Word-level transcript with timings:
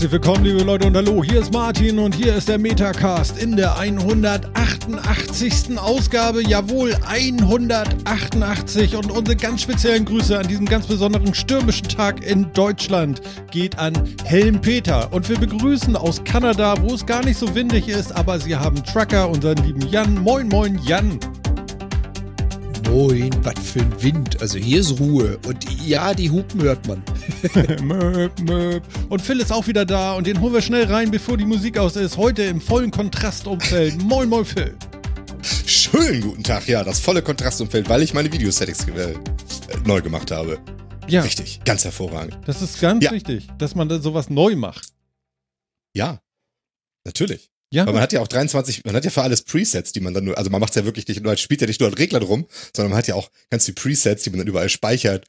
Herzlich 0.00 0.12
willkommen, 0.12 0.44
liebe 0.46 0.62
Leute 0.62 0.86
und 0.86 0.96
hallo, 0.96 1.22
hier 1.22 1.42
ist 1.42 1.52
Martin 1.52 1.98
und 1.98 2.14
hier 2.14 2.34
ist 2.34 2.48
der 2.48 2.56
Metacast 2.56 3.36
in 3.36 3.54
der 3.54 3.78
188. 3.78 5.78
Ausgabe, 5.78 6.42
jawohl, 6.42 6.96
188 7.06 8.96
und 8.96 9.10
unsere 9.10 9.36
ganz 9.36 9.60
speziellen 9.60 10.06
Grüße 10.06 10.38
an 10.38 10.48
diesem 10.48 10.64
ganz 10.64 10.86
besonderen 10.86 11.34
stürmischen 11.34 11.86
Tag 11.86 12.24
in 12.24 12.50
Deutschland 12.54 13.20
geht 13.50 13.78
an 13.78 13.92
Helm 14.24 14.62
Peter 14.62 15.12
und 15.12 15.28
wir 15.28 15.38
begrüßen 15.38 15.94
aus 15.96 16.24
Kanada, 16.24 16.76
wo 16.80 16.94
es 16.94 17.04
gar 17.04 17.22
nicht 17.22 17.36
so 17.36 17.54
windig 17.54 17.86
ist, 17.86 18.16
aber 18.16 18.40
sie 18.40 18.56
haben 18.56 18.82
Trucker, 18.82 19.28
unseren 19.28 19.58
lieben 19.58 19.86
Jan. 19.86 20.14
Moin, 20.14 20.48
moin, 20.48 20.80
Jan. 20.82 21.20
Moin, 22.90 23.30
was 23.44 23.54
für 23.72 23.78
ein 23.80 24.02
Wind. 24.02 24.42
Also 24.42 24.58
hier 24.58 24.80
ist 24.80 24.98
Ruhe. 24.98 25.38
Und 25.46 25.64
ja, 25.86 26.12
die 26.12 26.28
Hupen 26.28 26.60
hört 26.62 26.88
man. 26.88 27.00
möp, 27.84 28.40
möp. 28.40 28.82
Und 29.08 29.22
Phil 29.22 29.38
ist 29.38 29.52
auch 29.52 29.68
wieder 29.68 29.84
da 29.84 30.14
und 30.14 30.26
den 30.26 30.40
holen 30.40 30.54
wir 30.54 30.60
schnell 30.60 30.86
rein, 30.86 31.08
bevor 31.12 31.36
die 31.36 31.44
Musik 31.44 31.78
aus 31.78 31.94
ist. 31.94 32.16
Heute 32.16 32.42
im 32.42 32.60
vollen 32.60 32.90
Kontrastumfeld. 32.90 34.02
moin, 34.02 34.28
moin, 34.28 34.44
Phil. 34.44 34.76
Schönen 35.66 36.20
guten 36.20 36.42
Tag, 36.42 36.66
ja, 36.66 36.82
das 36.82 36.98
volle 36.98 37.22
Kontrastumfeld, 37.22 37.88
weil 37.88 38.02
ich 38.02 38.12
meine 38.12 38.32
Videosettings 38.32 38.88
äh, 38.88 39.14
neu 39.86 40.02
gemacht 40.02 40.32
habe. 40.32 40.58
Ja. 41.06 41.22
Richtig, 41.22 41.60
ganz 41.64 41.84
hervorragend. 41.84 42.38
Das 42.46 42.60
ist 42.60 42.80
ganz 42.80 43.04
Ja. 43.04 43.12
wichtig, 43.12 43.46
dass 43.58 43.76
man 43.76 43.88
da 43.88 44.00
sowas 44.00 44.30
neu 44.30 44.56
macht. 44.56 44.88
Ja, 45.94 46.20
natürlich. 47.04 47.50
Ja, 47.72 47.82
Aber 47.84 47.92
man 47.92 48.02
hat 48.02 48.12
ja 48.12 48.20
auch 48.20 48.28
23, 48.28 48.84
man 48.84 48.96
hat 48.96 49.04
ja 49.04 49.10
für 49.10 49.22
alles 49.22 49.42
Presets, 49.42 49.92
die 49.92 50.00
man 50.00 50.12
dann 50.12 50.24
nur, 50.24 50.36
also 50.36 50.50
man 50.50 50.60
macht 50.60 50.74
ja 50.74 50.84
wirklich 50.84 51.06
nicht, 51.06 51.22
man 51.22 51.36
spielt 51.36 51.60
ja 51.60 51.66
nicht 51.68 51.80
nur 51.80 51.88
an 51.88 51.94
Reglern 51.94 52.22
rum, 52.22 52.46
sondern 52.74 52.90
man 52.90 52.98
hat 52.98 53.06
ja 53.06 53.14
auch 53.14 53.30
ganz 53.48 53.64
viele 53.66 53.76
Presets, 53.76 54.24
die 54.24 54.30
man 54.30 54.38
dann 54.40 54.48
überall 54.48 54.68
speichert 54.68 55.26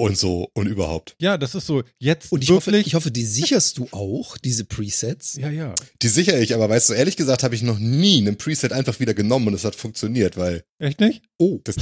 und 0.00 0.16
so 0.18 0.50
und 0.54 0.66
überhaupt. 0.66 1.16
ja, 1.18 1.36
das 1.38 1.54
ist 1.54 1.66
so 1.66 1.82
jetzt 1.98 2.30
Und 2.30 2.44
ich 2.44 2.50
hoffe, 2.50 2.76
ich 2.76 2.94
hoffe, 2.94 3.10
die 3.10 3.24
sicherst 3.24 3.78
du 3.78 3.88
auch, 3.90 4.36
diese 4.36 4.64
Presets. 4.66 5.34
ja, 5.36 5.48
ja. 5.50 5.74
Die 6.02 6.08
sichere 6.08 6.38
ich, 6.40 6.54
aber 6.54 6.68
weißt 6.68 6.90
du, 6.90 6.92
ehrlich 6.92 7.16
gesagt 7.16 7.42
habe 7.42 7.54
ich 7.54 7.62
noch 7.62 7.78
nie 7.78 8.18
einen 8.18 8.36
Preset 8.36 8.72
einfach 8.72 9.00
wieder 9.00 9.14
genommen 9.14 9.48
und 9.48 9.54
es 9.54 9.64
hat 9.64 9.74
funktioniert, 9.74 10.36
weil 10.36 10.62
Echt 10.78 11.00
nicht? 11.00 11.22
Oh, 11.38 11.58
das, 11.64 11.76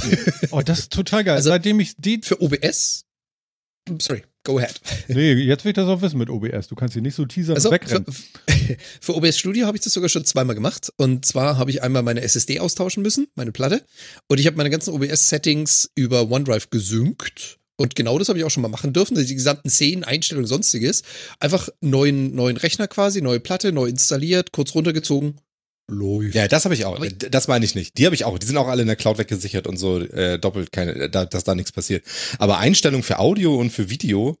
Oh, 0.51 0.61
das 0.61 0.79
ist 0.79 0.93
total 0.93 1.25
geil. 1.25 1.35
Also- 1.35 1.49
Seitdem 1.49 1.79
ich 1.81 1.95
die. 1.97 2.21
für 2.23 2.41
OBS? 2.41 3.03
Sorry, 4.01 4.23
go 4.47 4.57
ahead. 4.57 4.79
Nee, 5.09 5.33
jetzt 5.33 5.63
will 5.63 5.69
ich 5.69 5.75
das 5.75 5.87
auch 5.87 6.01
wissen 6.01 6.17
mit 6.17 6.29
OBS. 6.29 6.67
Du 6.67 6.75
kannst 6.75 6.93
hier 6.93 7.01
nicht 7.01 7.15
so 7.15 7.25
teasern 7.25 7.55
Also 7.55 7.69
und 7.69 7.83
für, 7.83 7.95
wegrennen. 7.95 8.15
für 9.01 9.15
OBS 9.15 9.37
Studio 9.39 9.67
habe 9.67 9.77
ich 9.77 9.83
das 9.83 9.93
sogar 9.93 10.09
schon 10.09 10.25
zweimal 10.25 10.55
gemacht. 10.55 10.91
Und 10.97 11.25
zwar 11.25 11.57
habe 11.57 11.69
ich 11.69 11.83
einmal 11.83 12.03
meine 12.03 12.21
SSD 12.21 12.59
austauschen 12.59 13.03
müssen, 13.03 13.27
meine 13.35 13.51
Platte. 13.51 13.83
Und 14.27 14.39
ich 14.39 14.47
habe 14.47 14.57
meine 14.57 14.69
ganzen 14.69 14.93
OBS-Settings 14.93 15.91
über 15.95 16.29
OneDrive 16.31 16.69
gesynkt. 16.69 17.59
Und 17.75 17.95
genau 17.95 18.17
das 18.17 18.29
habe 18.29 18.39
ich 18.39 18.45
auch 18.45 18.49
schon 18.49 18.63
mal 18.63 18.69
machen 18.69 18.91
dürfen. 18.91 19.15
Die 19.15 19.35
gesamten 19.35 19.69
Szenen, 19.69 20.03
Einstellungen, 20.03 20.47
sonstiges. 20.47 21.03
Einfach 21.39 21.69
neuen, 21.81 22.33
neuen 22.33 22.57
Rechner 22.57 22.87
quasi, 22.87 23.21
neue 23.21 23.39
Platte, 23.39 23.71
neu 23.71 23.85
installiert, 23.85 24.51
kurz 24.51 24.73
runtergezogen. 24.73 25.35
Läuft. 25.89 26.35
ja, 26.35 26.47
das 26.49 26.65
habe 26.65 26.75
ich 26.75 26.83
auch. 26.85 26.95
Aber- 26.97 27.07
Das 27.09 27.47
meine 27.47 27.63
ich 27.63 27.73
nicht. 27.75 27.97
Die 27.97 28.05
habe 28.05 28.13
ich 28.15 28.25
auch. 28.25 28.37
Die 28.37 28.45
sind 28.45 28.57
auch 28.57 28.67
alle 28.67 28.81
in 28.81 28.87
der 28.87 28.97
Cloud 28.97 29.17
weggesichert 29.17 29.67
und 29.67 29.77
so, 29.77 29.99
äh, 30.01 30.37
doppelt 30.37 30.71
keine, 30.73 31.09
da, 31.09 31.25
dass 31.25 31.43
da 31.45 31.55
nichts 31.55 31.71
passiert. 31.71 32.03
Aber 32.39 32.57
Einstellungen 32.57 33.03
für 33.03 33.19
Audio 33.19 33.55
und 33.57 33.69
für 33.71 33.89
Video, 33.89 34.37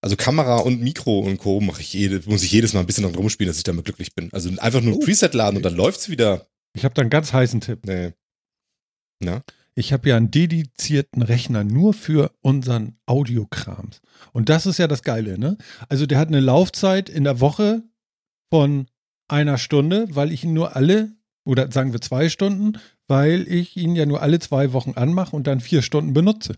also 0.00 0.16
Kamera 0.16 0.58
und 0.58 0.80
Mikro 0.80 1.18
und 1.18 1.36
Co. 1.38 1.60
mache 1.60 1.82
ich 1.82 1.92
jede, 1.92 2.22
muss 2.28 2.42
ich 2.42 2.50
jedes 2.52 2.72
Mal 2.72 2.80
ein 2.80 2.86
bisschen 2.86 3.04
dran 3.04 3.14
rumspielen, 3.14 3.48
dass 3.48 3.58
ich 3.58 3.64
damit 3.64 3.84
glücklich 3.84 4.14
bin. 4.14 4.30
Also 4.32 4.48
einfach 4.58 4.80
nur 4.80 4.94
ein 4.94 5.00
Oh, 5.02 5.04
Preset 5.04 5.34
laden 5.34 5.56
und 5.58 5.62
dann 5.64 5.74
läuft's 5.74 6.08
wieder. 6.08 6.46
Ich 6.74 6.84
habe 6.84 6.94
da 6.94 7.02
einen 7.02 7.10
ganz 7.10 7.32
heißen 7.32 7.60
Tipp. 7.60 7.80
Nee. 7.84 8.12
Na? 9.20 9.42
Ich 9.74 9.92
habe 9.92 10.08
ja 10.08 10.16
einen 10.16 10.30
dedizierten 10.30 11.20
Rechner 11.20 11.62
nur 11.62 11.92
für 11.92 12.32
unseren 12.40 12.96
Audiokrams. 13.04 14.00
Und 14.32 14.48
das 14.48 14.64
ist 14.64 14.78
ja 14.78 14.86
das 14.88 15.02
Geile, 15.02 15.38
ne? 15.38 15.58
Also 15.90 16.06
der 16.06 16.18
hat 16.18 16.28
eine 16.28 16.40
Laufzeit 16.40 17.10
in 17.10 17.24
der 17.24 17.40
Woche 17.40 17.82
von 18.50 18.86
einer 19.28 19.58
Stunde, 19.58 20.08
weil 20.10 20.32
ich 20.32 20.44
ihn 20.44 20.52
nur 20.52 20.76
alle, 20.76 21.12
oder 21.44 21.70
sagen 21.70 21.92
wir 21.92 22.00
zwei 22.00 22.28
Stunden, 22.28 22.78
weil 23.08 23.46
ich 23.48 23.76
ihn 23.76 23.96
ja 23.96 24.06
nur 24.06 24.22
alle 24.22 24.38
zwei 24.38 24.72
Wochen 24.72 24.92
anmache 24.92 25.34
und 25.34 25.46
dann 25.46 25.60
vier 25.60 25.82
Stunden 25.82 26.12
benutze. 26.12 26.56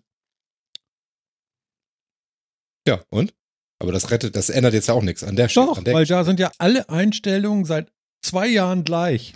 Ja, 2.86 3.02
und? 3.10 3.34
Aber 3.80 3.92
das 3.92 4.10
rettet, 4.10 4.34
das 4.34 4.50
ändert 4.50 4.74
jetzt 4.74 4.88
ja 4.88 4.94
auch 4.94 5.02
nichts 5.02 5.22
an 5.22 5.36
der 5.36 5.48
Stelle. 5.48 5.66
Doch, 5.66 5.84
weil 5.84 6.06
da 6.06 6.24
sind 6.24 6.40
ja 6.40 6.50
alle 6.58 6.88
Einstellungen 6.88 7.64
seit 7.64 7.92
zwei 8.22 8.48
Jahren 8.48 8.84
gleich. 8.84 9.34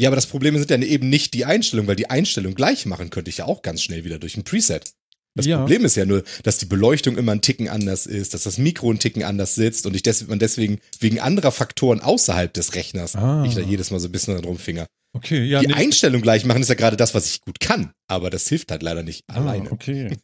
Ja, 0.00 0.08
aber 0.08 0.16
das 0.16 0.26
Problem 0.26 0.56
sind 0.56 0.70
ja 0.70 0.78
eben 0.78 1.08
nicht 1.08 1.34
die 1.34 1.44
Einstellungen, 1.44 1.88
weil 1.88 1.96
die 1.96 2.08
Einstellung 2.08 2.54
gleich 2.54 2.86
machen 2.86 3.10
könnte 3.10 3.30
ich 3.30 3.38
ja 3.38 3.46
auch 3.46 3.62
ganz 3.62 3.82
schnell 3.82 4.04
wieder 4.04 4.18
durch 4.18 4.36
ein 4.36 4.44
Preset. 4.44 4.92
Das 5.38 5.46
Ja. 5.46 5.58
Problem 5.58 5.84
ist 5.84 5.96
ja 5.96 6.04
nur, 6.04 6.22
dass 6.42 6.58
die 6.58 6.66
Beleuchtung 6.66 7.16
immer 7.16 7.32
ein 7.32 7.40
Ticken 7.40 7.68
anders 7.68 8.06
ist, 8.06 8.34
dass 8.34 8.42
das 8.42 8.58
Mikro 8.58 8.90
ein 8.92 8.98
Ticken 8.98 9.22
anders 9.22 9.54
sitzt 9.54 9.86
und 9.86 9.94
ich 9.96 10.02
des 10.02 10.26
man 10.26 10.38
deswegen 10.38 10.78
wegen 11.00 11.20
anderer 11.20 11.52
Faktoren 11.52 12.00
außerhalb 12.00 12.52
des 12.52 12.74
Rechners 12.74 13.14
Ah. 13.16 13.44
ich 13.46 13.54
da 13.54 13.60
jedes 13.60 13.90
Mal 13.90 14.00
so 14.00 14.08
ein 14.08 14.12
bisschen 14.12 14.34
dran 14.34 14.44
rumfinger. 14.44 14.86
Okay, 15.14 15.44
ja. 15.44 15.60
die 15.60 15.68
nee. 15.68 15.72
Einstellung 15.74 16.20
gleich 16.20 16.44
machen 16.44 16.60
ist 16.60 16.68
ja 16.68 16.74
gerade 16.74 16.96
das, 16.96 17.14
was 17.14 17.26
ich 17.26 17.40
gut 17.40 17.60
kann, 17.60 17.92
aber 18.08 18.28
das 18.30 18.46
hilft 18.48 18.70
halt 18.70 18.82
leider 18.82 19.02
nicht 19.02 19.24
Ah, 19.28 19.36
alleine. 19.36 19.70
okay. 19.72 20.16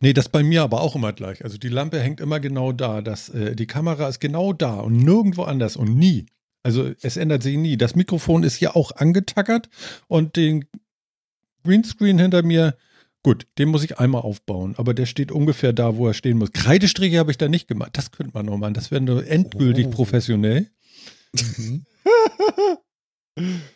Nee, 0.00 0.12
das 0.12 0.28
bei 0.28 0.42
mir 0.42 0.62
aber 0.62 0.82
auch 0.82 0.94
immer 0.94 1.14
gleich. 1.14 1.42
Also 1.44 1.56
die 1.56 1.68
Lampe 1.70 2.00
hängt 2.00 2.20
immer 2.20 2.38
genau 2.38 2.72
da. 2.72 3.00
Das, 3.00 3.30
äh, 3.30 3.56
die 3.56 3.66
Kamera 3.66 4.08
ist 4.08 4.20
genau 4.20 4.52
da 4.52 4.74
und 4.80 4.98
nirgendwo 4.98 5.44
anders 5.44 5.76
und 5.76 5.96
nie. 5.96 6.26
Also 6.62 6.90
es 7.00 7.16
ändert 7.16 7.42
sich 7.42 7.56
nie. 7.56 7.76
Das 7.78 7.94
Mikrofon 7.94 8.42
ist 8.42 8.56
hier 8.56 8.76
auch 8.76 8.90
angetackert 8.90 9.68
und 10.08 10.36
den 10.36 10.66
Greenscreen 11.64 12.18
hinter 12.18 12.42
mir, 12.42 12.76
gut, 13.26 13.48
den 13.58 13.70
muss 13.70 13.82
ich 13.82 13.98
einmal 13.98 14.22
aufbauen, 14.22 14.74
aber 14.76 14.94
der 14.94 15.04
steht 15.04 15.32
ungefähr 15.32 15.72
da, 15.72 15.96
wo 15.96 16.06
er 16.06 16.14
stehen 16.14 16.38
muss. 16.38 16.52
Kreidestriche 16.52 17.18
habe 17.18 17.32
ich 17.32 17.38
da 17.38 17.48
nicht 17.48 17.66
gemacht. 17.66 17.90
Das 17.94 18.12
könnte 18.12 18.30
man 18.34 18.46
noch 18.46 18.56
machen. 18.56 18.72
Das 18.74 18.92
wäre 18.92 19.00
nur 19.00 19.26
endgültig 19.26 19.86
Oh. 19.86 19.90
professionell. 19.90 20.70
Mhm. 21.58 21.84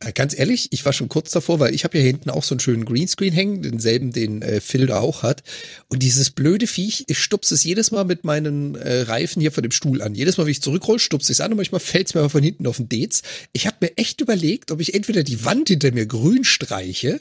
Äh, 0.00 0.12
Ganz 0.12 0.38
ehrlich, 0.38 0.68
ich 0.72 0.84
war 0.84 0.92
schon 0.92 1.08
kurz 1.08 1.32
davor, 1.32 1.58
weil 1.58 1.74
ich 1.74 1.82
habe 1.82 1.98
ja 1.98 2.04
hinten 2.04 2.30
auch 2.30 2.44
so 2.44 2.54
einen 2.54 2.60
schönen 2.60 2.84
Greenscreen 2.84 3.32
hängen, 3.32 3.62
denselben, 3.62 4.12
den 4.12 4.42
äh, 4.42 4.60
Phil 4.60 4.86
da 4.86 5.00
auch 5.00 5.24
hat. 5.24 5.42
Und 5.88 6.04
dieses 6.04 6.30
blöde 6.30 6.68
Viech, 6.68 7.02
ich 7.08 7.18
stupse 7.18 7.54
es 7.54 7.64
jedes 7.64 7.90
Mal 7.90 8.04
mit 8.04 8.22
meinen 8.22 8.76
äh, 8.76 9.00
Reifen 9.00 9.40
hier 9.40 9.50
von 9.50 9.64
dem 9.64 9.72
Stuhl 9.72 10.00
an. 10.02 10.14
Jedes 10.14 10.36
Mal, 10.36 10.44
wenn 10.44 10.52
ich 10.52 10.62
zurückroll, 10.62 11.00
stupse 11.00 11.32
ich 11.32 11.38
es 11.38 11.40
an 11.40 11.50
und 11.50 11.56
manchmal 11.56 11.80
fällt 11.80 12.06
es 12.06 12.14
mir 12.14 12.20
aber 12.20 12.30
von 12.30 12.44
hinten 12.44 12.68
auf 12.68 12.76
den 12.76 12.88
Dez. 12.88 13.22
Ich 13.52 13.66
habe 13.66 13.78
mir 13.80 13.96
echt 13.96 14.20
überlegt, 14.20 14.70
ob 14.70 14.80
ich 14.80 14.94
entweder 14.94 15.24
die 15.24 15.44
Wand 15.44 15.68
hinter 15.68 15.90
mir 15.90 16.06
grün 16.06 16.44
streiche 16.44 17.20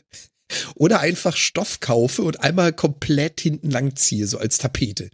oder 0.75 0.99
einfach 0.99 1.35
Stoff 1.35 1.79
kaufe 1.79 2.21
und 2.23 2.41
einmal 2.41 2.73
komplett 2.73 3.41
hinten 3.41 3.69
lang 3.71 3.95
ziehe, 3.95 4.27
so 4.27 4.37
als 4.37 4.57
Tapete. 4.57 5.09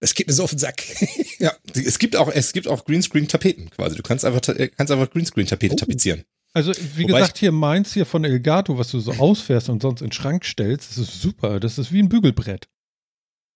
Das 0.00 0.14
geht 0.14 0.26
mir 0.26 0.32
so 0.32 0.44
auf 0.44 0.50
den 0.50 0.58
Sack. 0.58 0.82
Ja, 1.38 1.52
es 1.74 1.98
gibt 1.98 2.14
auch 2.14 2.28
es 2.30 2.52
gibt 2.52 2.68
auch 2.68 2.84
Greenscreen-Tapeten 2.84 3.70
quasi. 3.70 3.96
Du 3.96 4.02
kannst 4.02 4.24
einfach 4.24 4.46
äh, 4.48 4.68
kannst 4.68 4.92
einfach 4.92 5.10
Greenscreen-Tapete 5.10 5.72
Oh. 5.74 5.76
tapezieren. 5.76 6.22
Also, 6.54 6.72
wie 6.96 7.04
Wobei 7.04 7.20
gesagt, 7.20 7.38
hier 7.38 7.50
meins 7.50 7.92
hier 7.94 8.06
von 8.06 8.24
Elgato, 8.24 8.78
was 8.78 8.88
du 8.92 9.00
so 9.00 9.12
ausfährst 9.12 9.68
und 9.68 9.82
sonst 9.82 10.02
in 10.02 10.08
den 10.08 10.12
Schrank 10.12 10.44
stellst, 10.44 10.90
das 10.90 10.98
ist 10.98 11.20
super. 11.20 11.58
Das 11.58 11.78
ist 11.78 11.90
wie 11.92 12.00
ein 12.00 12.08
Bügelbrett. 12.08 12.68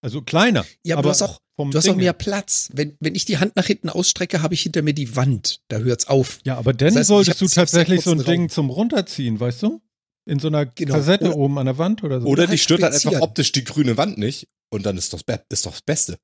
Also 0.03 0.23
kleiner. 0.23 0.65
Ja, 0.85 0.97
aber, 0.97 1.03
du 1.05 1.09
hast 1.11 1.23
auch, 1.23 1.39
vom 1.57 1.71
du 1.71 1.79
hast 1.79 1.89
auch 1.89 1.95
mehr. 1.97 2.13
Platz. 2.13 2.71
Wenn, 2.73 2.97
wenn 3.01 3.15
ich 3.15 3.25
die 3.25 3.39
Hand 3.39 3.55
nach 3.57 3.67
hinten 3.67 3.89
ausstrecke, 3.89 4.43
habe 4.43 4.55
ich 4.55 4.63
hinter 4.63 4.83
mir 4.83 4.95
die 4.95 5.15
Wand. 5.15 5.61
Da 5.69 5.79
hört's 5.79 6.07
auf. 6.09 6.39
Ja, 6.45 6.57
aber 6.57 6.73
dann 6.73 6.89
Das 6.89 6.97
heißt, 6.97 7.09
solltest 7.09 7.41
du 7.41 7.49
tatsächlich 7.49 8.03
so 8.03 8.13
ein 8.13 8.25
Ding 8.25 8.43
Raum. 8.43 8.49
zum 8.49 8.71
Runterziehen, 8.71 9.39
weißt 9.39 9.63
du? 9.63 9.81
In 10.27 10.39
so 10.41 10.49
einer 10.49 10.67
Genau. 10.67 10.95
Kassette 10.95 11.27
Oder- 11.29 11.37
oben 11.37 11.59
an 11.59 11.67
der 11.67 11.79
Wand 11.79 12.03
oder 12.05 12.21
so. 12.21 12.27
Oder 12.27 12.47
dich 12.47 12.63
stört 12.63 12.83
halt 12.83 12.93
einfach 12.95 13.21
optisch 13.21 13.53
die 13.53 13.65
grüne 13.65 13.97
Wand 13.97 14.19
nicht 14.19 14.49
und 14.71 14.85
dann 14.85 14.99
ist 14.99 15.13
doch 15.13 15.23
be- 15.23 15.43
ist 15.49 15.65
doch 15.67 15.71
das 15.73 15.83
Beste. 15.83 16.19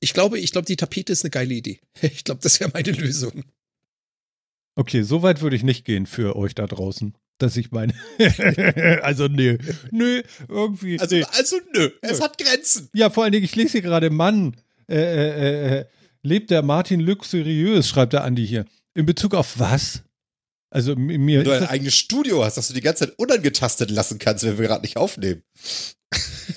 Ich 0.00 0.12
glaube, 0.14 0.38
ich 0.40 0.50
glaube, 0.50 0.66
die 0.66 0.74
Tapete 0.76 1.12
ist 1.12 1.22
eine 1.24 1.30
geile 1.30 1.54
Idee. 1.54 1.80
Ich 2.02 2.24
glaube, 2.24 2.40
das 2.42 2.58
wäre 2.58 2.70
meine 2.74 2.90
Lösung. 2.90 3.44
Okay, 4.74 5.02
so 5.02 5.22
weit 5.22 5.40
würde 5.42 5.54
ich 5.54 5.62
nicht 5.62 5.84
gehen 5.84 6.06
für 6.06 6.34
euch 6.34 6.54
da 6.54 6.66
draußen, 6.66 7.14
dass 7.38 7.56
ich 7.56 7.70
meine. 7.70 7.92
also, 9.02 9.28
nö, 9.28 9.58
nö, 9.90 10.22
irgendwie. 10.48 10.98
Also, 10.98 11.14
nee. 11.16 11.24
also 11.30 11.56
nö, 11.74 11.90
es 12.00 12.18
Nö. 12.18 12.24
hat 12.24 12.38
Grenzen. 12.38 12.88
Ja, 12.94 13.10
vor 13.10 13.22
allen 13.24 13.32
Dingen, 13.32 13.44
ich 13.44 13.54
lese 13.54 13.72
hier 13.72 13.82
gerade, 13.82 14.10
Mann, 14.10 14.56
äh, 14.88 14.96
äh, 14.96 15.78
äh, 15.80 15.84
lebt 16.22 16.50
der 16.50 16.62
Martin 16.62 17.00
luxuriös, 17.00 17.86
schreibt 17.88 18.14
der 18.14 18.24
Andi 18.24 18.46
hier. 18.46 18.64
In 18.94 19.06
Bezug 19.06 19.34
auf 19.34 19.58
was? 19.58 20.02
Also, 20.72 20.96
mir 20.96 21.38
Wenn 21.40 21.44
du 21.44 21.50
ein 21.56 21.66
eigenes 21.68 21.94
Studio 21.94 22.44
hast, 22.44 22.56
dass 22.56 22.68
du 22.68 22.74
die 22.74 22.80
ganze 22.80 23.06
Zeit 23.06 23.18
unangetastet 23.18 23.90
lassen 23.90 24.18
kannst, 24.18 24.44
wenn 24.44 24.58
wir 24.58 24.66
gerade 24.66 24.82
nicht 24.82 24.96
aufnehmen. 24.96 25.42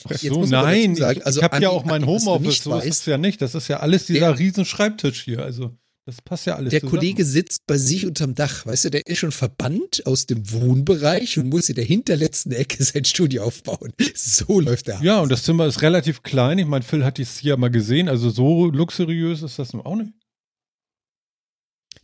Ach 0.10 0.18
so, 0.18 0.46
nein, 0.46 0.96
sagen, 0.96 1.20
ich, 1.20 1.26
also 1.26 1.40
ich 1.40 1.44
habe 1.44 1.62
ja 1.62 1.70
auch 1.70 1.86
mein 1.86 2.06
Homeoffice, 2.06 2.64
so 2.64 2.78
ist 2.80 3.02
es 3.02 3.06
ja 3.06 3.18
nicht. 3.18 3.42
Das 3.42 3.56
ist 3.56 3.68
ja 3.68 3.80
alles 3.80 4.06
dieser 4.06 4.20
Der- 4.32 4.40
riesen 4.40 4.66
Schreibtisch 4.66 5.24
hier, 5.24 5.40
also 5.44 5.78
das 6.08 6.22
passt 6.22 6.46
ja 6.46 6.56
alles 6.56 6.70
Der 6.72 6.82
zusammen. 6.82 7.00
Kollege 7.00 7.26
sitzt 7.26 7.66
bei 7.66 7.78
sich 7.78 8.06
unterm 8.06 8.36
Dach, 8.36 8.66
weißt 8.66 8.86
du, 8.86 8.90
der 8.92 9.08
ist 9.08 9.18
schon 9.18 9.32
verbannt 9.32 10.06
aus 10.06 10.28
dem 10.28 10.52
Wohnbereich 10.52 11.40
und 11.40 11.50
muss 11.50 11.68
in 11.70 11.76
der 11.76 11.84
hinterletzten 11.86 12.52
Ecke 12.52 12.84
sein 12.84 13.06
Studio 13.06 13.44
aufbauen. 13.44 13.92
So 14.16 14.60
läuft 14.60 14.88
der. 14.88 15.00
Ja, 15.02 15.20
und 15.22 15.32
das 15.32 15.44
Zimmer 15.44 15.66
ist 15.66 15.82
relativ 15.82 16.22
klein. 16.24 16.60
Ich 16.60 16.66
meine, 16.68 16.84
Phil 16.84 17.04
hat 17.04 17.18
es 17.20 17.38
hier 17.40 17.58
mal 17.58 17.70
gesehen. 17.72 18.08
Also 18.08 18.30
so 18.30 18.68
luxuriös 18.68 19.42
ist 19.42 19.58
das 19.60 19.74
nun 19.74 19.86
auch 19.86 19.96
nicht. 19.96 20.12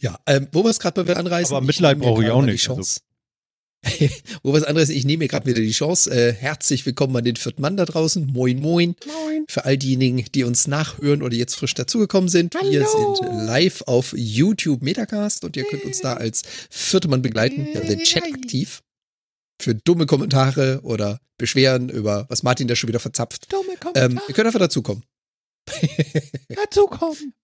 Ja, 0.01 0.19
ähm, 0.25 0.47
wo 0.51 0.63
wir 0.63 0.71
es 0.71 0.79
gerade 0.79 1.03
bei 1.03 1.15
anreißen. 1.15 1.55
Aber 1.55 1.63
Mitleid 1.63 1.99
brauche 1.99 2.23
ich 2.23 2.31
auch 2.31 2.39
mal 2.39 2.47
die 2.47 2.53
nicht, 2.53 2.67
also 2.67 2.81
Chance. 2.81 3.01
Wo 4.43 4.53
was 4.53 4.63
anderes, 4.63 4.89
ich 4.89 5.05
nehme 5.05 5.19
mir 5.23 5.27
gerade 5.27 5.45
wieder 5.45 5.61
die 5.61 5.71
Chance. 5.71 6.11
Äh, 6.11 6.33
herzlich 6.33 6.85
willkommen 6.87 7.15
an 7.15 7.23
den 7.23 7.35
vierten 7.35 7.61
Mann 7.61 7.77
da 7.77 7.85
draußen. 7.85 8.25
Moin, 8.25 8.59
moin. 8.59 8.95
Moin. 9.05 9.45
Für 9.47 9.65
all 9.65 9.77
diejenigen, 9.77 10.23
die 10.33 10.43
uns 10.43 10.67
nachhören 10.67 11.21
oder 11.21 11.35
jetzt 11.35 11.55
frisch 11.55 11.75
dazugekommen 11.75 12.29
sind. 12.29 12.55
Wir 12.55 12.85
Hallo. 12.85 13.15
sind 13.15 13.45
live 13.45 13.83
auf 13.83 14.13
YouTube 14.15 14.81
Metacast 14.81 15.43
und 15.45 15.55
ihr 15.55 15.65
könnt 15.65 15.83
uns 15.83 15.99
da 16.01 16.13
als 16.13 16.43
vierte 16.71 17.07
Mann 17.07 17.21
begleiten. 17.21 17.67
Wir 17.67 17.81
haben 17.81 17.87
den 17.87 17.99
Chat 17.99 18.23
aktiv 18.23 18.81
für 19.61 19.75
dumme 19.75 20.07
Kommentare 20.07 20.81
oder 20.81 21.19
Beschweren 21.37 21.89
über, 21.89 22.25
was 22.29 22.41
Martin 22.41 22.67
da 22.67 22.75
schon 22.75 22.87
wieder 22.87 22.99
verzapft. 22.99 23.51
Dumme 23.51 23.73
Ähm, 23.95 24.19
ihr 24.27 24.33
könnt 24.33 24.47
einfach 24.47 24.59
dazukommen. 24.59 25.03
dazu 26.49 26.87
kommen. 26.87 27.33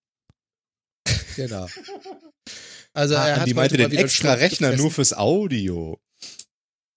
Genau. 1.36 1.68
Also 2.98 3.14
er 3.14 3.22
Ah, 3.36 3.40
hat 3.42 3.48
die 3.48 3.54
meinte 3.54 3.78
den 3.78 3.92
extra 3.92 4.34
Rechner 4.34 4.70
gefressen. 4.70 4.82
nur 4.84 4.92
fürs 4.92 5.14
Audio. 5.14 6.00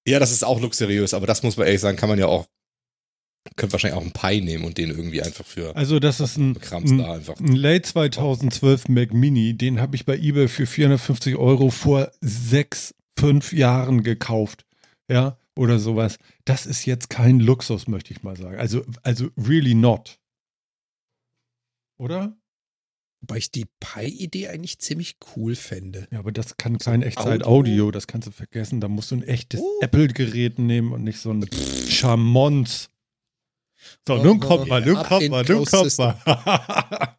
Ja, 0.09 0.19
das 0.19 0.33
ist 0.33 0.45
auch 0.45 0.61
luxuriös, 0.61 1.13
aber 1.15 1.27
das 1.27 1.43
muss 1.43 1.57
man 1.57 1.67
ehrlich 1.67 1.81
sagen, 1.83 1.97
kann 1.99 2.09
man 2.09 2.19
ja 2.19 2.27
auch, 2.27 2.47
könnte 3.57 3.73
wahrscheinlich 3.75 3.99
auch 3.99 4.03
einen 4.03 4.13
Pi 4.13 4.41
nehmen 4.41 4.65
und 4.65 4.79
den 4.79 4.91
irgendwie 4.91 5.23
einfach 5.23 5.45
für 5.45 5.77
Also 5.77 5.99
das 6.01 6.21
ist 6.21 6.37
ein, 6.39 6.57
ein, 6.71 6.99
da 6.99 7.13
einfach. 7.15 7.39
ein 7.39 7.55
Late 7.55 7.83
2012 7.83 8.89
Mac 8.89 9.13
Mini. 9.13 9.55
Den 9.57 9.81
habe 9.81 9.95
ich 9.97 10.07
bei 10.07 10.17
eBay 10.17 10.49
für 10.49 10.67
450 10.67 11.37
Euro 11.37 11.71
vor 11.71 12.11
sechs, 12.23 12.95
fünf 13.19 13.53
Jahren 13.53 14.03
gekauft. 14.03 14.65
Ja, 15.11 15.39
oder 15.57 15.79
sowas. 15.79 16.17
Das 16.47 16.65
ist 16.65 16.87
jetzt 16.87 17.11
kein 17.11 17.41
Luxus, 17.41 17.89
möchte 17.89 18.13
ich 18.13 18.23
mal 18.23 18.37
sagen. 18.37 18.59
Also, 18.59 18.85
also 19.03 19.29
really 19.37 19.75
not. 19.75 20.19
Oder? 21.99 22.40
Wobei 23.23 23.37
ich 23.37 23.51
die 23.51 23.67
Pi-Idee 23.81 24.49
eigentlich 24.49 24.79
ziemlich 24.79 25.19
cool 25.37 25.55
fände. 25.55 26.09
Ja, 26.11 26.21
aber 26.21 26.33
das 26.33 26.57
kann 26.57 26.79
kein 26.79 27.01
Audio? 27.03 27.09
Echtzeit-Audio, 27.09 27.91
das 27.91 28.07
kannst 28.07 28.29
du 28.29 28.33
vergessen. 28.33 28.81
Da 28.81 28.89
musst 28.89 29.11
du 29.11 29.17
ein 29.17 29.23
echtes 29.23 29.61
Oh. 29.61 29.79
Apple-Gerät 29.83 30.59
nehmen 30.59 30.93
und 30.93 31.05
nicht 31.05 31.21
so 31.21 31.31
ein 31.31 31.47
Charmons. 31.89 32.89
So, 34.07 34.15
Oh, 34.15 34.23
nun 34.23 34.39
oh, 34.43 34.47
kommt 34.47 34.69
mal, 34.69 34.81
nun 34.85 34.97
kommt 34.97 35.29
mal, 35.29 35.45
nun 35.45 35.65
kommt 35.65 35.99
mal. 35.99 37.17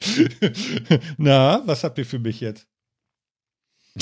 Na, 1.17 1.61
was 1.65 1.83
habt 1.83 1.97
ihr 1.97 2.05
für 2.05 2.19
mich 2.19 2.39
jetzt? 2.41 2.67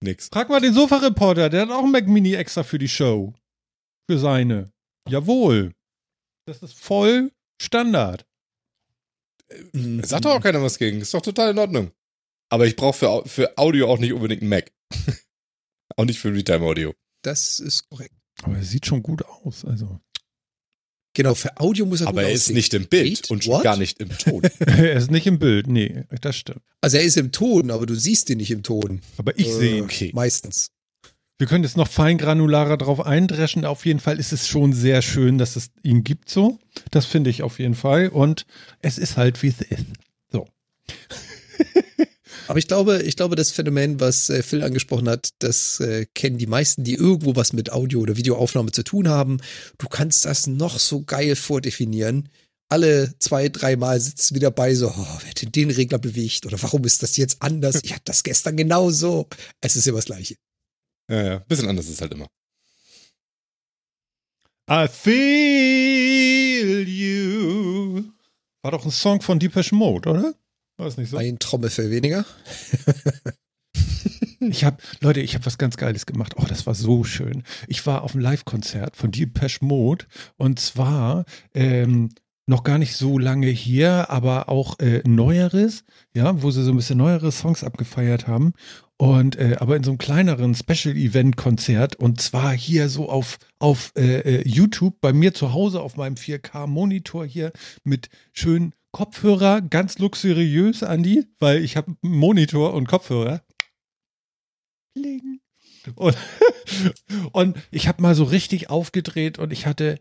Nix. 0.00 0.28
Frag 0.28 0.48
mal 0.48 0.60
den 0.60 0.74
Sofa-Reporter, 0.74 1.48
der 1.48 1.62
hat 1.62 1.70
auch 1.70 1.84
ein 1.84 1.90
Mac 1.90 2.06
Mini 2.06 2.34
extra 2.34 2.62
für 2.62 2.78
die 2.78 2.88
Show. 2.88 3.34
Für 4.08 4.18
seine. 4.18 4.70
Jawohl. 5.08 5.72
Das 6.46 6.62
ist 6.62 6.74
voll 6.74 7.32
Standard. 7.60 8.26
Mhm. 9.72 10.02
Sagt 10.04 10.24
doch 10.24 10.32
auch 10.36 10.42
keiner 10.42 10.62
was 10.62 10.78
gegen. 10.78 11.00
Ist 11.00 11.14
doch 11.14 11.22
total 11.22 11.50
in 11.50 11.58
Ordnung. 11.58 11.90
Aber 12.50 12.66
ich 12.66 12.76
brauche 12.76 12.98
für, 12.98 13.22
für 13.26 13.56
Audio 13.58 13.88
auch 13.90 13.98
nicht 13.98 14.12
unbedingt 14.12 14.42
einen 14.42 14.50
Mac. 14.50 14.72
auch 15.96 16.04
nicht 16.04 16.18
für 16.20 16.32
Realtime-Audio. 16.32 16.94
Das 17.22 17.58
ist 17.58 17.88
korrekt. 17.88 18.14
Aber 18.42 18.56
er 18.56 18.62
sieht 18.64 18.86
schon 18.86 19.02
gut 19.02 19.24
aus. 19.24 19.64
Also. 19.64 20.00
Genau, 21.16 21.34
für 21.34 21.58
Audio 21.60 21.86
muss 21.86 22.00
er 22.00 22.08
Aber 22.08 22.22
gut 22.22 22.30
er 22.30 22.34
ist 22.34 22.42
aussehen. 22.42 22.56
nicht 22.56 22.74
im 22.74 22.86
Bild 22.88 23.04
Wait, 23.22 23.30
und 23.30 23.44
schon 23.44 23.54
what? 23.54 23.62
gar 23.62 23.76
nicht 23.76 24.00
im 24.00 24.10
Ton. 24.18 24.42
er 24.58 24.94
ist 24.94 25.10
nicht 25.10 25.26
im 25.26 25.38
Bild. 25.38 25.68
Nee, 25.68 26.04
das 26.20 26.36
stimmt. 26.36 26.62
Also 26.80 26.96
er 26.96 27.04
ist 27.04 27.16
im 27.16 27.30
Ton, 27.32 27.70
aber 27.70 27.86
du 27.86 27.94
siehst 27.94 28.28
ihn 28.30 28.38
nicht 28.38 28.50
im 28.50 28.62
Ton. 28.64 29.00
Aber 29.16 29.38
ich 29.38 29.46
Äh, 29.46 29.52
sehe 29.52 29.76
ihn. 29.78 29.84
Okay. 29.84 30.10
Meistens. 30.12 30.70
Wir 31.36 31.48
können 31.48 31.64
jetzt 31.64 31.76
noch 31.76 31.88
feingranularer 31.88 32.76
drauf 32.76 33.04
eindreschen. 33.04 33.64
Auf 33.64 33.84
jeden 33.86 33.98
Fall 33.98 34.20
ist 34.20 34.32
es 34.32 34.46
schon 34.46 34.72
sehr 34.72 35.02
schön, 35.02 35.36
dass 35.36 35.56
es 35.56 35.70
ihn 35.82 36.04
gibt 36.04 36.30
so. 36.30 36.58
Das 36.92 37.06
finde 37.06 37.30
ich 37.30 37.42
auf 37.42 37.58
jeden 37.58 37.74
Fall. 37.74 38.08
Und 38.08 38.46
es 38.82 38.98
ist 38.98 39.16
halt, 39.16 39.42
wie 39.42 39.48
es 39.48 39.60
ist. 39.60 39.84
So. 40.30 40.46
Aber 42.46 42.58
ich 42.58 42.68
glaube, 42.68 43.02
ich 43.02 43.16
glaube, 43.16 43.34
das 43.34 43.50
Phänomen, 43.50 43.98
was 43.98 44.30
äh, 44.30 44.42
Phil 44.42 44.62
angesprochen 44.62 45.08
hat, 45.08 45.30
das 45.40 45.80
äh, 45.80 46.06
kennen 46.14 46.38
die 46.38 46.46
meisten, 46.46 46.84
die 46.84 46.94
irgendwo 46.94 47.34
was 47.34 47.52
mit 47.52 47.72
Audio- 47.72 48.00
oder 48.00 48.16
Videoaufnahme 48.16 48.70
zu 48.70 48.84
tun 48.84 49.08
haben. 49.08 49.38
Du 49.78 49.88
kannst 49.88 50.26
das 50.26 50.46
noch 50.46 50.78
so 50.78 51.02
geil 51.02 51.34
vordefinieren. 51.34 52.28
Alle 52.68 53.14
zwei, 53.18 53.48
dreimal 53.48 54.00
sitzt 54.00 54.34
wieder 54.34 54.50
bei 54.50 54.74
so, 54.74 54.88
oh, 54.88 55.18
wer 55.20 55.30
hat 55.30 55.56
den 55.56 55.70
Regler 55.70 55.98
bewegt? 55.98 56.46
Oder 56.46 56.62
warum 56.62 56.84
ist 56.84 57.02
das 57.02 57.16
jetzt 57.16 57.40
anders? 57.40 57.80
Ich 57.82 57.92
hatte 57.92 58.02
das 58.04 58.22
gestern 58.22 58.56
genauso. 58.56 59.28
Es 59.60 59.74
ist 59.74 59.86
immer 59.86 59.98
das 59.98 60.06
Gleiche. 60.06 60.36
Ja, 61.08 61.22
ja. 61.22 61.38
Bisschen 61.40 61.68
anders 61.68 61.86
ist 61.86 61.94
es 61.94 62.00
halt 62.00 62.12
immer. 62.12 62.26
I 64.70 64.88
feel 64.88 66.88
you. 66.88 68.04
War 68.62 68.70
doch 68.70 68.84
ein 68.84 68.90
Song 68.90 69.20
von 69.20 69.38
Deepesh 69.38 69.72
Mode, 69.72 70.08
oder? 70.08 70.34
War 70.78 70.86
es 70.86 70.96
nicht 70.96 71.10
so? 71.10 71.18
Ein 71.18 71.38
Trommelfell 71.38 71.90
weniger. 71.90 72.24
Ich 74.50 74.64
habe, 74.64 74.76
Leute, 75.00 75.20
ich 75.20 75.34
habe 75.34 75.46
was 75.46 75.56
ganz 75.56 75.78
Geiles 75.78 76.04
gemacht. 76.04 76.34
Oh, 76.36 76.44
das 76.46 76.66
war 76.66 76.74
so 76.74 77.04
schön. 77.04 77.44
Ich 77.66 77.86
war 77.86 78.02
auf 78.02 78.14
einem 78.14 78.22
Live-Konzert 78.22 78.96
von 78.96 79.10
Deepesh 79.10 79.62
Mode 79.62 80.04
und 80.36 80.60
zwar 80.60 81.24
ähm, 81.54 82.10
noch 82.46 82.62
gar 82.62 82.78
nicht 82.78 82.94
so 82.94 83.18
lange 83.18 83.46
hier, 83.46 84.10
aber 84.10 84.48
auch 84.48 84.78
äh, 84.80 85.02
neueres, 85.06 85.84
ja, 86.12 86.42
wo 86.42 86.50
sie 86.50 86.62
so 86.62 86.72
ein 86.72 86.76
bisschen 86.76 86.98
neuere 86.98 87.32
Songs 87.32 87.64
abgefeiert 87.64 88.26
haben. 88.26 88.52
Und 88.96 89.36
äh, 89.36 89.56
aber 89.58 89.76
in 89.76 89.82
so 89.82 89.90
einem 89.90 89.98
kleineren 89.98 90.54
Special-Event-Konzert 90.54 91.96
und 91.96 92.20
zwar 92.20 92.52
hier 92.52 92.88
so 92.88 93.08
auf, 93.08 93.38
auf 93.58 93.92
äh, 93.96 94.20
äh, 94.20 94.48
YouTube 94.48 95.00
bei 95.00 95.12
mir 95.12 95.34
zu 95.34 95.52
Hause 95.52 95.80
auf 95.82 95.96
meinem 95.96 96.14
4K-Monitor 96.14 97.26
hier 97.26 97.52
mit 97.82 98.08
schönen 98.32 98.72
Kopfhörer, 98.92 99.60
ganz 99.62 99.98
luxuriös, 99.98 100.84
Andi, 100.84 101.26
weil 101.40 101.64
ich 101.64 101.76
habe 101.76 101.96
einen 102.02 102.14
Monitor 102.14 102.72
und 102.74 102.86
Kopfhörer. 102.86 103.42
Kling. 104.96 105.40
Und, 105.96 106.16
und 107.32 107.56
ich 107.72 107.88
habe 107.88 108.00
mal 108.00 108.14
so 108.14 108.22
richtig 108.24 108.70
aufgedreht 108.70 109.40
und 109.40 109.52
ich 109.52 109.66
hatte 109.66 110.00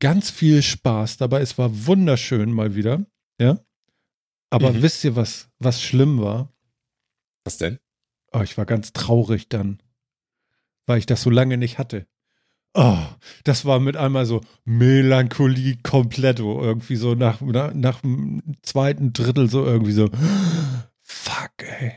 ganz 0.00 0.30
viel 0.30 0.62
Spaß 0.62 1.16
dabei. 1.16 1.40
Es 1.40 1.56
war 1.58 1.86
wunderschön 1.86 2.50
mal 2.52 2.74
wieder, 2.74 3.06
ja. 3.40 3.60
Aber 4.50 4.72
Mhm. 4.72 4.82
wisst 4.82 5.04
ihr, 5.04 5.14
was, 5.14 5.48
was 5.60 5.80
schlimm 5.80 6.20
war? 6.20 6.52
Was 7.44 7.58
denn? 7.58 7.78
Oh, 8.34 8.42
ich 8.42 8.58
war 8.58 8.66
ganz 8.66 8.92
traurig 8.92 9.48
dann, 9.48 9.78
weil 10.86 10.98
ich 10.98 11.06
das 11.06 11.22
so 11.22 11.30
lange 11.30 11.56
nicht 11.56 11.78
hatte. 11.78 12.06
Oh, 12.74 12.98
das 13.44 13.64
war 13.64 13.78
mit 13.78 13.96
einmal 13.96 14.26
so 14.26 14.40
Melancholie 14.64 15.76
kompletto. 15.82 16.60
Irgendwie 16.60 16.96
so 16.96 17.14
nach, 17.14 17.40
nach, 17.40 17.72
nach 17.72 18.00
dem 18.00 18.42
zweiten 18.62 19.12
Drittel 19.12 19.48
so 19.48 19.64
irgendwie 19.64 19.92
so, 19.92 20.10
fuck, 21.00 21.52
ey, 21.58 21.92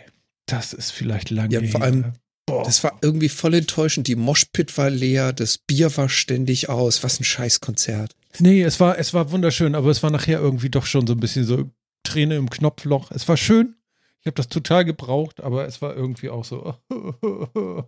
das 0.46 0.74
ist 0.74 0.92
vielleicht 0.92 1.32
lange 1.32 1.54
Ja, 1.54 1.64
vor 1.68 1.82
allem, 1.82 2.14
Boah. 2.48 2.64
Das 2.64 2.82
war 2.82 2.98
irgendwie 3.02 3.28
voll 3.28 3.56
enttäuschend. 3.56 4.08
Die 4.08 4.16
Moshpit 4.16 4.78
war 4.78 4.90
leer, 4.90 5.34
das 5.34 5.58
Bier 5.58 5.96
war 5.98 6.08
ständig 6.08 6.70
aus. 6.70 7.04
Was 7.04 7.20
ein 7.20 7.26
Scheißkonzert. 7.26 8.16
Nee, 8.40 8.64
es 8.64 8.80
war, 8.80 8.98
es 8.98 9.14
war 9.14 9.32
wunderschön, 9.32 9.76
aber 9.76 9.90
es 9.90 10.02
war 10.02 10.12
nachher 10.12 10.40
irgendwie 10.40 10.70
doch 10.70 10.86
schon 10.86 11.06
so 11.08 11.14
ein 11.14 11.20
bisschen 11.20 11.44
so 11.44 11.70
Träne 12.04 12.38
im 12.38 12.50
Knopfloch. 12.50 13.12
Es 13.12 13.28
war 13.28 13.36
schön. 13.36 13.76
Ich 14.22 14.26
habe 14.28 14.36
das 14.36 14.48
total 14.48 14.84
gebraucht, 14.86 15.42
aber 15.42 15.66
es 15.66 15.82
war 15.82 15.96
irgendwie 15.96 16.30
auch 16.30 16.44
so. 16.44 16.76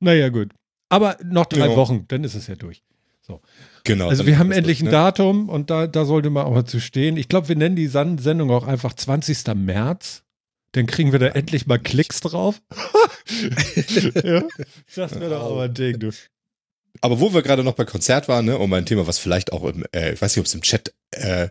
naja, 0.00 0.28
gut. 0.28 0.52
Aber 0.88 1.16
noch 1.24 1.46
drei 1.46 1.68
Ja. 1.68 1.76
Wochen, 1.76 2.04
dann 2.08 2.24
ist 2.24 2.34
es 2.34 2.46
ja 2.46 2.54
durch. 2.54 2.82
Genau. 3.84 4.08
Also 4.08 4.26
wir 4.26 4.38
haben 4.38 4.50
das 4.50 4.58
endlich 4.58 4.80
ein 4.80 4.86
durch, 4.86 4.92
ne? 4.92 4.98
Datum 4.98 5.48
und 5.48 5.70
da, 5.70 5.86
da 5.86 6.04
sollte 6.04 6.30
man 6.30 6.46
auch 6.46 6.52
mal 6.52 6.64
zu 6.64 6.80
stehen. 6.80 7.16
Ich 7.16 7.28
glaube, 7.28 7.48
wir 7.48 7.56
nennen 7.56 7.76
die 7.76 7.86
Sendung 7.86 8.50
auch 8.50 8.66
einfach 8.66 8.94
20. 8.94 9.54
März. 9.54 10.22
Dann 10.72 10.86
kriegen 10.86 11.12
wir 11.12 11.18
da 11.20 11.28
endlich 11.28 11.66
mal 11.66 11.78
Klicks 11.78 12.20
drauf. 12.20 12.60
ja, 14.24 14.42
das 14.94 15.20
wäre 15.20 15.30
doch 15.30 15.50
aber 15.50 15.62
ein 15.62 15.74
Ding, 15.74 16.00
du. 16.00 16.10
Aber 17.00 17.20
wo 17.20 17.32
wir 17.32 17.42
gerade 17.42 17.62
noch 17.62 17.74
bei 17.74 17.84
Konzert 17.84 18.28
waren, 18.28 18.46
ne, 18.46 18.58
um 18.58 18.72
ein 18.72 18.86
Thema, 18.86 19.06
was 19.06 19.18
vielleicht 19.18 19.52
auch 19.52 19.64
im, 19.64 19.84
äh, 19.94 20.14
ich 20.14 20.22
weiß 20.22 20.34
nicht, 20.34 20.40
ob 20.40 20.46
es 20.46 20.54
im 20.54 20.62
Chat 20.62 20.92
äh, 21.12 21.48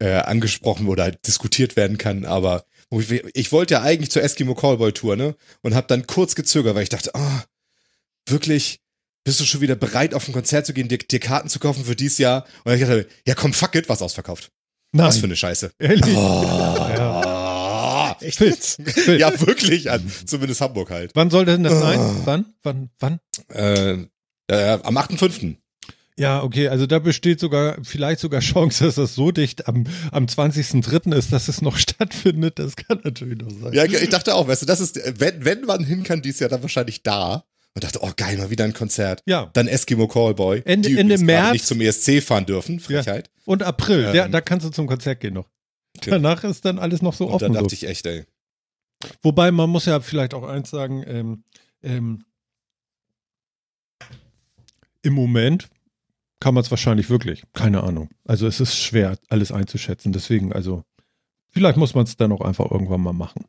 äh, 0.00 0.14
angesprochen 0.14 0.88
oder 0.88 1.10
diskutiert 1.10 1.76
werden 1.76 1.98
kann, 1.98 2.24
aber 2.24 2.64
ich, 2.90 3.10
ich 3.34 3.52
wollte 3.52 3.74
ja 3.74 3.82
eigentlich 3.82 4.10
zur 4.10 4.22
Eskimo 4.22 4.54
Callboy 4.54 4.92
Tour, 4.92 5.16
ne, 5.16 5.36
und 5.62 5.74
habe 5.74 5.86
dann 5.86 6.06
kurz 6.06 6.34
gezögert, 6.34 6.74
weil 6.74 6.82
ich 6.82 6.88
dachte, 6.88 7.14
ah, 7.14 7.44
wirklich, 8.28 8.80
bist 9.24 9.40
du 9.40 9.44
schon 9.44 9.60
wieder 9.60 9.76
bereit, 9.76 10.14
auf 10.14 10.26
ein 10.28 10.32
Konzert 10.32 10.66
zu 10.66 10.72
gehen, 10.72 10.88
dir, 10.88 10.98
dir 10.98 11.20
Karten 11.20 11.48
zu 11.48 11.58
kaufen 11.58 11.84
für 11.84 11.96
dieses 11.96 12.18
Jahr? 12.18 12.46
Und 12.64 12.72
ich 12.72 12.80
dachte, 12.80 13.06
ja 13.26 13.34
komm, 13.34 13.52
fuck 13.52 13.74
it, 13.74 13.88
was 13.88 14.00
ausverkauft. 14.02 14.50
Nein, 14.92 15.08
Was 15.08 15.18
für 15.18 15.24
eine 15.24 15.36
Scheiße. 15.36 15.72
ehrlich. 15.78 16.16
Oh, 16.16 16.78
Echt? 18.20 18.38
Fitz, 18.38 18.78
Fitz. 18.82 19.06
Ja, 19.18 19.38
wirklich, 19.46 19.90
an, 19.90 20.10
zumindest 20.26 20.60
Hamburg 20.60 20.90
halt. 20.90 21.12
Wann 21.14 21.30
soll 21.30 21.44
denn 21.44 21.62
das 21.62 21.78
sein? 21.78 21.98
Ah. 21.98 22.20
Wann? 22.24 22.54
Wann? 22.62 22.90
Wann? 22.98 23.20
Äh, 23.52 24.06
äh, 24.50 24.78
am 24.82 24.96
8.5. 24.96 25.56
Ja, 26.18 26.42
okay, 26.42 26.66
also 26.68 26.86
da 26.86 26.98
besteht 26.98 27.38
sogar, 27.38 27.78
vielleicht 27.84 28.18
sogar 28.20 28.40
Chance, 28.40 28.84
dass 28.84 28.96
das 28.96 29.14
so 29.14 29.30
dicht 29.30 29.68
am, 29.68 29.84
am 30.10 30.26
20.03. 30.26 31.14
ist, 31.14 31.32
dass 31.32 31.46
es 31.48 31.62
noch 31.62 31.76
stattfindet. 31.78 32.58
Das 32.58 32.74
kann 32.76 33.00
natürlich 33.04 33.38
noch 33.38 33.50
sein. 33.50 33.72
Ja, 33.72 33.84
ich 33.84 34.08
dachte 34.08 34.34
auch, 34.34 34.48
weißt 34.48 34.62
du, 34.62 34.66
das 34.66 34.80
ist, 34.80 35.00
wenn, 35.20 35.44
wenn 35.44 35.62
man 35.64 35.84
hin 35.84 36.02
kann, 36.02 36.20
dies 36.20 36.40
Jahr 36.40 36.50
dann 36.50 36.62
wahrscheinlich 36.62 37.02
da. 37.02 37.44
Und 37.74 37.84
dachte, 37.84 38.00
oh 38.02 38.10
geil, 38.16 38.36
mal 38.38 38.50
wieder 38.50 38.64
ein 38.64 38.72
Konzert. 38.72 39.22
Ja. 39.26 39.50
Dann 39.52 39.68
Eskimo 39.68 40.08
Callboy. 40.08 40.62
Ende- 40.64 40.88
die 40.88 40.98
Ende 40.98 41.18
März. 41.18 41.52
nicht 41.52 41.66
zum 41.66 41.80
ESC 41.80 42.20
fahren 42.20 42.44
dürfen. 42.46 42.80
Frechheit. 42.80 43.30
Und 43.44 43.62
April, 43.62 44.06
Ähm. 44.08 44.14
ja, 44.16 44.26
da 44.26 44.40
kannst 44.40 44.66
du 44.66 44.70
zum 44.70 44.88
Konzert 44.88 45.20
gehen 45.20 45.34
noch. 45.34 45.48
Okay. 45.98 46.10
Danach 46.10 46.42
ist 46.42 46.64
dann 46.64 46.80
alles 46.80 47.00
noch 47.02 47.14
so 47.14 47.26
Und 47.26 47.34
offen. 47.34 47.44
dann 47.44 47.52
So. 47.54 47.60
dachte 47.60 47.74
ich 47.76 47.86
echt, 47.86 48.04
ey. 48.06 48.24
Wobei 49.22 49.52
man 49.52 49.70
muss 49.70 49.84
ja 49.86 50.00
vielleicht 50.00 50.34
auch 50.34 50.42
eins 50.42 50.70
sagen, 50.70 51.04
ähm, 51.06 51.44
ähm, 51.84 52.24
im 55.02 55.12
Moment 55.12 55.68
kann 56.40 56.54
man 56.54 56.62
es 56.62 56.70
wahrscheinlich 56.70 57.10
wirklich. 57.10 57.42
Keine 57.52 57.82
Ahnung. 57.82 58.08
Also 58.24 58.46
es 58.46 58.60
ist 58.60 58.76
schwer, 58.76 59.18
alles 59.28 59.52
einzuschätzen. 59.52 60.12
Deswegen, 60.12 60.52
also, 60.52 60.84
vielleicht 61.50 61.76
muss 61.76 61.94
man 61.94 62.04
es 62.04 62.16
dann 62.16 62.32
auch 62.32 62.40
einfach 62.40 62.70
irgendwann 62.70 63.00
mal 63.00 63.12
machen. 63.12 63.44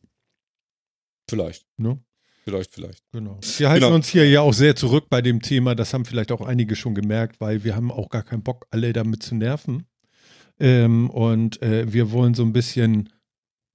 Vielleicht. 1.30 1.66
Ne? 1.78 2.00
Vielleicht, 2.44 2.72
vielleicht. 2.72 3.04
Genau. 3.12 3.38
Wir 3.58 3.70
halten 3.70 3.84
Genau. 3.84 3.96
uns 3.96 4.08
hier 4.10 4.28
ja 4.28 4.42
auch 4.42 4.54
sehr 4.54 4.76
zurück 4.76 5.06
bei 5.10 5.22
dem 5.22 5.42
Thema. 5.42 5.76
Das 5.76 5.94
haben 5.94 6.06
vielleicht 6.06 6.32
auch 6.32 6.42
einige 6.42 6.76
schon 6.76 6.96
gemerkt, 6.96 7.40
weil 7.40 7.64
wir 7.64 7.76
haben 7.76 7.92
auch 7.92 8.10
gar 8.10 8.24
keinen 8.24 8.42
Bock, 8.44 8.66
alle 8.72 8.92
damit 8.94 9.22
zu 9.22 9.36
nerven. 9.36 9.86
Ähm, 10.60 11.10
und 11.12 11.62
äh, 11.62 11.92
wir 11.94 12.12
wollen 12.12 12.34
so 12.34 12.44
ein 12.44 12.54
bisschen, 12.54 13.10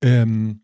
ähm, 0.02 0.62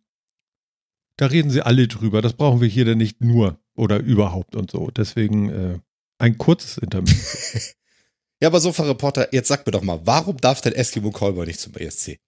da 1.17 1.27
reden 1.27 1.51
sie 1.51 1.63
alle 1.63 1.87
drüber. 1.87 2.21
Das 2.21 2.33
brauchen 2.33 2.61
wir 2.61 2.69
hier 2.69 2.85
dann 2.85 2.99
nicht 2.99 3.21
nur 3.21 3.61
oder 3.77 4.01
überhaupt 4.01 4.57
und 4.57 4.71
so. 4.71 4.91
Deswegen 4.91 5.49
äh, 5.51 5.79
ein 6.19 6.37
kurzes 6.37 6.79
Interview. 6.79 7.15
Ja, 8.43 8.49
aber 8.49 8.61
Sofa-Reporter, 8.61 9.33
jetzt 9.35 9.49
sag 9.49 9.67
mir 9.67 9.73
doch 9.73 9.83
mal, 9.83 10.01
warum 10.05 10.37
darf 10.39 10.61
denn 10.63 10.73
Eskimo 10.73 11.11
Callboy 11.11 11.47
nicht 11.47 11.61
zum 11.61 11.75
ESC? 11.75 12.19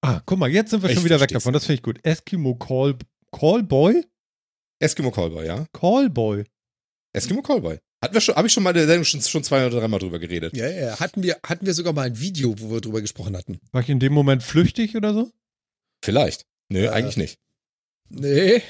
ah, 0.00 0.20
guck 0.24 0.38
mal, 0.38 0.48
jetzt 0.50 0.70
sind 0.70 0.82
wir 0.82 0.88
Ich 0.88 0.96
schon 0.96 1.04
wieder 1.04 1.20
weg 1.20 1.28
davon. 1.30 1.52
Das 1.52 1.64
finde 1.66 1.74
ich 1.74 1.82
gut. 1.82 1.98
Eskimo 2.02 2.54
Call, 2.54 2.96
Callboy? 3.32 4.02
Eskimo 4.78 5.10
Callboy, 5.10 5.46
ja? 5.46 5.66
Callboy. 5.72 6.44
Eskimo 7.12 7.42
Callboy. 7.42 7.78
Hatten 8.02 8.14
wir 8.14 8.20
schon, 8.20 8.36
habe 8.36 8.46
ich 8.46 8.52
schon 8.52 8.62
mal 8.62 8.70
in 8.70 8.76
der 8.76 8.86
Sendung 8.86 9.04
schon, 9.04 9.20
schon 9.20 9.42
zwei 9.44 9.66
oder 9.66 9.80
dreimal 9.80 9.98
drüber 10.00 10.18
geredet. 10.18 10.56
Ja, 10.56 10.68
ja, 10.70 11.00
hatten 11.00 11.22
wir, 11.22 11.36
hatten 11.44 11.66
wir 11.66 11.74
sogar 11.74 11.92
mal 11.92 12.02
ein 12.06 12.18
Video, 12.20 12.54
wo 12.60 12.70
wir 12.70 12.80
drüber 12.80 13.00
gesprochen 13.00 13.36
hatten. 13.36 13.58
War 13.72 13.82
ich 13.82 13.88
in 13.90 13.98
dem 14.00 14.12
Moment 14.12 14.42
flüchtig 14.42 14.96
oder 14.96 15.12
so? 15.12 15.30
Vielleicht. 16.02 16.46
Nö, 16.70 16.84
Ja. 16.84 16.92
eigentlich 16.92 17.16
nicht. 17.16 17.38
Nee, 18.08 18.62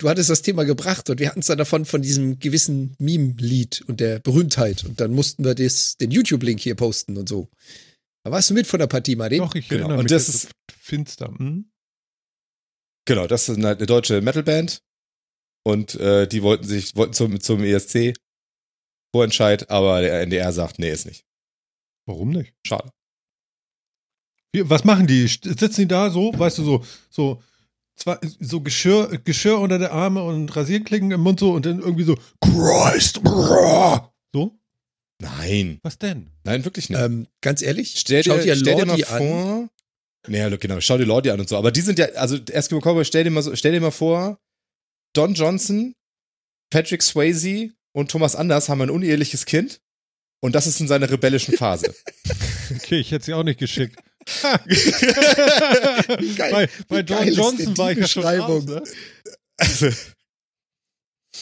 du 0.00 0.08
hattest 0.08 0.30
das 0.30 0.42
Thema 0.42 0.64
gebracht 0.64 1.08
und 1.10 1.20
wir 1.20 1.28
hatten 1.28 1.40
es 1.40 1.46
dann 1.46 1.58
davon 1.58 1.84
von 1.84 2.02
diesem 2.02 2.38
gewissen 2.38 2.94
Meme-Lied 2.98 3.82
und 3.86 4.00
der 4.00 4.18
Berühmtheit. 4.18 4.84
Und 4.84 5.00
dann 5.00 5.12
mussten 5.12 5.44
wir 5.44 5.54
das, 5.54 5.96
den 5.98 6.10
YouTube-Link 6.10 6.58
hier 6.58 6.74
posten 6.74 7.16
und 7.16 7.28
so. 7.28 7.48
Da 8.24 8.30
warst 8.32 8.50
du 8.50 8.54
mit 8.54 8.66
von 8.66 8.80
der 8.80 8.86
Partie, 8.86 9.16
Martin? 9.16 9.38
Doch, 9.38 9.54
ich 9.54 9.68
Genau. 9.68 9.80
erinnere 9.82 9.98
Und 9.98 10.04
mich. 10.04 10.12
das 10.12 10.26
so 10.26 10.48
finster. 10.80 11.28
Hm? 11.36 11.70
Genau, 13.06 13.26
das 13.26 13.48
ist 13.48 13.56
eine, 13.58 13.68
eine 13.76 13.86
deutsche 13.86 14.20
Metalband. 14.20 14.82
Und 15.62 15.94
äh, 15.96 16.26
die 16.26 16.42
wollten 16.42 16.64
sich, 16.64 16.96
wollten 16.96 17.12
zum, 17.12 17.38
zum 17.40 17.62
ESC 17.62 18.14
Vorentscheid, 19.14 19.68
aber 19.70 20.00
der 20.00 20.20
NDR 20.22 20.52
sagt, 20.52 20.78
nee, 20.78 20.90
ist 20.90 21.04
nicht. 21.06 21.24
Warum 22.06 22.30
nicht? 22.30 22.54
Schade. 22.66 22.90
Wie, 24.52 24.68
was 24.68 24.84
machen 24.84 25.06
die? 25.06 25.26
Sitzen 25.26 25.82
die 25.82 25.88
da 25.88 26.10
so, 26.10 26.32
weißt 26.36 26.58
du, 26.58 26.64
so, 26.64 26.84
so, 27.10 27.42
zwei, 28.00 28.18
so 28.40 28.60
Geschirr, 28.60 29.18
Geschirr 29.24 29.58
unter 29.58 29.78
der 29.78 29.92
Arme 29.92 30.22
und 30.22 30.54
Rasierklingen 30.54 31.12
im 31.12 31.20
Mund 31.20 31.40
so 31.40 31.52
und 31.52 31.66
dann 31.66 31.80
irgendwie 31.80 32.04
so, 32.04 32.16
Christ, 32.40 33.22
brrr. 33.22 34.12
so? 34.32 34.58
Nein. 35.20 35.78
Was 35.82 35.98
denn? 35.98 36.30
Nein, 36.44 36.64
wirklich 36.64 36.88
nicht. 36.88 36.98
Ähm, 36.98 37.26
ganz 37.40 37.62
ehrlich, 37.62 37.94
stell 37.98 38.22
dir, 38.22 38.32
schau 38.32 38.38
dir 38.38 38.56
stell 38.56 38.76
dir 38.76 38.86
mal 38.86 38.98
Lordi 38.98 39.04
an. 39.04 39.18
vor. 39.18 39.68
Naja, 40.28 40.56
genau, 40.56 40.80
schau 40.80 40.98
dir 40.98 41.04
Lordi 41.04 41.30
an 41.30 41.40
und 41.40 41.48
so. 41.48 41.56
Aber 41.56 41.70
die 41.70 41.80
sind 41.80 41.98
ja, 41.98 42.06
also 42.14 42.36
Eskimo 42.36 42.80
Cowboy, 42.80 43.04
stell 43.04 43.24
dir 43.24 43.30
mal 43.30 43.42
so, 43.42 43.54
stell 43.54 43.72
dir 43.72 43.80
mal 43.80 43.90
vor, 43.90 44.38
Don 45.14 45.34
Johnson, 45.34 45.94
Patrick 46.70 47.02
Swayze 47.02 47.70
und 47.92 48.10
Thomas 48.10 48.36
Anders 48.36 48.68
haben 48.68 48.80
ein 48.82 48.90
uneheliches 48.90 49.44
Kind. 49.46 49.80
Und 50.42 50.54
das 50.54 50.66
ist 50.66 50.80
in 50.80 50.88
seiner 50.88 51.10
rebellischen 51.10 51.56
Phase. 51.56 51.94
Okay, 52.72 53.00
ich 53.00 53.10
hätte 53.10 53.24
sie 53.24 53.34
auch 53.34 53.42
nicht 53.42 53.58
geschickt. 53.58 53.98
Geil. 56.36 56.52
bei 56.52 56.68
bei 56.88 57.02
Don 57.02 57.26
Johnson 57.28 57.76
war 57.78 57.92
ich 57.92 57.98
ja 57.98 58.06
schon 58.08 58.22
Beschreibung? 58.22 58.58
raus, 58.58 58.64
ne? 58.66 58.82
Also, 59.56 59.90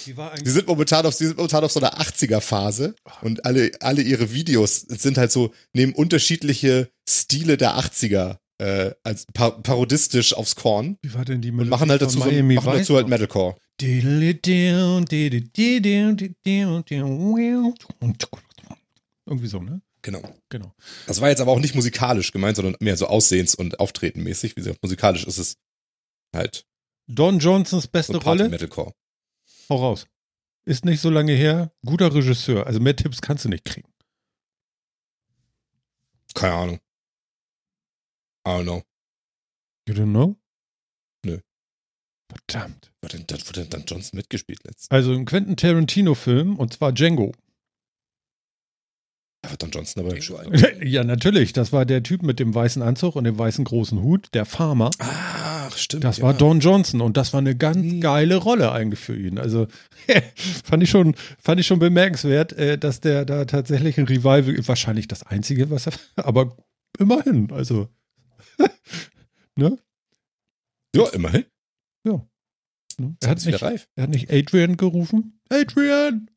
Die 0.07 0.15
die 0.45 0.51
sind 0.51 0.67
momentan 0.67 1.07
auf, 1.07 1.17
die 1.17 1.27
sind 1.27 1.37
momentan 1.37 1.65
auf 1.65 1.73
so 1.73 1.81
einer 1.81 1.99
80er-Phase 2.01 2.95
und 3.23 3.45
alle, 3.45 3.71
alle 3.81 4.03
ihre 4.03 4.33
Videos 4.33 4.81
sind 4.81 5.19
halt 5.19 5.33
so, 5.33 5.53
nehmen 5.73 5.95
unterschiedliche 5.95 6.91
Stile 7.09 7.57
der 7.57 7.79
80er 7.79 8.39
äh, 8.59 8.93
als 9.03 9.27
par 9.33 9.63
parodistisch 9.63 10.35
aufs 10.35 10.57
Korn 10.57 10.99
Wie 11.03 11.15
war 11.15 11.25
denn 11.25 11.41
die 11.41 11.51
und 11.51 11.57
Melodie 11.57 11.71
machen 11.71 11.91
halt 11.91 12.03
dazu, 12.03 12.19
so, 12.19 12.31
machen 12.31 12.57
dazu 12.65 12.97
halt? 12.97 13.09
Metalcore. 13.09 13.57
Irgendwie 19.27 19.49
so, 19.49 19.61
ne? 19.61 19.81
Genau. 20.09 20.35
Genau. 20.49 20.73
Das 21.07 21.21
war 21.21 21.29
jetzt 21.29 21.43
aber 21.43 21.53
auch 21.53 21.61
nicht 21.61 21.75
musikalisch 21.75 22.33
gemeint, 22.33 22.57
sondern 22.57 22.77
mehr 22.81 22.97
so 22.97 23.09
aussehens- 23.09 23.55
und 23.55 23.79
auftretenmäßig. 23.79 24.57
Wie 24.57 24.61
gesagt, 24.63 24.83
musikalisch 24.83 25.27
ist 25.27 25.37
es 25.37 25.59
halt 26.35 26.65
Don 27.09 27.39
Johnsons 27.39 27.89
beste 27.89 28.15
so 28.15 28.19
Rolle. 28.21 28.45
Party-Metalcore. 28.45 28.95
Hau 29.69 29.77
raus. 29.77 30.07
Ist 30.65 30.87
nicht 30.87 31.03
so 31.03 31.11
lange 31.11 31.33
her. 31.33 31.73
Guter 31.85 32.15
Regisseur. 32.15 32.67
Also 32.67 32.81
mehr 32.81 32.97
Tipps 32.97 33.21
kannst 33.21 33.45
du 33.45 33.51
nicht 33.51 33.67
kriegen. 33.67 33.93
Keine 36.35 36.55
Ahnung. 36.55 36.81
I 38.47 38.51
don't 38.51 38.63
know. 38.63 38.83
You 39.87 39.95
don't 39.95 40.11
know? 40.11 40.37
Nö. 41.23 41.39
Verdammt. 42.31 42.93
Wo 43.03 43.09
denn, 43.09 43.27
wurde 43.29 43.61
denn 43.61 43.69
dann 43.69 43.85
Johnson 43.85 44.17
mitgespielt 44.17 44.65
letztens? 44.65 44.91
Also 44.91 45.13
ein 45.13 45.27
Quentin 45.27 45.59
Tarantino-Film 45.59 46.57
und 46.57 46.73
zwar 46.73 46.93
Django. 46.93 47.33
Da 49.49 49.53
hat 49.53 49.63
dann 49.63 49.71
Johnson 49.71 50.05
aber 50.05 50.21
schon. 50.21 50.53
ja, 50.83 51.05
natürlich. 51.05 51.55
Das 51.55 51.73
war 51.73 51.87
der 51.87 52.03
Typ 52.03 52.23
mit 52.23 52.39
dem 52.39 52.55
weißen 52.55 52.83
Anzug 52.83 53.17
und 53.17 53.25
dem 53.25 53.39
weißen 53.39 53.65
großen 53.65 54.03
Hut, 54.03 54.29
der 54.35 54.45
Farmer. 54.45 54.91
Ach, 54.99 55.75
stimmt. 55.75 56.05
Das 56.05 56.19
ja. 56.19 56.25
war 56.25 56.35
Don 56.35 56.61
Johnson 56.61 57.01
und 57.01 57.17
das 57.17 57.33
war 57.33 57.41
eine 57.41 57.57
ganz 57.57 57.79
Hm. 57.79 58.03
geile 58.03 58.37
Rolle 58.37 58.73
eigentlich 58.73 59.01
für 59.01 59.17
ihn. 59.17 59.39
Also 59.39 59.67
fand 60.65 60.83
ich 60.83 60.91
schon, 60.91 61.15
fand 61.39 61.61
ich 61.61 61.67
schon 61.67 61.79
bemerkenswert, 61.79 62.53
äh, 62.53 62.77
dass 62.77 63.01
der 63.01 63.25
da 63.25 63.47
tatsächlich 63.47 63.97
ein 63.97 64.05
Revival, 64.05 64.69
wahrscheinlich 64.69 65.09
das 65.09 65.23
einzige, 65.23 65.71
was 65.71 65.87
er, 65.87 65.95
aber 66.17 66.55
immerhin, 66.99 67.51
also. 67.51 67.89
ne? 69.57 69.79
Ja, 70.95 71.07
immerhin. 71.09 71.47
Ne? 72.05 73.17
Er, 73.23 73.31
hat 73.31 73.47
nicht, 73.47 73.63
er 73.63 74.03
hat 74.03 74.11
nicht 74.11 74.31
Adrian 74.31 74.77
gerufen. 74.77 75.41
Adrian! 75.49 76.29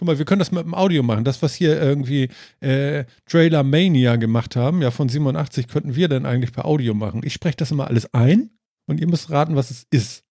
Guck 0.00 0.06
mal, 0.06 0.18
wir 0.18 0.24
können 0.24 0.38
das 0.38 0.50
mit 0.50 0.64
dem 0.64 0.72
Audio 0.72 1.02
machen. 1.02 1.24
Das, 1.24 1.42
was 1.42 1.54
hier 1.54 1.78
irgendwie 1.78 2.30
äh, 2.60 3.04
Trailer 3.26 3.62
Mania 3.62 4.16
gemacht 4.16 4.56
haben, 4.56 4.80
ja 4.80 4.90
von 4.90 5.10
87, 5.10 5.68
könnten 5.68 5.94
wir 5.94 6.08
dann 6.08 6.24
eigentlich 6.24 6.52
per 6.52 6.64
Audio 6.64 6.94
machen. 6.94 7.20
Ich 7.22 7.34
spreche 7.34 7.58
das 7.58 7.70
immer 7.70 7.88
alles 7.88 8.14
ein 8.14 8.48
und 8.86 8.98
ihr 8.98 9.06
müsst 9.06 9.28
raten, 9.28 9.56
was 9.56 9.70
es 9.70 9.86
ist. 9.90 10.24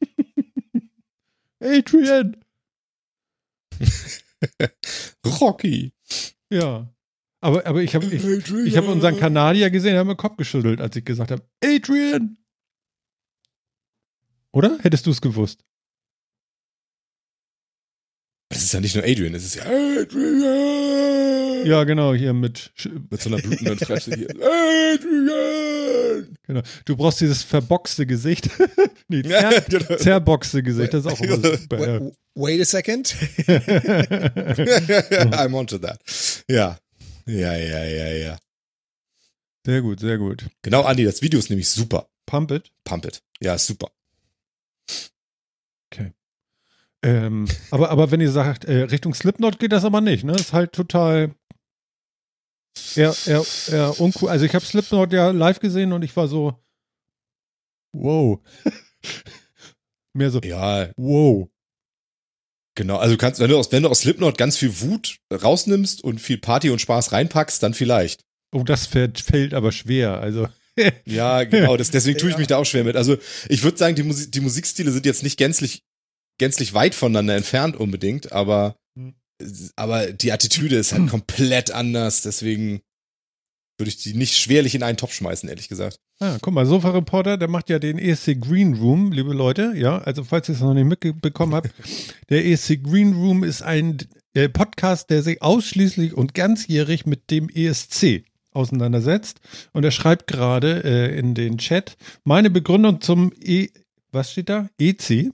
Adrian! 1.62 2.36
Rocky. 5.40 5.92
Ja. 6.50 6.92
Aber, 7.40 7.64
aber 7.66 7.84
ich 7.84 7.94
habe 7.94 8.06
ich, 8.06 8.24
ich 8.24 8.76
hab 8.76 8.88
unseren 8.88 9.16
Kanadier 9.16 9.70
gesehen, 9.70 9.92
der 9.92 10.00
hat 10.00 10.08
mir 10.08 10.14
den 10.14 10.18
Kopf 10.18 10.36
geschüttelt, 10.36 10.80
als 10.80 10.96
ich 10.96 11.04
gesagt 11.04 11.30
habe, 11.30 11.44
Adrian! 11.62 12.36
Oder? 14.50 14.76
Hättest 14.80 15.06
du 15.06 15.12
es 15.12 15.20
gewusst? 15.20 15.64
Das 18.54 18.62
ist 18.62 18.72
ja 18.72 18.80
nicht 18.80 18.94
nur 18.94 19.04
Adrian, 19.04 19.34
es 19.34 19.44
ist 19.44 19.56
ja 19.56 19.64
Adrian. 19.64 21.66
Ja, 21.66 21.84
genau, 21.84 22.14
hier 22.14 22.32
mit 22.32 22.70
Mit 23.10 23.20
so 23.20 23.28
einer 23.28 23.38
blutenden 23.42 23.78
Fresse 23.80 24.14
hier. 24.14 24.30
Adrian! 24.30 26.36
Genau. 26.46 26.62
Du 26.84 26.96
brauchst 26.96 27.20
dieses 27.20 27.42
verboxte 27.42 28.06
Gesicht. 28.06 28.48
nee, 29.08 29.22
Ja, 29.26 29.50
zer 29.50 29.60
genau. 29.62 29.96
zerboxte 29.96 30.62
Gesicht. 30.62 30.94
Das 30.94 31.04
ist 31.04 31.10
auch 31.12 31.20
immer 31.20 31.36
super. 31.36 31.86
Ja. 31.86 32.00
Wait, 32.00 32.14
wait 32.34 32.60
a 32.60 32.64
second. 32.64 33.08
I'm 35.32 35.54
onto 35.54 35.78
that. 35.78 36.00
Ja. 36.48 36.78
Ja, 37.26 37.54
ja, 37.56 37.84
ja, 37.84 38.08
ja. 38.12 38.38
sehr 39.66 39.80
gut, 39.82 40.00
sehr 40.00 40.18
gut. 40.18 40.44
Genau, 40.62 40.82
Andi, 40.82 41.04
das 41.04 41.22
Video 41.22 41.38
ist 41.38 41.50
nämlich 41.50 41.68
super. 41.68 42.08
Pump 42.26 42.50
it. 42.52 42.70
Pump 42.84 43.06
it. 43.06 43.22
Ja, 43.40 43.58
super. 43.58 43.90
Ähm, 47.04 47.46
aber, 47.70 47.90
aber 47.90 48.10
wenn 48.10 48.20
ihr 48.20 48.30
sagt, 48.30 48.64
äh, 48.64 48.82
Richtung 48.84 49.12
Slipknot 49.14 49.58
geht 49.58 49.72
das 49.72 49.84
aber 49.84 50.00
nicht, 50.00 50.24
ne? 50.24 50.32
Ist 50.34 50.52
halt 50.54 50.72
total 50.72 51.34
eher, 52.96 53.14
eher, 53.26 53.44
eher 53.70 54.00
uncool. 54.00 54.30
Also 54.30 54.46
ich 54.46 54.54
habe 54.54 54.64
Slipknot 54.64 55.12
ja 55.12 55.30
live 55.30 55.60
gesehen 55.60 55.92
und 55.92 56.02
ich 56.02 56.16
war 56.16 56.28
so, 56.28 56.58
wow. 57.92 58.40
Mehr 60.14 60.30
so, 60.30 60.40
Ja, 60.40 60.90
wow. 60.96 61.48
genau. 62.76 62.96
Also 62.96 63.14
du 63.14 63.18
kannst, 63.18 63.40
wenn 63.40 63.50
du 63.50 63.58
aus, 63.58 63.70
wenn 63.72 63.82
du 63.82 63.88
aus 63.90 64.00
Slipknot 64.00 64.38
ganz 64.38 64.56
viel 64.56 64.80
Wut 64.80 65.18
rausnimmst 65.32 66.02
und 66.02 66.20
viel 66.20 66.38
Party 66.38 66.70
und 66.70 66.80
Spaß 66.80 67.12
reinpackst, 67.12 67.62
dann 67.62 67.74
vielleicht. 67.74 68.22
Oh, 68.52 68.62
das 68.62 68.86
fällt, 68.86 69.20
fällt 69.20 69.52
aber 69.54 69.72
schwer. 69.72 70.20
Also, 70.20 70.48
Ja, 71.04 71.44
genau. 71.44 71.76
Das, 71.76 71.90
deswegen 71.90 72.18
tue 72.18 72.28
ich 72.30 72.34
Ja. 72.34 72.38
mich 72.38 72.46
da 72.48 72.56
auch 72.56 72.64
schwer 72.64 72.84
mit. 72.84 72.96
Also 72.96 73.16
ich 73.48 73.62
würde 73.62 73.76
sagen, 73.76 73.94
die, 73.96 74.04
Musik, 74.04 74.32
die 74.32 74.40
Musikstile 74.40 74.90
sind 74.92 75.04
jetzt 75.06 75.22
nicht 75.22 75.36
gänzlich, 75.36 75.82
gänzlich 76.38 76.74
weit 76.74 76.94
voneinander 76.94 77.36
entfernt 77.36 77.76
unbedingt, 77.76 78.32
aber, 78.32 78.76
Hm. 78.98 79.14
aber 79.76 80.12
die 80.12 80.32
Attitüde 80.32 80.76
ist 80.76 80.92
halt 80.92 81.08
komplett 81.10 81.70
anders. 81.70 82.22
Deswegen 82.22 82.80
würde 83.78 83.88
ich 83.88 83.96
die 83.96 84.14
nicht 84.14 84.36
schwerlich 84.36 84.74
in 84.74 84.82
einen 84.82 84.96
Topf 84.96 85.12
schmeißen, 85.14 85.48
ehrlich 85.48 85.68
gesagt. 85.68 85.98
Ah, 86.20 86.38
guck 86.40 86.54
mal, 86.54 86.64
Sofa 86.64 86.90
Reporter, 86.90 87.36
der 87.36 87.48
macht 87.48 87.68
ja 87.70 87.80
den 87.80 87.98
ESC 87.98 88.40
Green 88.40 88.74
Room, 88.74 89.10
liebe 89.10 89.34
Leute. 89.34 89.72
Ja, 89.74 89.98
also 89.98 90.22
falls 90.22 90.48
ihr 90.48 90.54
es 90.54 90.60
noch 90.60 90.74
nicht 90.74 90.84
mitbekommen 91.02 91.54
habt, 91.54 91.70
der 92.28 92.46
ESC 92.46 92.82
Green 92.84 93.14
Room 93.14 93.42
ist 93.42 93.62
ein 93.62 93.98
äh, 94.34 94.48
Podcast, 94.48 95.10
der 95.10 95.22
sich 95.24 95.42
ausschließlich 95.42 96.14
und 96.14 96.34
ganzjährig 96.34 97.04
mit 97.06 97.32
dem 97.32 97.48
ESC 97.48 98.24
auseinandersetzt. 98.52 99.40
Und 99.72 99.82
er 99.84 99.90
schreibt 99.90 100.28
gerade 100.28 100.84
äh, 100.84 101.18
in 101.18 101.34
den 101.34 101.58
Chat, 101.58 101.96
meine 102.22 102.50
Begründung 102.50 103.00
zum 103.00 103.32
E, 103.42 103.70
was 104.12 104.30
steht 104.30 104.48
da? 104.48 104.68
EC? 104.78 105.32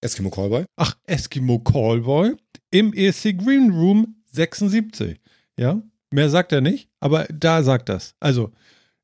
Eskimo 0.00 0.30
Callboy. 0.30 0.64
Ach, 0.76 0.96
Eskimo 1.06 1.58
Callboy 1.58 2.34
im 2.70 2.92
ESC 2.92 3.36
Green 3.36 3.70
Room 3.70 4.16
76. 4.32 5.20
Ja, 5.58 5.82
mehr 6.10 6.30
sagt 6.30 6.52
er 6.52 6.60
nicht, 6.60 6.88
aber 7.00 7.26
da 7.32 7.62
sagt 7.62 7.88
das. 7.88 8.14
Also, 8.20 8.52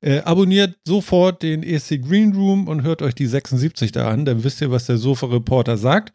äh, 0.01 0.21
abonniert 0.21 0.77
sofort 0.87 1.43
den 1.43 1.63
ESC 1.63 1.99
Green 1.99 2.35
Room 2.35 2.69
und 2.69 2.83
hört 2.83 3.03
euch 3.03 3.15
die 3.15 3.27
76 3.27 3.93
da 3.93 4.09
an, 4.09 4.25
dann 4.25 4.45
wisst 4.45 4.61
ihr, 4.61 4.71
was 4.71 4.87
der 4.87 4.99
Sofa-Reporter 4.99 5.77
sagt. 5.77 6.13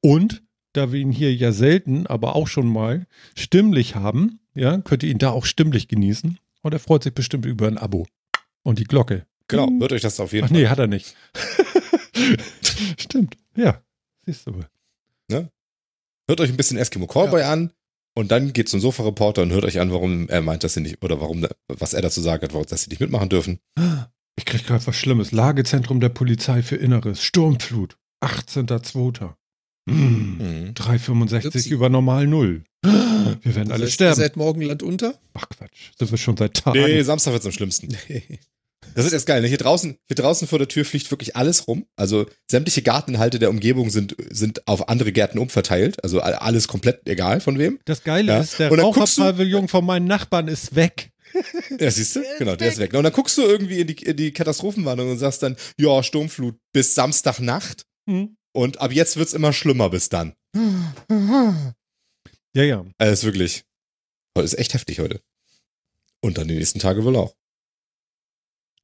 Und 0.00 0.42
da 0.72 0.92
wir 0.92 1.00
ihn 1.00 1.12
hier 1.12 1.34
ja 1.34 1.52
selten, 1.52 2.06
aber 2.06 2.34
auch 2.36 2.48
schon 2.48 2.66
mal 2.66 3.06
stimmlich 3.36 3.94
haben, 3.94 4.40
ja, 4.54 4.78
könnt 4.78 5.02
ihr 5.02 5.10
ihn 5.10 5.18
da 5.18 5.30
auch 5.30 5.44
stimmlich 5.44 5.88
genießen. 5.88 6.38
Und 6.62 6.72
er 6.72 6.78
freut 6.78 7.02
sich 7.02 7.14
bestimmt 7.14 7.44
über 7.46 7.66
ein 7.66 7.78
Abo. 7.78 8.06
Und 8.62 8.78
die 8.78 8.84
Glocke. 8.84 9.26
Genau, 9.48 9.68
hört 9.80 9.92
euch 9.92 10.02
das 10.02 10.20
auf 10.20 10.32
jeden 10.32 10.44
Ach 10.44 10.48
Fall. 10.50 10.58
nee, 10.58 10.68
hat 10.68 10.78
er 10.78 10.86
nicht. 10.86 11.14
Stimmt, 12.96 13.36
ja. 13.56 13.82
Siehst 14.26 14.46
du. 14.46 14.64
Hört 16.28 16.40
euch 16.40 16.50
ein 16.50 16.56
bisschen 16.56 16.78
Eskimo 16.78 17.06
Callboy 17.06 17.42
an 17.42 17.72
und 18.14 18.30
dann 18.30 18.52
geht 18.52 18.68
zum 18.68 18.80
Sofa-Reporter 18.80 19.42
und 19.42 19.50
hört 19.50 19.64
euch 19.64 19.80
an, 19.80 19.90
warum 19.92 20.28
er 20.28 20.40
meint, 20.40 20.62
dass 20.64 20.74
sie 20.74 20.80
nicht, 20.80 21.02
oder 21.02 21.20
warum, 21.20 21.46
was 21.68 21.94
er 21.94 22.02
dazu 22.02 22.20
sagt 22.20 22.44
hat, 22.44 22.52
warum, 22.52 22.66
dass 22.66 22.82
sie 22.84 22.90
nicht 22.90 23.00
mitmachen 23.00 23.28
dürfen. 23.28 23.58
Ich 24.36 24.44
krieg 24.44 24.64
gerade 24.64 24.86
was 24.86 24.96
Schlimmes. 24.96 25.32
Lagezentrum 25.32 26.00
der 26.00 26.10
Polizei 26.10 26.62
für 26.62 26.76
Inneres. 26.76 27.22
Sturmflut. 27.22 27.96
18.02. 28.24 29.34
Hm. 29.90 30.38
Mhm. 30.38 30.74
365 30.74 31.54
Upsi. 31.54 31.68
über 31.70 31.88
normal 31.88 32.28
Null. 32.28 32.64
Wir 32.82 33.54
werden 33.54 33.68
Das 33.68 33.74
alle 33.74 33.84
heißt, 33.84 33.92
sterben. 33.94 34.16
Seit 34.16 34.36
morgen 34.36 34.62
Land 34.62 34.82
unter? 34.82 35.18
Ach 35.34 35.48
Quatsch. 35.48 35.90
Sind 35.98 36.10
wir 36.10 36.18
schon 36.18 36.36
seit 36.36 36.54
Tagen. 36.54 36.78
Nee, 36.80 37.02
Samstag 37.02 37.32
wird's 37.32 37.46
am 37.46 37.52
schlimmsten. 37.52 37.96
Das 38.94 39.06
ist 39.06 39.12
jetzt 39.12 39.26
geil. 39.26 39.40
Ne? 39.42 39.48
Hier 39.48 39.58
draußen, 39.58 39.96
hier 40.08 40.14
draußen 40.16 40.46
vor 40.48 40.58
der 40.58 40.68
Tür 40.68 40.84
fliegt 40.84 41.10
wirklich 41.10 41.36
alles 41.36 41.66
rum. 41.68 41.86
Also 41.96 42.26
sämtliche 42.50 42.82
Garteninhalte 42.82 43.38
der 43.38 43.50
Umgebung 43.50 43.90
sind, 43.90 44.16
sind 44.30 44.66
auf 44.68 44.88
andere 44.88 45.12
Gärten 45.12 45.38
umverteilt. 45.38 46.02
Also 46.04 46.20
alles 46.20 46.68
komplett 46.68 47.06
egal 47.08 47.40
von 47.40 47.58
wem. 47.58 47.78
Das 47.84 48.04
Geile 48.04 48.32
Ja. 48.32 48.40
ist, 48.40 48.58
der 48.58 48.70
Und 48.70 48.78
dann 48.78 48.92
guckst 48.92 49.16
du- 49.18 49.22
Raucherpavillon 49.22 49.68
von 49.68 49.84
meinen 49.84 50.06
Nachbarn 50.06 50.48
ist 50.48 50.74
weg. 50.74 51.10
Ja, 51.80 51.90
siehst 51.90 52.16
du? 52.16 52.22
Genau, 52.38 52.56
der 52.56 52.68
ist 52.68 52.78
weg. 52.78 52.92
Und 52.92 53.04
dann 53.04 53.12
guckst 53.12 53.38
du 53.38 53.42
irgendwie 53.42 53.80
in 53.80 53.86
die, 53.86 53.94
in 54.04 54.16
die 54.18 54.32
Katastrophenwarnung 54.32 55.10
und 55.12 55.18
sagst 55.18 55.42
dann, 55.42 55.56
ja, 55.78 56.02
Sturmflut 56.02 56.58
bis 56.74 56.94
Samstagnacht. 56.94 57.86
Hm. 58.06 58.36
Und 58.54 58.80
ab 58.82 58.92
jetzt 58.92 59.16
wird's 59.16 59.32
immer 59.32 59.54
schlimmer 59.54 59.88
bis 59.88 60.10
dann. 60.10 60.34
Ja, 62.54 62.62
ja. 62.64 62.84
Also 62.98 63.12
ist 63.12 63.24
wirklich, 63.24 63.64
heute 64.36 64.44
ist 64.44 64.58
echt 64.58 64.74
heftig 64.74 64.98
heute. 65.00 65.22
Und 66.22 66.36
dann 66.36 66.48
die 66.48 66.54
nächsten 66.56 66.78
Tage 66.80 67.02
wohl 67.04 67.16
auch. 67.16 67.34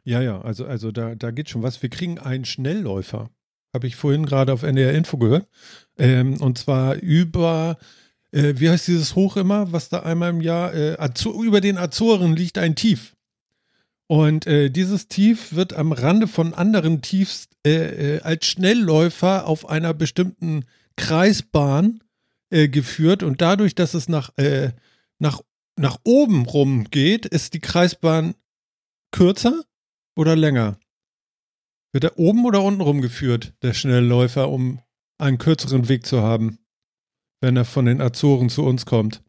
Ja, 0.05 0.21
ja. 0.21 0.41
Also, 0.41 0.67
also 0.67 0.93
da, 0.93 1.15
da 1.15 1.31
geht 1.31 1.51
schon 1.51 1.63
was. 1.63 1.83
Wir 1.83 1.91
kriegen 1.91 2.19
einen 2.19 2.45
Schnellläufer. 2.45 3.31
Habe 3.75 3.87
ich 3.87 3.97
vorhin 3.97 4.25
gerade 4.25 4.53
auf 4.53 4.63
NDR 4.63 4.95
Info 4.95 5.19
gehört. 5.19 5.47
Ähm, 5.99 6.41
und 6.41 6.59
zwar 6.59 6.97
über, 6.97 7.77
äh, 8.33 8.55
wie 8.57 8.71
heißt 8.71 8.89
dieses 8.89 9.15
Hoch 9.15 9.37
immer, 9.37 9.73
was 9.73 9.89
da 9.89 10.01
einmal 10.01 10.31
im 10.31 10.41
Jahr, 10.41 10.75
äh, 10.75 10.97
Azo 10.99 11.43
über 11.43 11.61
den 11.61 11.77
Azoren 11.77 12.35
liegt 12.35 12.59
ein 12.59 12.77
Tief. 12.77 13.15
Und 14.07 14.47
äh, 14.47 14.71
dieses 14.71 15.09
Tief 15.09 15.55
wird 15.55 15.75
am 15.75 15.93
Rande 15.93 16.29
von 16.29 16.55
anderen 16.55 17.03
Tiefs 17.03 17.49
äh, 17.67 18.17
äh, 18.17 18.21
als 18.23 18.47
Schnellläufer 18.47 19.47
auf 19.47 19.69
einer 19.69 19.93
bestimmten 19.93 20.65
Kreisbahn 20.97 22.01
äh, 22.49 22.69
geführt. 22.69 23.23
Und 23.23 23.43
dadurch, 23.43 23.75
dass 23.75 23.93
es 23.93 24.09
nach, 24.09 24.31
äh, 24.39 24.73
nach, 25.19 25.43
nach 25.77 25.99
oben 26.05 26.47
rum 26.47 26.85
geht, 26.91 27.27
ist 27.27 27.53
die 27.53 27.61
Kreisbahn 27.61 28.35
kürzer 29.11 29.63
oder 30.19 30.35
länger? 30.37 30.79
Wird 31.93 32.05
er 32.05 32.19
oben 32.19 32.45
oder 32.45 32.63
unten 32.63 32.81
rumgeführt, 32.81 33.55
der 33.63 33.73
Schnellläufer, 33.73 34.51
um 34.51 34.81
einen 35.17 35.39
kürzeren 35.39 35.89
Weg 35.89 36.07
zu 36.07 36.21
haben, 36.21 36.59
wenn 37.41 37.57
er 37.57 37.65
von 37.65 37.87
den 37.87 38.01
Azoren 38.01 38.51
zu 38.51 38.65
uns 38.65 38.85
kommt? 38.85 39.23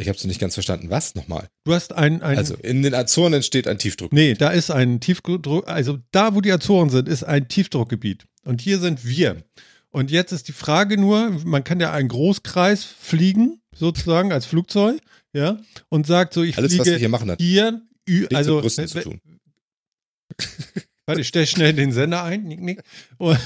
Ich 0.00 0.08
hab's 0.08 0.24
nicht 0.24 0.40
ganz 0.40 0.54
verstanden. 0.54 0.90
Was 0.90 1.16
nochmal? 1.16 1.48
Du 1.64 1.74
hast 1.74 1.92
ein, 1.92 2.22
ein 2.22 2.38
Also 2.38 2.54
in 2.54 2.82
den 2.82 2.94
Azoren 2.94 3.32
entsteht 3.32 3.66
ein 3.66 3.78
Tiefdruck. 3.78 4.12
Nee, 4.12 4.34
da 4.34 4.50
ist 4.50 4.70
ein 4.70 5.00
Tiefdruck, 5.00 5.66
also 5.68 5.98
da, 6.12 6.36
wo 6.36 6.40
die 6.40 6.52
Azoren 6.52 6.90
sind, 6.90 7.08
ist 7.08 7.24
ein 7.24 7.48
Tiefdruckgebiet. 7.48 8.26
Und 8.44 8.60
hier 8.60 8.78
sind 8.78 9.04
wir. 9.04 9.42
Und 9.90 10.12
jetzt 10.12 10.30
ist 10.30 10.46
die 10.46 10.52
Frage 10.52 10.96
nur, 10.96 11.30
man 11.44 11.64
kann 11.64 11.80
ja 11.80 11.92
einen 11.92 12.08
Großkreis 12.08 12.84
fliegen, 12.84 13.60
sozusagen, 13.74 14.32
als 14.32 14.46
Flugzeug, 14.46 15.00
ja, 15.32 15.58
und 15.88 16.06
sagt 16.06 16.34
so, 16.34 16.44
ich 16.44 16.56
Alles, 16.56 16.78
was 16.78 16.78
wir 16.78 16.84
fliege 16.84 16.98
hier 16.98 17.08
machen, 17.08 17.30
hat 17.32 17.40
hier, 17.40 17.82
also, 18.32 18.60
Brüsten 18.60 18.86
zu 18.86 18.98
äh, 18.98 19.02
tun. 19.02 19.20
Warte, 21.06 21.20
ich 21.20 21.28
stell 21.28 21.46
schnell 21.46 21.72
den 21.72 21.92
Sender 21.92 22.22
ein. 22.22 22.44
Nick, 22.44 22.60
nick. 22.60 22.82
Und, 23.16 23.38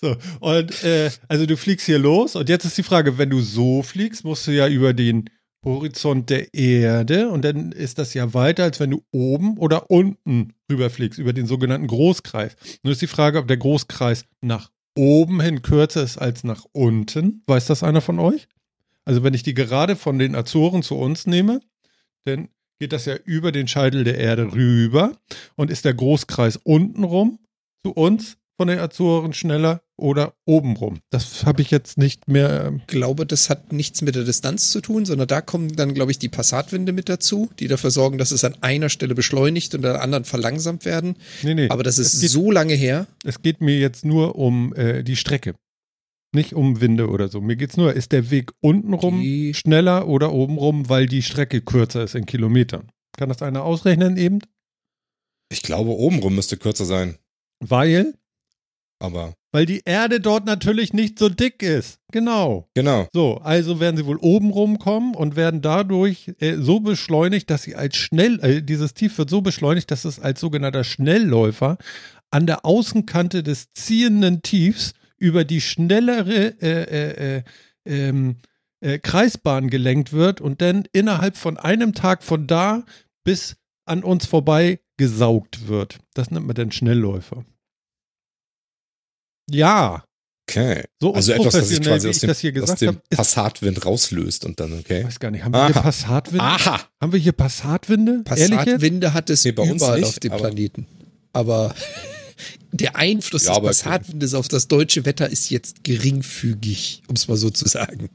so, 0.00 0.16
und 0.40 0.84
äh, 0.84 1.10
also 1.28 1.46
du 1.46 1.56
fliegst 1.56 1.86
hier 1.86 1.98
los 1.98 2.36
und 2.36 2.48
jetzt 2.48 2.64
ist 2.64 2.78
die 2.78 2.82
Frage, 2.82 3.18
wenn 3.18 3.30
du 3.30 3.40
so 3.40 3.82
fliegst, 3.82 4.24
musst 4.24 4.46
du 4.46 4.52
ja 4.52 4.68
über 4.68 4.92
den 4.92 5.28
Horizont 5.64 6.28
der 6.28 6.52
Erde 6.54 7.28
und 7.30 7.44
dann 7.44 7.72
ist 7.72 7.98
das 7.98 8.14
ja 8.14 8.34
weiter, 8.34 8.64
als 8.64 8.80
wenn 8.80 8.90
du 8.90 9.04
oben 9.12 9.58
oder 9.58 9.90
unten 9.90 10.54
rüberfliegst, 10.70 11.18
über 11.18 11.32
den 11.32 11.46
sogenannten 11.46 11.86
Großkreis. 11.86 12.56
Nur 12.82 12.92
ist 12.92 13.02
die 13.02 13.06
Frage, 13.06 13.38
ob 13.38 13.46
der 13.46 13.58
Großkreis 13.58 14.24
nach 14.40 14.70
oben 14.96 15.40
hin 15.40 15.62
kürzer 15.62 16.02
ist 16.02 16.18
als 16.18 16.44
nach 16.44 16.64
unten. 16.72 17.42
Weiß 17.46 17.66
das 17.66 17.82
einer 17.82 18.00
von 18.00 18.18
euch? 18.18 18.48
Also 19.04 19.22
wenn 19.22 19.34
ich 19.34 19.42
die 19.42 19.54
gerade 19.54 19.96
von 19.96 20.18
den 20.18 20.34
Azoren 20.34 20.82
zu 20.82 20.96
uns 20.96 21.26
nehme, 21.26 21.60
dann 22.24 22.48
geht 22.82 22.92
das 22.92 23.04
ja 23.04 23.14
über 23.24 23.52
den 23.52 23.68
Scheitel 23.68 24.02
der 24.02 24.18
Erde 24.18 24.54
rüber 24.54 25.16
und 25.54 25.70
ist 25.70 25.84
der 25.84 25.94
Großkreis 25.94 26.56
untenrum 26.64 27.38
zu 27.86 27.92
uns 27.92 28.38
von 28.56 28.66
den 28.66 28.80
Azoren 28.80 29.32
schneller 29.34 29.82
oder 29.96 30.34
obenrum? 30.46 30.98
Das 31.10 31.46
habe 31.46 31.62
ich 31.62 31.70
jetzt 31.70 31.96
nicht 31.96 32.26
mehr. 32.26 32.64
ähm, 32.66 32.80
Ich 32.80 32.88
glaube, 32.88 33.24
das 33.24 33.48
hat 33.50 33.72
nichts 33.72 34.02
mit 34.02 34.16
der 34.16 34.24
Distanz 34.24 34.72
zu 34.72 34.80
tun, 34.80 35.04
sondern 35.04 35.28
da 35.28 35.40
kommen 35.40 35.76
dann, 35.76 35.94
glaube 35.94 36.10
ich, 36.10 36.18
die 36.18 36.28
Passatwinde 36.28 36.92
mit 36.92 37.08
dazu, 37.08 37.48
die 37.60 37.68
dafür 37.68 37.92
sorgen, 37.92 38.18
dass 38.18 38.32
es 38.32 38.42
an 38.42 38.56
einer 38.62 38.88
Stelle 38.88 39.14
beschleunigt 39.14 39.76
und 39.76 39.86
an 39.86 39.92
der 39.92 40.02
anderen 40.02 40.24
verlangsamt 40.24 40.84
werden. 40.84 41.14
Nee, 41.44 41.54
nee. 41.54 41.68
Aber 41.68 41.84
das 41.84 41.98
ist 41.98 42.20
geht, 42.20 42.30
so 42.30 42.50
lange 42.50 42.74
her. 42.74 43.06
Es 43.22 43.42
geht 43.42 43.60
mir 43.60 43.78
jetzt 43.78 44.04
nur 44.04 44.34
um 44.34 44.74
äh, 44.74 45.04
die 45.04 45.14
Strecke. 45.14 45.54
Nicht 46.34 46.54
um 46.54 46.80
Winde 46.80 47.08
oder 47.10 47.28
so. 47.28 47.40
Mir 47.40 47.56
geht 47.56 47.70
es 47.70 47.76
nur, 47.76 47.92
ist 47.92 48.12
der 48.12 48.30
Weg 48.30 48.52
untenrum 48.60 49.20
Die- 49.20 49.52
schneller 49.54 50.08
oder 50.08 50.32
obenrum, 50.32 50.88
weil 50.88 51.06
die 51.06 51.22
Strecke 51.22 51.60
kürzer 51.60 52.04
ist 52.04 52.14
in 52.14 52.24
Kilometern. 52.26 52.88
Kann 53.18 53.28
das 53.28 53.42
einer 53.42 53.62
ausrechnen 53.64 54.16
eben? 54.16 54.38
Ich 55.50 55.62
glaube, 55.62 55.90
obenrum 55.90 56.34
müsste 56.34 56.56
kürzer 56.56 56.86
sein. 56.86 57.16
Weil? 57.60 58.14
Aber 58.98 59.34
Weil 59.52 59.66
die 59.66 59.82
Erde 59.84 60.20
dort 60.20 60.46
natürlich 60.46 60.94
nicht 60.94 61.18
so 61.18 61.28
dick 61.28 61.62
ist. 61.62 61.98
Genau. 62.12 62.68
genau. 62.72 63.06
So, 63.12 63.36
also 63.38 63.80
werden 63.80 63.96
sie 63.98 64.06
wohl 64.06 64.16
oben 64.18 64.50
rumkommen 64.50 65.14
und 65.14 65.36
werden 65.36 65.60
dadurch 65.60 66.32
äh, 66.38 66.56
so 66.56 66.80
beschleunigt, 66.80 67.50
dass 67.50 67.64
sie 67.64 67.74
als 67.74 67.96
schnell, 67.96 68.40
äh, 68.42 68.62
dieses 68.62 68.94
Tief 68.94 69.18
wird 69.18 69.28
so 69.28 69.42
beschleunigt, 69.42 69.90
dass 69.90 70.06
es 70.06 70.18
als 70.18 70.40
sogenannter 70.40 70.84
Schnellläufer 70.84 71.76
an 72.30 72.46
der 72.46 72.64
Außenkante 72.64 73.42
des 73.42 73.72
ziehenden 73.74 74.40
Tiefs 74.40 74.94
über 75.22 75.44
die 75.44 75.60
schnellere 75.60 76.60
äh, 76.60 76.82
äh, 76.82 77.36
äh, 77.36 77.42
ähm, 77.86 78.38
äh, 78.80 78.98
Kreisbahn 78.98 79.70
gelenkt 79.70 80.12
wird 80.12 80.40
und 80.40 80.60
dann 80.60 80.84
innerhalb 80.92 81.36
von 81.36 81.56
einem 81.58 81.94
Tag 81.94 82.24
von 82.24 82.48
da 82.48 82.84
bis 83.22 83.56
an 83.84 84.02
uns 84.02 84.26
vorbei 84.26 84.80
gesaugt 84.96 85.68
wird. 85.68 86.00
Das 86.14 86.32
nennt 86.32 86.46
man 86.46 86.56
dann 86.56 86.72
Schnellläufer. 86.72 87.44
Ja, 89.48 90.04
Okay. 90.50 90.82
so 91.00 91.14
Also 91.14 91.32
etwas, 91.32 91.46
was 91.46 91.54
unprofessionell, 91.54 91.92
quasi 91.92 92.08
aus 92.08 92.16
ich 92.16 92.20
dem, 92.20 92.26
das 92.28 92.40
hier 92.40 92.50
aus 92.50 92.54
gesagt 92.54 92.80
dem 92.80 93.00
ist 93.08 93.16
Passatwind 93.16 93.86
rauslöst 93.86 94.44
und 94.44 94.58
dann, 94.58 94.72
okay. 94.78 95.00
Ich 95.00 95.06
weiß 95.06 95.20
gar 95.20 95.30
nicht, 95.30 95.44
haben 95.44 95.54
wir 95.54 95.66
hier. 95.66 95.74
Passatwinde? 95.74 96.44
Aha! 96.44 96.80
Haben 97.00 97.12
wir 97.12 97.20
hier 97.20 97.32
Passatwinde? 97.32 98.22
Passatwinde 98.24 99.14
hat 99.14 99.30
es 99.30 99.44
Nee, 99.44 99.52
bei 99.52 99.62
uns 99.62 99.80
überall 99.82 100.00
nicht, 100.00 100.08
auf 100.08 100.18
dem 100.18 100.32
Planeten. 100.32 100.86
Aber 101.32 101.74
der 102.72 102.96
Einfluss 102.96 103.44
Ja, 103.44 103.54
des 103.60 103.82
Passatwindes 103.82 104.34
auf 104.34 104.48
das 104.48 104.68
deutsche 104.68 105.04
Wetter 105.04 105.28
ist 105.28 105.50
jetzt 105.50 105.84
geringfügig, 105.84 107.02
um 107.08 107.14
es 107.16 107.28
mal 107.28 107.36
so 107.36 107.50
zu 107.50 107.68
sagen. 107.68 108.08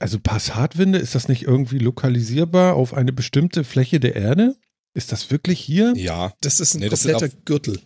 Also 0.00 0.20
Passatwinde, 0.20 0.98
ist 0.98 1.14
das 1.14 1.26
nicht 1.28 1.42
irgendwie 1.42 1.78
lokalisierbar 1.78 2.74
auf 2.74 2.94
eine 2.94 3.12
bestimmte 3.12 3.64
Fläche 3.64 3.98
der 3.98 4.14
Erde? 4.14 4.56
Ist 4.94 5.10
das 5.12 5.30
wirklich 5.30 5.58
hier? 5.60 5.92
Ja, 5.96 6.32
Das 6.40 6.60
ist 6.60 6.74
ein 6.74 6.80
Nee, 6.80 6.88
kompletter 6.88 7.28
Gürtel. 7.44 7.80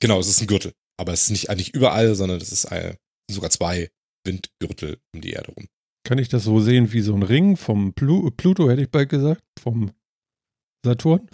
genau, 0.00 0.18
es 0.20 0.28
ist 0.28 0.40
ein 0.40 0.46
Gürtel. 0.46 0.72
Aber 0.96 1.12
es 1.12 1.24
ist 1.24 1.30
nicht 1.30 1.50
eigentlich 1.50 1.74
überall, 1.74 2.14
sondern 2.14 2.40
es 2.40 2.52
ist 2.52 2.66
ein, 2.66 2.96
sogar 3.30 3.50
zwei 3.50 3.90
Windgürtel 4.26 4.98
um 5.14 5.20
die 5.20 5.32
Erde 5.32 5.52
rum. 5.52 5.66
Kann 6.06 6.18
ich 6.18 6.28
das 6.28 6.44
so 6.44 6.60
sehen 6.60 6.92
wie 6.92 7.00
so 7.00 7.14
ein 7.14 7.22
Ring 7.22 7.56
vom 7.56 7.92
Plu 7.94 8.30
Pluto, 8.30 8.70
hätte 8.70 8.82
ich 8.82 8.90
bald 8.90 9.08
gesagt? 9.08 9.42
Vom 9.60 9.90
Saturn? 10.84 11.28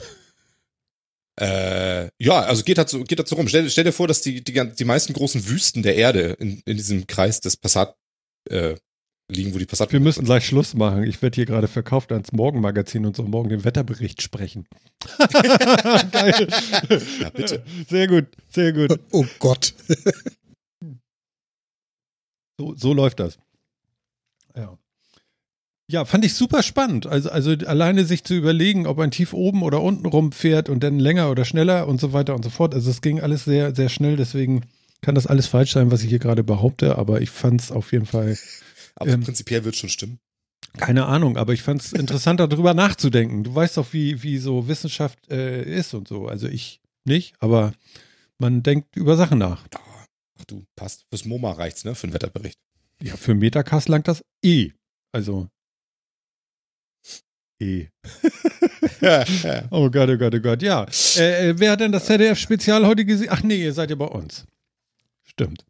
Äh, 1.41 2.11
ja, 2.19 2.41
also 2.43 2.63
geht 2.63 2.89
so, 2.89 3.03
geht 3.03 3.27
so 3.27 3.37
rum. 3.37 3.49
Stell, 3.49 3.69
stell 3.71 3.85
dir 3.85 3.93
vor, 3.93 4.07
dass 4.07 4.21
die, 4.21 4.45
die, 4.45 4.53
die 4.53 4.85
meisten 4.85 5.15
großen 5.15 5.49
Wüsten 5.49 5.83
der 5.83 5.97
Erde 5.97 6.37
in, 6.39 6.63
in 6.67 6.77
diesem 6.77 7.07
Kreis 7.07 7.41
des 7.41 7.57
Passat, 7.57 7.97
äh, 8.51 8.75
liegen, 9.31 9.55
wo 9.55 9.59
die 9.59 9.67
Passanten. 9.67 9.93
Wir 9.93 10.01
müssen 10.01 10.25
gleich 10.25 10.45
Schluss 10.47 10.75
machen. 10.75 11.05
Ich 11.05 11.23
werde 11.23 11.37
hier 11.37 11.47
gerade 11.47 11.69
verkauft 11.69 12.13
ans 12.13 12.33
Morgenmagazin 12.33 13.07
und 13.07 13.17
so 13.17 13.23
morgen 13.23 13.49
den 13.49 13.65
Wetterbericht 13.65 14.21
sprechen. 14.23 14.67
Geil. 16.11 16.49
Ja, 17.21 17.31
bitte. 17.31 17.63
Sehr 17.89 18.09
gut, 18.09 18.27
sehr 18.49 18.73
gut. 18.73 19.01
Oh 19.13 19.25
Gott. 19.39 19.75
So, 22.59 22.75
so 22.75 22.93
läuft 22.93 23.21
das. 23.21 23.39
Ja. 25.91 26.05
Fand 26.05 26.25
ich 26.25 26.35
super 26.35 26.63
spannend. 26.63 27.07
Also, 27.07 27.31
also 27.31 27.51
alleine 27.67 28.05
sich 28.05 28.23
zu 28.25 28.35
überlegen, 28.35 28.87
ob 28.87 28.99
ein 29.01 29.11
Tief 29.11 29.33
oben 29.33 29.63
oder 29.63 29.83
unten 29.83 30.07
rumfährt 30.07 30.69
und 30.69 30.85
dann 30.85 30.99
länger 30.99 31.31
oder 31.31 31.45
schneller 31.45 31.89
und 31.89 32.01
so 32.01 32.13
weiter 32.13 32.35
und 32.35 32.45
so 32.45 32.51
fort. 32.51 32.75
Also 32.75 32.91
es 32.91 33.01
ging 33.03 33.21
alles 33.21 33.45
sehr, 33.45 33.75
sehr 33.75 33.89
schnell, 33.89 34.17
deswegen 34.17 34.63
kann 35.03 35.15
das 35.15 35.27
alles 35.27 35.47
falsch 35.47 35.73
sein, 35.73 35.91
was 35.91 36.03
ich 36.03 36.09
hier 36.11 36.19
gerade 36.19 36.45
behaupte, 36.45 36.97
aber 36.97 37.21
ich 37.23 37.31
fand 37.31 37.61
es 37.61 37.73
auf 37.73 37.93
jeden 37.93 38.07
Fall, 38.07 38.37
Aber 38.97 39.11
Ähm, 39.11 39.23
prinzipiell 39.23 39.65
wird 39.65 39.75
schon 39.77 39.89
stimmen. 39.89 40.19
keine 40.77 41.07
Ahnung, 41.07 41.37
aber 41.39 41.55
ich 41.55 41.63
fand 41.63 41.81
es 41.81 41.93
interessanter, 41.93 42.47
darüber 42.49 42.75
nachzudenken. 42.75 43.43
Du 43.45 43.55
weißt 43.55 43.77
doch, 43.79 43.93
wie, 43.93 44.23
wie 44.23 44.39
so 44.39 44.69
Wissenschaft 44.69 45.19
äh, 45.31 45.63
ist 45.65 45.95
und 45.95 46.07
so. 46.07 46.29
Also 46.29 46.47
ich 46.49 46.81
nicht, 47.05 47.35
aber 47.41 47.73
man 48.39 48.63
denkt 48.63 48.95
über 48.97 49.17
Sachen 49.17 49.39
nach. 49.39 49.65
Ach 50.39 50.45
du, 50.47 50.65
passt. 50.77 51.05
Fürs 51.11 51.25
MoMA 51.25 51.53
reicht's, 51.53 51.85
ne? 51.85 51.95
Für 51.95 52.07
den 52.07 52.13
Wetterbericht. 52.15 52.59
Ja, 53.03 53.17
für 53.17 53.35
Metacast 53.35 53.89
langt 53.89 54.07
das 54.07 54.23
eh. 54.45 54.71
Also 55.13 55.49
eh. 57.61 57.89
Oh 59.71 59.89
Gott, 59.91 60.09
oh 60.11 60.17
Gott, 60.19 60.35
oh 60.35 60.41
Gott, 60.41 60.63
ja. 60.63 60.87
Äh, 61.17 61.51
äh, 61.51 61.59
wer 61.59 61.73
hat 61.73 61.81
denn 61.81 61.93
das 61.93 62.07
ZDF-Spezial 62.07 62.87
heute 62.87 63.05
gesehen? 63.05 63.29
Ach 63.31 63.43
nee, 63.43 63.63
ihr 63.63 63.73
seid 63.73 63.91
ja 63.91 63.97
bei 63.97 64.07
uns. 64.07 64.45
Stimmt. 65.25 65.65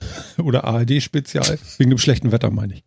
Oder 0.38 0.64
ARD-Spezial. 0.64 1.58
Wegen 1.76 1.90
dem 1.90 1.98
schlechten 1.98 2.32
Wetter, 2.32 2.50
meine 2.50 2.74
ich. 2.74 2.84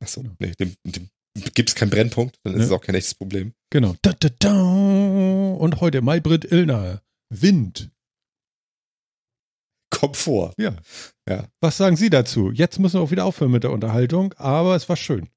Achso, 0.00 0.24
nee, 0.38 0.52
dem, 0.58 0.74
dem 0.84 1.08
gibt 1.54 1.68
es 1.70 1.74
keinen 1.74 1.90
Brennpunkt, 1.90 2.36
dann 2.42 2.54
ist 2.54 2.58
Ne? 2.58 2.64
es 2.64 2.70
auch 2.72 2.80
kein 2.80 2.94
echtes 2.94 3.14
Problem. 3.14 3.52
Genau. 3.70 3.94
Da, 4.02 4.12
da, 4.12 4.28
da. 4.38 4.52
Und 4.52 5.80
heute 5.80 6.02
Maybrit 6.02 6.44
Illner. 6.44 7.02
Wind. 7.28 7.90
Komfort. 9.90 10.52
Ja. 10.58 10.76
Ja. 11.28 11.46
Was 11.60 11.76
sagen 11.76 11.96
Sie 11.96 12.10
dazu? 12.10 12.50
Jetzt 12.52 12.78
müssen 12.78 12.94
wir 12.94 13.00
auch 13.02 13.10
wieder 13.10 13.24
aufhören 13.24 13.50
mit 13.52 13.64
der 13.64 13.70
Unterhaltung, 13.72 14.34
aber 14.34 14.76
es 14.76 14.88
war 14.88 14.96
schön. 14.96 15.28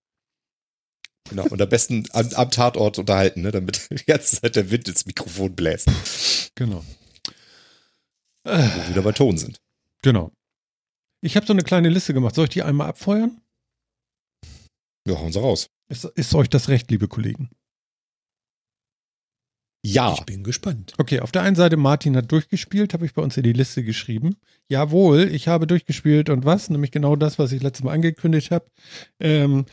Genau. 1.30 1.46
Und 1.48 1.62
am 1.62 1.70
besten 1.70 2.08
am, 2.12 2.28
am 2.34 2.52
Tatort 2.52 2.98
unterhalten, 2.98 3.42
ne? 3.42 3.52
Damit 3.52 3.88
die 3.92 4.06
ganze 4.06 4.42
Zeit 4.42 4.56
der 4.56 4.72
Wind 4.72 4.88
ins 4.88 5.06
Mikrofon 5.06 5.56
bläst. 5.56 5.88
Genau. 6.56 6.84
Wo 8.44 8.52
wir 8.52 8.90
wieder 8.90 9.02
bei 9.02 9.12
Ton 9.12 9.38
sind. 9.38 9.60
Genau. 10.02 10.32
Ich 11.22 11.36
habe 11.36 11.46
so 11.46 11.54
eine 11.54 11.64
kleine 11.64 11.90
Liste 11.90 12.14
gemacht. 12.14 12.36
Soll 12.36 12.46
ich 12.46 12.52
die 12.52 12.64
einmal 12.64 12.88
abfeuern? 12.88 13.42
Ja, 15.08 15.20
hauen 15.20 15.34
sie 15.34 15.40
raus. 15.40 15.70
Ist, 15.90 16.06
ist 16.06 16.36
euch 16.36 16.50
das 16.50 16.70
recht, 16.70 16.90
liebe 16.92 17.08
Kollegen? 17.08 17.50
Ja. 19.86 20.14
Ich 20.14 20.26
bin 20.26 20.44
gespannt. 20.44 20.94
Okay, 20.98 21.22
auf 21.22 21.32
der 21.32 21.42
einen 21.44 21.56
Seite, 21.56 21.78
Martin 21.78 22.16
hat 22.18 22.32
durchgespielt, 22.32 22.94
habe 22.94 23.06
ich 23.06 23.14
bei 23.14 23.22
uns 23.22 23.38
in 23.38 23.44
die 23.44 23.54
Liste 23.54 23.84
geschrieben. 23.84 24.36
Jawohl, 24.68 25.30
ich 25.32 25.48
habe 25.48 25.68
durchgespielt 25.68 26.30
und 26.30 26.44
was? 26.44 26.70
Nämlich 26.70 26.92
genau 26.92 27.16
das, 27.16 27.40
was 27.40 27.54
ich 27.54 27.62
letztes 27.62 27.84
Mal 27.86 27.94
angekündigt 27.94 28.52
habe. 28.52 28.66
Ähm, 29.20 29.66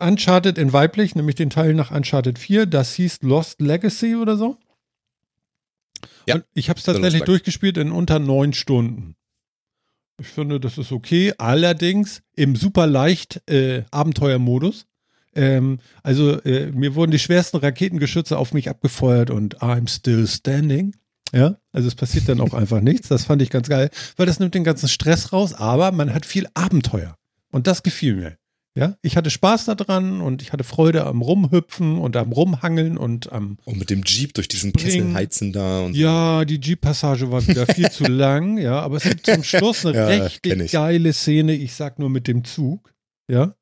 Uncharted 0.00 0.58
in 0.58 0.72
weiblich, 0.72 1.14
nämlich 1.14 1.36
den 1.36 1.50
Teil 1.50 1.74
nach 1.74 1.90
Uncharted 1.90 2.38
4, 2.38 2.66
das 2.66 2.94
hieß 2.94 3.22
Lost 3.22 3.60
Legacy 3.60 4.16
oder 4.16 4.36
so. 4.36 4.58
Ja, 6.26 6.36
Und 6.36 6.44
ich 6.54 6.68
habe 6.68 6.78
es 6.78 6.84
tatsächlich 6.84 7.22
durchgespielt 7.22 7.78
in 7.78 7.90
unter 7.90 8.18
neun 8.18 8.52
Stunden. 8.52 9.16
Ich 10.20 10.28
finde, 10.28 10.60
das 10.60 10.78
ist 10.78 10.92
okay. 10.92 11.32
Allerdings 11.38 12.22
im 12.34 12.56
super 12.56 12.86
leicht 12.86 13.40
äh, 13.48 13.84
Abenteuermodus. 13.90 14.86
Ähm, 15.34 15.78
also 16.02 16.40
äh, 16.42 16.72
mir 16.72 16.94
wurden 16.94 17.12
die 17.12 17.18
schwersten 17.18 17.58
Raketengeschütze 17.58 18.36
auf 18.36 18.52
mich 18.52 18.68
abgefeuert 18.68 19.30
und 19.30 19.60
I'm 19.60 19.88
still 19.88 20.26
standing. 20.26 20.96
Ja, 21.32 21.56
also 21.72 21.88
es 21.88 21.94
passiert 21.94 22.28
dann 22.28 22.40
auch 22.40 22.54
einfach 22.54 22.80
nichts. 22.80 23.08
Das 23.08 23.24
fand 23.24 23.42
ich 23.42 23.50
ganz 23.50 23.68
geil, 23.68 23.90
weil 24.16 24.26
das 24.26 24.40
nimmt 24.40 24.54
den 24.54 24.64
ganzen 24.64 24.88
Stress 24.88 25.32
raus, 25.32 25.54
aber 25.54 25.92
man 25.92 26.12
hat 26.12 26.26
viel 26.26 26.48
Abenteuer. 26.54 27.14
Und 27.50 27.66
das 27.66 27.82
gefiel 27.82 28.16
mir. 28.16 28.36
Ja, 28.78 28.96
ich 29.02 29.16
hatte 29.16 29.28
Spaß 29.30 29.64
daran 29.64 30.20
und 30.20 30.40
ich 30.40 30.52
hatte 30.52 30.62
Freude 30.62 31.04
am 31.04 31.20
Rumhüpfen 31.20 31.98
und 31.98 32.16
am 32.16 32.30
Rumhangeln 32.30 32.96
und 32.96 33.32
am 33.32 33.58
Und 33.64 33.78
mit 33.78 33.90
dem 33.90 34.02
Jeep 34.04 34.34
durch 34.34 34.46
diesen 34.46 34.70
Springen. 34.70 34.86
Kessel 35.08 35.14
heizen 35.14 35.52
da 35.52 35.80
und 35.80 35.96
ja, 35.96 36.44
die 36.44 36.60
Jeep-Passage 36.60 37.32
war 37.32 37.44
wieder 37.46 37.66
viel 37.66 37.90
zu 37.90 38.04
lang, 38.04 38.56
ja, 38.58 38.80
aber 38.80 38.98
es 38.98 39.02
gibt 39.02 39.26
zum 39.26 39.42
Schluss 39.42 39.84
eine 39.84 39.96
Ja, 39.96 40.06
richtig 40.06 40.60
ich. 40.60 40.72
geile 40.72 41.12
Szene, 41.12 41.54
ich 41.54 41.74
sag 41.74 41.98
nur 41.98 42.08
mit 42.08 42.28
dem 42.28 42.44
Zug, 42.44 42.92
ja. 43.28 43.54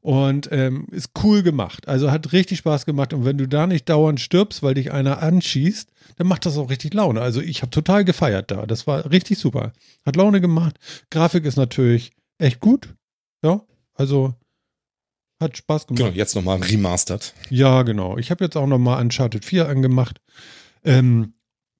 Und 0.00 0.48
ähm, 0.52 0.86
ist 0.92 1.10
cool 1.22 1.42
gemacht. 1.42 1.86
Also 1.88 2.10
hat 2.10 2.32
richtig 2.32 2.58
Spaß 2.58 2.86
gemacht. 2.86 3.12
Und 3.12 3.24
wenn 3.26 3.36
du 3.36 3.46
da 3.48 3.66
nicht 3.66 3.88
dauernd 3.88 4.20
stirbst, 4.20 4.62
weil 4.62 4.74
dich 4.74 4.92
einer 4.92 5.20
anschießt, 5.22 5.90
dann 6.16 6.26
macht 6.26 6.46
das 6.46 6.56
auch 6.56 6.70
richtig 6.70 6.94
Laune. 6.94 7.20
Also 7.20 7.42
ich 7.42 7.60
habe 7.60 7.70
total 7.70 8.04
gefeiert 8.04 8.50
da. 8.50 8.64
Das 8.64 8.86
war 8.86 9.10
richtig 9.10 9.38
super. 9.38 9.72
Hat 10.06 10.16
Laune 10.16 10.40
gemacht. 10.40 10.78
Grafik 11.10 11.44
ist 11.44 11.56
natürlich 11.56 12.12
echt 12.38 12.60
gut. 12.60 12.94
Ja, 13.44 13.60
also 13.94 14.34
hat 15.40 15.56
Spaß 15.56 15.86
gemacht. 15.86 15.98
genau, 16.04 16.16
jetzt 16.16 16.34
nochmal 16.34 16.60
remastered. 16.60 17.34
Ja, 17.50 17.82
genau. 17.82 18.18
Ich 18.18 18.30
habe 18.30 18.44
jetzt 18.44 18.56
auch 18.56 18.66
noch 18.66 18.78
mal 18.78 19.00
Uncharted 19.00 19.44
4 19.44 19.68
angemacht. 19.68 20.20
Ähm, 20.84 21.34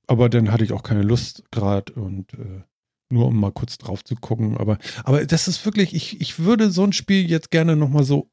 aber 0.07 0.29
dann 0.29 0.51
hatte 0.51 0.65
ich 0.65 0.73
auch 0.73 0.83
keine 0.83 1.03
Lust 1.03 1.45
gerade 1.51 1.93
und 1.93 2.33
äh, 2.35 2.63
nur 3.11 3.27
um 3.27 3.39
mal 3.39 3.53
kurz 3.53 3.79
drauf 3.79 4.05
zu 4.05 4.17
gucken. 4.17 4.57
Aber, 4.57 4.79
aber 5.05 5.25
das 5.25 5.49
ist 5.49 5.65
wirklich, 5.65 5.95
ich, 5.95 6.21
ich 6.21 6.39
würde 6.39 6.71
so 6.71 6.85
ein 6.85 6.93
Spiel 6.93 7.29
jetzt 7.29 7.51
gerne 7.51 7.77
noch 7.77 7.89
mal 7.89 8.05
so, 8.05 8.31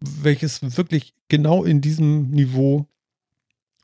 welches 0.00 0.76
wirklich 0.76 1.14
genau 1.28 1.64
in 1.64 1.80
diesem 1.80 2.30
Niveau 2.30 2.86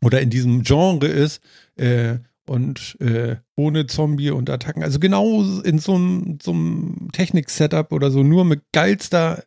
oder 0.03 0.21
in 0.21 0.31
diesem 0.31 0.63
Genre 0.63 1.07
ist 1.07 1.41
äh, 1.77 2.19
und 2.47 2.97
äh, 3.01 3.37
ohne 3.57 3.87
Zombie 3.87 4.31
und 4.31 4.51
Attacken. 4.51 4.83
Also 4.83 4.99
genau 4.99 5.43
in 5.63 5.79
so 5.79 5.95
einem, 5.95 6.39
so 6.43 6.53
einem 6.53 7.09
Technik-Setup 7.13 7.91
oder 7.91 8.11
so, 8.11 8.23
nur 8.23 8.45
mit 8.45 8.63
geilster 8.73 9.45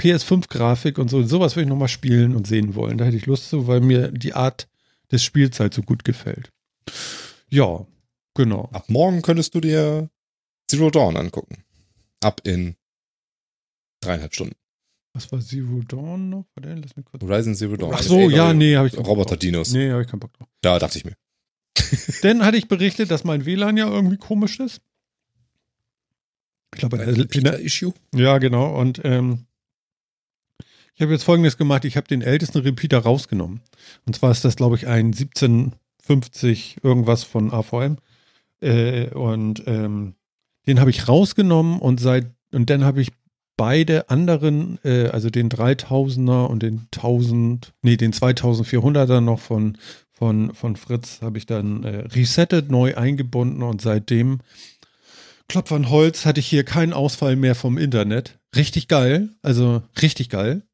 PS5-Grafik 0.00 0.98
und 0.98 1.08
so. 1.08 1.22
Sowas 1.22 1.56
würde 1.56 1.64
ich 1.64 1.68
nochmal 1.68 1.88
spielen 1.88 2.34
und 2.34 2.46
sehen 2.46 2.74
wollen. 2.74 2.98
Da 2.98 3.04
hätte 3.04 3.16
ich 3.16 3.26
Lust 3.26 3.48
zu, 3.50 3.66
weil 3.66 3.80
mir 3.80 4.10
die 4.10 4.34
Art 4.34 4.68
des 5.10 5.22
Spiels 5.22 5.58
halt 5.60 5.74
so 5.74 5.82
gut 5.82 6.04
gefällt. 6.04 6.52
Ja, 7.50 7.86
genau. 8.34 8.68
Ab 8.72 8.88
morgen 8.88 9.22
könntest 9.22 9.54
du 9.54 9.60
dir 9.60 10.10
Zero 10.68 10.90
Dawn 10.90 11.16
angucken. 11.16 11.64
Ab 12.20 12.42
in 12.44 12.76
dreieinhalb 14.00 14.34
Stunden. 14.34 14.54
Was 15.14 15.32
war 15.32 15.40
Zero 15.40 15.80
Dawn 15.86 16.28
noch? 16.28 16.44
Warte, 16.54 16.74
lass 16.74 16.96
mich 16.96 17.06
kurz. 17.06 17.22
Horizon 17.22 17.54
Zero 17.54 17.76
Dawn. 17.76 17.92
Ach 17.94 18.02
so, 18.02 18.30
ja, 18.30 18.52
nee, 18.52 18.76
habe 18.76 18.86
ich 18.86 18.92
keinen 18.92 19.04
Bock 19.04 19.06
drauf. 19.06 19.16
Roboter-Dinos. 19.16 19.72
Nee, 19.72 19.90
habe 19.90 20.02
ich 20.02 20.08
keinen 20.08 20.20
Bock 20.20 20.32
drauf. 20.34 20.48
Da 20.60 20.78
dachte 20.78 20.98
ich 20.98 21.04
mir. 21.04 21.14
Dann 22.22 22.44
hatte 22.44 22.56
ich 22.56 22.68
berichtet, 22.68 23.10
dass 23.10 23.24
mein 23.24 23.44
WLAN 23.44 23.76
ja 23.76 23.88
irgendwie 23.88 24.16
komisch 24.16 24.60
ist. 24.60 24.80
Ich 26.74 26.80
glaube, 26.80 26.98
in 26.98 27.14
der, 27.14 27.32
in 27.32 27.44
der, 27.44 27.60
Issue. 27.60 27.94
Ja, 28.14 28.38
genau. 28.38 28.78
Und 28.78 29.00
ähm, 29.04 29.46
ich 30.98 31.02
habe 31.02 31.12
jetzt 31.12 31.22
folgendes 31.22 31.56
gemacht: 31.56 31.84
Ich 31.84 31.96
habe 31.96 32.08
den 32.08 32.22
ältesten 32.22 32.58
Repeater 32.58 32.98
rausgenommen. 32.98 33.60
Und 34.04 34.16
zwar 34.16 34.32
ist 34.32 34.44
das, 34.44 34.56
glaube 34.56 34.74
ich, 34.74 34.88
ein 34.88 35.12
1750 35.14 36.78
irgendwas 36.82 37.22
von 37.22 37.52
AVM. 37.52 37.98
Äh, 38.60 39.10
und 39.10 39.62
ähm, 39.68 40.16
den 40.66 40.80
habe 40.80 40.90
ich 40.90 41.06
rausgenommen 41.06 41.78
und 41.78 42.00
seit 42.00 42.26
und 42.50 42.68
dann 42.68 42.82
habe 42.82 43.00
ich 43.00 43.12
beide 43.56 44.10
anderen, 44.10 44.80
äh, 44.82 45.06
also 45.06 45.30
den 45.30 45.50
3000er 45.50 46.46
und 46.46 46.64
den 46.64 46.88
1000, 46.92 47.74
nee, 47.82 47.96
den 47.96 48.12
2400er 48.12 49.20
noch 49.20 49.38
von 49.38 49.78
von 50.10 50.52
von 50.52 50.74
Fritz 50.74 51.22
habe 51.22 51.38
ich 51.38 51.46
dann 51.46 51.84
äh, 51.84 52.06
resettet, 52.08 52.72
neu 52.72 52.96
eingebunden 52.96 53.62
und 53.62 53.80
seitdem 53.80 54.40
Klopf 55.46 55.70
an 55.70 55.90
Holz 55.90 56.26
hatte 56.26 56.40
ich 56.40 56.48
hier 56.48 56.64
keinen 56.64 56.92
Ausfall 56.92 57.36
mehr 57.36 57.54
vom 57.54 57.78
Internet. 57.78 58.40
Richtig 58.56 58.88
geil, 58.88 59.30
also 59.42 59.82
richtig 60.02 60.28
geil. 60.28 60.64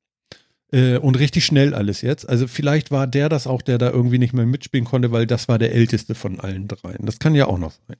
Äh, 0.75 0.99
und 0.99 1.17
richtig 1.19 1.47
schnell 1.47 1.73
alles 1.73 2.03
jetzt. 2.03 2.29
Also 2.29 2.49
vielleicht 2.49 2.91
war 2.91 3.07
der 3.07 3.29
das 3.29 3.47
auch, 3.47 3.63
der 3.63 3.79
da 3.79 3.91
irgendwie 3.91 4.19
nicht 4.19 4.33
mehr 4.33 4.45
mitspielen 4.45 4.85
konnte, 4.85 5.13
weil 5.13 5.27
das 5.27 5.47
war 5.47 5.57
der 5.57 5.73
älteste 5.73 6.17
von 6.17 6.41
allen 6.41 6.67
dreien. 6.67 7.07
Das 7.07 7.21
kann 7.21 7.37
ja 7.37 7.47
auch 7.47 7.59
noch 7.59 7.71
sein. 7.71 7.97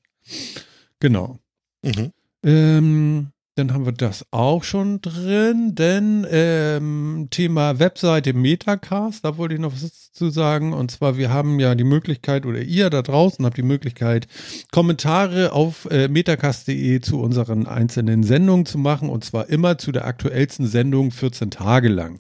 Genau. 0.99 1.39
Mhm. 1.83 2.11
Ähm, 2.45 3.29
dann 3.55 3.73
haben 3.73 3.87
wir 3.87 3.93
das 3.93 4.27
auch 4.33 4.65
schon 4.65 5.01
drin, 5.01 5.77
denn 5.77 6.27
ähm, 6.29 7.29
Thema 7.31 7.79
Webseite 7.79 8.33
Metacast, 8.33 9.25
da 9.25 9.37
wollte 9.37 9.55
ich 9.55 9.61
noch 9.61 9.73
was 9.73 10.11
zu 10.11 10.31
sagen. 10.31 10.73
Und 10.73 10.91
zwar, 10.91 11.17
wir 11.17 11.31
haben 11.31 11.61
ja 11.61 11.77
die 11.77 11.85
Möglichkeit, 11.85 12.45
oder 12.45 12.61
ihr 12.61 12.91
da 12.91 13.03
draußen 13.03 13.45
habt 13.45 13.57
die 13.57 13.63
Möglichkeit, 13.63 14.27
Kommentare 14.73 15.53
auf 15.53 15.87
äh, 15.93 16.09
metacast.de 16.09 17.01
zu 17.03 17.21
unseren 17.21 17.69
einzelnen 17.69 18.25
Sendungen 18.25 18.67
zu 18.67 18.79
machen. 18.79 19.09
Und 19.09 19.25
zwar 19.25 19.49
immer 19.49 19.79
zu 19.79 19.93
der 19.93 20.07
aktuellsten 20.07 20.67
Sendung 20.67 21.13
14 21.13 21.53
Tage 21.53 21.89
lang. 21.89 22.19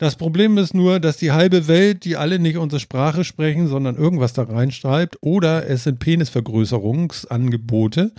Das 0.00 0.16
Problem 0.16 0.56
ist 0.56 0.72
nur, 0.72 0.98
dass 0.98 1.18
die 1.18 1.30
halbe 1.30 1.68
Welt, 1.68 2.06
die 2.06 2.16
alle 2.16 2.38
nicht 2.38 2.56
unsere 2.56 2.80
Sprache 2.80 3.22
sprechen, 3.22 3.68
sondern 3.68 3.96
irgendwas 3.96 4.32
da 4.32 4.44
reinschreibt, 4.44 5.18
oder 5.20 5.68
es 5.68 5.84
sind 5.84 5.98
Penisvergrößerungsangebote, 5.98 8.12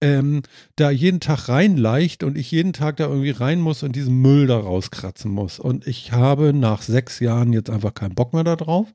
ähm, 0.00 0.40
da 0.76 0.90
jeden 0.90 1.20
Tag 1.20 1.50
reinleicht 1.50 2.24
und 2.24 2.38
ich 2.38 2.50
jeden 2.50 2.72
Tag 2.72 2.96
da 2.96 3.08
irgendwie 3.08 3.28
rein 3.28 3.60
muss 3.60 3.82
und 3.82 3.94
diesen 3.94 4.22
Müll 4.22 4.46
da 4.46 4.58
rauskratzen 4.58 5.30
muss. 5.30 5.58
Und 5.58 5.86
ich 5.86 6.12
habe 6.12 6.54
nach 6.54 6.80
sechs 6.80 7.20
Jahren 7.20 7.52
jetzt 7.52 7.68
einfach 7.68 7.92
keinen 7.92 8.14
Bock 8.14 8.32
mehr 8.32 8.44
darauf. 8.44 8.86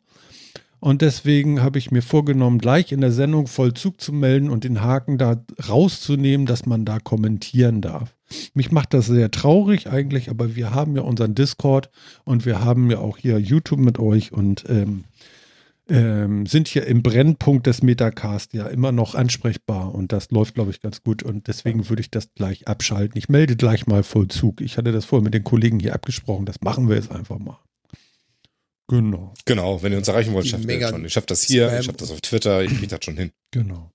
Und 0.79 1.03
deswegen 1.03 1.61
habe 1.61 1.77
ich 1.77 1.91
mir 1.91 2.01
vorgenommen, 2.01 2.57
gleich 2.57 2.91
in 2.91 3.01
der 3.01 3.11
Sendung 3.11 3.45
Vollzug 3.45 4.01
zu 4.01 4.11
melden 4.11 4.49
und 4.49 4.63
den 4.63 4.81
Haken 4.81 5.19
da 5.19 5.35
rauszunehmen, 5.69 6.47
dass 6.47 6.65
man 6.65 6.83
da 6.83 6.97
kommentieren 6.97 7.81
darf. 7.81 8.15
Mich 8.53 8.71
macht 8.71 8.93
das 8.93 9.07
sehr 9.07 9.31
traurig 9.31 9.87
eigentlich, 9.89 10.29
aber 10.29 10.55
wir 10.55 10.71
haben 10.71 10.95
ja 10.95 11.01
unseren 11.01 11.35
Discord 11.35 11.89
und 12.25 12.45
wir 12.45 12.63
haben 12.63 12.89
ja 12.91 12.99
auch 12.99 13.17
hier 13.17 13.39
YouTube 13.39 13.79
mit 13.79 13.99
euch 13.99 14.31
und 14.31 14.65
ähm, 14.69 15.03
ähm, 15.89 16.45
sind 16.45 16.67
hier 16.67 16.87
im 16.87 17.03
Brennpunkt 17.03 17.67
des 17.67 17.83
Metacast 17.83 18.53
ja 18.53 18.67
immer 18.67 18.91
noch 18.91 19.15
ansprechbar 19.15 19.93
und 19.93 20.11
das 20.11 20.31
läuft, 20.31 20.55
glaube 20.55 20.71
ich, 20.71 20.81
ganz 20.81 21.03
gut 21.03 21.23
und 21.23 21.47
deswegen 21.47 21.89
würde 21.89 22.01
ich 22.01 22.09
das 22.09 22.33
gleich 22.35 22.67
abschalten. 22.67 23.17
Ich 23.17 23.29
melde 23.29 23.55
gleich 23.55 23.85
mal 23.85 24.03
Vollzug. 24.03 24.61
Ich 24.61 24.77
hatte 24.77 24.91
das 24.91 25.05
vorher 25.05 25.23
mit 25.23 25.33
den 25.33 25.43
Kollegen 25.43 25.79
hier 25.79 25.93
abgesprochen, 25.93 26.45
das 26.45 26.61
machen 26.61 26.87
wir 26.87 26.95
jetzt 26.95 27.11
einfach 27.11 27.39
mal. 27.39 27.59
Genau. 28.87 29.33
Genau, 29.45 29.81
wenn 29.81 29.91
ihr 29.91 29.97
uns 29.97 30.07
erreichen 30.07 30.33
wollt, 30.33 30.47
schafft 30.47 30.65
ihr 30.65 30.79
das 30.79 30.89
schon. 30.89 31.05
Ich 31.05 31.13
schaffe 31.13 31.27
das 31.27 31.43
hier, 31.43 31.67
Spam. 31.67 31.79
ich 31.79 31.85
schaffe 31.85 31.97
das 31.97 32.11
auf 32.11 32.21
Twitter, 32.21 32.63
ich 32.63 32.71
kriege 32.71 32.87
das 32.87 33.03
schon 33.03 33.17
hin. 33.17 33.31
Genau. 33.51 33.91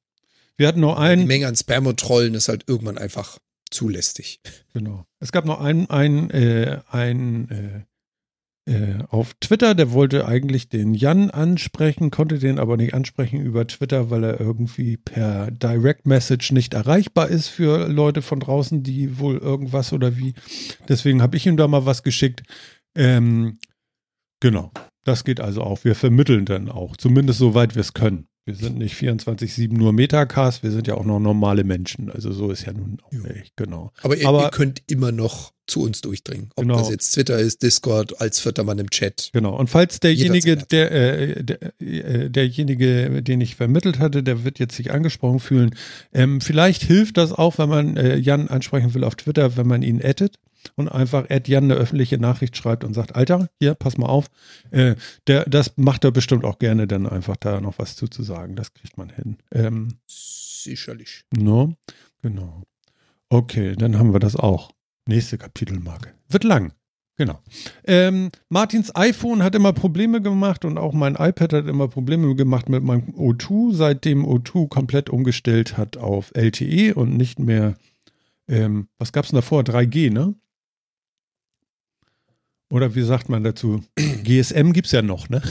Wir 0.56 0.66
hatten 0.66 0.80
nur 0.80 0.98
einen. 0.98 1.22
Die 1.22 1.26
Menge 1.26 1.46
an 1.46 1.56
Spam 1.56 1.86
und 1.86 2.00
Trollen 2.00 2.34
ist 2.34 2.48
halt 2.48 2.64
irgendwann 2.66 2.98
einfach 2.98 3.38
zu 3.70 3.88
lästig. 3.88 4.40
Genau. 4.72 5.04
Es 5.20 5.32
gab 5.32 5.44
noch 5.44 5.60
einen, 5.60 5.88
einen, 5.90 6.30
äh, 6.30 6.80
einen 6.90 7.50
äh, 7.50 8.72
äh, 8.72 9.04
auf 9.08 9.34
Twitter, 9.40 9.74
der 9.74 9.92
wollte 9.92 10.26
eigentlich 10.26 10.68
den 10.68 10.94
Jan 10.94 11.30
ansprechen, 11.30 12.10
konnte 12.10 12.38
den 12.38 12.58
aber 12.58 12.76
nicht 12.76 12.94
ansprechen 12.94 13.40
über 13.40 13.66
Twitter, 13.66 14.10
weil 14.10 14.24
er 14.24 14.40
irgendwie 14.40 14.96
per 14.96 15.50
Direct 15.50 16.06
Message 16.06 16.52
nicht 16.52 16.74
erreichbar 16.74 17.28
ist 17.28 17.48
für 17.48 17.88
Leute 17.88 18.22
von 18.22 18.40
draußen, 18.40 18.82
die 18.82 19.18
wohl 19.18 19.38
irgendwas 19.38 19.92
oder 19.92 20.16
wie. 20.18 20.34
Deswegen 20.88 21.22
habe 21.22 21.36
ich 21.36 21.46
ihm 21.46 21.56
da 21.56 21.66
mal 21.66 21.86
was 21.86 22.02
geschickt. 22.02 22.42
Ähm, 22.94 23.58
Genau. 24.40 24.70
Das 25.04 25.24
geht 25.24 25.40
also 25.40 25.62
auch. 25.62 25.84
Wir 25.84 25.94
vermitteln 25.94 26.44
dann 26.44 26.68
auch, 26.68 26.96
zumindest 26.96 27.38
soweit 27.38 27.74
wir 27.74 27.80
es 27.80 27.94
können. 27.94 28.28
Wir 28.48 28.54
sind 28.54 28.78
nicht 28.78 28.94
24-7 28.94 29.76
nur 29.76 29.92
Metacast, 29.92 30.62
wir 30.62 30.70
sind 30.70 30.86
ja 30.86 30.94
auch 30.94 31.04
noch 31.04 31.18
normale 31.20 31.64
Menschen. 31.64 32.10
Also 32.10 32.32
so 32.32 32.50
ist 32.50 32.64
ja 32.64 32.72
nun 32.72 32.96
auch 33.02 33.12
nicht, 33.12 33.54
genau. 33.56 33.92
Aber 34.00 34.16
ihr, 34.16 34.26
Aber 34.26 34.44
ihr, 34.44 34.50
könnt 34.50 34.80
immer 34.86 35.12
noch 35.12 35.52
zu 35.66 35.82
uns 35.82 36.00
durchdringen. 36.00 36.48
Ob 36.56 36.62
genau. 36.62 36.78
das 36.78 36.88
jetzt 36.88 37.12
Twitter 37.12 37.38
ist, 37.38 37.62
Discord, 37.62 38.22
als 38.22 38.40
vierter 38.40 38.64
Mann 38.64 38.78
im 38.78 38.88
Chat. 38.88 39.28
Genau. 39.34 39.54
Und 39.54 39.68
falls 39.68 40.00
derjenige, 40.00 40.56
der, 40.56 40.92
äh, 40.92 41.44
der 41.44 41.58
äh, 41.78 42.30
derjenige, 42.30 43.22
den 43.22 43.42
ich 43.42 43.56
vermittelt 43.56 43.98
hatte, 43.98 44.22
der 44.22 44.44
wird 44.44 44.58
jetzt 44.58 44.76
sich 44.76 44.92
angesprochen 44.92 45.40
fühlen. 45.40 45.74
Ähm, 46.14 46.40
vielleicht 46.40 46.82
hilft 46.82 47.18
das 47.18 47.32
auch, 47.32 47.58
wenn 47.58 47.68
man 47.68 47.98
äh, 47.98 48.16
Jan 48.16 48.48
ansprechen 48.48 48.94
will 48.94 49.04
auf 49.04 49.14
Twitter, 49.16 49.58
wenn 49.58 49.66
man 49.66 49.82
ihn 49.82 50.00
addet 50.02 50.38
und 50.76 50.88
einfach 50.88 51.28
Ed 51.28 51.48
Jan 51.48 51.64
eine 51.64 51.74
öffentliche 51.74 52.18
Nachricht 52.18 52.56
schreibt 52.56 52.84
und 52.84 52.94
sagt, 52.94 53.16
Alter, 53.16 53.48
hier, 53.60 53.74
pass 53.74 53.98
mal 53.98 54.06
auf. 54.06 54.26
Äh, 54.70 54.94
der, 55.26 55.44
das 55.44 55.72
macht 55.76 56.04
er 56.04 56.10
bestimmt 56.10 56.44
auch 56.44 56.58
gerne, 56.58 56.86
dann 56.86 57.06
einfach 57.06 57.36
da 57.36 57.60
noch 57.60 57.78
was 57.78 57.96
zu, 57.96 58.08
zu 58.08 58.22
sagen. 58.22 58.56
Das 58.56 58.74
kriegt 58.74 58.98
man 58.98 59.10
hin. 59.10 59.36
Ähm, 59.52 59.98
Sicherlich. 60.06 61.24
No, 61.36 61.74
genau. 62.22 62.62
Okay, 63.28 63.76
dann 63.76 63.98
haben 63.98 64.12
wir 64.12 64.20
das 64.20 64.36
auch. 64.36 64.70
Nächste 65.06 65.38
Kapitelmarke. 65.38 66.12
Wird 66.28 66.44
lang. 66.44 66.72
Genau. 67.18 67.40
Ähm, 67.84 68.30
Martins 68.48 68.94
iPhone 68.94 69.42
hat 69.42 69.56
immer 69.56 69.72
Probleme 69.72 70.22
gemacht 70.22 70.64
und 70.64 70.78
auch 70.78 70.92
mein 70.92 71.16
iPad 71.16 71.52
hat 71.52 71.66
immer 71.66 71.88
Probleme 71.88 72.36
gemacht 72.36 72.68
mit 72.68 72.84
meinem 72.84 73.10
O2, 73.16 73.74
seitdem 73.74 74.24
O2 74.24 74.68
komplett 74.68 75.10
umgestellt 75.10 75.76
hat 75.76 75.96
auf 75.96 76.30
LTE 76.34 76.94
und 76.94 77.16
nicht 77.16 77.40
mehr, 77.40 77.74
ähm, 78.46 78.86
was 78.98 79.12
gab 79.12 79.24
es 79.24 79.30
denn 79.30 79.38
davor? 79.38 79.62
3G, 79.62 80.12
ne? 80.12 80.36
Oder 82.70 82.94
wie 82.94 83.02
sagt 83.02 83.28
man 83.28 83.44
dazu? 83.44 83.82
GSM 83.96 84.72
gibt 84.72 84.86
es 84.86 84.92
ja 84.92 85.02
noch, 85.02 85.28
ne? 85.28 85.42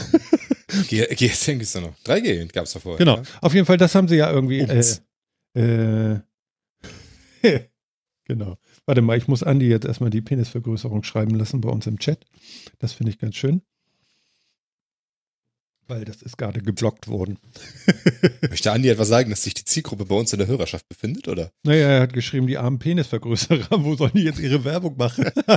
GSM 0.87 1.53
gibt 1.53 1.63
es 1.63 1.73
ja 1.73 1.81
noch. 1.81 1.95
3G 2.05 2.51
gab 2.53 2.65
es 2.65 2.73
davor. 2.73 2.97
Genau. 2.97 3.17
Ja. 3.17 3.23
Auf 3.41 3.53
jeden 3.53 3.65
Fall, 3.65 3.77
das 3.77 3.95
haben 3.95 4.07
sie 4.07 4.17
ja 4.17 4.31
irgendwie. 4.31 4.59
Äh, 4.59 4.83
äh, 5.55 6.19
genau. 8.25 8.57
Warte 8.85 9.01
mal, 9.01 9.17
ich 9.17 9.27
muss 9.27 9.43
Andi 9.43 9.67
jetzt 9.67 9.85
erstmal 9.85 10.09
die 10.09 10.21
Penisvergrößerung 10.21 11.03
schreiben 11.03 11.35
lassen 11.35 11.61
bei 11.61 11.69
uns 11.69 11.87
im 11.87 11.97
Chat. 11.97 12.25
Das 12.79 12.93
finde 12.93 13.11
ich 13.11 13.17
ganz 13.17 13.35
schön. 13.35 13.61
Weil 15.87 16.03
das 16.03 16.21
ist 16.21 16.37
gerade 16.37 16.61
geblockt 16.61 17.07
worden. 17.07 17.39
Möchte 18.49 18.71
Andi 18.71 18.89
etwas 18.89 19.07
sagen, 19.07 19.29
dass 19.29 19.43
sich 19.43 19.53
die 19.53 19.63
Zielgruppe 19.63 20.05
bei 20.05 20.15
uns 20.15 20.33
in 20.33 20.39
der 20.39 20.47
Hörerschaft 20.47 20.89
befindet, 20.89 21.29
oder? 21.29 21.51
Naja, 21.63 21.87
er 21.87 22.01
hat 22.01 22.11
geschrieben, 22.13 22.47
die 22.47 22.57
armen 22.57 22.77
Penisvergrößerer, 22.79 23.83
wo 23.83 23.95
sollen 23.95 24.11
die 24.13 24.23
jetzt 24.23 24.39
ihre 24.39 24.65
Werbung 24.65 24.97
machen? 24.97 25.23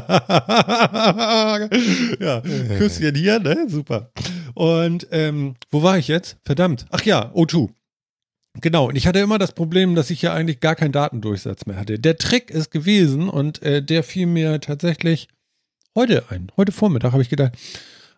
ja, 2.21 2.41
Küsschen 2.79 3.15
hier, 3.17 3.41
ne? 3.41 3.67
Super. 3.69 4.13
Und 4.55 5.09
ähm, 5.11 5.57
wo 5.71 5.83
war 5.83 5.99
ich 5.99 6.07
jetzt? 6.09 6.37
Verdammt. 6.45 6.87
Ach 6.91 7.03
ja, 7.03 7.33
O2. 7.35 7.71
Genau, 8.61 8.89
und 8.89 8.97
ich 8.97 9.07
hatte 9.07 9.21
immer 9.21 9.39
das 9.39 9.53
Problem, 9.53 9.95
dass 9.95 10.11
ich 10.11 10.23
ja 10.23 10.35
eigentlich 10.35 10.61
gar 10.61 10.75
keinen 10.75 10.93
Datendurchsatz 10.93 11.67
mehr 11.67 11.77
hatte. 11.77 11.99
Der 11.99 12.17
Trick 12.17 12.51
ist 12.51 12.71
gewesen 12.71 13.29
und 13.29 13.63
äh, 13.63 13.83
der 13.83 14.03
fiel 14.03 14.27
mir 14.27 14.61
tatsächlich 14.61 15.29
heute 15.95 16.25
ein. 16.31 16.51
Heute 16.57 16.73
Vormittag 16.73 17.13
habe 17.13 17.23
ich 17.23 17.29
gedacht, 17.29 17.53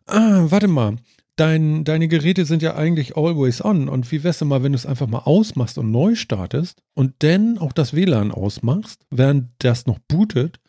ah, 0.07 0.45
warte 0.51 0.69
mal, 0.69 0.97
dein, 1.43 1.83
deine 1.83 2.07
Geräte 2.07 2.45
sind 2.45 2.63
ja 2.63 2.77
eigentlich 2.77 3.17
always 3.17 3.65
on. 3.65 3.89
Und 3.89 4.11
wie 4.13 4.23
wär's 4.23 4.39
denn 4.39 4.47
mal, 4.47 4.63
wenn 4.63 4.73
du 4.73 4.77
es 4.77 4.87
einfach 4.87 5.09
mal 5.09 5.19
ausmachst 5.25 5.77
und 5.77 5.91
neu 5.91 6.15
startest 6.15 6.83
und 6.95 7.15
dann 7.19 7.59
auch 7.59 7.73
das 7.73 7.95
WLAN 7.95 8.31
ausmachst, 8.31 9.01
während 9.11 9.49
das 9.59 9.87
noch 9.87 9.99
bootet, 10.07 10.61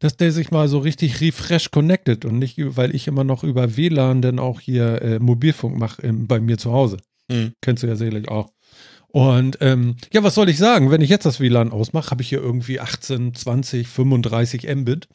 dass 0.00 0.16
der 0.16 0.32
sich 0.32 0.50
mal 0.50 0.66
so 0.66 0.80
richtig 0.80 1.20
refresh 1.20 1.70
connected 1.70 2.24
und 2.24 2.40
nicht, 2.40 2.56
weil 2.58 2.92
ich 2.96 3.06
immer 3.06 3.22
noch 3.22 3.44
über 3.44 3.76
WLAN 3.76 4.22
dann 4.22 4.40
auch 4.40 4.58
hier 4.58 5.00
äh, 5.02 5.18
Mobilfunk 5.20 5.78
mache 5.78 6.02
bei 6.12 6.40
mir 6.40 6.58
zu 6.58 6.72
Hause. 6.72 6.96
Mhm. 7.28 7.52
Kennst 7.60 7.84
du 7.84 7.86
ja 7.86 7.94
sicherlich 7.94 8.28
auch. 8.28 8.50
Und 9.06 9.58
ähm, 9.60 9.96
ja, 10.12 10.24
was 10.24 10.34
soll 10.34 10.48
ich 10.48 10.58
sagen? 10.58 10.90
Wenn 10.90 11.02
ich 11.02 11.10
jetzt 11.10 11.26
das 11.26 11.38
WLAN 11.38 11.70
ausmache, 11.70 12.10
habe 12.10 12.22
ich 12.22 12.28
hier 12.28 12.40
irgendwie 12.40 12.80
18, 12.80 13.36
20, 13.36 13.86
35 13.86 14.74
Mbit 14.74 15.06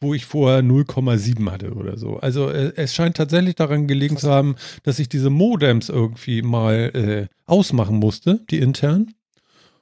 wo 0.00 0.14
ich 0.14 0.26
vorher 0.26 0.62
0,7 0.62 1.50
hatte 1.50 1.74
oder 1.74 1.96
so. 1.96 2.18
Also 2.18 2.48
äh, 2.48 2.72
es 2.76 2.94
scheint 2.94 3.16
tatsächlich 3.16 3.56
daran 3.56 3.86
gelegen 3.86 4.16
zu 4.16 4.30
haben, 4.30 4.56
dass 4.82 4.98
ich 4.98 5.08
diese 5.08 5.30
Modems 5.30 5.88
irgendwie 5.88 6.42
mal 6.42 6.90
äh, 6.94 7.34
ausmachen 7.46 7.96
musste, 7.96 8.40
die 8.50 8.58
internen. 8.58 9.14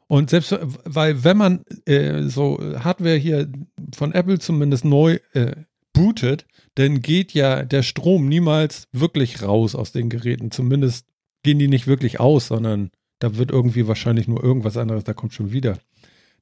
Und 0.08 0.30
selbst, 0.30 0.56
weil 0.84 1.24
wenn 1.24 1.36
man 1.36 1.64
äh, 1.84 2.22
so 2.24 2.58
Hardware 2.78 3.16
hier 3.16 3.50
von 3.94 4.12
Apple 4.12 4.38
zumindest 4.38 4.84
neu 4.84 5.18
äh, 5.32 5.56
bootet, 5.92 6.46
dann 6.76 7.02
geht 7.02 7.32
ja 7.32 7.64
der 7.64 7.82
Strom 7.82 8.28
niemals 8.28 8.86
wirklich 8.92 9.42
raus 9.42 9.74
aus 9.74 9.92
den 9.92 10.08
Geräten. 10.08 10.50
Zumindest 10.50 11.06
gehen 11.42 11.58
die 11.58 11.68
nicht 11.68 11.86
wirklich 11.86 12.20
aus, 12.20 12.48
sondern 12.48 12.90
da 13.18 13.36
wird 13.36 13.50
irgendwie 13.50 13.88
wahrscheinlich 13.88 14.28
nur 14.28 14.42
irgendwas 14.42 14.76
anderes, 14.76 15.04
da 15.04 15.14
kommt 15.14 15.32
schon 15.32 15.52
wieder. 15.52 15.78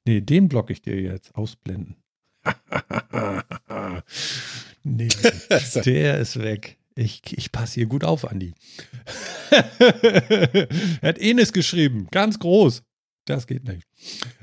Nee, 0.05 0.21
den 0.21 0.49
blocke 0.49 0.73
ich 0.73 0.81
dir 0.81 0.99
jetzt. 1.01 1.33
Ausblenden. 1.35 1.95
Nee, 4.83 5.07
der 5.85 6.19
ist 6.19 6.39
weg. 6.39 6.77
Ich, 6.95 7.21
ich 7.31 7.51
passe 7.51 7.75
hier 7.75 7.87
gut 7.87 8.03
auf, 8.03 8.29
Andi. 8.29 8.53
er 9.51 10.67
hat 11.01 11.19
Enes 11.19 11.51
geschrieben, 11.51 12.07
ganz 12.11 12.39
groß. 12.39 12.83
Das 13.25 13.47
geht 13.47 13.65
nicht. 13.65 13.85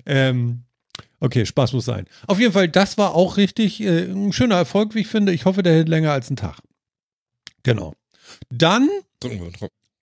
Ähm, 0.05 0.65
okay, 1.21 1.47
Spaß 1.47 1.73
muss 1.73 1.87
sein. 1.87 2.07
Auf 2.27 2.39
jeden 2.39 2.53
Fall, 2.53 2.69
das 2.69 2.99
war 2.99 3.15
auch 3.15 3.37
richtig 3.39 3.81
äh, 3.81 4.11
ein 4.11 4.33
schöner 4.33 4.57
Erfolg, 4.57 4.95
wie 4.95 5.01
ich 5.01 5.07
finde. 5.07 5.33
Ich 5.33 5.45
hoffe, 5.45 5.63
der 5.63 5.73
hält 5.73 5.89
länger 5.89 6.13
als 6.13 6.29
einen 6.29 6.37
Tag. 6.37 6.59
Genau. 7.63 7.95
Dann. 8.51 8.89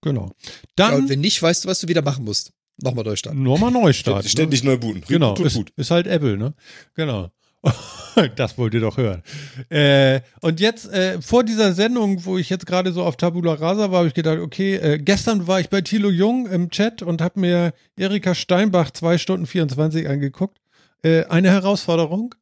Genau. 0.03 0.33
Dann. 0.77 1.03
Ja, 1.03 1.09
wenn 1.09 1.21
nicht, 1.21 1.41
weißt 1.43 1.65
du, 1.65 1.69
was 1.69 1.81
du 1.81 1.89
wieder 1.89 2.03
machen 2.03 2.25
musst. 2.25 2.53
Nochmal 2.83 3.05
neu 3.05 3.17
starten. 3.17 3.43
Nochmal 3.43 3.71
neu 3.71 3.93
starten. 3.93 4.29
Ständig 4.31 4.65
ne? 4.65 4.71
neu 4.71 4.77
booten. 4.79 5.05
Genau. 5.07 5.35
Ist, 5.37 5.63
ist, 5.77 5.91
halt 5.91 6.07
Apple, 6.07 6.37
ne? 6.37 6.55
Genau. 6.95 7.31
das 8.37 8.57
wollt 8.59 8.75
ihr 8.75 8.81
doch 8.81 8.97
hören. 8.97 9.23
Äh, 9.69 10.21
und 10.41 10.61
jetzt, 10.61 10.91
äh, 10.91 11.21
vor 11.21 11.45
dieser 11.45 11.75
Sendung, 11.75 12.25
wo 12.25 12.39
ich 12.39 12.51
jetzt 12.51 12.67
gerade 12.67 12.93
so 12.93 13.05
auf 13.05 13.17
Tabula 13.17 13.55
Rasa 13.55 13.91
war, 13.91 13.99
habe 13.99 14.09
ich 14.09 14.15
gedacht, 14.15 14.39
okay, 14.39 14.77
äh, 14.77 14.99
gestern 14.99 15.47
war 15.47 15.61
ich 15.61 15.69
bei 15.69 15.81
Thilo 15.81 16.11
Jung 16.11 16.47
im 16.47 16.71
Chat 16.71 17.03
und 17.03 17.21
habe 17.21 17.41
mir 17.41 17.73
Erika 17.97 18.35
Steinbach 18.35 18.91
2 18.91 19.19
Stunden 19.19 19.47
24 19.47 20.09
angeguckt. 20.09 20.59
Äh, 21.03 21.25
eine 21.25 21.51
Herausforderung. 21.51 22.35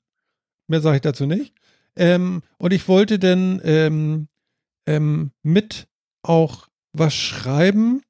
Mehr 0.68 0.80
sage 0.80 0.96
ich 0.96 1.02
dazu 1.02 1.26
nicht. 1.26 1.54
Ähm, 1.96 2.42
und 2.58 2.72
ich 2.72 2.86
wollte 2.86 3.18
dann 3.18 3.60
ähm, 3.64 4.28
ähm, 4.86 5.32
mit 5.42 5.88
auch 6.22 6.68
was 6.92 7.14
schreiben 7.14 8.02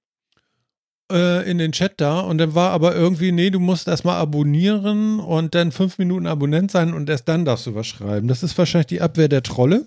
äh, 1.11 1.49
in 1.51 1.59
den 1.59 1.73
Chat 1.73 2.01
da 2.01 2.21
und 2.21 2.39
dann 2.39 2.55
war 2.55 2.71
aber 2.71 2.95
irgendwie, 2.95 3.33
nee, 3.33 3.51
du 3.51 3.61
musst 3.61 3.89
erstmal 3.89 4.17
abonnieren 4.17 5.21
und 5.21 5.55
dann 5.55 5.73
fünf 5.73 5.99
Minuten 5.99 6.27
Abonnent 6.27 6.71
sein 6.71 6.95
und 6.95 7.09
erst 7.09 7.29
dann 7.29 7.45
darfst 7.45 7.67
du 7.67 7.75
was 7.75 7.87
schreiben. 7.87 8.29
Das 8.29 8.43
ist 8.43 8.57
wahrscheinlich 8.59 8.87
die 8.89 9.01
Abwehr 9.01 9.29
der 9.29 9.43
Trolle. 9.43 9.87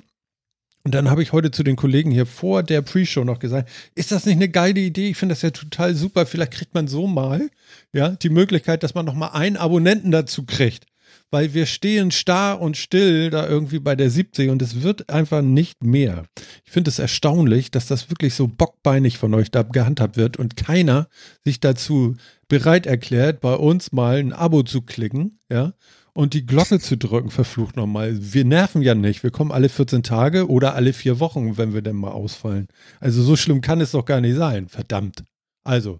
Und 0.84 0.96
dann 0.96 1.12
habe 1.12 1.22
ich 1.22 1.32
heute 1.32 1.52
zu 1.52 1.62
den 1.62 1.76
Kollegen 1.76 2.10
hier 2.10 2.26
vor 2.26 2.64
der 2.64 2.82
Pre-Show 2.82 3.24
noch 3.24 3.38
gesagt, 3.38 3.70
ist 3.94 4.12
das 4.12 4.26
nicht 4.26 4.38
eine 4.38 4.50
geile 4.50 4.80
Idee? 4.80 5.10
Ich 5.10 5.18
finde 5.18 5.34
das 5.34 5.44
ja 5.44 5.52
total 5.52 5.94
super. 5.94 6.26
Vielleicht 6.26 6.54
kriegt 6.54 6.74
man 6.74 6.88
so 6.88 7.06
mal, 7.06 7.52
ja, 7.94 8.10
die 8.10 8.30
Möglichkeit, 8.30 8.82
dass 8.82 8.96
man 8.96 9.06
noch 9.06 9.14
mal 9.14 9.28
einen 9.28 9.58
Abonnenten 9.58 10.10
dazu 10.10 10.44
kriegt. 10.44 10.88
Weil 11.32 11.54
wir 11.54 11.66
stehen 11.66 12.12
starr 12.12 12.62
und 12.62 12.78
still 12.78 13.30
da 13.30 13.48
irgendwie 13.48 13.80
bei 13.80 13.96
der 13.96 14.10
70 14.10 14.50
und 14.50 14.62
es 14.62 14.82
wird 14.82 15.10
einfach 15.10 15.42
nicht 15.42 15.84
mehr. 15.84 16.26
Ich 16.66 16.72
finde 16.72 16.90
es 16.90 17.00
erstaunlich, 17.00 17.72
dass 17.72 17.88
das 17.88 18.10
wirklich 18.10 18.36
so 18.36 18.48
bockbeinig 18.48 19.18
von 19.18 19.34
euch 19.34 19.50
da 19.50 19.64
gehandhabt 19.64 20.18
wird 20.18 20.38
und 20.38 20.58
keiner 20.58 21.08
sich 21.44 21.60
dazu 21.60 22.16
bereit 22.48 22.86
erklärt, 22.86 23.40
bei 23.40 23.56
uns 23.56 23.92
mal 23.94 24.18
ein 24.18 24.34
Abo 24.34 24.64
zu 24.64 24.82
klicken, 24.82 25.40
ja, 25.50 25.74
und 26.14 26.34
die 26.34 26.46
Glocke 26.46 26.80
zu 26.80 26.98
drücken, 26.98 27.32
verflucht 27.32 27.78
nochmal. 27.78 28.18
Wir 28.20 28.44
nerven 28.44 28.82
ja 28.82 28.96
nicht. 28.96 29.24
Wir 29.24 29.32
kommen 29.32 29.52
alle 29.52 29.70
14 29.70 30.04
Tage 30.04 30.50
oder 30.50 30.76
alle 30.76 30.92
vier 30.94 31.20
Wochen, 31.20 31.58
wenn 31.58 31.74
wir 31.74 31.82
denn 31.82 31.96
mal 31.96 32.12
ausfallen. 32.12 32.68
Also 33.00 33.24
so 33.24 33.36
schlimm 33.38 33.62
kann 33.62 33.80
es 33.80 33.92
doch 33.92 34.04
gar 34.06 34.20
nicht 34.20 34.36
sein. 34.36 34.68
Verdammt. 34.68 35.24
Also. 35.64 36.00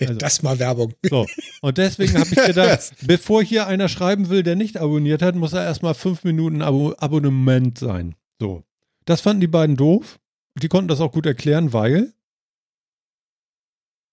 Also 0.00 0.14
das 0.14 0.42
mal 0.42 0.58
Werbung. 0.58 0.94
So. 1.08 1.26
Und 1.62 1.78
deswegen 1.78 2.18
habe 2.18 2.28
ich 2.30 2.46
gedacht, 2.46 2.92
bevor 3.06 3.42
hier 3.42 3.66
einer 3.66 3.88
schreiben 3.88 4.28
will, 4.28 4.42
der 4.42 4.56
nicht 4.56 4.76
abonniert 4.76 5.22
hat, 5.22 5.34
muss 5.34 5.52
er 5.52 5.64
erstmal 5.64 5.94
fünf 5.94 6.24
Minuten 6.24 6.62
Abo 6.62 6.94
Abonnement 6.98 7.78
sein. 7.78 8.14
So. 8.40 8.64
Das 9.04 9.20
fanden 9.20 9.40
die 9.40 9.46
beiden 9.46 9.76
doof. 9.76 10.18
Die 10.60 10.68
konnten 10.68 10.88
das 10.88 11.00
auch 11.00 11.12
gut 11.12 11.26
erklären, 11.26 11.72
weil. 11.72 12.12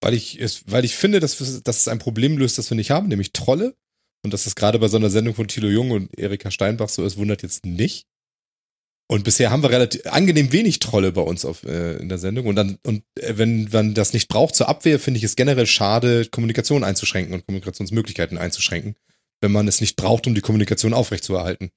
Weil 0.02 0.14
ich, 0.14 0.40
es, 0.40 0.64
weil 0.68 0.86
ich 0.86 0.96
finde, 0.96 1.20
dass, 1.20 1.38
dass 1.64 1.78
es 1.82 1.88
ein 1.88 2.00
Problem 2.00 2.38
löst, 2.38 2.58
das 2.58 2.70
wir 2.70 2.76
nicht 2.76 2.92
haben, 2.92 3.08
nämlich 3.08 3.34
Trolle. 3.34 3.76
Und 4.24 4.34
dass 4.34 4.46
das 4.46 4.56
gerade 4.56 4.80
bei 4.80 4.88
so 4.88 4.98
einer 4.98 5.10
Sendung 5.10 5.36
von 5.36 5.48
Thilo 5.48 5.68
Jung 5.68 5.92
und 5.92 6.18
Erika 6.18 6.52
Steinbach 6.52 6.90
so 6.90 7.06
ist, 7.06 7.18
wundert 7.18 7.44
jetzt 7.44 7.66
nicht. 7.66 8.06
Und 9.10 9.24
bisher 9.24 9.52
haben 9.52 9.64
wir 9.64 9.70
relativ 9.70 10.06
angenehm 10.06 10.52
wenig 10.52 10.80
Trolle 10.80 11.14
bei 11.14 11.22
uns 11.22 11.46
auf, 11.46 11.64
äh, 11.64 11.96
in 11.96 12.10
der 12.10 12.18
Sendung. 12.18 12.46
Und 12.46 12.56
dann, 12.56 12.78
und 12.86 13.04
äh, 13.16 13.38
wenn 13.38 13.70
man 13.72 13.94
das 13.94 14.12
nicht 14.12 14.28
braucht 14.28 14.56
zur 14.56 14.68
Abwehr, 14.68 15.00
finde 15.00 15.18
ich 15.18 15.24
es 15.24 15.38
generell 15.38 15.66
schade, 15.66 16.26
Kommunikation 16.26 16.84
einzuschränken 16.84 17.34
und 17.34 17.46
Kommunikationsmöglichkeiten 17.46 18.38
einzuschränken, 18.38 18.96
wenn 19.40 19.54
man 19.54 19.68
es 19.68 19.80
nicht 19.80 19.96
braucht, 19.96 20.28
um 20.28 20.36
die 20.36 20.42
Kommunikation 20.42 20.94
aufrechtzuerhalten. 20.94 21.72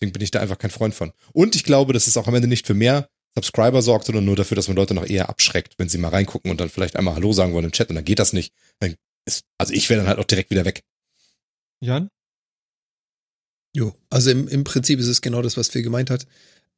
Deswegen 0.00 0.12
bin 0.12 0.22
ich 0.22 0.30
da 0.30 0.40
einfach 0.40 0.58
kein 0.58 0.70
Freund 0.70 0.94
von. 0.94 1.12
Und 1.32 1.54
ich 1.54 1.64
glaube, 1.64 1.92
dass 1.92 2.06
es 2.06 2.16
auch 2.16 2.26
am 2.26 2.34
Ende 2.34 2.48
nicht 2.48 2.66
für 2.66 2.72
mehr 2.72 3.08
Subscriber 3.34 3.82
sorgt, 3.82 4.06
sondern 4.06 4.24
nur 4.24 4.36
dafür, 4.36 4.56
dass 4.56 4.68
man 4.68 4.76
Leute 4.76 4.94
noch 4.94 5.06
eher 5.06 5.28
abschreckt, 5.28 5.74
wenn 5.76 5.90
sie 5.90 5.98
mal 5.98 6.08
reingucken 6.08 6.50
und 6.50 6.60
dann 6.60 6.70
vielleicht 6.70 6.96
einmal 6.96 7.14
Hallo 7.14 7.32
sagen 7.32 7.52
wollen 7.52 7.66
im 7.66 7.72
Chat 7.72 7.90
und 7.90 7.96
dann 7.96 8.04
geht 8.04 8.18
das 8.18 8.32
nicht. 8.32 8.54
Dann 8.78 8.96
ist, 9.26 9.44
also 9.58 9.74
ich 9.74 9.90
wäre 9.90 10.00
dann 10.00 10.08
halt 10.08 10.18
auch 10.18 10.24
direkt 10.24 10.50
wieder 10.50 10.64
weg. 10.64 10.82
Jan? 11.80 12.08
Jo, 13.76 13.94
also 14.08 14.30
im, 14.30 14.48
im 14.48 14.64
Prinzip 14.64 14.98
ist 14.98 15.06
es 15.06 15.20
genau 15.20 15.42
das, 15.42 15.56
was 15.56 15.68
Phil 15.68 15.82
gemeint 15.82 16.10
hat. 16.10 16.26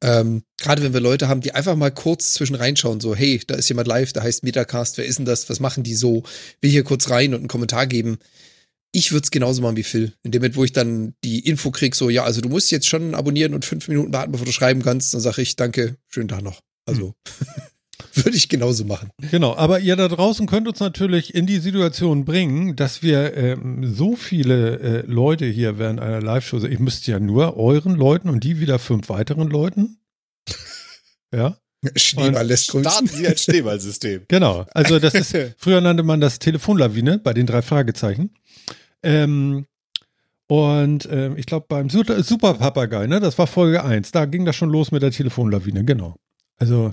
Ähm, 0.01 0.43
Gerade 0.59 0.83
wenn 0.83 0.93
wir 0.93 0.99
Leute 0.99 1.27
haben, 1.27 1.41
die 1.41 1.53
einfach 1.53 1.75
mal 1.75 1.91
kurz 1.91 2.33
zwischen 2.33 2.55
reinschauen, 2.55 2.99
so, 2.99 3.15
hey, 3.15 3.41
da 3.45 3.55
ist 3.55 3.69
jemand 3.69 3.87
live, 3.87 4.13
da 4.13 4.23
heißt 4.23 4.43
Metacast, 4.43 4.97
wer 4.97 5.05
ist 5.05 5.19
denn 5.19 5.25
das, 5.25 5.49
was 5.49 5.59
machen 5.59 5.83
die 5.83 5.95
so? 5.95 6.23
Will 6.61 6.71
hier 6.71 6.83
kurz 6.83 7.09
rein 7.09 7.33
und 7.33 7.41
einen 7.41 7.47
Kommentar 7.47 7.87
geben. 7.87 8.17
Ich 8.91 9.11
würde 9.11 9.23
es 9.23 9.31
genauso 9.31 9.61
machen 9.61 9.77
wie 9.77 9.83
Phil. 9.83 10.13
In 10.23 10.31
dem 10.31 10.41
Moment, 10.41 10.55
wo 10.55 10.63
ich 10.63 10.71
dann 10.71 11.15
die 11.23 11.39
Info 11.39 11.71
krieg, 11.71 11.95
so, 11.95 12.09
ja, 12.09 12.23
also 12.23 12.41
du 12.41 12.49
musst 12.49 12.71
jetzt 12.71 12.87
schon 12.87 13.15
abonnieren 13.15 13.53
und 13.53 13.65
fünf 13.65 13.87
Minuten 13.87 14.13
warten, 14.13 14.31
bevor 14.31 14.45
du 14.45 14.51
schreiben 14.51 14.83
kannst, 14.83 15.13
dann 15.13 15.21
sage 15.21 15.41
ich, 15.41 15.55
danke, 15.55 15.97
schönen 16.09 16.27
Tag 16.27 16.43
noch. 16.43 16.61
Also. 16.85 17.15
Hm. 17.39 17.63
Würde 18.23 18.37
ich 18.37 18.47
genauso 18.47 18.85
machen. 18.85 19.09
Genau, 19.31 19.55
aber 19.55 19.79
ihr 19.79 19.95
da 19.95 20.07
draußen 20.07 20.45
könnt 20.45 20.67
uns 20.67 20.79
natürlich 20.79 21.33
in 21.33 21.47
die 21.47 21.57
Situation 21.57 22.25
bringen, 22.25 22.75
dass 22.75 23.01
wir 23.01 23.35
ähm, 23.35 23.91
so 23.91 24.15
viele 24.15 24.79
äh, 24.79 25.03
Leute 25.07 25.45
hier 25.45 25.79
während 25.79 25.99
einer 25.99 26.21
Live-Show, 26.21 26.63
ich 26.63 26.79
müsste 26.79 27.11
ja 27.11 27.19
nur 27.19 27.57
euren 27.57 27.95
Leuten 27.95 28.29
und 28.29 28.43
die 28.43 28.59
wieder 28.59 28.77
fünf 28.77 29.09
weiteren 29.09 29.49
Leuten. 29.49 29.97
Ja. 31.35 31.57
Schneeball 31.95 32.45
lässt 32.45 32.69
grüßen. 32.69 32.91
Starten 32.91 33.07
Sie 33.07 33.27
ein 33.27 33.35
Schneeballsystem. 33.35 34.21
Genau, 34.27 34.67
also 34.75 34.99
das 34.99 35.15
ist, 35.15 35.35
früher 35.57 35.81
nannte 35.81 36.03
man 36.03 36.21
das 36.21 36.37
Telefonlawine 36.37 37.17
bei 37.17 37.33
den 37.33 37.47
drei 37.47 37.63
Fragezeichen. 37.63 38.35
Ähm, 39.01 39.65
und 40.45 41.09
ähm, 41.11 41.35
ich 41.35 41.47
glaube 41.47 41.65
beim 41.67 41.89
Super, 41.89 42.21
Super 42.21 42.53
Papagei, 42.53 43.07
ne, 43.07 43.19
das 43.19 43.39
war 43.39 43.47
Folge 43.47 43.83
1, 43.83 44.11
da 44.11 44.25
ging 44.25 44.45
das 44.45 44.55
schon 44.55 44.69
los 44.69 44.91
mit 44.91 45.01
der 45.01 45.09
Telefonlawine, 45.09 45.83
genau. 45.83 46.17
Also 46.57 46.91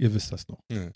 Ihr 0.00 0.14
wisst 0.14 0.32
das 0.32 0.46
noch. 0.48 0.60
Ja. 0.70 0.90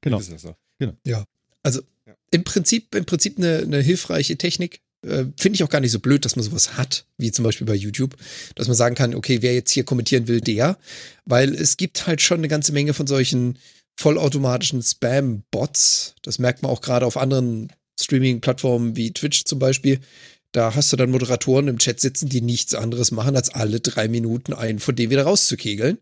Genau. 0.00 0.18
Das 0.18 0.44
noch. 0.44 0.56
genau. 0.78 0.94
Ja. 1.06 1.24
Also 1.62 1.80
Ja. 2.06 2.14
im 2.32 2.42
Prinzip, 2.44 2.94
im 2.94 3.04
Prinzip 3.04 3.38
eine, 3.38 3.58
eine 3.58 3.80
hilfreiche 3.80 4.36
Technik. 4.36 4.80
Finde 5.04 5.54
ich 5.54 5.64
auch 5.64 5.68
gar 5.68 5.80
nicht 5.80 5.90
so 5.90 5.98
blöd, 5.98 6.24
dass 6.24 6.36
man 6.36 6.44
sowas 6.44 6.76
hat, 6.76 7.06
wie 7.18 7.32
zum 7.32 7.42
Beispiel 7.44 7.66
bei 7.66 7.74
YouTube, 7.74 8.16
dass 8.54 8.68
man 8.68 8.76
sagen 8.76 8.94
kann, 8.94 9.16
okay, 9.16 9.42
wer 9.42 9.52
jetzt 9.52 9.72
hier 9.72 9.82
kommentieren 9.82 10.28
will, 10.28 10.40
der, 10.40 10.78
weil 11.24 11.52
es 11.56 11.76
gibt 11.76 12.06
halt 12.06 12.20
schon 12.22 12.38
eine 12.38 12.46
ganze 12.46 12.70
Menge 12.72 12.94
von 12.94 13.08
solchen 13.08 13.58
vollautomatischen 13.98 14.80
Spam-Bots. 14.80 16.14
Das 16.22 16.38
merkt 16.38 16.62
man 16.62 16.70
auch 16.70 16.82
gerade 16.82 17.04
auf 17.04 17.16
anderen 17.16 17.72
Streaming-Plattformen 18.00 18.94
wie 18.96 19.12
Twitch 19.12 19.44
zum 19.44 19.58
Beispiel. 19.58 19.98
Da 20.52 20.74
hast 20.74 20.92
du 20.92 20.96
dann 20.96 21.10
Moderatoren 21.10 21.68
im 21.68 21.78
Chat 21.78 22.00
sitzen, 22.00 22.28
die 22.28 22.42
nichts 22.42 22.74
anderes 22.74 23.10
machen, 23.10 23.36
als 23.36 23.50
alle 23.50 23.80
drei 23.80 24.08
Minuten 24.08 24.52
einen 24.52 24.78
von 24.78 24.94
dem 24.94 25.10
wieder 25.10 25.24
rauszukegeln. 25.24 25.98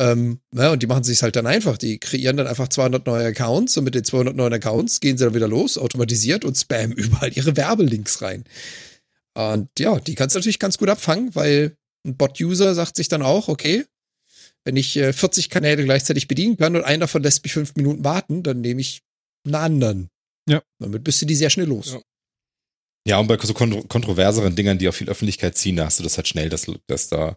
Ähm, 0.00 0.40
ja, 0.52 0.72
und 0.72 0.82
die 0.82 0.88
machen 0.88 1.04
sich 1.04 1.22
halt 1.22 1.36
dann 1.36 1.46
einfach. 1.46 1.78
Die 1.78 1.98
kreieren 1.98 2.36
dann 2.36 2.48
einfach 2.48 2.68
200 2.68 3.06
neue 3.06 3.26
Accounts 3.26 3.76
und 3.76 3.84
mit 3.84 3.94
den 3.94 4.04
200 4.04 4.34
neuen 4.34 4.52
Accounts 4.52 4.98
gehen 5.00 5.16
sie 5.16 5.24
dann 5.24 5.34
wieder 5.34 5.48
los, 5.48 5.78
automatisiert 5.78 6.44
und 6.44 6.56
spammen 6.56 6.92
überall 6.96 7.32
ihre 7.32 7.56
Werbelinks 7.56 8.20
rein. 8.20 8.44
Und 9.34 9.68
ja, 9.78 9.98
die 10.00 10.14
kannst 10.14 10.34
du 10.34 10.40
natürlich 10.40 10.58
ganz 10.58 10.76
gut 10.76 10.88
abfangen, 10.88 11.34
weil 11.34 11.76
ein 12.04 12.16
Bot-User 12.16 12.74
sagt 12.74 12.96
sich 12.96 13.08
dann 13.08 13.22
auch, 13.22 13.48
okay, 13.48 13.84
wenn 14.64 14.76
ich 14.76 14.96
äh, 14.96 15.12
40 15.12 15.50
Kanäle 15.50 15.84
gleichzeitig 15.84 16.28
bedienen 16.28 16.56
kann 16.56 16.76
und 16.76 16.84
einer 16.84 17.02
davon 17.02 17.22
lässt 17.22 17.42
mich 17.44 17.52
fünf 17.52 17.74
Minuten 17.76 18.04
warten, 18.04 18.42
dann 18.42 18.60
nehme 18.60 18.80
ich 18.80 19.02
einen 19.44 19.54
anderen. 19.54 20.08
Ja. 20.48 20.62
Damit 20.78 21.04
bist 21.04 21.22
du 21.22 21.26
die 21.26 21.36
sehr 21.36 21.50
schnell 21.50 21.68
los. 21.68 21.92
Ja. 21.92 22.00
Ja, 23.06 23.18
und 23.18 23.26
bei 23.26 23.36
so 23.38 23.54
kontro 23.54 23.82
kontroverseren 23.82 24.54
Dingern, 24.54 24.78
die 24.78 24.88
auch 24.88 24.94
viel 24.94 25.08
Öffentlichkeit 25.08 25.56
ziehen, 25.56 25.76
da 25.76 25.86
hast 25.86 25.98
du 25.98 26.04
das 26.04 26.16
halt 26.16 26.28
schnell, 26.28 26.48
dass, 26.48 26.66
dass 26.86 27.08
da 27.08 27.36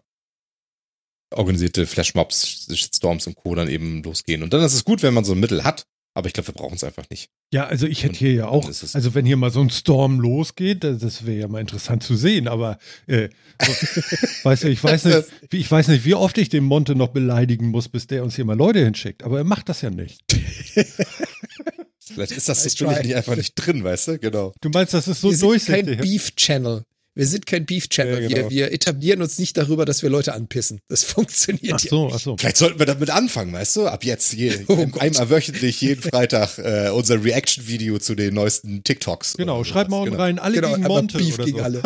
organisierte 1.34 1.86
Flashmobs, 1.86 2.68
Shitstorms 2.72 3.26
und 3.26 3.34
Co. 3.34 3.54
dann 3.54 3.68
eben 3.68 4.02
losgehen. 4.02 4.42
Und 4.42 4.52
dann 4.52 4.62
ist 4.62 4.74
es 4.74 4.84
gut, 4.84 5.02
wenn 5.02 5.14
man 5.14 5.24
so 5.24 5.32
ein 5.32 5.40
Mittel 5.40 5.64
hat, 5.64 5.86
aber 6.14 6.28
ich 6.28 6.32
glaube, 6.32 6.48
wir 6.48 6.54
brauchen 6.54 6.76
es 6.76 6.84
einfach 6.84 7.10
nicht. 7.10 7.30
Ja, 7.52 7.66
also 7.66 7.86
ich 7.86 8.04
hätte 8.04 8.16
hier 8.16 8.32
ja 8.32 8.48
auch, 8.48 8.66
also 8.66 9.14
wenn 9.14 9.26
hier 9.26 9.36
mal 9.36 9.50
so 9.50 9.60
ein 9.60 9.70
Storm 9.70 10.18
losgeht, 10.18 10.82
das, 10.82 11.26
wäre 11.26 11.40
ja 11.40 11.48
mal 11.48 11.60
interessant 11.60 12.02
zu 12.02 12.16
sehen, 12.16 12.48
aber 12.48 12.78
äh, 13.06 13.28
weißt 14.44 14.64
du, 14.64 14.68
ich 14.68 14.82
weiß 14.82 15.04
nicht, 15.04 15.24
wie, 15.50 15.58
ich 15.58 15.70
weiß 15.70 15.88
nicht, 15.88 16.04
wie 16.04 16.14
oft 16.14 16.38
ich 16.38 16.48
den 16.48 16.64
Monte 16.64 16.94
noch 16.94 17.08
beleidigen 17.08 17.68
muss, 17.68 17.88
bis 17.88 18.06
der 18.06 18.22
uns 18.22 18.36
hier 18.36 18.44
mal 18.44 18.56
Leute 18.56 18.82
hinschickt, 18.82 19.24
aber 19.24 19.38
er 19.38 19.44
macht 19.44 19.68
das 19.68 19.82
ja 19.82 19.90
nicht. 19.90 20.22
Vielleicht 22.12 22.32
ist 22.32 22.48
das 22.48 22.64
natürlich 22.64 23.02
nicht 23.02 23.16
einfach 23.16 23.36
nicht 23.36 23.54
drin, 23.54 23.82
weißt 23.82 24.08
du? 24.08 24.18
Genau. 24.18 24.52
Du 24.60 24.68
meinst, 24.68 24.94
das 24.94 25.08
ist 25.08 25.20
so 25.20 25.32
durchsichtig? 25.32 25.86
kein 25.86 25.98
Beef-Channel. 25.98 26.84
Wir 27.16 27.26
sind 27.26 27.46
kein 27.46 27.64
Beef-Channel. 27.64 28.22
Ja, 28.24 28.28
genau. 28.28 28.50
wir, 28.50 28.50
wir 28.50 28.72
etablieren 28.72 29.22
uns 29.22 29.38
nicht 29.38 29.56
darüber, 29.56 29.86
dass 29.86 30.02
wir 30.02 30.10
Leute 30.10 30.34
anpissen. 30.34 30.80
Das 30.88 31.02
funktioniert 31.04 31.72
Ach 31.74 31.80
ja 31.82 31.88
so, 31.90 32.04
nicht. 32.04 32.14
ach 32.14 32.20
so. 32.20 32.36
Vielleicht 32.36 32.58
sollten 32.58 32.78
wir 32.78 32.84
damit 32.84 33.08
anfangen, 33.08 33.54
weißt 33.54 33.76
du? 33.76 33.86
Ab 33.86 34.04
jetzt 34.04 34.34
je, 34.34 34.52
Oh 34.68 34.86
einmal 34.98 35.30
wöchentlich, 35.30 35.80
jeden 35.80 36.02
Freitag 36.02 36.58
äh, 36.58 36.90
unser 36.90 37.24
Reaction-Video 37.24 37.98
zu 37.98 38.14
den 38.14 38.34
neuesten 38.34 38.84
TikToks. 38.84 39.38
Genau, 39.38 39.56
oder 39.60 39.64
schreib 39.64 39.88
mal 39.88 39.96
sowas. 39.96 40.08
unten 40.10 40.20
rein, 40.20 40.38
alle 40.38 40.56
Genau, 40.56 40.74
gegen 40.74 40.86
Monte 40.86 41.16
Beef 41.18 41.34
oder 41.36 41.44
gegen 41.46 41.58
so. 41.58 41.64
alle. 41.64 41.82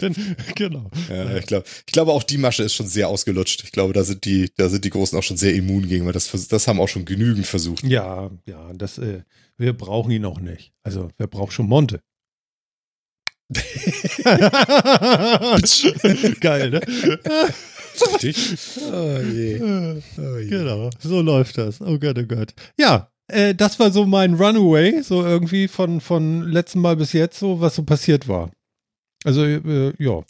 Denn, 0.00 0.36
genau. 0.56 0.90
Ja, 1.08 1.36
ich 1.36 1.46
glaube, 1.46 1.64
ich 1.86 1.92
glaube 1.92 2.12
auch 2.12 2.24
die 2.24 2.38
Masche 2.38 2.64
ist 2.64 2.74
schon 2.74 2.88
sehr 2.88 3.08
ausgelutscht. 3.08 3.62
Ich 3.62 3.70
glaube, 3.70 3.92
da 3.92 4.02
sind 4.02 4.24
die, 4.24 4.50
da 4.56 4.68
sind 4.68 4.84
die 4.84 4.90
Großen 4.90 5.16
auch 5.16 5.22
schon 5.22 5.36
sehr 5.36 5.54
immun 5.54 5.86
gegen, 5.88 6.04
weil 6.04 6.12
das, 6.12 6.30
das 6.48 6.66
haben 6.66 6.80
auch 6.80 6.88
schon 6.88 7.04
genügend 7.04 7.46
versucht. 7.46 7.84
Ja, 7.84 8.28
ja, 8.44 8.72
das, 8.74 8.98
äh, 8.98 9.22
wir 9.56 9.72
brauchen 9.72 10.10
ihn 10.10 10.24
auch 10.24 10.40
nicht. 10.40 10.72
Also, 10.82 11.10
wer 11.16 11.28
braucht 11.28 11.52
schon 11.52 11.66
Monte? 11.66 12.00
Geil, 16.40 16.70
ne? 16.70 16.80
Richtig? 18.22 18.58
Oh 18.80 19.20
je. 19.20 19.60
Oh 20.18 20.38
je. 20.38 20.48
Genau, 20.48 20.90
so 20.98 21.20
läuft 21.20 21.58
das. 21.58 21.80
Oh 21.80 21.98
Gott, 21.98 22.18
oh 22.18 22.24
Gott. 22.24 22.54
Ja, 22.78 23.10
äh, 23.28 23.54
das 23.54 23.78
war 23.78 23.90
so 23.90 24.06
mein 24.06 24.34
Runaway, 24.34 25.02
so 25.02 25.24
irgendwie 25.24 25.68
von, 25.68 26.00
von 26.00 26.42
letzten 26.42 26.80
Mal 26.80 26.96
bis 26.96 27.12
jetzt, 27.12 27.38
so 27.38 27.60
was 27.60 27.74
so 27.74 27.82
passiert 27.82 28.28
war. 28.28 28.50
Also, 29.24 29.44
äh, 29.44 29.92
ja. 29.98 30.22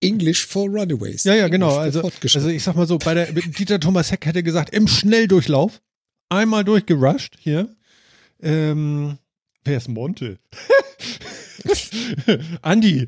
English 0.00 0.46
for 0.46 0.68
Runaways. 0.68 1.24
Ja, 1.24 1.34
ja, 1.34 1.48
genau. 1.48 1.76
Also, 1.76 2.02
also 2.02 2.48
ich 2.48 2.62
sag 2.62 2.76
mal 2.76 2.86
so, 2.86 2.98
bei 2.98 3.14
der 3.14 3.32
Dieter 3.32 3.80
Thomas 3.80 4.12
Heck 4.12 4.26
hätte 4.26 4.42
gesagt, 4.42 4.74
im 4.74 4.86
Schnelldurchlauf, 4.86 5.80
einmal 6.28 6.64
durchgerusht 6.64 7.36
hier. 7.38 7.74
Ähm, 8.42 9.18
wer 9.66 9.76
ist 9.76 9.88
Monte? 9.88 10.38
Andi. 12.62 13.06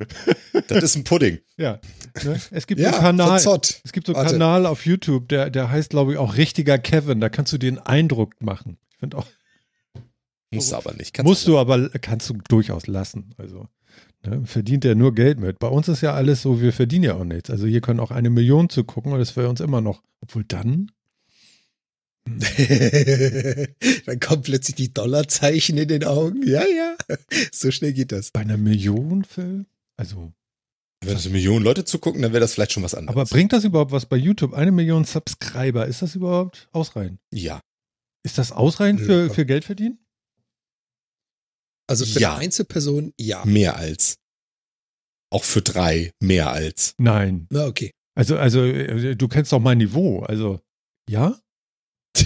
Das 0.68 0.82
ist 0.82 0.96
ein 0.96 1.04
Pudding. 1.04 1.38
Ja. 1.56 1.80
Ne? 2.24 2.40
Es 2.50 2.66
gibt 2.66 2.80
ja, 2.80 2.92
so 2.92 2.98
einen 2.98 3.18
Kanal. 3.18 3.60
Es 3.84 3.92
gibt 3.92 4.06
so 4.06 4.14
einen 4.14 4.22
Warte. 4.22 4.32
Kanal 4.32 4.66
auf 4.66 4.84
YouTube, 4.84 5.28
der, 5.28 5.50
der 5.50 5.70
heißt, 5.70 5.90
glaube 5.90 6.12
ich, 6.12 6.18
auch 6.18 6.36
richtiger 6.36 6.78
Kevin. 6.78 7.20
Da 7.20 7.28
kannst 7.28 7.52
du 7.52 7.58
den 7.58 7.78
Eindruck 7.78 8.34
machen. 8.40 8.78
Ich 8.90 8.98
finde 8.98 9.18
auch, 9.18 9.26
Musst 10.50 10.72
du 10.72 10.76
aber 10.76 10.94
nicht. 10.94 11.12
Kannst 11.12 11.28
musst 11.28 11.46
du 11.46 11.58
aber, 11.58 11.90
kannst 11.90 12.30
du 12.30 12.38
durchaus 12.48 12.86
lassen. 12.86 13.34
Also, 13.36 13.68
Ne? 14.26 14.42
Verdient 14.44 14.84
er 14.84 14.94
nur 14.94 15.14
Geld 15.14 15.38
mit. 15.38 15.58
Bei 15.58 15.68
uns 15.68 15.88
ist 15.88 16.00
ja 16.00 16.14
alles 16.14 16.42
so, 16.42 16.60
wir 16.60 16.72
verdienen 16.72 17.04
ja 17.04 17.14
auch 17.14 17.24
nichts. 17.24 17.50
Also 17.50 17.66
hier 17.66 17.80
können 17.80 18.00
auch 18.00 18.10
eine 18.10 18.30
Million 18.30 18.68
zu 18.68 18.84
gucken 18.84 19.12
und 19.12 19.18
das 19.18 19.36
wäre 19.36 19.48
uns 19.48 19.60
immer 19.60 19.80
noch. 19.80 20.02
Obwohl 20.20 20.44
dann. 20.44 20.90
Dann 24.06 24.20
kommen 24.20 24.42
plötzlich 24.42 24.76
die 24.76 24.92
Dollarzeichen 24.92 25.78
in 25.78 25.88
den 25.88 26.04
Augen. 26.04 26.46
Ja, 26.46 26.64
ja. 26.66 26.96
So 27.52 27.70
schnell 27.70 27.92
geht 27.92 28.12
das. 28.12 28.30
Bei 28.30 28.40
einer 28.40 28.56
Million, 28.56 29.24
Phil? 29.24 29.66
Also. 29.96 30.32
Wenn 31.04 31.14
das 31.14 31.24
eine 31.26 31.32
Million 31.34 31.62
Leute 31.62 31.84
zugucken, 31.84 32.22
dann 32.22 32.32
wäre 32.32 32.40
das 32.40 32.54
vielleicht 32.54 32.72
schon 32.72 32.82
was 32.82 32.94
anderes. 32.94 33.16
Aber 33.16 33.24
bringt 33.24 33.52
das 33.52 33.64
überhaupt 33.64 33.92
was 33.92 34.06
bei 34.06 34.16
YouTube? 34.16 34.52
Eine 34.54 34.72
Million 34.72 35.04
Subscriber, 35.04 35.86
ist 35.86 36.02
das 36.02 36.14
überhaupt 36.14 36.68
ausreichend? 36.72 37.20
ja. 37.32 37.60
Ist 38.24 38.36
das 38.36 38.50
ausreichend 38.50 39.00
für, 39.00 39.30
für 39.30 39.46
Geld 39.46 39.64
verdienen? 39.64 39.98
Also 41.88 42.04
für 42.04 42.18
Ja. 42.20 42.32
eine 42.34 42.44
Einzelperson, 42.44 43.14
ja. 43.18 43.44
Mehr 43.46 43.76
als. 43.76 44.16
Auch 45.30 45.44
für 45.44 45.62
drei 45.62 46.10
mehr 46.20 46.50
als. 46.50 46.94
Nein. 46.98 47.46
Na, 47.50 47.66
okay. 47.66 47.92
Also, 48.16 48.36
also, 48.36 48.64
äh, 48.64 49.14
du 49.14 49.28
kennst 49.28 49.52
doch 49.52 49.60
mein 49.60 49.78
Niveau. 49.78 50.20
Also, 50.20 50.60
ja? 51.08 51.38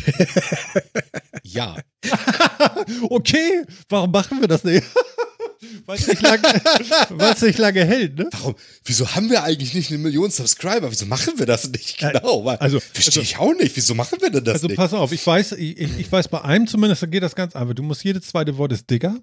Ja. 1.45 1.77
okay, 3.11 3.65
warum 3.89 4.11
machen 4.11 4.41
wir 4.41 4.49
das 4.49 4.65
nicht? 4.65 4.85
Weil 5.87 5.99
es 5.99 6.07
nicht, 6.07 7.43
nicht 7.43 7.59
lange 7.59 7.85
hält, 7.85 8.17
ne? 8.17 8.29
Warum? 8.33 8.55
Wieso 8.85 9.15
haben 9.15 9.29
wir 9.31 9.43
eigentlich 9.45 9.75
nicht 9.75 9.91
eine 9.91 9.99
Million 9.99 10.31
Subscriber? 10.31 10.91
Wieso 10.91 11.07
machen 11.07 11.39
wir 11.39 11.47
das 11.47 11.69
nicht? 11.69 11.99
Genau. 11.99 12.45
weil- 12.45 12.57
also- 12.59 12.81
Verstehe 12.81 13.23
ich 13.23 13.37
auch 13.39 13.53
nicht. 13.55 13.77
Wieso 13.77 13.95
machen 13.95 14.19
wir 14.21 14.31
denn 14.31 14.45
das 14.45 14.55
Also 14.55 14.67
nicht? 14.69 14.77
pass 14.77 14.93
auf, 14.93 15.13
ich 15.13 15.25
weiß, 15.27 15.53
ich, 15.53 15.79
ich 15.79 15.99
ich 15.99 16.11
weiß 16.13 16.29
bei 16.29 16.41
einem 16.43 16.67
zumindest, 16.67 17.03
da 17.03 17.07
geht 17.07 17.23
das 17.23 17.35
ganz 17.35 17.55
einfach. 17.55 17.75
Du 17.75 17.83
musst 17.83 18.03
jedes 18.05 18.27
zweite 18.29 18.57
Wort 18.57 18.73
ist 18.73 18.89
Digger. 18.91 19.21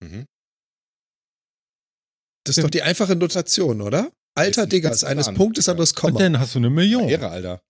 Mhm. 0.00 0.26
Das 2.44 2.56
ist 2.58 2.62
doch 2.64 2.70
die 2.70 2.82
einfache 2.82 3.16
Notation, 3.16 3.80
oder? 3.80 4.10
Alter 4.36 4.68
jetzt 4.70 4.84
ist 4.96 5.04
eines. 5.04 5.32
Punktes, 5.32 5.68
anderes 5.68 5.90
Und 5.92 5.96
Komma. 5.98 6.18
dann 6.18 6.38
hast 6.38 6.54
du 6.54 6.58
eine 6.58 6.70
Million. 6.70 7.08
Ehre, 7.08 7.30
Alter. 7.30 7.60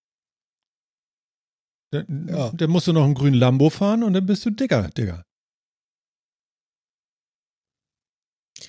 Dann, 2.05 2.29
Ja. 2.29 2.51
dann 2.55 2.71
musst 2.71 2.87
du 2.87 2.93
noch 2.93 3.05
einen 3.05 3.15
grünen 3.15 3.37
Lambo 3.37 3.71
fahren 3.71 4.03
und 4.03 4.13
dann 4.13 4.27
bist 4.27 4.45
du 4.45 4.51
Digger, 4.51 4.89
Digger. 4.97 5.23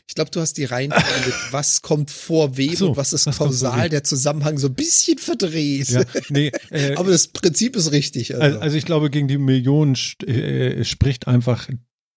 Ich 0.08 0.16
glaube, 0.16 0.32
du 0.32 0.42
hast 0.42 0.54
die 0.58 0.66
Reihenfolge 0.66 1.26
mit 1.26 1.36
was 1.52 1.82
kommt 1.82 2.12
vor 2.12 2.58
wem 2.58 2.76
so, 2.76 2.90
und 2.90 2.98
was 2.98 3.14
ist 3.14 3.26
was 3.26 3.38
kausal, 3.38 3.90
der 3.90 4.04
Zusammenhang 4.04 4.58
so 4.58 4.68
ein 4.68 4.74
bisschen 4.74 5.18
verdreht. 5.18 5.90
Ja, 5.90 6.04
nee, 6.30 6.52
äh, 6.72 6.96
Aber 6.96 7.12
das 7.12 7.28
Prinzip 7.28 7.76
ist 7.76 7.92
richtig. 7.92 8.34
Also. 8.34 8.44
Also, 8.44 8.60
also 8.60 8.78
ich 8.78 8.86
glaube, 8.86 9.10
gegen 9.10 9.28
die 9.28 9.38
Millionen 9.38 9.96
st 9.96 10.24
äh, 10.28 10.84
spricht 10.84 11.28
einfach 11.28 11.70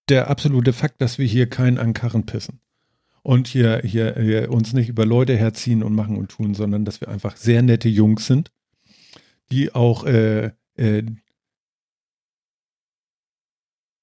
der 0.09 0.29
absolute 0.29 0.73
Fakt, 0.73 1.01
dass 1.01 1.19
wir 1.19 1.27
hier 1.27 1.49
keinen 1.49 1.79
an 1.79 1.95
Karren 1.95 2.27
pissen. 2.27 2.61
Und 3.23 3.49
hier, 3.49 3.83
hier, 3.85 4.17
hier 4.19 4.51
uns 4.51 4.73
nicht 4.73 4.89
über 4.89 5.05
Leute 5.05 5.37
herziehen 5.37 5.83
und 5.83 5.95
machen 5.95 6.17
und 6.17 6.31
tun, 6.31 6.55
sondern 6.55 6.85
dass 6.85 7.01
wir 7.01 7.09
einfach 7.09 7.37
sehr 7.37 7.61
nette 7.63 7.89
Jungs 7.89 8.27
sind, 8.27 8.51
die 9.53 9.75
auch 9.75 10.05
äh, 10.07 10.53
äh, 10.81 11.03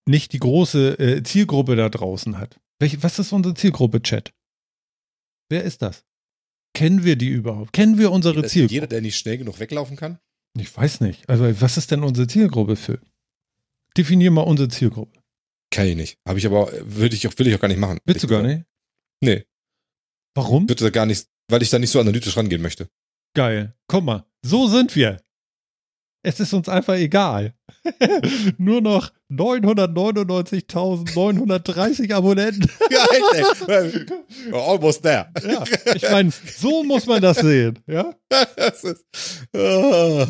nicht 0.05 0.33
die 0.33 0.39
große 0.39 0.99
äh, 0.99 1.23
Zielgruppe 1.23 1.75
da 1.75 1.89
draußen 1.89 2.37
hat. 2.37 2.59
Welche, 2.79 3.01
was 3.03 3.19
ist 3.19 3.33
unsere 3.33 3.55
Zielgruppe, 3.55 4.01
Chat? 4.01 4.33
Wer 5.49 5.63
ist 5.63 5.81
das? 5.81 6.05
Kennen 6.73 7.03
wir 7.03 7.15
die 7.15 7.29
überhaupt? 7.29 7.73
Kennen 7.73 7.97
wir 7.97 8.11
unsere 8.11 8.35
Jeder, 8.35 8.47
Zielgruppe? 8.47 8.73
jeder, 8.73 8.87
der 8.87 9.01
nicht 9.01 9.17
schnell 9.17 9.37
genug 9.37 9.59
weglaufen 9.59 9.97
kann? 9.97 10.19
Ich 10.57 10.75
weiß 10.75 11.01
nicht. 11.01 11.27
Also, 11.29 11.43
was 11.61 11.77
ist 11.77 11.91
denn 11.91 12.03
unsere 12.03 12.27
Zielgruppe, 12.27 12.75
Phil? 12.75 13.01
Definier 13.97 14.31
mal 14.31 14.41
unsere 14.41 14.69
Zielgruppe. 14.69 15.19
Kann 15.71 15.87
ich 15.87 15.95
nicht. 15.95 16.19
Habe 16.27 16.39
ich 16.39 16.45
aber, 16.45 16.71
würde 16.83 17.15
ich 17.15 17.27
auch, 17.27 17.33
will 17.37 17.47
ich 17.47 17.55
auch 17.55 17.59
gar 17.59 17.67
nicht 17.67 17.79
machen. 17.79 17.99
Willst 18.05 18.23
du 18.23 18.27
gar 18.27 18.43
nicht? 18.43 18.63
Nee, 19.21 19.45
Warum? 20.35 20.69
würde 20.69 20.83
da 20.85 20.89
gar 20.91 21.05
nicht, 21.07 21.27
weil 21.47 21.63
ich 21.63 21.69
da 21.71 21.79
nicht 21.79 21.89
so 21.89 21.99
analytisch 21.99 22.37
rangehen 22.37 22.61
möchte. 22.61 22.87
Geil. 23.33 23.75
Guck 23.87 24.03
mal, 24.03 24.25
so 24.43 24.67
sind 24.67 24.95
wir. 24.95 25.19
Es 26.27 26.39
ist 26.41 26.51
uns 26.51 26.67
einfach 26.67 26.95
egal. 26.95 27.53
Nur 28.57 28.81
noch 28.81 29.13
999.930 29.31 32.13
Abonnenten. 32.13 32.69
Almost 34.51 35.03
there. 35.03 35.27
Ja, 35.47 35.63
ich 35.95 36.01
meine, 36.01 36.33
so 36.57 36.83
muss 36.83 37.05
man 37.05 37.21
das 37.21 37.37
sehen. 37.37 37.79
Ja? 37.87 38.13
Das 38.57 38.83
ist, 38.83 39.05
ah. 39.55 40.27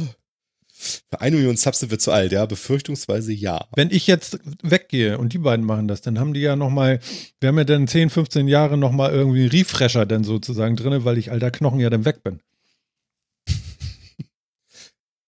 Für 0.69 1.19
eine 1.19 1.35
Million 1.35 1.57
Subs 1.57 1.79
sind 1.79 1.89
wir 1.89 1.97
zu 1.97 2.11
alt, 2.11 2.31
ja? 2.31 2.45
Befürchtungsweise 2.45 3.33
ja. 3.33 3.65
Wenn 3.75 3.89
ich 3.89 4.05
jetzt 4.05 4.37
weggehe 4.61 5.17
und 5.17 5.33
die 5.33 5.39
beiden 5.39 5.65
machen 5.65 5.87
das, 5.87 6.01
dann 6.01 6.19
haben 6.19 6.35
die 6.35 6.41
ja 6.41 6.55
nochmal, 6.55 6.99
wir 7.39 7.49
haben 7.49 7.57
ja 7.57 7.63
dann 7.63 7.87
10, 7.87 8.11
15 8.11 8.47
Jahre 8.47 8.77
nochmal 8.77 9.13
irgendwie 9.13 9.41
einen 9.41 9.49
Refresher 9.49 10.05
dann 10.05 10.23
sozusagen 10.23 10.75
drin, 10.75 11.05
weil 11.05 11.17
ich 11.17 11.31
alter 11.31 11.49
Knochen 11.49 11.79
ja 11.79 11.89
dann 11.89 12.05
weg 12.05 12.21
bin. 12.23 12.39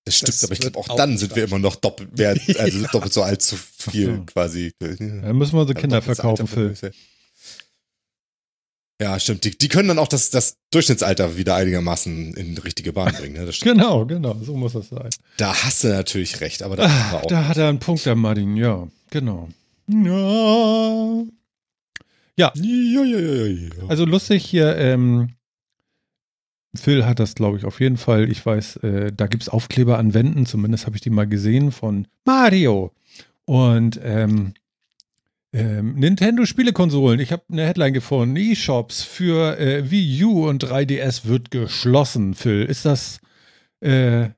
Das 0.10 0.18
stimmt, 0.18 0.30
Das 0.30 0.44
aber 0.44 0.54
ich 0.54 0.60
glaube, 0.60 0.80
auch 0.80 0.90
auch 0.90 0.96
dann 0.96 1.18
sind 1.18 1.36
wir 1.36 1.44
immer 1.44 1.60
noch 1.60 1.76
doppelt 1.76 2.18
mehr, 2.18 2.36
also 2.60 2.86
doppelt 2.92 3.14
so 3.14 3.24
alt 3.24 3.42
zu 3.42 3.56
viel 3.58 4.22
Ach 4.22 4.26
quasi. 4.34 4.74
Dann 4.80 5.38
müssen 5.38 5.54
wir 5.54 5.62
unsere 5.62 5.80
Kinder 5.80 6.00
Doppelt 6.02 6.18
so 6.18 6.22
verkaufen, 6.24 6.48
Phil. 6.48 6.92
Ja, 9.02 9.18
stimmt. 9.18 9.46
Die, 9.46 9.58
die 9.58 9.70
können 9.70 9.88
dann 9.88 10.00
auch 10.00 10.10
das, 10.10 10.30
das 10.30 10.58
Durchschnittsalter 10.72 11.38
wieder 11.38 11.56
einigermaßen 11.56 12.34
in 12.34 12.56
die 12.56 12.62
richtige 12.62 12.92
Bahn 12.92 13.14
bringen. 13.14 13.34
Ne? 13.46 13.50
Genau, 13.62 14.06
genau, 14.06 14.36
so 14.44 14.58
muss 14.58 14.74
das 14.74 14.90
sein. 14.90 15.10
Da 15.38 15.56
hast 15.56 15.86
du 15.86 15.88
natürlich 15.88 16.42
recht, 16.42 16.64
aber 16.64 16.76
da 16.76 16.84
wir 16.84 16.90
Ah, 16.90 17.14
auch. 17.14 17.28
da 17.28 17.48
hat 17.48 17.56
er 17.56 17.70
einen 17.70 17.80
Punkt, 17.80 18.06
der 18.06 18.16
Martin, 18.16 18.58
ja, 18.58 18.90
genau. 19.10 19.48
Ja, 19.88 21.24
ja. 22.36 22.52
Also 23.88 24.06
lustig 24.06 24.46
hier, 24.46 24.76
ähm, 24.76 25.30
Phil 26.76 27.06
hat 27.06 27.20
das, 27.20 27.36
glaube 27.36 27.58
ich, 27.58 27.66
auf 27.66 27.80
jeden 27.80 27.98
Fall. 27.98 28.30
Ich 28.30 28.46
weiß, 28.46 28.78
äh, 28.78 29.12
da 29.12 29.28
gibt 29.28 29.44
es 29.44 29.50
Aufkleber 29.50 29.98
an 29.98 30.14
Wänden, 30.14 30.46
zumindest 30.46 30.86
habe 30.86 30.96
ich 30.96 31.02
die 31.02 31.10
mal 31.10 31.28
gesehen 31.28 31.72
von 31.72 32.08
Mario. 32.26 32.94
Und 33.46 34.00
ähm, 34.04 34.54
ähm, 35.52 35.96
Nintendo-Spielekonsolen. 35.96 37.20
Ich 37.20 37.32
habe 37.32 37.44
eine 37.52 37.66
Headline 37.66 37.94
gefunden. 37.94 38.36
E-Shops 38.36 39.04
für 39.04 39.58
äh, 39.58 39.90
Wii 39.90 40.24
U 40.26 40.48
und 40.48 40.64
3DS 40.64 41.26
wird 41.26 41.50
geschlossen, 41.50 42.36
Phil. 42.36 42.66
Ist 42.66 42.86
das, 42.86 43.20
äh, 43.80 44.30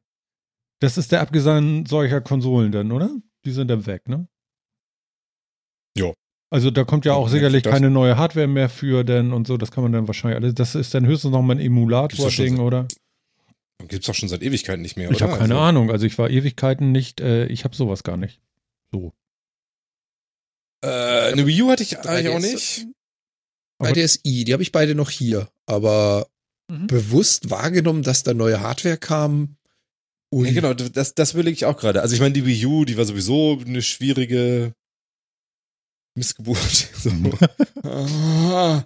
das 0.79 0.97
ist 0.97 1.11
der 1.11 1.21
Abgesang 1.21 1.86
solcher 1.86 2.21
Konsolen 2.21 2.71
dann, 2.71 2.91
oder? 2.91 3.09
Die 3.43 3.51
sind 3.51 3.67
dann 3.67 3.86
weg, 3.86 4.07
ne? 4.07 4.27
Jo. 5.97 6.13
Also 6.54 6.70
da 6.70 6.84
kommt 6.84 7.06
ja 7.06 7.14
Ja, 7.14 7.18
auch 7.18 7.30
sicherlich 7.30 7.64
das- 7.64 7.72
keine 7.74 7.89
neue 7.89 8.18
Hardware 8.18 8.47
mehr 8.47 8.68
für, 8.70 9.04
denn 9.06 9.32
und 9.32 9.47
so, 9.47 9.56
das 9.58 9.72
kann 9.72 9.84
man 9.84 9.93
dann 9.93 10.08
wahrscheinlich 10.08 10.36
alles. 10.38 10.54
Das 10.54 10.76
ist 10.76 10.93
dann 10.93 11.06
höchstens 11.06 11.32
noch 11.32 11.41
mal 11.41 11.56
ein 11.56 11.60
Emulator-Ding, 11.62 12.60
oder? 12.60 12.88
Gibt's 13.88 14.06
doch 14.06 14.14
schon 14.14 14.30
seit 14.30 14.43
Ewigkeiten 14.43 14.82
nicht 14.82 14.95
mehr, 14.97 15.10
Ich 15.10 15.16
oder? 15.18 15.28
habe 15.30 15.39
keine 15.39 15.56
also, 15.56 15.64
Ahnung. 15.66 15.89
Also 15.91 16.06
ich 16.06 16.18
war 16.18 16.30
Ewigkeiten 16.30 16.91
nicht, 16.91 17.20
äh, 17.22 17.45
ich 17.47 17.64
habe 17.64 17.76
sowas 17.76 18.04
gar 18.04 18.18
nicht. 18.18 18.39
So. 18.91 19.14
Äh, 20.84 21.32
eine 21.32 21.47
Wii 21.47 21.62
U 21.64 21.70
hatte 21.72 21.84
ich 21.84 21.97
eigentlich 21.99 22.30
auch 22.30 22.39
3DS 22.39 22.52
nicht. 22.54 22.88
Aber- 23.80 23.89
3DSi, 23.89 24.43
die 24.45 24.54
habe 24.54 24.64
ich 24.64 24.72
beide 24.72 24.93
noch 24.93 25.10
hier. 25.10 25.49
Aber 25.66 26.28
Mhm. 26.70 26.88
bewusst 26.88 27.49
wahrgenommen, 27.49 28.04
dass 28.04 28.24
da 28.24 28.34
neue 28.34 28.60
Hardware 28.62 28.97
kam. 28.97 29.56
Ui. 30.34 30.47
Ja, 30.47 30.54
genau, 30.54 30.74
das, 30.74 31.14
das 31.16 31.34
will 31.36 31.47
ich 31.47 31.66
auch 31.66 31.78
gerade. 31.78 32.02
Also 32.02 32.14
ich 32.14 32.22
meine, 32.22 32.34
die 32.34 32.45
Wii 32.45 32.66
U, 32.66 32.86
die 32.86 32.97
war 32.97 33.06
sowieso 33.06 33.60
eine 33.66 33.82
schwierige 33.82 34.74
Missgeburt. 36.16 36.89
So. 37.01 37.09
Ah, 37.84 38.84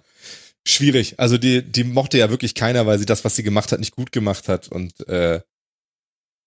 schwierig. 0.66 1.18
Also 1.18 1.36
die, 1.38 1.62
die 1.62 1.84
mochte 1.84 2.18
ja 2.18 2.30
wirklich 2.30 2.54
keiner, 2.54 2.86
weil 2.86 2.98
sie 2.98 3.06
das, 3.06 3.24
was 3.24 3.36
sie 3.36 3.42
gemacht 3.42 3.72
hat, 3.72 3.80
nicht 3.80 3.94
gut 3.94 4.10
gemacht 4.10 4.48
hat 4.48 4.68
und 4.68 5.06
äh, 5.08 5.40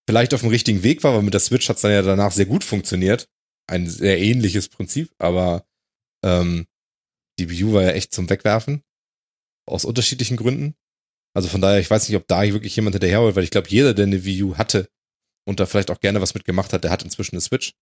vielleicht 0.08 0.34
auf 0.34 0.42
dem 0.42 0.50
richtigen 0.50 0.82
Weg 0.82 1.04
war, 1.04 1.14
weil 1.14 1.22
mit 1.22 1.34
der 1.34 1.42
Switch 1.42 1.70
hat 1.70 1.76
es 1.76 1.84
dann 1.84 1.92
ja 1.92 2.02
danach 2.02 2.32
sehr 2.32 2.48
gut 2.48 2.64
funktioniert. 2.64 3.30
Ein 3.68 3.88
sehr 3.88 4.20
ähnliches 4.20 4.68
Prinzip, 4.68 5.14
aber 5.20 5.64
ähm, 6.26 6.66
die 7.38 7.50
Wii 7.50 7.64
U 7.66 7.74
war 7.74 7.84
ja 7.84 7.92
echt 7.92 8.14
zum 8.14 8.30
Wegwerfen. 8.30 8.84
Aus 9.68 9.86
unterschiedlichen 9.86 10.38
Gründen. 10.38 10.76
Also 11.36 11.48
von 11.48 11.62
daher, 11.62 11.80
ich 11.80 11.90
weiß 11.90 12.10
nicht, 12.10 12.18
ob 12.18 12.28
da 12.28 12.42
wirklich 12.42 12.76
jemand 12.76 12.96
hinterherholt, 12.96 13.36
weil 13.36 13.44
ich 13.44 13.52
glaube, 13.52 13.70
jeder, 13.70 13.94
der 13.94 14.08
eine 14.08 14.26
Wii 14.26 14.44
U 14.44 14.58
hatte 14.58 14.90
und 15.46 15.60
da 15.60 15.68
vielleicht 15.68 15.92
auch 15.92 16.00
gerne 16.00 16.22
was 16.22 16.34
mitgemacht 16.34 16.74
hat, 16.74 16.84
der 16.84 16.92
hat 16.92 17.04
inzwischen 17.04 17.36
eine 17.36 17.42
Switch. 17.42 17.74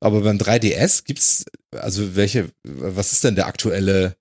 Aber 0.00 0.20
beim 0.22 0.38
3DS 0.38 1.04
gibt's, 1.04 1.44
also 1.72 2.14
welche, 2.16 2.48
was 2.64 3.12
ist 3.12 3.24
denn 3.24 3.34
der 3.34 3.46
aktuelle 3.46 4.16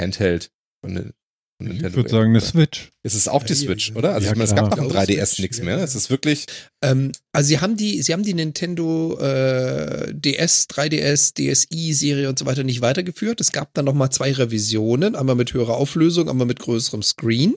Handheld 0.00 0.50
von, 0.84 0.94
den- 0.94 1.12
von 1.60 1.70
Ich 1.74 1.82
würde 1.96 2.08
sagen, 2.08 2.30
eine 2.30 2.40
Switch. 2.40 2.90
Ist 3.02 3.14
es 3.14 3.26
auch 3.26 3.42
die 3.42 3.54
Ja, 3.54 3.58
Switch, 3.58 3.88
ja, 3.90 3.96
oder? 3.96 4.12
Also 4.14 4.26
ja, 4.26 4.32
ich 4.32 4.38
meine, 4.38 4.48
es 4.48 4.54
gab 4.54 4.70
nach 4.70 4.76
dem 4.76 4.84
Ich 4.84 4.90
glaube, 4.90 5.06
3DS 5.06 5.26
Switch, 5.26 5.38
nichts 5.40 5.58
ja. 5.58 5.64
mehr. 5.64 5.78
Es 5.78 5.94
ist 5.96 6.08
wirklich, 6.10 6.46
Ähm, 6.84 7.10
also 7.32 7.48
sie 7.48 7.58
haben 7.60 7.76
die, 7.76 8.00
sie 8.02 8.12
haben 8.12 8.22
die 8.22 8.34
Nintendo 8.34 9.18
äh, 9.18 10.12
DS, 10.14 10.68
3DS, 10.68 11.34
DSi-Serie 11.34 12.28
und 12.28 12.38
so 12.38 12.46
weiter 12.46 12.62
nicht 12.62 12.80
weitergeführt. 12.80 13.40
Es 13.40 13.50
gab 13.52 13.74
dann 13.74 13.86
noch 13.86 13.94
mal 13.94 14.10
zwei 14.10 14.30
Revisionen, 14.32 15.16
einmal 15.16 15.34
mit 15.34 15.52
höherer 15.52 15.76
Auflösung, 15.76 16.28
einmal 16.28 16.46
mit 16.46 16.60
größerem 16.60 17.02
Screen. 17.02 17.56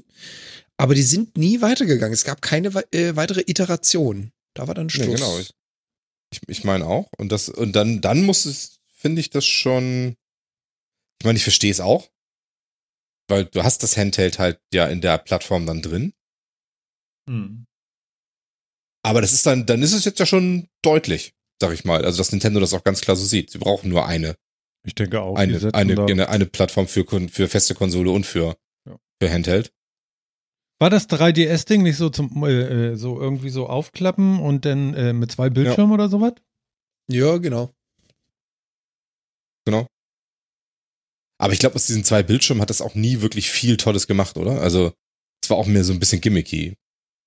Aber 0.77 0.95
die 0.95 1.03
sind 1.03 1.37
nie 1.37 1.61
weitergegangen. 1.61 2.13
Es 2.13 2.23
gab 2.23 2.41
keine 2.41 2.69
äh, 2.91 3.15
weitere 3.15 3.41
Iteration. 3.45 4.31
Da 4.55 4.67
war 4.67 4.73
dann 4.73 4.89
Schluss. 4.89 5.07
Ja, 5.07 5.13
genau. 5.15 5.39
Ich, 6.31 6.41
ich, 6.47 6.63
meine 6.63 6.85
auch. 6.85 7.09
Und 7.17 7.31
das, 7.31 7.49
und 7.49 7.73
dann, 7.73 8.01
dann 8.01 8.23
muss 8.23 8.45
es, 8.45 8.79
finde 8.87 9.19
ich 9.21 9.29
das 9.29 9.45
schon. 9.45 10.15
Ich 11.19 11.25
meine, 11.25 11.37
ich 11.37 11.43
verstehe 11.43 11.71
es 11.71 11.79
auch, 11.79 12.09
weil 13.27 13.45
du 13.45 13.63
hast 13.63 13.83
das 13.83 13.97
Handheld 13.97 14.39
halt 14.39 14.59
ja 14.73 14.87
in 14.87 15.01
der 15.01 15.17
Plattform 15.17 15.65
dann 15.65 15.81
drin. 15.81 16.13
Hm. 17.29 17.65
Aber 19.03 19.21
das 19.21 19.33
ist 19.33 19.45
dann, 19.45 19.65
dann 19.65 19.81
ist 19.83 19.93
es 19.93 20.05
jetzt 20.05 20.19
ja 20.19 20.25
schon 20.25 20.67
deutlich, 20.81 21.33
sag 21.59 21.73
ich 21.73 21.85
mal. 21.85 22.05
Also, 22.05 22.17
dass 22.19 22.31
Nintendo 22.31 22.59
das 22.59 22.73
auch 22.73 22.83
ganz 22.83 23.01
klar 23.01 23.15
so 23.15 23.25
sieht. 23.25 23.49
Sie 23.51 23.57
brauchen 23.57 23.89
nur 23.89 24.05
eine, 24.05 24.35
Ich 24.85 24.95
denke 24.95 25.21
auch. 25.21 25.35
eine, 25.35 25.73
eine, 25.73 26.05
eine, 26.05 26.29
eine 26.29 26.45
Plattform 26.45 26.87
für, 26.87 27.05
für 27.29 27.47
feste 27.47 27.75
Konsole 27.75 28.11
und 28.11 28.25
für, 28.25 28.57
Ja. 28.87 28.97
für 29.21 29.31
Handheld. 29.31 29.73
War 30.81 30.89
das 30.89 31.07
3DS-Ding 31.07 31.83
nicht 31.83 31.97
so 31.97 32.09
zum 32.09 32.43
äh, 32.43 32.93
äh, 32.93 32.95
so 32.95 33.21
irgendwie 33.21 33.51
so 33.51 33.67
aufklappen 33.67 34.39
und 34.39 34.65
dann 34.65 34.95
äh, 34.95 35.13
mit 35.13 35.31
zwei 35.31 35.51
Bildschirmen 35.51 35.93
oder 35.93 36.09
sowas? 36.09 36.33
Ja, 37.07 37.37
genau. 37.37 37.69
Genau. 39.63 39.85
Aber 41.39 41.53
ich 41.53 41.59
glaube, 41.59 41.75
aus 41.75 41.85
diesen 41.85 42.03
zwei 42.03 42.23
Bildschirmen 42.23 42.63
hat 42.63 42.71
das 42.71 42.81
auch 42.81 42.95
nie 42.95 43.21
wirklich 43.21 43.51
viel 43.51 43.77
Tolles 43.77 44.07
gemacht, 44.07 44.37
oder? 44.37 44.59
Also, 44.59 44.91
es 45.43 45.51
war 45.51 45.57
auch 45.57 45.67
mehr 45.67 45.83
so 45.83 45.93
ein 45.93 45.99
bisschen 45.99 46.19
gimmicky, 46.19 46.73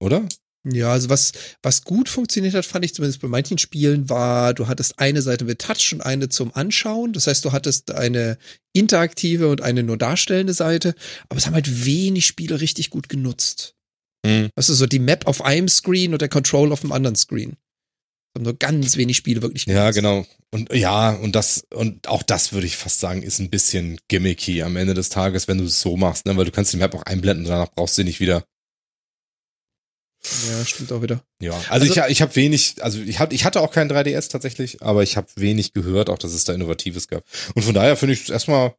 oder? 0.01 0.29
Ja, 0.67 0.93
also 0.93 1.11
was, 1.11 1.33
was 1.63 1.85
gut 1.85 2.09
funktioniert 2.09 2.55
hat, 2.55 2.65
fand 2.65 2.85
ich 2.85 2.95
zumindest 2.95 3.21
bei 3.21 3.29
manchen 3.29 3.59
Spielen, 3.59 4.09
war, 4.09 4.55
du 4.55 4.67
hattest 4.67 4.99
eine 4.99 5.21
Seite 5.21 5.45
mit 5.45 5.61
Touch 5.61 5.93
und 5.93 6.01
eine 6.01 6.31
zum 6.31 6.55
Anschauen. 6.55 7.13
Das 7.13 7.27
heißt, 7.27 7.45
du 7.45 7.53
hattest 7.53 7.91
eine 7.93 8.39
interaktive 8.73 9.49
und 9.49 9.61
eine 9.61 9.83
nur 9.83 9.99
darstellende 9.99 10.55
Seite, 10.55 10.95
aber 11.29 11.37
es 11.39 11.47
haben 11.47 11.55
halt 11.55 11.85
wenig 11.85 12.27
Spiele 12.27 12.61
richtig 12.61 12.89
gut 12.91 13.11
genutzt. 13.11 13.75
Hm. 14.27 14.49
Weißt 14.57 14.71
du, 14.71 14.75
so 14.75 14.87
die 14.87 14.99
Map 15.01 15.27
auf 15.27 15.45
einem 15.45 15.69
Screen 15.69 16.15
und 16.15 16.23
der 16.23 16.31
Control 16.31 16.73
auf 16.73 16.81
dem 16.81 16.93
anderen 16.93 17.17
Screen. 17.17 17.57
Haben 18.35 18.45
nur 18.45 18.59
ganz 18.59 18.97
wenig 18.97 19.17
Spiele 19.19 19.43
wirklich 19.43 19.67
Ja, 19.67 19.91
genutzt. 19.91 19.97
genau. 19.97 20.27
Und 20.51 20.73
ja, 20.73 21.11
und 21.11 21.37
das, 21.37 21.65
und 21.75 22.09
auch 22.09 22.23
das 22.23 22.53
würde 22.53 22.67
ich 22.67 22.77
fast 22.77 23.01
sagen, 23.01 23.23
ist 23.23 23.39
ein 23.39 23.51
bisschen 23.51 24.01
gimmicky 24.09 24.63
am 24.63 24.77
Ende 24.77 24.95
des 24.95 25.09
Tages, 25.11 25.47
wenn 25.47 25.59
du 25.59 25.65
es 25.65 25.81
so 25.81 25.97
machst, 25.97 26.27
ne? 26.27 26.37
Weil 26.37 26.47
du 26.47 26.53
kannst 26.53 26.73
die 26.73 26.79
Map 26.79 26.95
auch 26.95 27.03
einblenden 27.03 27.45
und 27.45 27.51
danach 27.51 27.71
brauchst 27.71 27.99
du 27.99 28.03
sie 28.03 28.07
nicht 28.07 28.21
wieder. 28.21 28.45
Ja, 30.49 30.65
stimmt 30.65 30.91
auch 30.93 31.03
wieder. 31.03 31.23
Ja, 31.43 31.53
also, 31.69 31.71
Also- 31.71 31.87
ich, 31.87 32.11
ich 32.11 32.23
habe 32.23 32.35
wenig, 32.37 32.83
also 32.83 33.01
ich, 33.01 33.19
hab, 33.19 33.33
ich 33.33 33.45
hatte 33.45 33.61
auch 33.61 33.71
kein 33.73 33.91
3DS 33.91 34.29
tatsächlich, 34.31 34.83
aber 34.83 35.03
ich 35.03 35.17
habe 35.17 35.29
wenig 35.37 35.73
gehört, 35.75 36.09
auch 36.09 36.19
dass 36.19 36.33
es 36.33 36.45
da 36.45 36.55
Innovatives 36.55 37.09
gab. 37.09 37.25
Und 37.55 37.63
von 37.63 37.75
daher 37.75 37.97
finde 37.97 38.15
ich 38.15 38.23
es 38.23 38.31
erstmal 38.31 38.75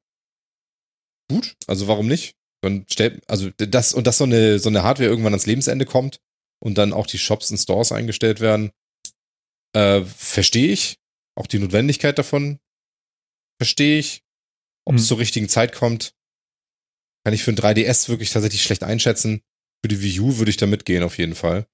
gut. 1.30 1.56
Also 1.68 1.88
warum 1.88 2.08
nicht? 2.08 2.36
Dann 2.62 2.86
stellt, 2.90 3.22
also 3.30 3.52
das, 3.58 3.94
und 3.94 4.08
dass 4.08 4.18
so 4.18 4.24
eine, 4.24 4.58
so 4.60 4.70
eine 4.70 4.82
Hardware 4.84 5.10
irgendwann 5.10 5.34
ans 5.34 5.46
Lebensende 5.46 5.86
kommt 5.86 6.20
und 6.64 6.78
dann 6.78 6.94
auch 6.94 7.06
die 7.06 7.20
Shops 7.20 7.52
und 7.52 7.58
Stores 7.58 7.92
eingestellt 7.92 8.40
werden, 8.40 8.72
äh, 9.74 10.04
verstehe 10.04 10.72
ich. 10.72 10.98
Auch 11.38 11.48
die 11.48 11.60
Notwendigkeit 11.60 12.18
davon 12.18 12.60
verstehe 13.62 14.00
ich. 14.00 14.24
Ob 14.88 14.96
es 14.96 15.02
Hm. 15.02 15.08
zur 15.10 15.20
richtigen 15.20 15.50
Zeit 15.50 15.74
kommt, 15.74 16.14
kann 17.24 17.34
ich 17.34 17.44
für 17.44 17.52
ein 17.52 17.56
3DS 17.58 18.08
wirklich 18.10 18.32
tatsächlich 18.32 18.64
schlecht 18.64 18.84
einschätzen. 18.84 19.42
Für 19.86 19.90
die 19.90 20.02
Wii 20.02 20.20
U 20.22 20.38
würde 20.40 20.50
ich 20.50 20.58
da 20.58 20.66
mitgehen, 20.66 21.04
auf 21.04 21.20
jeden 21.20 21.36
Fall. 21.36 21.68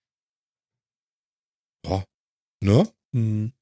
Ja. 1.88 2.03
Ne? 2.62 2.86
Hm. 3.16 3.53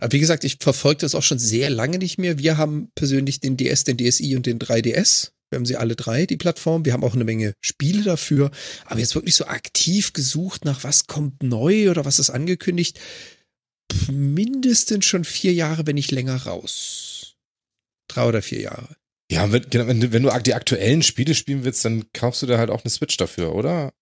Aber 0.00 0.12
wie 0.12 0.18
gesagt, 0.18 0.44
ich 0.44 0.56
verfolge 0.60 1.02
das 1.02 1.14
auch 1.14 1.22
schon 1.22 1.38
sehr 1.38 1.68
lange 1.68 1.98
nicht 1.98 2.16
mehr. 2.16 2.38
Wir 2.38 2.56
haben 2.56 2.90
persönlich 2.94 3.40
den 3.40 3.58
DS, 3.58 3.84
den 3.84 3.98
DSi 3.98 4.34
und 4.34 4.46
den 4.46 4.58
3DS. 4.58 5.32
Wir 5.50 5.58
haben 5.58 5.66
sie 5.66 5.76
alle 5.76 5.94
drei, 5.94 6.24
die 6.24 6.38
Plattform. 6.38 6.86
Wir 6.86 6.94
haben 6.94 7.04
auch 7.04 7.12
eine 7.12 7.24
Menge 7.24 7.52
Spiele 7.60 8.02
dafür. 8.02 8.50
Aber 8.86 8.98
jetzt 8.98 9.14
wirklich 9.14 9.34
so 9.34 9.44
aktiv 9.44 10.14
gesucht 10.14 10.64
nach 10.64 10.84
was 10.84 11.06
kommt 11.06 11.42
neu 11.42 11.90
oder 11.90 12.06
was 12.06 12.18
ist 12.18 12.30
angekündigt. 12.30 12.98
Mindestens 14.10 15.04
schon 15.04 15.24
vier 15.24 15.52
Jahre, 15.52 15.86
wenn 15.86 15.96
nicht 15.96 16.12
länger 16.12 16.46
raus. 16.46 17.36
Drei 18.08 18.26
oder 18.26 18.40
vier 18.40 18.62
Jahre. 18.62 18.96
Ja, 19.32 19.50
wenn, 19.52 19.62
genau, 19.70 19.86
wenn, 19.86 20.00
du- 20.00 20.12
wenn 20.12 20.22
du 20.22 20.30
die 20.44 20.54
aktuellen 20.54 21.02
Spiele 21.02 21.34
spielen 21.34 21.64
willst, 21.64 21.84
dann 21.84 22.04
kaufst 22.12 22.42
du 22.42 22.46
da 22.46 22.58
halt 22.58 22.70
auch 22.70 22.82
eine 22.84 22.90
Switch 22.90 23.16
dafür, 23.16 23.54
oder? 23.54 23.92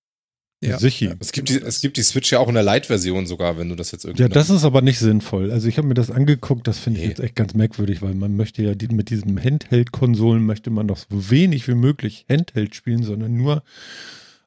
Ja. 0.63 0.79
Sicher. 0.79 1.17
Es 1.21 1.33
gibt, 1.33 1.49
die, 1.49 1.57
es 1.57 1.81
gibt 1.81 1.97
die 1.97 2.03
Switch 2.03 2.31
ja 2.33 2.39
auch 2.39 2.49
in 2.49 2.55
der 2.55 2.63
Lite-Version 2.63 3.27
sogar, 3.27 3.57
wenn 3.57 3.71
du 3.71 3.77
das 3.77 3.93
jetzt 3.93 4.05
irgendwie. 4.05 4.25
Ja, 4.25 4.29
das 4.29 4.51
ist 4.51 4.63
aber 4.65 4.83
nicht 4.83 4.99
sinnvoll. 4.99 5.51
Also 5.51 5.69
ich 5.69 5.79
habe 5.79 5.89
mir 5.89 5.95
das 5.95 6.11
angeguckt, 6.11 6.67
das 6.69 6.79
finde 6.79 6.99
ich 7.01 7.05
Nee. 7.07 7.11
jetzt 7.13 7.21
echt 7.21 7.35
ganz 7.35 7.55
merkwürdig, 7.55 8.03
weil 8.03 8.13
man 8.15 8.37
möchte 8.37 8.63
ja 8.63 8.75
die, 8.75 8.89
mit 8.89 9.09
diesen 9.09 9.43
Handheld-Konsolen 9.43 10.45
möchte 10.45 10.69
man 10.69 10.87
doch 10.87 10.99
so 10.99 11.31
wenig 11.31 11.67
wie 11.67 11.75
möglich 11.75 12.27
Handheld 12.29 12.75
spielen, 12.75 13.03
sondern 13.05 13.35
nur 13.39 13.63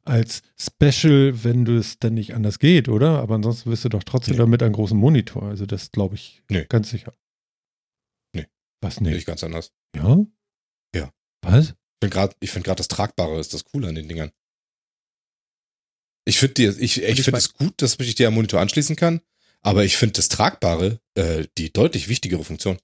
als 0.05 0.43
Special, 0.59 1.43
wenn 1.43 1.65
du 1.65 1.77
es 1.77 1.97
dann 1.97 2.13
nicht 2.13 2.36
anders 2.36 2.59
geht, 2.59 2.89
oder? 2.89 3.17
Aber 3.19 3.34
ansonsten 3.34 3.71
wirst 3.71 3.86
du 3.86 3.89
doch 3.89 4.03
trotzdem 4.03 4.34
Nee. 4.36 4.39
damit 4.39 4.61
einen 4.61 4.73
großen 4.73 4.97
Monitor. 4.97 5.43
Also 5.43 5.65
das 5.65 5.91
glaube 5.91 6.13
ich 6.13 6.43
Nee. 6.47 6.65
ganz 6.69 6.91
sicher. 6.91 7.15
Nee. 8.36 8.45
Was 8.81 8.99
nee. 9.01 9.07
nicht? 9.07 9.15
nicht 9.15 9.25
ganz 9.25 9.43
anders. 9.43 9.71
Ja? 9.95 10.19
Ja. 10.96 11.12
Was? 11.41 11.70
Ich 11.70 11.74
finde 12.04 12.14
gerade 12.14 12.36
find 12.46 12.66
grad 12.66 12.80
das 12.80 12.88
Tragbare 12.88 13.39
ist 13.39 13.54
das 13.54 13.64
Coole 13.66 13.88
an 13.88 13.96
den 13.96 14.08
Dingern. 14.08 14.32
Ich 16.26 16.39
finde 16.39 16.54
die- 16.56 16.84
ich, 16.84 17.02
ich, 17.02 17.20
ich 17.20 17.32
mein- 17.32 17.39
es 17.39 17.54
gut, 17.54 17.82
dass 17.82 18.00
ich 18.00 18.16
dir 18.16 18.28
am 18.30 18.34
Monitor 18.36 18.60
anschließen 18.62 18.96
kann, 18.96 19.22
aber 19.62 19.84
ich 19.84 19.98
finde 19.98 20.14
das 20.14 20.30
Tragbare 20.30 21.00
äh, 21.16 21.46
die 21.58 21.72
deutlich 21.72 22.08
wichtigere 22.08 22.44
Funktion. 22.44 22.78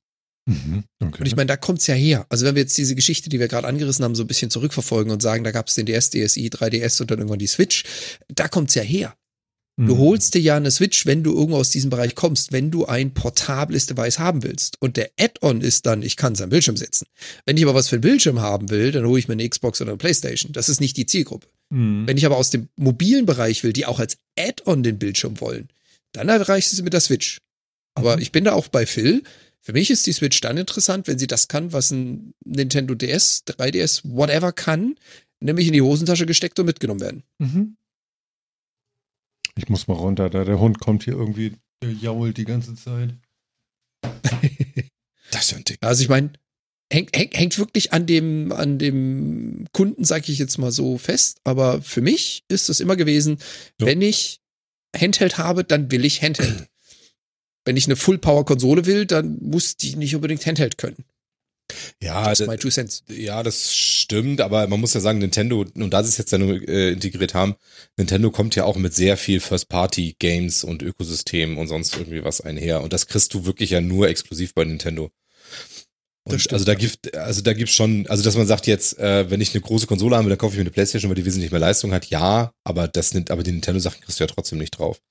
Mhm. 0.45 0.83
Okay. 1.01 1.19
Und 1.21 1.25
ich 1.27 1.35
meine, 1.35 1.47
da 1.47 1.57
kommt's 1.57 1.87
ja 1.87 1.95
her. 1.95 2.25
Also 2.29 2.45
wenn 2.45 2.55
wir 2.55 2.63
jetzt 2.63 2.77
diese 2.77 2.95
Geschichte, 2.95 3.29
die 3.29 3.39
wir 3.39 3.47
gerade 3.47 3.67
angerissen 3.67 4.03
haben, 4.03 4.15
so 4.15 4.23
ein 4.23 4.27
bisschen 4.27 4.49
zurückverfolgen 4.51 5.11
und 5.11 5.21
sagen, 5.21 5.43
da 5.43 5.51
gab's 5.51 5.75
den 5.75 5.85
DS, 5.85 6.09
DSi, 6.09 6.49
3DS 6.49 7.01
und 7.01 7.11
dann 7.11 7.19
irgendwann 7.19 7.39
die 7.39 7.47
Switch, 7.47 7.83
da 8.29 8.47
kommt's 8.47 8.75
ja 8.75 8.81
her. 8.83 9.15
Du 9.81 9.95
Mhm. 9.95 9.99
holst 9.99 10.33
dir 10.33 10.41
ja 10.41 10.57
eine 10.57 10.71
Switch, 10.71 11.05
wenn 11.05 11.23
du 11.23 11.33
irgendwo 11.33 11.55
aus 11.55 11.69
diesem 11.69 11.89
Bereich 11.89 12.13
kommst, 12.13 12.51
wenn 12.51 12.69
du 12.69 12.85
ein 12.85 13.13
portables 13.13 13.85
Device 13.85 14.19
haben 14.19 14.43
willst. 14.43 14.75
Und 14.81 14.97
der 14.97 15.09
Add-on 15.17 15.61
ist 15.61 15.85
dann, 15.85 16.03
ich 16.03 16.17
kann 16.17 16.33
es 16.33 16.41
am 16.41 16.49
Bildschirm 16.49 16.75
setzen. 16.75 17.05
Wenn 17.45 17.55
ich 17.55 17.63
aber 17.63 17.75
was 17.75 17.87
für 17.87 17.95
einen 17.95 18.01
Bildschirm 18.01 18.41
haben 18.41 18.69
will, 18.69 18.91
dann 18.91 19.05
hole 19.05 19.17
ich 19.17 19.29
mir 19.29 19.33
eine 19.35 19.47
Xbox 19.47 19.79
oder 19.79 19.91
eine 19.91 19.97
Playstation. 19.97 20.51
Das 20.51 20.67
ist 20.67 20.81
nicht 20.81 20.97
die 20.97 21.05
Zielgruppe. 21.05 21.47
Mhm. 21.69 22.05
Wenn 22.05 22.17
ich 22.17 22.25
aber 22.25 22.35
aus 22.35 22.49
dem 22.49 22.67
mobilen 22.75 23.25
Bereich 23.25 23.63
will, 23.63 23.71
die 23.71 23.85
auch 23.85 23.99
als 23.99 24.17
Add-on 24.37 24.83
den 24.83 24.99
Bildschirm 24.99 25.39
wollen, 25.39 25.69
dann 26.11 26.27
erreicht 26.27 26.73
es 26.73 26.81
mit 26.81 26.91
der 26.91 26.99
Switch. 26.99 27.37
Aber 27.95 28.17
Mhm. 28.17 28.21
ich 28.21 28.33
bin 28.33 28.43
da 28.43 28.51
auch 28.51 28.67
bei 28.67 28.85
Phil. 28.85 29.23
Für 29.61 29.71
mich 29.71 29.89
ist 29.91 30.05
die 30.07 30.11
Switch 30.13 30.41
dann 30.41 30.57
interessant, 30.57 31.07
wenn 31.07 31.19
sie 31.19 31.27
das 31.27 31.47
kann, 31.47 31.71
was 31.71 31.91
ein 31.91 32.33
Nintendo 32.43 32.95
DS, 32.95 33.43
3DS, 33.45 34.01
whatever 34.03 34.51
kann, 34.51 34.95
nämlich 35.39 35.67
in 35.67 35.73
die 35.73 35.81
Hosentasche 35.81 36.25
gesteckt 36.25 36.59
und 36.59 36.65
mitgenommen 36.65 36.99
werden. 37.01 37.23
Mhm. 37.37 37.75
Ich 39.59 39.67
muss 39.67 39.87
mal 39.89 39.95
runter, 39.95 40.29
da 40.29 40.45
der 40.45 40.57
Hund 40.57 40.79
kommt 40.79 41.03
hier 41.03 41.13
irgendwie, 41.15 41.53
der 41.83 41.91
jault 41.91 42.37
die 42.37 42.45
ganze 42.45 42.75
Zeit. 42.75 43.13
Das 45.31 45.43
ist 45.43 45.51
ja 45.51 45.57
ein 45.57 45.63
Ding. 45.63 45.77
Also 45.81 46.01
ich 46.01 46.09
meine, 46.09 46.31
hängt, 46.91 47.15
hängt, 47.15 47.37
hängt 47.37 47.59
wirklich 47.59 47.93
an 47.93 48.07
dem, 48.07 48.51
an 48.51 48.79
dem 48.79 49.67
Kunden, 49.73 50.03
sage 50.03 50.31
ich 50.31 50.39
jetzt 50.39 50.57
mal 50.57 50.71
so 50.71 50.97
fest. 50.97 51.39
Aber 51.43 51.83
für 51.83 52.01
mich 52.01 52.43
ist 52.47 52.67
es 52.67 52.79
immer 52.79 52.95
gewesen, 52.95 53.37
Ja. 53.79 53.85
wenn 53.85 54.01
ich 54.01 54.39
Handheld 54.97 55.37
habe, 55.37 55.63
dann 55.63 55.91
will 55.91 56.03
ich 56.03 56.23
Handheld. 56.23 56.67
wenn 57.65 57.77
ich 57.77 57.85
eine 57.85 57.95
Full-Power-Konsole 57.95 58.87
will, 58.87 59.05
dann 59.05 59.37
muss 59.39 59.77
die 59.77 59.95
nicht 59.97 60.15
unbedingt 60.15 60.43
Handheld 60.47 60.79
können. 60.79 61.05
Ja, 62.01 62.23
Das 62.23 62.39
ist 62.39 62.41
das, 62.41 62.47
my 62.47 62.57
two 62.57 62.69
cents. 62.69 63.03
ja, 63.09 63.43
das 63.43 63.75
stimmt, 63.75 64.41
aber 64.41 64.67
man 64.67 64.79
muss 64.79 64.93
ja 64.93 64.99
sagen, 64.99 65.19
Nintendo, 65.19 65.65
und 65.75 65.91
da 65.91 66.03
sie 66.03 66.09
es 66.09 66.17
jetzt 66.17 66.31
ja 66.31 66.37
nur 66.37 66.67
äh, 66.67 66.91
integriert 66.91 67.33
haben, 67.33 67.55
Nintendo 67.97 68.31
kommt 68.31 68.55
ja 68.55 68.65
auch 68.65 68.75
mit 68.75 68.93
sehr 68.93 69.17
viel 69.17 69.39
First-Party-Games 69.39 70.63
und 70.63 70.81
Ökosystemen 70.81 71.57
und 71.57 71.67
sonst 71.67 71.95
irgendwie 71.95 72.23
was 72.23 72.41
einher. 72.41 72.81
Und 72.81 72.93
das 72.93 73.07
kriegst 73.07 73.33
du 73.33 73.45
wirklich 73.45 73.71
ja 73.71 73.81
nur 73.81 74.07
exklusiv 74.07 74.53
bei 74.53 74.63
Nintendo. 74.63 75.11
Das 76.25 76.41
stimmt, 76.41 76.53
also 76.53 76.65
da 76.65 76.75
gibt, 76.75 77.15
also 77.15 77.41
da 77.41 77.53
gibt's 77.53 77.73
schon, 77.73 78.05
also 78.07 78.23
dass 78.23 78.35
man 78.35 78.45
sagt 78.45 78.67
jetzt, 78.67 78.99
äh, 78.99 79.29
wenn 79.31 79.41
ich 79.41 79.53
eine 79.53 79.61
große 79.61 79.87
Konsole 79.87 80.15
habe, 80.15 80.29
dann 80.29 80.37
kaufe 80.37 80.53
ich 80.53 80.57
mir 80.57 80.63
eine 80.63 80.71
Playstation, 80.71 81.09
weil 81.09 81.15
die 81.15 81.25
wesentlich 81.25 81.51
mehr 81.51 81.59
Leistung 81.59 81.91
hat, 81.91 82.07
ja, 82.07 82.51
aber 82.63 82.87
das 82.87 83.13
nimmt, 83.13 83.31
aber 83.31 83.41
die 83.41 83.51
Nintendo-Sachen 83.51 84.01
kriegst 84.01 84.19
du 84.19 84.23
ja 84.23 84.27
trotzdem 84.27 84.59
nicht 84.59 84.71
drauf. 84.71 85.01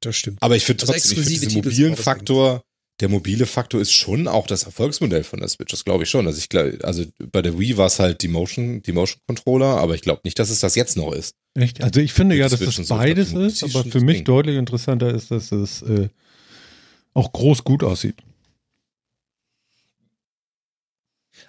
Das 0.00 0.16
stimmt. 0.16 0.42
Aber 0.42 0.56
ich 0.56 0.64
finde 0.64 0.82
Also 0.82 0.92
trotzdem, 0.92 1.12
ich 1.12 1.18
finde 1.18 1.30
exklusive 1.30 1.62
diesen 1.62 1.86
mobilen 1.86 1.96
Faktor, 1.96 2.64
der 3.00 3.08
mobile 3.08 3.46
Faktor 3.46 3.80
ist 3.80 3.92
schon 3.92 4.28
auch 4.28 4.46
das 4.46 4.62
Erfolgsmodell 4.62 5.24
von 5.24 5.40
der 5.40 5.48
Switch, 5.48 5.70
das 5.70 5.84
glaube 5.84 6.04
ich 6.04 6.10
schon. 6.10 6.26
Also 6.26 6.38
ich 6.38 6.48
glaube, 6.48 6.78
also 6.82 7.04
bei 7.32 7.42
der 7.42 7.58
Wii 7.58 7.76
war 7.76 7.86
es 7.86 7.98
halt 7.98 8.22
die 8.22 8.28
Motion, 8.28 8.82
die 8.82 8.92
Motion 8.92 9.20
Controller, 9.26 9.78
aber 9.78 9.94
ich 9.94 10.02
glaube 10.02 10.20
nicht, 10.24 10.38
dass 10.38 10.50
es 10.50 10.60
das 10.60 10.76
jetzt 10.76 10.96
noch 10.96 11.12
ist. 11.12 11.34
Echt? 11.54 11.82
Also 11.82 12.00
ich 12.00 12.12
finde 12.12 12.36
ja, 12.36 12.48
dass 12.48 12.60
das 12.60 12.74
so, 12.76 12.94
beides 12.94 13.30
glaub, 13.30 13.42
ist, 13.42 13.64
aber 13.64 13.84
für 13.84 14.00
mich 14.00 14.18
Ding. 14.18 14.24
deutlich 14.26 14.56
interessanter 14.56 15.12
ist, 15.12 15.30
dass 15.32 15.50
es 15.50 15.82
äh, 15.82 16.08
auch 17.14 17.32
groß 17.32 17.64
gut 17.64 17.82
aussieht. 17.82 18.16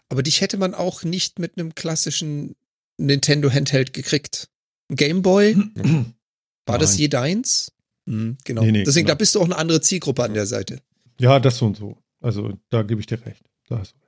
Aber 0.09 0.23
dich 0.23 0.41
hätte 0.41 0.57
man 0.57 0.73
auch 0.73 1.03
nicht 1.03 1.37
mit 1.37 1.57
einem 1.57 1.75
klassischen 1.75 2.55
Nintendo 2.97 3.51
Handheld 3.51 3.93
gekriegt. 3.93 4.49
Game 4.89 5.21
Boy, 5.21 5.55
war 6.65 6.79
das 6.79 6.97
je 6.97 7.07
deins? 7.07 7.71
Mhm, 8.05 8.37
genau. 8.43 8.63
Nee, 8.63 8.71
nee, 8.71 8.83
Deswegen, 8.83 9.05
genau. 9.05 9.15
da 9.15 9.17
bist 9.17 9.35
du 9.35 9.41
auch 9.41 9.45
eine 9.45 9.57
andere 9.57 9.81
Zielgruppe 9.81 10.23
an 10.23 10.33
der 10.33 10.45
Seite. 10.45 10.79
Ja, 11.19 11.39
das 11.39 11.57
so 11.57 11.65
und 11.65 11.77
so. 11.77 11.97
Also 12.21 12.53
da 12.69 12.83
gebe 12.83 12.99
ich 13.01 13.07
dir 13.07 13.23
recht. 13.25 13.43
Da 13.67 13.79
hast 13.79 13.93
du 13.93 13.97
recht. 13.97 14.05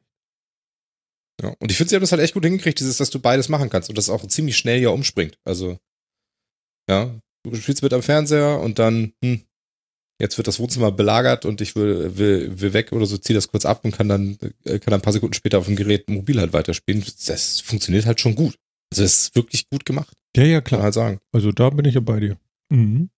Ja. 1.42 1.56
Und 1.60 1.72
ich 1.72 1.78
finde, 1.78 1.90
sie 1.90 1.96
haben 1.96 2.02
das 2.02 2.12
halt 2.12 2.22
echt 2.22 2.34
gut 2.34 2.44
hingekriegt, 2.44 2.80
dieses, 2.80 2.98
dass 2.98 3.10
du 3.10 3.20
beides 3.20 3.48
machen 3.50 3.70
kannst 3.70 3.90
und 3.90 3.98
das 3.98 4.10
auch 4.10 4.26
ziemlich 4.28 4.58
schnell 4.58 4.82
ja 4.82 4.90
umspringt. 4.90 5.38
Also, 5.46 5.78
ja, 6.90 7.14
du 7.44 7.56
spielst 7.56 7.84
mit 7.84 7.94
am 7.94 8.02
Fernseher 8.02 8.60
und 8.60 8.80
dann, 8.80 9.14
hm, 9.24 9.44
jetzt 10.20 10.38
wird 10.38 10.48
das 10.48 10.60
Wohnzimmer 10.60 10.92
belagert 10.92 11.46
und 11.46 11.62
ich 11.62 11.76
will, 11.76 12.18
will, 12.18 12.60
will 12.60 12.74
weg 12.74 12.92
oder 12.92 13.06
so, 13.06 13.18
ziehe 13.18 13.36
das 13.36 13.50
kurz 13.50 13.66
ab 13.66 13.86
und 13.86 13.92
kann 13.96 14.10
dann, 14.10 14.38
äh, 14.64 14.80
kann 14.80 14.92
dann 14.92 14.96
ein 14.96 15.02
paar 15.04 15.14
Sekunden 15.14 15.34
später 15.36 15.60
auf 15.60 15.68
dem 15.68 15.76
Gerät 15.76 16.10
mobil 16.10 16.40
halt 16.40 16.54
weiterspielen. 16.54 17.06
Das 17.28 17.60
funktioniert 17.62 18.06
halt 18.08 18.20
schon 18.20 18.34
gut. 18.36 18.56
Also 18.92 19.04
es 19.04 19.20
ist 19.26 19.36
wirklich 19.36 19.70
gut 19.70 19.86
gemacht, 19.86 20.14
Ja, 20.36 20.44
ja, 20.44 20.62
klar. 20.62 20.82
halt 20.82 20.94
sagen. 20.94 21.20
Also 21.34 21.52
da 21.52 21.70
bin 21.70 21.86
ich 21.86 21.94
ja 21.96 22.00
bei 22.02 22.20
dir. 22.20 22.40
Mhm. 22.70 23.10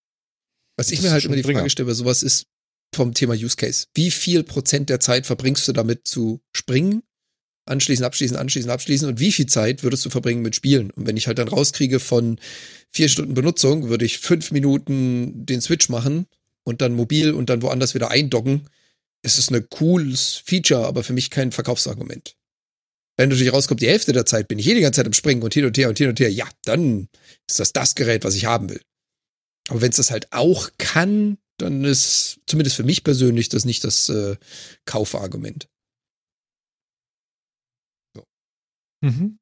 Was 0.78 0.92
ich 0.92 0.98
Das 1.00 1.06
mir 1.06 1.12
halt 1.12 1.24
schon 1.24 1.32
immer 1.34 1.42
die. 1.42 1.54
Frage 1.54 1.70
stelle 1.70 1.94
sowas 1.94 2.22
ist 2.24 2.48
vom 2.94 3.14
Thema 3.14 3.34
Use 3.34 3.56
Case. 3.56 3.88
Wie 3.94 4.12
viel 4.12 4.44
Prozent 4.44 4.90
der 4.90 5.00
Zeit 5.00 5.26
verbringst 5.26 5.68
du 5.68 5.74
damit 5.74 6.08
zu 6.08 6.42
springen, 6.54 7.04
anschließen, 7.66 8.04
abschließen, 8.04 8.38
anschließen, 8.38 8.72
abschließen 8.72 9.08
und 9.08 9.20
wie 9.20 9.32
viel 9.32 9.46
Zeit 9.46 9.84
würdest 9.84 10.06
du 10.06 10.10
verbringen 10.10 10.42
mit 10.42 10.56
Spielen? 10.56 10.92
Und 10.92 11.08
wenn 11.08 11.18
ich 11.18 11.28
halt 11.28 11.38
dann 11.38 11.48
rauskriege 11.48 12.00
von 12.00 12.40
vier 12.92 13.10
Stunden 13.10 13.34
Benutzung, 13.34 13.90
würde 13.90 14.06
ich 14.06 14.20
fünf 14.20 14.52
Minuten 14.52 15.46
den 15.46 15.62
Switch 15.62 15.90
machen 15.90 16.26
und 16.64 16.82
dann 16.82 16.94
mobil 16.94 17.32
und 17.32 17.50
dann 17.50 17.62
woanders 17.62 17.94
wieder 17.94 18.12
eindocken. 18.12 18.68
Es 19.22 19.38
ist 19.38 19.52
ein 19.52 19.70
cooles 19.70 20.42
Feature, 20.46 20.86
aber 20.88 21.04
für 21.04 21.14
mich 21.14 21.30
kein 21.30 21.52
Verkaufsargument. 21.52 22.36
Wenn 23.18 23.30
natürlich 23.30 23.52
rauskommt, 23.52 23.82
die 23.82 23.90
Hälfte 23.90 24.14
der 24.14 24.26
Zeit 24.26 24.48
bin 24.48 24.60
ich 24.60 24.68
eh 24.68 24.76
die 24.76 24.82
ganze 24.82 25.00
Zeit 25.00 25.08
im 25.08 25.14
Springen 25.14 25.44
und 25.44 25.54
hin 25.54 25.66
und 25.66 25.78
her 25.78 25.90
und 25.90 25.98
hin 25.98 26.08
und 26.08 26.20
her, 26.20 26.32
ja, 26.32 26.48
dann 26.64 27.10
ist 27.48 27.60
das 27.60 27.74
das 27.74 27.96
Gerät, 27.96 28.24
was 28.24 28.36
ich 28.36 28.46
haben 28.46 28.70
will. 28.70 28.82
Aber 29.68 29.82
wenn 29.82 29.90
es 29.90 29.98
das 29.98 30.10
halt 30.10 30.32
auch 30.32 30.70
kann, 30.78 31.38
dann 31.62 31.84
ist 31.84 32.40
zumindest 32.46 32.76
für 32.76 32.84
mich 32.84 33.04
persönlich 33.04 33.50
das 33.50 33.66
nicht 33.66 33.84
das 33.84 34.10
äh, 34.10 34.36
Kaufargument. 34.86 35.68
Mhm. 39.02 39.40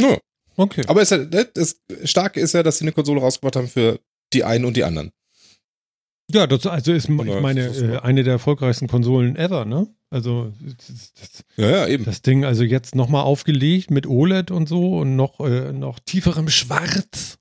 Ja. 0.00 0.18
Okay. 0.56 0.84
Aber 0.86 1.02
ist 1.02 1.10
ja, 1.10 1.18
ne, 1.18 1.48
das 1.54 1.80
Starke 2.04 2.40
ist 2.40 2.52
ja, 2.52 2.62
dass 2.62 2.78
sie 2.78 2.84
eine 2.84 2.92
Konsole 2.92 3.20
rausgebracht 3.20 3.56
haben 3.56 3.68
für 3.68 4.00
die 4.32 4.44
einen 4.44 4.64
und 4.64 4.76
die 4.76 4.84
anderen. 4.84 5.10
Ja, 6.30 6.46
das 6.46 6.66
also 6.66 6.92
ist, 6.92 7.08
ich 7.08 7.10
meine, 7.10 7.68
ist 7.68 7.80
äh, 7.80 7.92
so? 7.92 8.00
eine 8.00 8.22
der 8.22 8.34
erfolgreichsten 8.34 8.86
Konsolen 8.86 9.36
ever, 9.36 9.64
ne? 9.64 9.88
Also 10.10 10.52
das, 10.60 11.12
das, 11.14 11.44
Ja, 11.56 11.70
ja, 11.70 11.86
eben. 11.86 12.04
das 12.04 12.22
Ding 12.22 12.44
also 12.44 12.64
jetzt 12.64 12.94
nochmal 12.94 13.22
aufgelegt 13.22 13.90
mit 13.90 14.06
OLED 14.06 14.50
und 14.50 14.68
so 14.68 14.98
und 14.98 15.16
noch, 15.16 15.40
äh, 15.40 15.72
noch 15.72 15.98
tieferem 16.00 16.48
Schwarz. 16.48 17.38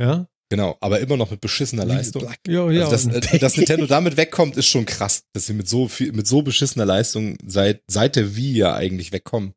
Ja? 0.00 0.26
Genau, 0.50 0.76
aber 0.80 0.98
immer 0.98 1.16
noch 1.16 1.30
mit 1.30 1.40
beschissener 1.40 1.84
Leistung. 1.84 2.28
Ja, 2.46 2.68
ja. 2.70 2.88
Also 2.88 3.08
dass, 3.08 3.32
äh, 3.32 3.38
dass 3.38 3.56
Nintendo 3.56 3.86
damit 3.86 4.16
wegkommt, 4.16 4.56
ist 4.56 4.66
schon 4.66 4.84
krass. 4.84 5.22
Dass 5.32 5.46
sie 5.46 5.54
mit 5.54 5.68
so 5.68 5.86
viel, 5.86 6.12
mit 6.12 6.26
so 6.26 6.42
beschissener 6.42 6.84
Leistung 6.84 7.36
seit, 7.46 7.82
seit 7.86 8.16
der 8.16 8.34
Wii 8.34 8.56
ja 8.56 8.74
eigentlich 8.74 9.12
wegkommen, 9.12 9.54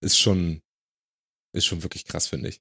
ist 0.00 0.18
schon, 0.18 0.60
ist 1.52 1.66
schon 1.66 1.84
wirklich 1.84 2.04
krass, 2.04 2.26
finde 2.26 2.48
ich. 2.48 2.60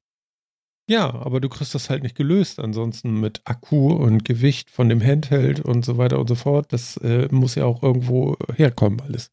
Ja, 0.87 1.11
aber 1.11 1.41
du 1.41 1.49
kriegst 1.49 1.73
das 1.73 1.89
halt 1.89 2.03
nicht 2.03 2.15
gelöst. 2.15 2.59
Ansonsten 2.59 3.19
mit 3.19 3.41
Akku 3.45 3.91
und 3.91 4.23
Gewicht 4.23 4.69
von 4.69 4.87
dem 4.87 5.01
Handheld 5.01 5.59
und 5.59 5.83
so 5.83 5.97
weiter 5.97 6.19
und 6.19 6.27
so 6.27 6.35
fort. 6.35 6.71
Das 6.71 6.97
äh, 6.97 7.27
muss 7.31 7.55
ja 7.55 7.65
auch 7.65 7.81
irgendwo 7.81 8.37
herkommen, 8.55 9.01
alles. 9.01 9.31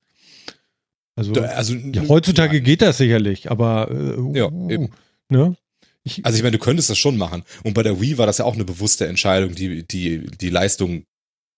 Also, 1.14 1.34
Also, 1.34 1.74
ja, 1.74 2.08
heutzutage 2.08 2.62
geht 2.62 2.80
das 2.82 2.98
sicherlich, 2.98 3.50
aber 3.50 3.90
äh, 3.90 4.38
Ja, 4.38 4.50
uh, 4.50 4.70
eben. 4.70 4.90
Ne? 5.28 5.56
Ich, 6.06 6.24
Also 6.24 6.36
ich 6.36 6.42
meine, 6.42 6.56
du 6.58 6.62
könntest 6.62 6.90
das 6.90 6.98
schon 6.98 7.16
machen. 7.16 7.44
Und 7.62 7.74
bei 7.74 7.82
der 7.82 8.00
Wii 8.00 8.18
war 8.18 8.26
das 8.26 8.38
ja 8.38 8.44
auch 8.44 8.54
eine 8.54 8.64
bewusste 8.64 9.06
Entscheidung, 9.06 9.54
die, 9.54 9.86
die, 9.86 10.26
die 10.26 10.50
Leistung 10.50 11.04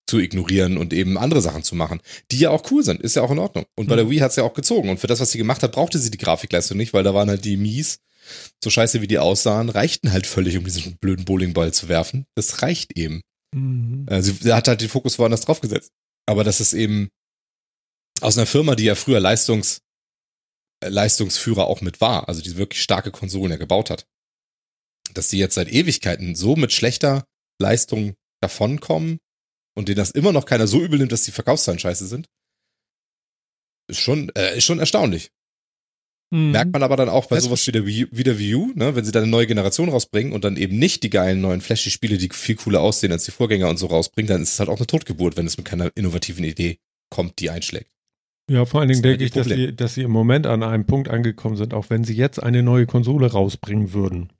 zu 0.09 0.19
ignorieren 0.19 0.77
und 0.77 0.93
eben 0.93 1.17
andere 1.17 1.41
Sachen 1.41 1.63
zu 1.63 1.75
machen, 1.75 1.99
die 2.31 2.39
ja 2.39 2.49
auch 2.49 2.71
cool 2.71 2.81
sind, 2.81 3.01
ist 3.01 3.17
ja 3.17 3.23
auch 3.23 3.31
in 3.31 3.39
Ordnung. 3.39 3.65
Und 3.75 3.87
bei 3.87 3.95
Mhm. 3.95 3.97
der 3.97 4.09
Wii 4.09 4.19
hat's 4.19 4.37
ja 4.37 4.43
auch 4.43 4.53
gezogen. 4.53 4.89
Und 4.89 4.99
für 4.99 5.07
das, 5.07 5.19
was 5.19 5.31
sie 5.31 5.37
gemacht 5.37 5.63
hat, 5.63 5.73
brauchte 5.73 5.99
sie 5.99 6.11
die 6.11 6.17
Grafikleistung 6.17 6.77
nicht, 6.77 6.93
weil 6.93 7.03
da 7.03 7.13
waren 7.13 7.29
halt 7.29 7.43
die 7.43 7.57
Mies, 7.57 7.99
so 8.63 8.69
scheiße 8.69 9.01
wie 9.01 9.07
die 9.07 9.19
aussahen, 9.19 9.69
reichten 9.69 10.11
halt 10.13 10.25
völlig, 10.25 10.57
um 10.57 10.63
diesen 10.63 10.97
blöden 10.97 11.25
Bowlingball 11.25 11.73
zu 11.73 11.89
werfen. 11.89 12.25
Das 12.35 12.61
reicht 12.61 12.97
eben. 12.97 13.21
Mhm. 13.53 14.05
Sie, 14.21 14.31
sie 14.31 14.53
hat 14.53 14.69
halt 14.69 14.79
den 14.79 14.89
Fokus 14.89 15.19
woanders 15.19 15.41
drauf 15.41 15.59
gesetzt. 15.59 15.91
Aber 16.25 16.45
das 16.45 16.61
ist 16.61 16.73
eben 16.73 17.09
aus 18.21 18.37
einer 18.37 18.47
Firma, 18.47 18.75
die 18.75 18.85
ja 18.85 18.95
früher 18.95 19.19
Leistungs, 19.19 19.81
äh, 20.83 20.89
Leistungsführer 20.89 21.67
auch 21.67 21.81
mit 21.81 21.99
war, 22.01 22.27
also 22.29 22.41
die 22.41 22.55
wirklich 22.57 22.81
starke 22.81 23.11
Konsolen 23.11 23.51
ja 23.51 23.57
gebaut 23.57 23.89
hat, 23.89 24.05
dass 25.13 25.29
die 25.29 25.37
jetzt 25.37 25.55
seit 25.55 25.71
Ewigkeiten 25.71 26.35
so 26.35 26.55
mit 26.55 26.71
schlechter 26.71 27.25
Leistung 27.59 28.15
davonkommen 28.41 29.19
und 29.75 29.87
denen 29.87 29.97
das 29.97 30.11
immer 30.11 30.31
noch 30.31 30.45
keiner 30.45 30.67
so 30.67 30.81
übel 30.81 30.99
nimmt, 30.99 31.11
dass 31.11 31.23
die 31.23 31.31
Verkaufszahlen 31.31 31.79
scheiße 31.79 32.07
sind, 32.07 32.27
ist 33.89 33.99
schon, 33.99 34.29
äh, 34.35 34.57
ist 34.57 34.65
schon 34.65 34.79
erstaunlich. 34.79 35.31
Mhm. 36.29 36.51
Merkt 36.51 36.73
man 36.73 36.83
aber 36.83 36.97
dann 36.97 37.09
auch 37.09 37.27
bei 37.27 37.37
Das 37.37 37.45
sowas 37.45 37.65
wie 37.67 37.71
der, 37.71 37.85
Wii, 37.85 38.07
wie 38.11 38.23
der 38.23 38.37
Wii 38.37 38.55
U, 38.55 38.71
ne, 38.75 38.95
wenn 38.95 39.05
sie 39.05 39.11
dann 39.11 39.23
eine 39.23 39.31
neue 39.31 39.47
Generation 39.47 39.89
rausbringen 39.89 40.33
und 40.33 40.43
dann 40.43 40.57
eben 40.57 40.77
nicht 40.77 41.03
die 41.03 41.09
geilen 41.09 41.39
neuen 41.39 41.61
Flashy-Spiele, 41.61 42.17
die 42.17 42.29
viel 42.33 42.55
cooler 42.55 42.81
aussehen 42.81 43.13
als 43.13 43.23
die 43.23 43.31
Vorgänger 43.31 43.69
und 43.69 43.77
so 43.77 43.87
rausbringen, 43.87 44.27
dann 44.27 44.41
ist 44.41 44.53
es 44.53 44.59
halt 44.59 44.69
auch 44.69 44.77
eine 44.77 44.87
Totgeburt, 44.87 45.37
wenn 45.37 45.47
es 45.47 45.57
mit 45.57 45.65
keiner 45.65 45.89
innovativen 45.95 46.43
Idee 46.43 46.79
kommt, 47.09 47.39
die 47.39 47.49
einschlägt. 47.49 47.89
Ja, 48.49 48.65
vor 48.65 48.79
allen 48.79 48.89
Dingen 48.89 49.01
denke 49.01 49.23
ich, 49.23 49.33
halt 49.35 49.45
dass 49.45 49.53
die 49.53 49.65
sie, 49.67 49.75
dass 49.75 49.93
sie 49.93 50.01
im 50.03 50.11
Moment 50.11 50.47
an 50.47 50.63
einem 50.63 50.85
Punkt 50.85 51.09
angekommen 51.09 51.55
sind, 51.55 51.73
auch 51.73 51.89
wenn 51.89 52.03
sie 52.03 52.13
jetzt 52.13 52.41
eine 52.41 52.63
neue 52.63 52.85
Konsole 52.85 53.31
rausbringen 53.31 53.93
würden, 53.93 54.31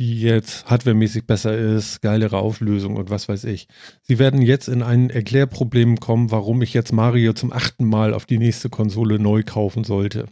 die 0.00 0.20
jetzt 0.20 0.64
hardwaremäßig 0.64 1.26
besser 1.26 1.56
ist, 1.56 2.00
geilere 2.00 2.38
Auflösung 2.38 2.96
und 2.96 3.10
was 3.10 3.28
weiß 3.28 3.44
ich. 3.44 3.68
Sie 4.02 4.18
werden 4.18 4.40
jetzt 4.40 4.66
in 4.66 4.82
ein 4.82 5.10
Erklärproblem 5.10 6.00
kommen, 6.00 6.30
warum 6.30 6.62
ich 6.62 6.72
jetzt 6.72 6.92
Mario 6.92 7.34
zum 7.34 7.52
achten 7.52 7.84
Mal 7.84 8.14
auf 8.14 8.24
die 8.24 8.38
nächste 8.38 8.70
Konsole 8.70 9.18
neu 9.18 9.42
kaufen 9.44 9.84
sollte. 9.84 10.24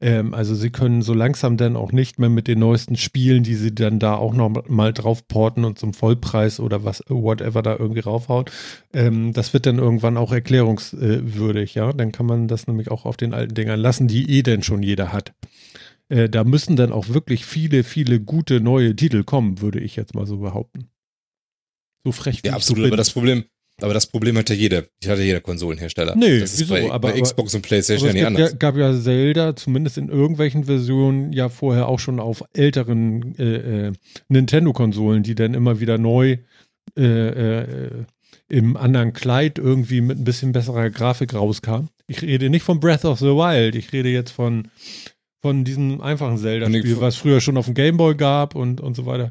Ähm, 0.00 0.34
also 0.34 0.56
sie 0.56 0.70
können 0.70 1.02
so 1.02 1.14
langsam 1.14 1.56
dann 1.56 1.76
auch 1.76 1.92
nicht 1.92 2.18
mehr 2.18 2.28
mit 2.28 2.48
den 2.48 2.58
neuesten 2.58 2.96
Spielen, 2.96 3.44
die 3.44 3.54
sie 3.54 3.72
dann 3.72 4.00
da 4.00 4.16
auch 4.16 4.34
noch 4.34 4.68
mal 4.68 4.92
drauf 4.92 5.28
porten 5.28 5.64
und 5.64 5.78
zum 5.78 5.94
Vollpreis 5.94 6.58
oder 6.58 6.82
was, 6.82 7.04
whatever 7.08 7.62
da 7.62 7.76
irgendwie 7.76 8.00
raufhaut, 8.00 8.50
ähm, 8.92 9.32
das 9.32 9.52
wird 9.54 9.66
dann 9.66 9.78
irgendwann 9.78 10.16
auch 10.16 10.32
erklärungswürdig, 10.32 11.76
ja. 11.76 11.92
Dann 11.92 12.10
kann 12.10 12.26
man 12.26 12.48
das 12.48 12.66
nämlich 12.66 12.90
auch 12.90 13.04
auf 13.04 13.16
den 13.16 13.32
alten 13.32 13.54
Dingern 13.54 13.78
lassen, 13.78 14.08
die 14.08 14.28
eh 14.28 14.42
denn 14.42 14.64
schon 14.64 14.82
jeder 14.82 15.12
hat. 15.12 15.32
Äh, 16.08 16.28
da 16.28 16.44
müssen 16.44 16.76
dann 16.76 16.92
auch 16.92 17.08
wirklich 17.08 17.46
viele, 17.46 17.82
viele 17.84 18.20
gute 18.20 18.60
neue 18.60 18.94
Titel 18.94 19.24
kommen, 19.24 19.60
würde 19.60 19.80
ich 19.80 19.96
jetzt 19.96 20.14
mal 20.14 20.26
so 20.26 20.38
behaupten. 20.38 20.90
So 22.04 22.12
frech 22.12 22.42
wie 22.42 22.48
Ja, 22.48 22.54
absolut, 22.54 22.86
aber 22.86 22.96
das 22.98 23.10
Problem, 23.10 23.44
aber 23.80 23.94
das 23.94 24.06
Problem 24.06 24.36
hat 24.36 24.50
ja 24.50 24.54
jeder, 24.54 24.78
hat 24.82 24.88
ja 25.02 25.16
jeder 25.16 25.40
Konsolenhersteller. 25.40 26.14
Nee, 26.16 26.40
das 26.40 26.52
ist 26.52 26.60
wieso? 26.60 26.74
bei, 26.74 26.90
Aber- 26.90 27.12
bei 27.12 27.20
Xbox 27.20 27.54
und 27.54 27.62
PlayStation 27.62 28.10
Aber 28.10 28.18
ja 28.18 28.24
es 28.26 28.30
nicht 28.30 28.36
gibt 28.36 28.38
ja, 28.38 28.46
anders. 28.46 28.58
gab 28.58 28.76
ja 28.76 29.00
Zelda, 29.00 29.56
zumindest 29.56 29.96
in 29.98 30.10
irgendwelchen 30.10 30.64
Versionen, 30.64 31.32
ja 31.32 31.48
vorher 31.48 31.88
auch 31.88 31.98
schon 31.98 32.20
auf 32.20 32.44
älteren 32.52 33.34
äh, 33.38 33.86
äh, 33.88 33.92
Nintendo-Konsolen, 34.28 35.22
die 35.22 35.34
dann 35.34 35.54
immer 35.54 35.80
wieder 35.80 35.96
neu 35.96 36.36
äh, 36.98 37.02
äh, 37.02 38.04
im 38.50 38.76
anderen 38.76 39.14
Kleid 39.14 39.58
irgendwie 39.58 40.02
mit 40.02 40.18
ein 40.18 40.24
bisschen 40.24 40.52
besserer 40.52 40.90
Grafik 40.90 41.32
rauskam. 41.32 41.86
Ich 42.06 42.20
rede 42.20 42.50
nicht 42.50 42.62
von 42.62 42.78
Breath 42.78 43.06
of 43.06 43.18
the 43.18 43.24
Wild, 43.26 43.74
ich 43.74 43.92
rede 43.94 44.10
jetzt 44.10 44.30
von, 44.30 44.68
von 45.44 45.62
diesem 45.62 46.00
einfachen 46.00 46.38
Zelda-Spiel, 46.38 47.02
was 47.02 47.16
früher 47.16 47.38
schon 47.42 47.58
auf 47.58 47.66
dem 47.66 47.74
Gameboy 47.74 48.14
gab 48.14 48.54
und, 48.54 48.80
und 48.80 48.96
so 48.96 49.04
weiter. 49.04 49.30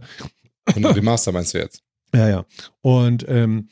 Und 0.75 0.85
Remaster 0.85 1.31
meinst 1.31 1.55
du 1.55 1.57
jetzt? 1.57 1.81
Ja, 2.15 2.29
ja. 2.29 2.45
Und 2.81 3.25
ähm, 3.27 3.69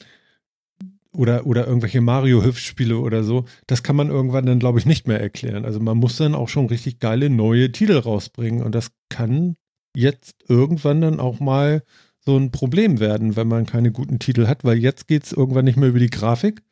oder, 1.14 1.46
oder 1.46 1.68
irgendwelche 1.68 2.02
Mario-Hüpfspiele 2.02 2.98
oder 2.98 3.24
so, 3.24 3.46
das 3.68 3.84
kann 3.84 3.96
man 3.96 4.10
irgendwann 4.10 4.48
dann, 4.48 4.58
glaube 4.58 4.80
ich, 4.80 4.88
nicht 4.88 5.08
mehr 5.08 5.22
erklären. 5.22 5.64
Also 5.64 5.80
man 5.80 6.00
muss 6.00 6.18
dann 6.18 6.34
auch 6.34 6.50
schon 6.50 6.66
richtig 6.66 6.98
geile 6.98 7.30
neue 7.30 7.72
Titel 7.72 8.00
rausbringen 8.00 8.64
und 8.64 8.74
das 8.74 8.88
kann 9.10 9.58
jetzt 9.96 10.38
irgendwann 10.48 11.02
dann 11.02 11.20
auch 11.20 11.40
mal 11.40 11.84
so 12.26 12.36
ein 12.36 12.50
Problem 12.50 13.00
werden, 13.00 13.36
wenn 13.36 13.48
man 13.48 13.68
keine 13.68 13.92
guten 13.92 14.18
Titel 14.18 14.48
hat, 14.48 14.64
weil 14.64 14.80
jetzt 14.80 15.08
geht 15.08 15.26
es 15.26 15.34
irgendwann 15.34 15.66
nicht 15.66 15.78
mehr 15.78 15.90
über 15.90 16.00
die 16.00 16.10
Grafik, 16.10 16.64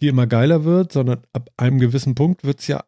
die 0.00 0.08
immer 0.08 0.26
geiler 0.26 0.64
wird, 0.64 0.90
sondern 0.90 1.22
ab 1.32 1.50
einem 1.56 1.78
gewissen 1.78 2.16
Punkt 2.16 2.42
wird's 2.42 2.66
ja 2.66 2.82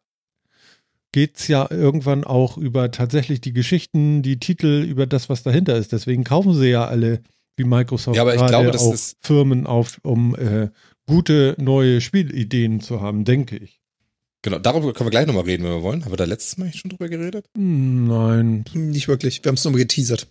geht's 1.15 1.47
ja 1.47 1.65
irgendwann 1.71 2.25
auch 2.25 2.57
über 2.57 2.91
tatsächlich 2.91 3.39
die 3.39 3.53
Geschichten, 3.53 4.21
die 4.21 4.37
Titel, 4.37 4.83
über 4.85 5.07
das, 5.07 5.29
was 5.29 5.43
dahinter 5.43 5.77
ist. 5.77 5.93
Deswegen 5.93 6.25
kaufen 6.25 6.53
sie 6.53 6.67
ja 6.71 6.85
alle, 6.85 7.21
wie 7.55 7.63
Microsoft 7.63 8.17
Ja, 8.17 8.23
aber 8.23 8.33
ich 8.33 8.39
gerade 8.41 8.51
glaube, 8.51 8.71
das 8.71 8.81
auch 8.81 8.93
ist- 8.93 9.15
Firmen 9.21 9.65
auf, 9.65 9.97
um 10.03 10.35
äh, 10.35 10.67
gute 11.07 11.55
neue 11.57 12.01
Spielideen 12.01 12.81
zu 12.81 12.99
haben, 12.99 13.23
denke 13.23 13.55
ich. 13.55 13.79
Genau, 14.41 14.59
darüber 14.59 14.91
können 14.91 15.07
wir 15.07 15.11
gleich 15.11 15.25
nochmal 15.25 15.45
reden, 15.45 15.63
wenn 15.63 15.71
wir 15.71 15.83
wollen. 15.83 16.03
Haben 16.03 16.11
wir 16.11 16.17
da 16.17 16.25
letztes 16.25 16.57
Mal 16.57 16.73
schon 16.73 16.89
drüber 16.89 17.07
geredet? 17.07 17.45
Hm, 17.55 18.07
Nein. 18.07 18.65
Nicht 18.73 19.07
wirklich. 19.07 19.41
Wir 19.41 19.47
haben 19.49 19.55
es 19.55 19.63
nur 19.63 19.71
mal 19.71 19.77
geteasert. 19.79 20.27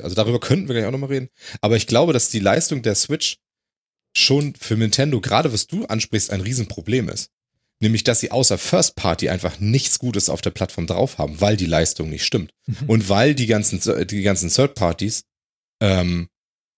Also 0.00 0.14
darüber 0.14 0.38
könnten 0.38 0.68
wir 0.68 0.76
gleich 0.76 0.86
auch 0.86 0.92
nochmal 0.92 1.10
reden. 1.10 1.28
Aber 1.60 1.74
ich 1.76 1.88
glaube, 1.88 2.12
dass 2.12 2.30
die 2.30 2.38
Leistung 2.38 2.82
der 2.82 2.94
Switch 2.94 3.38
schon 4.16 4.54
für 4.54 4.76
Nintendo, 4.76 5.20
gerade 5.20 5.52
was 5.52 5.66
du 5.66 5.86
ansprichst, 5.86 6.30
ein 6.30 6.40
Riesenproblem 6.40 7.08
ist. 7.08 7.32
Nämlich, 7.80 8.02
dass 8.02 8.20
sie 8.20 8.32
außer 8.32 8.58
First 8.58 8.96
Party 8.96 9.28
einfach 9.28 9.60
nichts 9.60 9.98
Gutes 9.98 10.28
auf 10.28 10.40
der 10.40 10.50
Plattform 10.50 10.86
drauf 10.86 11.18
haben, 11.18 11.40
weil 11.40 11.56
die 11.56 11.66
Leistung 11.66 12.10
nicht 12.10 12.24
stimmt. 12.24 12.52
Und 12.86 13.08
weil 13.08 13.34
die 13.34 13.46
ganzen, 13.46 13.80
die 14.06 14.22
ganzen 14.22 14.50
Third 14.50 14.74
Parties 14.74 15.22
ähm, 15.80 16.28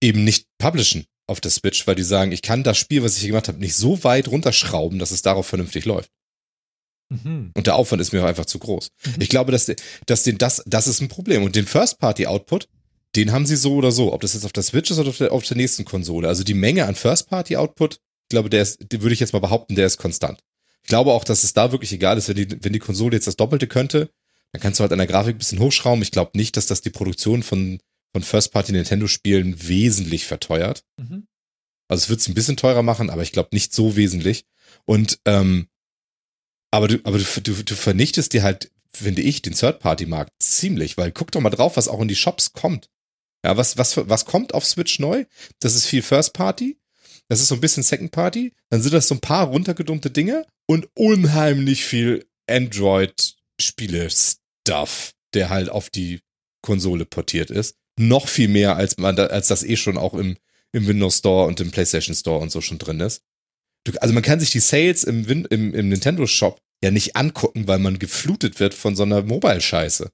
eben 0.03 0.24
nicht 0.24 0.46
publishen 0.59 1.07
auf 1.26 1.40
der 1.40 1.51
Switch, 1.51 1.86
weil 1.86 1.94
die 1.94 2.03
sagen, 2.03 2.32
ich 2.32 2.42
kann 2.42 2.64
das 2.64 2.76
Spiel, 2.76 3.03
was 3.03 3.14
ich 3.14 3.20
hier 3.20 3.30
gemacht 3.30 3.48
habe, 3.48 3.59
nicht 3.59 3.76
so 3.76 4.03
weit 4.05 4.28
runterschrauben, 4.28 4.98
dass 4.98 5.11
es 5.11 5.22
darauf 5.22 5.46
vernünftig 5.46 5.84
läuft. 5.84 6.11
Mhm. 7.09 7.53
Und 7.55 7.66
der 7.66 7.76
Aufwand 7.76 8.03
ist 8.03 8.12
mir 8.12 8.22
auch 8.22 8.28
einfach 8.28 8.46
zu 8.46 8.59
groß. 8.59 8.90
Mhm. 9.07 9.14
Ich 9.20 9.28
glaube, 9.28 9.53
dass, 9.53 9.72
dass 10.07 10.22
den, 10.22 10.38
das, 10.38 10.62
das 10.66 10.86
ist 10.86 11.01
ein 11.01 11.09
Problem. 11.09 11.42
Und 11.44 11.57
den 11.57 11.66
First-Party-Output, 11.66 12.68
den 13.16 13.32
haben 13.32 13.46
sie 13.46 13.57
so 13.57 13.74
oder 13.74 13.90
so, 13.90 14.12
ob 14.12 14.20
das 14.20 14.34
jetzt 14.34 14.44
auf 14.44 14.53
der 14.53 14.62
Switch 14.62 14.90
ist 14.90 14.98
oder 14.98 15.11
auf 15.11 15.18
der, 15.18 15.32
auf 15.32 15.44
der 15.44 15.57
nächsten 15.57 15.84
Konsole. 15.84 16.28
Also 16.28 16.44
die 16.44 16.55
Menge 16.55 16.86
an 16.86 16.94
First-Party-Output, 16.94 17.94
ich 17.94 18.28
glaube, 18.28 18.51
der 18.51 18.62
ist, 18.62 18.80
würde 18.92 19.14
ich 19.14 19.20
jetzt 19.20 19.32
mal 19.32 19.40
behaupten, 19.40 19.74
der 19.74 19.86
ist 19.86 19.96
konstant. 19.96 20.40
Ich 20.83 20.89
glaube 20.89 21.12
auch, 21.12 21.24
dass 21.24 21.45
es 21.45 21.53
da 21.53 21.72
wirklich 21.72 21.93
egal 21.93 22.18
ist, 22.18 22.28
wenn 22.28 22.37
die, 22.37 22.64
wenn 22.64 22.72
die 22.72 22.78
Konsole 22.78 23.16
jetzt 23.16 23.26
das 23.26 23.37
Doppelte 23.37 23.66
könnte, 23.66 24.11
dann 24.53 24.61
kannst 24.61 24.81
du 24.81 24.83
halt 24.83 24.93
an 24.93 24.99
der 24.99 25.07
Grafik 25.07 25.37
ein 25.37 25.39
bisschen 25.39 25.61
hochschrauben. 25.61 26.03
Ich 26.03 26.11
glaube 26.11 26.33
nicht, 26.35 26.57
dass 26.57 26.66
das 26.66 26.81
die 26.81 26.91
Produktion 26.91 27.43
von, 27.43 27.81
von 28.12 28.22
First-Party 28.22 28.72
Nintendo-Spielen 28.72 29.68
wesentlich 29.68 30.26
verteuert. 30.26 30.85
Mhm. 30.97 31.26
Also 31.89 32.05
es 32.05 32.09
wird 32.09 32.20
es 32.20 32.28
ein 32.28 32.35
bisschen 32.35 32.57
teurer 32.57 32.83
machen, 32.83 33.11
aber 33.11 33.22
ich 33.22 33.33
glaube 33.33 33.51
nicht 33.53 33.74
so 33.74 33.97
wesentlich. 33.97 34.47
Und 34.85 35.20
ähm, 35.24 35.68
aber 36.70 36.89
du, 36.89 36.99
aber 37.05 37.18
du, 37.18 37.24
du, 37.43 37.64
du 37.64 37.74
vernichtest 37.74 38.33
dir 38.33 38.43
halt, 38.43 38.70
finde 38.93 39.22
ich, 39.22 39.43
den 39.43 39.55
Third-Party-Markt 39.55 40.33
ziemlich, 40.39 40.97
weil 40.97 41.12
guck 41.12 41.33
doch 41.33 41.41
mal 41.41 41.51
drauf, 41.51 41.76
was 41.76 41.89
auch 41.89 42.01
in 42.01 42.09
die 42.09 42.16
Shops 42.16 42.53
kommt. 42.53 42.89
Ja, 43.45 43.57
was, 43.57 43.78
was, 43.78 43.97
was 43.97 44.24
kommt 44.24 44.55
auf 44.55 44.66
Switch 44.66 44.99
neu? 44.99 45.24
Das 45.61 45.74
ist 45.74 45.87
viel 45.87 46.03
First 46.03 46.35
Party. 46.35 46.78
Das 47.31 47.41
ist 47.41 47.49
so 47.49 47.55
ein 47.55 47.61
bisschen 47.61 47.85
Second 47.85 48.11
Party. 48.11 48.53
Dann 48.70 48.83
sind 48.83 48.93
das 48.93 49.07
so 49.07 49.14
ein 49.14 49.20
paar 49.20 49.47
runtergedummte 49.47 50.11
Dinge 50.11 50.45
und 50.66 50.89
unheimlich 50.95 51.85
viel 51.85 52.26
Android-Spiele-Stuff, 52.49 55.12
der 55.33 55.49
halt 55.49 55.68
auf 55.68 55.91
die 55.91 56.22
Konsole 56.61 57.05
portiert 57.05 57.51
ist. 57.51 57.76
Noch 57.97 58.26
viel 58.26 58.49
mehr, 58.49 58.74
als 58.74 58.99
man 58.99 59.14
da, 59.14 59.26
als 59.26 59.47
das 59.47 59.62
eh 59.62 59.76
schon 59.76 59.97
auch 59.97 60.14
im, 60.14 60.39
im 60.72 60.89
Windows 60.89 61.18
Store 61.18 61.47
und 61.47 61.61
im 61.61 61.70
PlayStation 61.70 62.16
Store 62.16 62.41
und 62.41 62.51
so 62.51 62.61
schon 62.61 62.78
drin 62.78 62.99
ist. 62.99 63.22
Du, 63.85 63.93
also 64.01 64.12
man 64.12 64.24
kann 64.24 64.41
sich 64.41 64.51
die 64.51 64.59
Sales 64.59 65.05
im, 65.05 65.28
Win 65.28 65.45
im, 65.51 65.72
im 65.72 65.89
Nintendo 65.89 66.26
Shop 66.26 66.61
ja 66.83 66.91
nicht 66.91 67.14
angucken, 67.14 67.68
weil 67.68 67.78
man 67.78 68.01
geflutet 68.01 68.59
wird 68.59 68.74
von 68.74 68.97
so 68.97 69.05
einer 69.05 69.22
Mobile-Scheiße. 69.22 70.11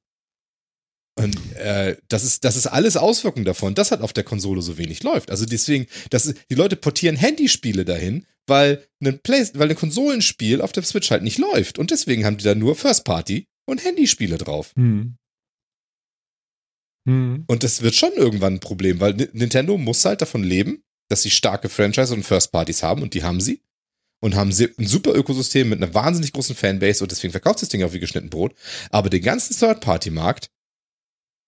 Und 1.18 1.34
äh, 1.56 1.96
das 2.08 2.24
ist 2.24 2.44
das 2.44 2.56
ist 2.56 2.66
alles 2.66 2.96
Auswirkung 2.96 3.44
davon, 3.44 3.74
dass 3.74 3.90
halt 3.90 4.02
auf 4.02 4.12
der 4.12 4.24
Konsole 4.24 4.60
so 4.60 4.76
wenig 4.76 5.02
läuft. 5.02 5.30
Also 5.30 5.46
deswegen, 5.46 5.86
das 6.10 6.26
ist, 6.26 6.38
die 6.50 6.54
Leute 6.54 6.76
portieren 6.76 7.16
Handyspiele 7.16 7.86
dahin, 7.86 8.26
weil 8.46 8.86
ein 9.02 9.18
Play, 9.20 9.46
weil 9.54 9.70
ein 9.70 9.76
Konsolenspiel 9.76 10.60
auf 10.60 10.72
der 10.72 10.82
Switch 10.82 11.10
halt 11.10 11.22
nicht 11.22 11.38
läuft 11.38 11.78
und 11.78 11.90
deswegen 11.90 12.26
haben 12.26 12.36
die 12.36 12.44
da 12.44 12.54
nur 12.54 12.76
First 12.76 13.04
Party 13.04 13.46
und 13.66 13.82
Handyspiele 13.82 14.36
drauf. 14.36 14.72
Hm. 14.76 15.16
Hm. 17.08 17.44
Und 17.46 17.62
das 17.62 17.80
wird 17.80 17.94
schon 17.94 18.12
irgendwann 18.12 18.54
ein 18.54 18.60
Problem, 18.60 19.00
weil 19.00 19.14
Ni- 19.14 19.28
Nintendo 19.32 19.78
muss 19.78 20.04
halt 20.04 20.20
davon 20.20 20.44
leben, 20.44 20.82
dass 21.08 21.22
sie 21.22 21.30
starke 21.30 21.68
Franchise 21.68 22.12
und 22.12 22.24
First 22.24 22.52
Parties 22.52 22.82
haben 22.82 23.02
und 23.02 23.14
die 23.14 23.22
haben 23.22 23.40
sie. 23.40 23.62
Und 24.20 24.34
haben 24.34 24.50
sie 24.50 24.70
ein 24.78 24.86
super 24.86 25.14
Ökosystem 25.14 25.68
mit 25.68 25.82
einer 25.82 25.92
wahnsinnig 25.92 26.32
großen 26.32 26.56
Fanbase 26.56 27.04
und 27.04 27.12
deswegen 27.12 27.32
verkauft 27.32 27.60
das 27.60 27.68
Ding 27.68 27.82
auch 27.84 27.92
wie 27.92 28.00
geschnitten 28.00 28.30
Brot. 28.30 28.54
Aber 28.90 29.10
den 29.10 29.22
ganzen 29.22 29.54
Third-Party-Markt 29.54 30.50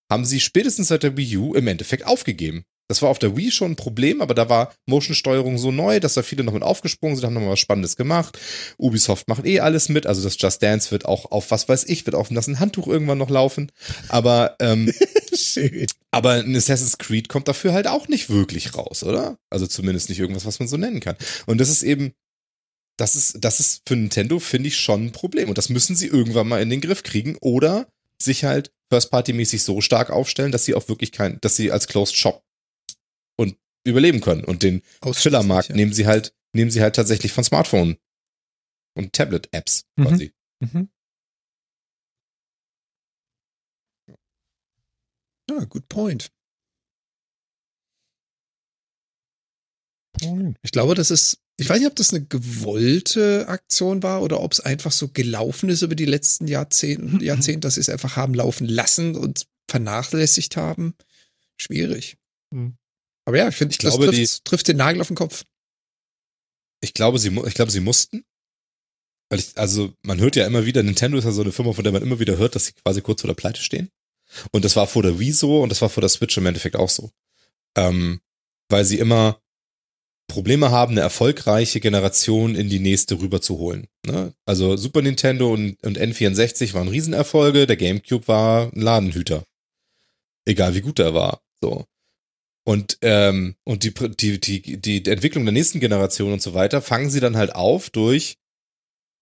haben 0.09 0.25
sie 0.25 0.39
spätestens 0.39 0.87
seit 0.87 1.03
der 1.03 1.17
Wii 1.17 1.37
U 1.37 1.53
im 1.53 1.67
Endeffekt 1.67 2.05
aufgegeben. 2.05 2.65
Das 2.89 3.03
war 3.03 3.09
auf 3.09 3.19
der 3.19 3.37
Wii 3.37 3.51
schon 3.51 3.73
ein 3.73 3.75
Problem, 3.75 4.19
aber 4.19 4.33
da 4.33 4.49
war 4.49 4.73
Motion-Steuerung 4.87 5.59
so 5.59 5.71
neu, 5.71 5.99
dass 5.99 6.15
da 6.15 6.23
viele 6.23 6.43
noch 6.43 6.53
mit 6.53 6.63
aufgesprungen 6.63 7.15
sind, 7.15 7.23
haben 7.23 7.35
nochmal 7.35 7.51
was 7.51 7.59
Spannendes 7.59 7.95
gemacht. 7.95 8.39
Ubisoft 8.79 9.27
macht 9.27 9.45
eh 9.45 9.59
alles 9.59 9.89
mit, 9.89 10.07
also 10.07 10.23
das 10.23 10.37
Just 10.39 10.63
Dance 10.63 10.89
wird 10.89 11.05
auch 11.05 11.29
auf, 11.31 11.51
was 11.51 11.69
weiß 11.69 11.83
ich, 11.83 12.07
wird 12.07 12.15
auf 12.15 12.29
das 12.29 12.47
ein 12.47 12.59
Handtuch 12.59 12.87
irgendwann 12.87 13.19
noch 13.19 13.29
laufen. 13.29 13.71
Aber 14.07 14.55
ähm, 14.59 14.91
Schön. 15.35 15.85
aber 16.09 16.33
ein 16.33 16.55
Assassin's 16.55 16.97
Creed 16.97 17.29
kommt 17.29 17.47
dafür 17.47 17.73
halt 17.73 17.85
auch 17.85 18.07
nicht 18.07 18.31
wirklich 18.31 18.75
raus, 18.75 19.03
oder? 19.03 19.37
Also 19.51 19.67
zumindest 19.67 20.09
nicht 20.09 20.19
irgendwas, 20.19 20.47
was 20.47 20.57
man 20.57 20.67
so 20.67 20.77
nennen 20.77 20.99
kann. 20.99 21.15
Und 21.45 21.61
das 21.61 21.69
ist 21.69 21.83
eben, 21.83 22.13
das 22.97 23.15
ist, 23.15 23.37
das 23.39 23.59
ist 23.59 23.83
für 23.87 23.95
Nintendo, 23.95 24.39
finde 24.39 24.69
ich, 24.69 24.77
schon 24.77 25.05
ein 25.05 25.11
Problem. 25.11 25.47
Und 25.47 25.59
das 25.59 25.69
müssen 25.69 25.95
sie 25.95 26.07
irgendwann 26.07 26.47
mal 26.47 26.61
in 26.61 26.71
den 26.71 26.81
Griff 26.81 27.03
kriegen 27.03 27.37
oder 27.39 27.87
sich 28.21 28.43
halt 28.43 28.71
First-Party-mäßig 28.91 29.63
so 29.63 29.81
stark 29.81 30.09
aufstellen, 30.09 30.51
dass 30.51 30.65
sie 30.65 30.73
auch 30.75 30.87
wirklich 30.89 31.11
kein, 31.11 31.39
dass 31.41 31.55
sie 31.55 31.71
als 31.71 31.87
Closed 31.87 32.15
Shop 32.15 32.43
und 33.37 33.57
überleben 33.85 34.21
können. 34.21 34.43
Und 34.43 34.63
den 34.63 34.81
Filler-Markt 35.03 35.69
ja. 35.69 35.75
nehmen 35.75 35.93
sie 35.93 36.07
halt, 36.07 36.33
nehmen 36.53 36.71
sie 36.71 36.81
halt 36.81 36.95
tatsächlich 36.95 37.31
von 37.31 37.43
Smartphone 37.43 37.97
und 38.97 39.13
Tablet-Apps 39.13 39.85
Mhm. 39.95 40.03
quasi. 40.05 40.33
Mhm. 40.59 40.89
Ja, 45.49 45.63
good 45.65 45.87
point. 45.89 46.31
Ich 50.63 50.71
glaube, 50.71 50.95
das 50.95 51.11
ist, 51.11 51.41
ich 51.59 51.69
weiß 51.69 51.79
nicht, 51.79 51.87
ob 51.89 51.95
das 51.95 52.13
eine 52.13 52.25
gewollte 52.25 53.47
Aktion 53.47 54.01
war 54.01 54.21
oder 54.21 54.41
ob 54.41 54.53
es 54.53 54.59
einfach 54.59 54.91
so 54.91 55.09
gelaufen 55.09 55.69
ist 55.69 55.81
über 55.81 55.95
die 55.95 56.05
letzten 56.05 56.47
Jahrzehnte, 56.47 57.23
Jahrzehnte 57.23 57.61
dass 57.61 57.75
sie 57.75 57.81
es 57.81 57.89
einfach 57.89 58.15
haben 58.15 58.33
laufen 58.33 58.67
lassen 58.67 59.15
und 59.15 59.45
vernachlässigt 59.69 60.55
haben. 60.55 60.95
Schwierig. 61.57 62.17
Hm. 62.53 62.75
Aber 63.25 63.37
ja, 63.37 63.47
ich 63.49 63.55
finde, 63.55 63.73
Ich 63.73 63.77
das 63.77 63.95
glaube, 63.95 64.11
trifft, 64.11 64.45
trifft 64.45 64.67
den 64.67 64.77
Nagel 64.77 65.01
auf 65.01 65.07
den 65.07 65.15
Kopf. 65.15 65.43
Ich 66.81 66.93
glaube, 66.93 67.19
sie, 67.19 67.29
ich 67.45 67.53
glaube, 67.53 67.71
sie 67.71 67.81
mussten. 67.81 68.23
Weil 69.29 69.39
ich, 69.39 69.51
also, 69.55 69.93
man 70.01 70.19
hört 70.19 70.35
ja 70.35 70.47
immer 70.47 70.65
wieder, 70.65 70.81
Nintendo 70.81 71.17
ist 71.17 71.25
ja 71.25 71.31
so 71.31 71.41
eine 71.41 71.51
Firma, 71.51 71.73
von 71.73 71.83
der 71.83 71.93
man 71.93 72.01
immer 72.01 72.19
wieder 72.19 72.37
hört, 72.37 72.55
dass 72.55 72.65
sie 72.65 72.73
quasi 72.73 73.01
kurz 73.01 73.21
vor 73.21 73.27
der 73.27 73.35
Pleite 73.35 73.61
stehen. 73.61 73.89
Und 74.51 74.65
das 74.65 74.75
war 74.75 74.87
vor 74.87 75.03
der 75.03 75.19
Wii 75.19 75.31
so 75.31 75.61
und 75.61 75.69
das 75.69 75.81
war 75.81 75.89
vor 75.89 76.01
der 76.01 76.09
Switch 76.09 76.37
im 76.37 76.45
Endeffekt 76.45 76.75
auch 76.75 76.89
so. 76.89 77.11
Ähm, 77.75 78.21
weil 78.69 78.85
sie 78.85 78.99
immer 78.99 79.41
Probleme 80.29 80.71
haben, 80.71 80.93
eine 80.93 81.01
erfolgreiche 81.01 81.81
Generation 81.81 82.55
in 82.55 82.69
die 82.69 82.79
nächste 82.79 83.19
rüberzuholen. 83.19 83.87
Ne? 84.05 84.33
Also 84.45 84.77
Super 84.77 85.01
Nintendo 85.01 85.51
und, 85.51 85.75
und 85.83 85.99
N64 85.99 86.73
waren 86.73 86.87
Riesenerfolge, 86.87 87.67
der 87.67 87.75
GameCube 87.75 88.29
war 88.29 88.71
ein 88.73 88.81
Ladenhüter. 88.81 89.43
Egal 90.45 90.73
wie 90.75 90.81
gut 90.81 90.99
er 90.99 91.13
war. 91.13 91.41
So. 91.59 91.85
Und, 92.65 92.97
ähm, 93.01 93.55
und 93.65 93.83
die, 93.83 93.93
die, 93.93 94.39
die, 94.39 94.81
die 94.81 95.11
Entwicklung 95.11 95.43
der 95.43 95.53
nächsten 95.53 95.79
Generation 95.79 96.31
und 96.31 96.41
so 96.41 96.53
weiter 96.53 96.81
fangen 96.81 97.09
sie 97.09 97.19
dann 97.19 97.35
halt 97.35 97.53
auf 97.53 97.89
durch 97.89 98.37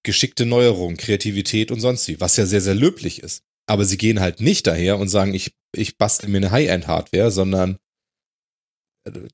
geschickte 0.04 0.46
Neuerungen, 0.46 0.98
Kreativität 0.98 1.72
und 1.72 1.80
sonst 1.80 2.08
wie, 2.08 2.20
was 2.22 2.38
ja 2.38 2.46
sehr, 2.46 2.62
sehr 2.62 2.76
löblich 2.76 3.24
ist. 3.24 3.44
Aber 3.66 3.84
sie 3.84 3.98
gehen 3.98 4.20
halt 4.20 4.40
nicht 4.40 4.68
daher 4.68 5.00
und 5.00 5.10
sagen, 5.10 5.34
ich, 5.34 5.54
ich 5.76 5.98
bastel 5.98 6.30
mir 6.30 6.38
eine 6.38 6.52
High-End-Hardware, 6.52 7.32
sondern 7.32 7.78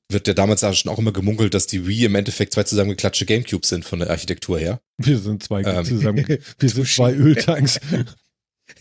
wird 0.08 0.28
ja 0.28 0.34
damals 0.34 0.64
auch 0.64 0.74
schon 0.74 0.90
auch 0.90 0.98
immer 0.98 1.12
gemunkelt, 1.12 1.54
dass 1.54 1.66
die 1.66 1.86
Wii 1.86 2.06
im 2.06 2.14
Endeffekt 2.14 2.52
zwei 2.52 2.62
zusammengeklatschte 2.64 3.26
Gamecubes 3.26 3.68
sind 3.68 3.84
von 3.84 3.98
der 3.98 4.10
Architektur 4.10 4.58
her. 4.58 4.80
Wir 4.98 5.18
sind 5.18 5.42
zwei 5.42 5.62
Ähm. 5.62 5.84
zusammen. 5.84 6.26
Wir 6.58 6.68
sind 6.68 6.88
zwei 6.88 7.12
Öltanks. 7.14 7.80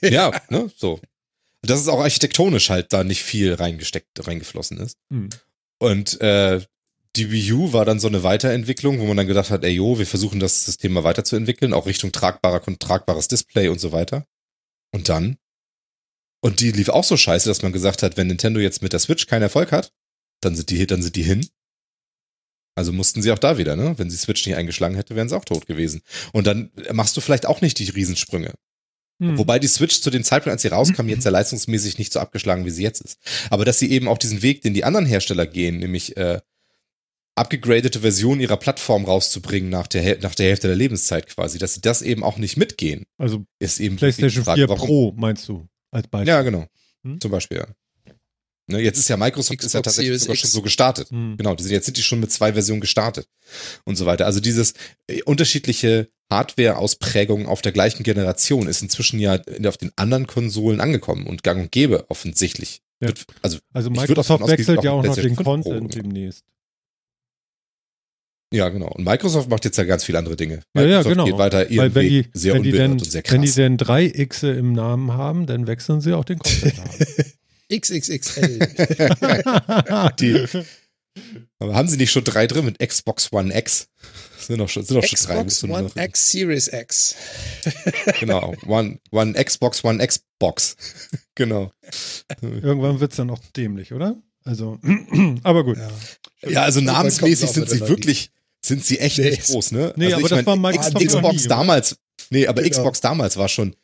Ja, 0.02 0.32
ne, 0.50 0.72
so. 0.78 1.02
Dass 1.62 1.80
es 1.80 1.90
auch 1.90 2.00
architektonisch 2.00 2.70
halt 2.70 2.94
da 2.94 3.04
nicht 3.04 3.22
viel 3.22 3.54
reingesteckt, 3.54 4.26
reingeflossen 4.26 4.78
ist. 4.80 4.98
Hm. 5.12 5.30
Und 5.78 6.22
äh, 6.22 6.62
die 7.16 7.32
Wii 7.32 7.52
U 7.54 7.74
war 7.74 7.86
dann 7.86 8.00
so 8.00 8.08
eine 8.08 8.24
Weiterentwicklung, 8.24 9.00
wo 9.00 9.06
man 9.06 9.18
dann 9.18 9.28
gedacht 9.28 9.50
hat, 9.50 9.64
ey 9.64 9.72
jo, 9.72 10.00
wir 10.00 10.08
versuchen 10.08 10.40
das 10.40 10.66
System 10.66 10.94
mal 10.94 11.04
weiterzuentwickeln, 11.04 11.74
auch 11.74 11.86
Richtung 11.86 12.12
tragbarer, 12.12 12.62
tragbares 12.80 13.28
Display 13.28 13.68
und 13.68 13.80
so 13.80 13.92
weiter. 13.92 14.26
Und 14.94 15.10
dann? 15.10 15.38
Und 16.42 16.60
die 16.60 16.72
lief 16.72 16.90
auch 16.90 17.04
so 17.04 17.16
scheiße, 17.16 17.48
dass 17.48 17.62
man 17.62 17.72
gesagt 17.72 18.04
hat, 18.04 18.18
wenn 18.18 18.28
Nintendo 18.28 18.60
jetzt 18.60 18.82
mit 18.82 18.94
der 18.94 19.00
Switch 19.00 19.28
keinen 19.28 19.44
Erfolg 19.44 19.72
hat, 19.72 19.94
dann 20.46 20.56
sind 20.56 20.70
die, 20.70 20.86
dann 20.88 21.02
sind 21.02 21.16
die 21.16 21.24
hin. 21.24 21.48
Also 22.76 22.92
mussten 22.92 23.22
sie 23.22 23.32
auch 23.32 23.40
da 23.40 23.58
wieder, 23.58 23.76
ne? 23.76 23.94
Wenn 23.98 24.10
sie 24.10 24.18
Switch 24.18 24.46
nicht 24.48 24.56
eingeschlagen 24.56 24.96
hätte, 24.96 25.16
wären 25.16 25.30
sie 25.30 25.38
auch 25.38 25.46
tot 25.46 25.68
gewesen. 25.68 26.02
Und 26.32 26.48
dann 26.48 26.72
machst 26.92 27.16
du 27.16 27.22
vielleicht 27.22 27.46
auch 27.46 27.62
nicht 27.62 27.78
die 27.80 27.90
Riesensprünge. 27.90 28.54
Hm. 29.22 29.38
Wobei 29.38 29.60
die 29.60 29.68
Switch 29.68 30.02
zu 30.02 30.10
dem 30.10 30.24
Zeitpunkt, 30.24 30.54
als 30.54 30.64
sie 30.64 30.70
rauskam, 30.70 31.08
jetzt 31.08 31.24
ja 31.26 31.32
leistungsmäßig 31.32 32.00
nicht 32.00 32.12
so 32.12 32.20
abgeschlagen, 32.20 32.66
wie 32.66 32.72
sie 32.72 32.82
jetzt 32.82 33.02
ist. 33.02 33.20
Aber 33.52 33.64
dass 33.64 33.78
sie 33.78 33.92
eben 33.92 34.08
auch 34.08 34.18
diesen 34.18 34.42
Weg, 34.42 34.64
den 34.64 34.74
die 34.74 34.86
anderen 34.86 35.06
Hersteller 35.06 35.46
gehen, 35.46 35.78
nämlich 35.78 36.18
äh, 36.18 36.40
abgegradete 37.36 38.00
Versionen 38.02 38.42
ihrer 38.42 38.58
Plattform 38.58 39.06
rauszubringen 39.06 39.70
nach 39.70 39.86
der, 39.88 40.20
nach 40.20 40.36
der 40.36 40.48
Hälfte 40.48 40.68
der 40.68 40.76
Lebenszeit 40.76 41.28
quasi, 41.28 41.58
dass 41.60 41.76
sie 41.76 41.82
das 41.82 42.02
eben 42.02 42.24
auch 42.24 42.38
nicht 42.38 42.58
mitgehen, 42.58 43.06
Also 43.20 43.46
ist 43.60 43.80
eben 43.80 43.96
PlayStation 43.98 44.42
die 44.42 44.46
Frage, 44.46 44.60
4 44.62 44.70
warum- 44.70 44.88
Pro 44.88 45.14
meinst 45.16 45.48
du 45.48 45.68
als 45.92 46.08
Beispiel? 46.08 46.28
Ja, 46.30 46.42
genau. 46.42 46.66
Hm? 47.04 47.20
Zum 47.22 47.32
Beispiel, 47.32 47.58
ja. 47.60 47.68
Ne, 48.68 48.80
jetzt 48.80 48.98
ist 48.98 49.10
ja 49.10 49.18
Microsoft 49.18 49.62
ist 49.62 49.74
ja 49.74 49.82
Xbox 49.82 49.96
tatsächlich 49.96 50.22
sogar 50.22 50.36
schon 50.38 50.50
so 50.50 50.62
gestartet. 50.62 51.10
Hm. 51.10 51.36
Genau, 51.38 51.54
die 51.54 51.64
sind, 51.64 51.74
jetzt 51.74 51.86
sind 51.86 51.98
die 51.98 52.04
schon 52.04 52.22
mit 52.22 52.32
zwei 52.32 52.54
Versionen 52.54 52.80
gestartet 52.80 53.28
und 53.84 53.98
so 53.98 54.06
weiter. 54.06 54.26
Also 54.26 54.40
dieses 54.40 54.74
äh, 55.08 55.22
unterschiedliche 55.24 56.10
Hardware-Ausprägungen 56.32 57.46
auf 57.46 57.62
der 57.62 57.74
gleichen 57.74 58.04
Generation 58.04 58.68
ist 58.68 58.82
inzwischen 58.82 59.20
ja 59.20 59.40
auf 59.66 59.78
den 59.78 59.92
anderen 59.98 60.28
Konsolen 60.28 60.80
angekommen 60.80 61.28
und 61.28 61.44
gang 61.44 61.62
und 61.62 61.72
gäbe 61.72 62.10
offensichtlich. 62.10 62.82
Ja. 63.02 63.10
Wird, 63.10 63.26
also 63.42 63.60
Also 63.74 63.90
Microsoft 63.90 64.48
wechselt 64.48 64.80
auch 64.80 64.84
ja 64.84 64.92
auch 64.92 65.04
noch 65.04 65.16
den 65.16 65.36
PlayStation 65.36 65.36
5 65.36 65.64
Pro, 65.64 65.70
Content 65.72 65.96
ne? 65.96 66.02
demnächst. 66.02 66.46
ja, 68.54 68.70
genau. 68.70 68.88
Und 68.88 69.04
Microsoft 69.04 69.50
macht 69.50 69.66
jetzt 69.66 69.78
ja 69.78 69.84
ganz 69.84 70.06
viele 70.06 70.20
andere 70.20 70.38
Dinge. 70.38 70.62
Ja, 70.74 70.84
ja, 70.84 71.04
genau. 71.04 71.26
geht 71.26 71.38
weiter 71.38 71.70
ihren 71.70 71.84
Weil 71.84 71.96
wenn 71.96 72.10
Weg 72.10 72.32
die, 72.32 72.40
sehr 72.40 72.54
wenn, 72.54 72.64
die 72.64 72.72
denn, 72.72 72.92
und 72.94 73.12
sehr 73.12 73.24
wenn 73.28 73.42
die 73.42 73.48
krass. 73.48 73.56
denn 73.56 73.78
drei 73.78 74.06
X 74.06 74.44
im 74.44 74.72
Namen 74.72 75.12
haben, 75.12 75.48
dann 75.48 75.68
wechseln 75.68 76.00
sie 76.00 76.14
auch 76.14 76.24
den 76.24 76.40
Content 76.40 76.76
XXXL. 77.80 78.60
die, 80.20 80.46
Aber 81.60 81.76
haben 81.76 81.88
sie 81.88 81.98
nicht 81.98 82.12
schon 82.12 82.24
drei 82.24 82.48
drin 82.48 82.66
mit 82.66 82.80
Xbox 82.80 83.32
One 83.32 83.56
X? 83.58 83.88
Sind 84.40 84.58
doch 84.60 84.68
schon, 84.70 84.84
sind 84.84 84.96
doch 84.98 85.04
schon 85.08 85.20
drei. 85.28 85.44
Xbox 85.44 85.64
One 85.64 85.92
X 85.96 86.32
Series 86.32 86.68
X. 86.68 87.16
Genau. 88.20 88.54
One, 88.66 89.00
One 89.12 89.34
Xbox 89.44 89.84
One 89.84 90.06
Xbox. 90.06 90.76
genau. 91.36 91.72
Irgendwann 92.42 93.00
wird's 93.00 93.16
dann 93.16 93.30
auch 93.30 93.40
dämlich, 93.56 93.94
oder? 93.94 94.22
Also, 94.44 94.80
aber 95.44 95.64
gut. 95.64 95.78
Ja. 95.78 96.50
Ja, 96.50 96.64
also 96.64 96.82
namensmäßig 96.82 97.50
sind 97.52 97.70
sie 97.70 97.80
wirklich, 97.88 98.32
sind 98.66 98.84
sie 98.84 99.00
echt 99.00 99.18
Nee. 99.18 99.30
nicht 99.30 99.44
groß, 99.44 99.72
ne? 99.72 99.94
Nee, 99.96 100.12
aber 100.12 100.24
ich 100.24 100.28
das 100.30 100.46
war 100.46 100.56
X- 100.56 100.62
Microsoft 100.62 100.94
noch 100.96 101.02
Xbox 101.02 101.34
nie, 101.36 101.40
oder? 101.46 101.48
damals, 101.56 101.96
nee, 102.30 102.48
aber 102.48 102.62
Genau. 102.62 102.72
Xbox 102.74 103.00
damals 103.00 103.38
war 103.38 103.48
schon, 103.48 103.76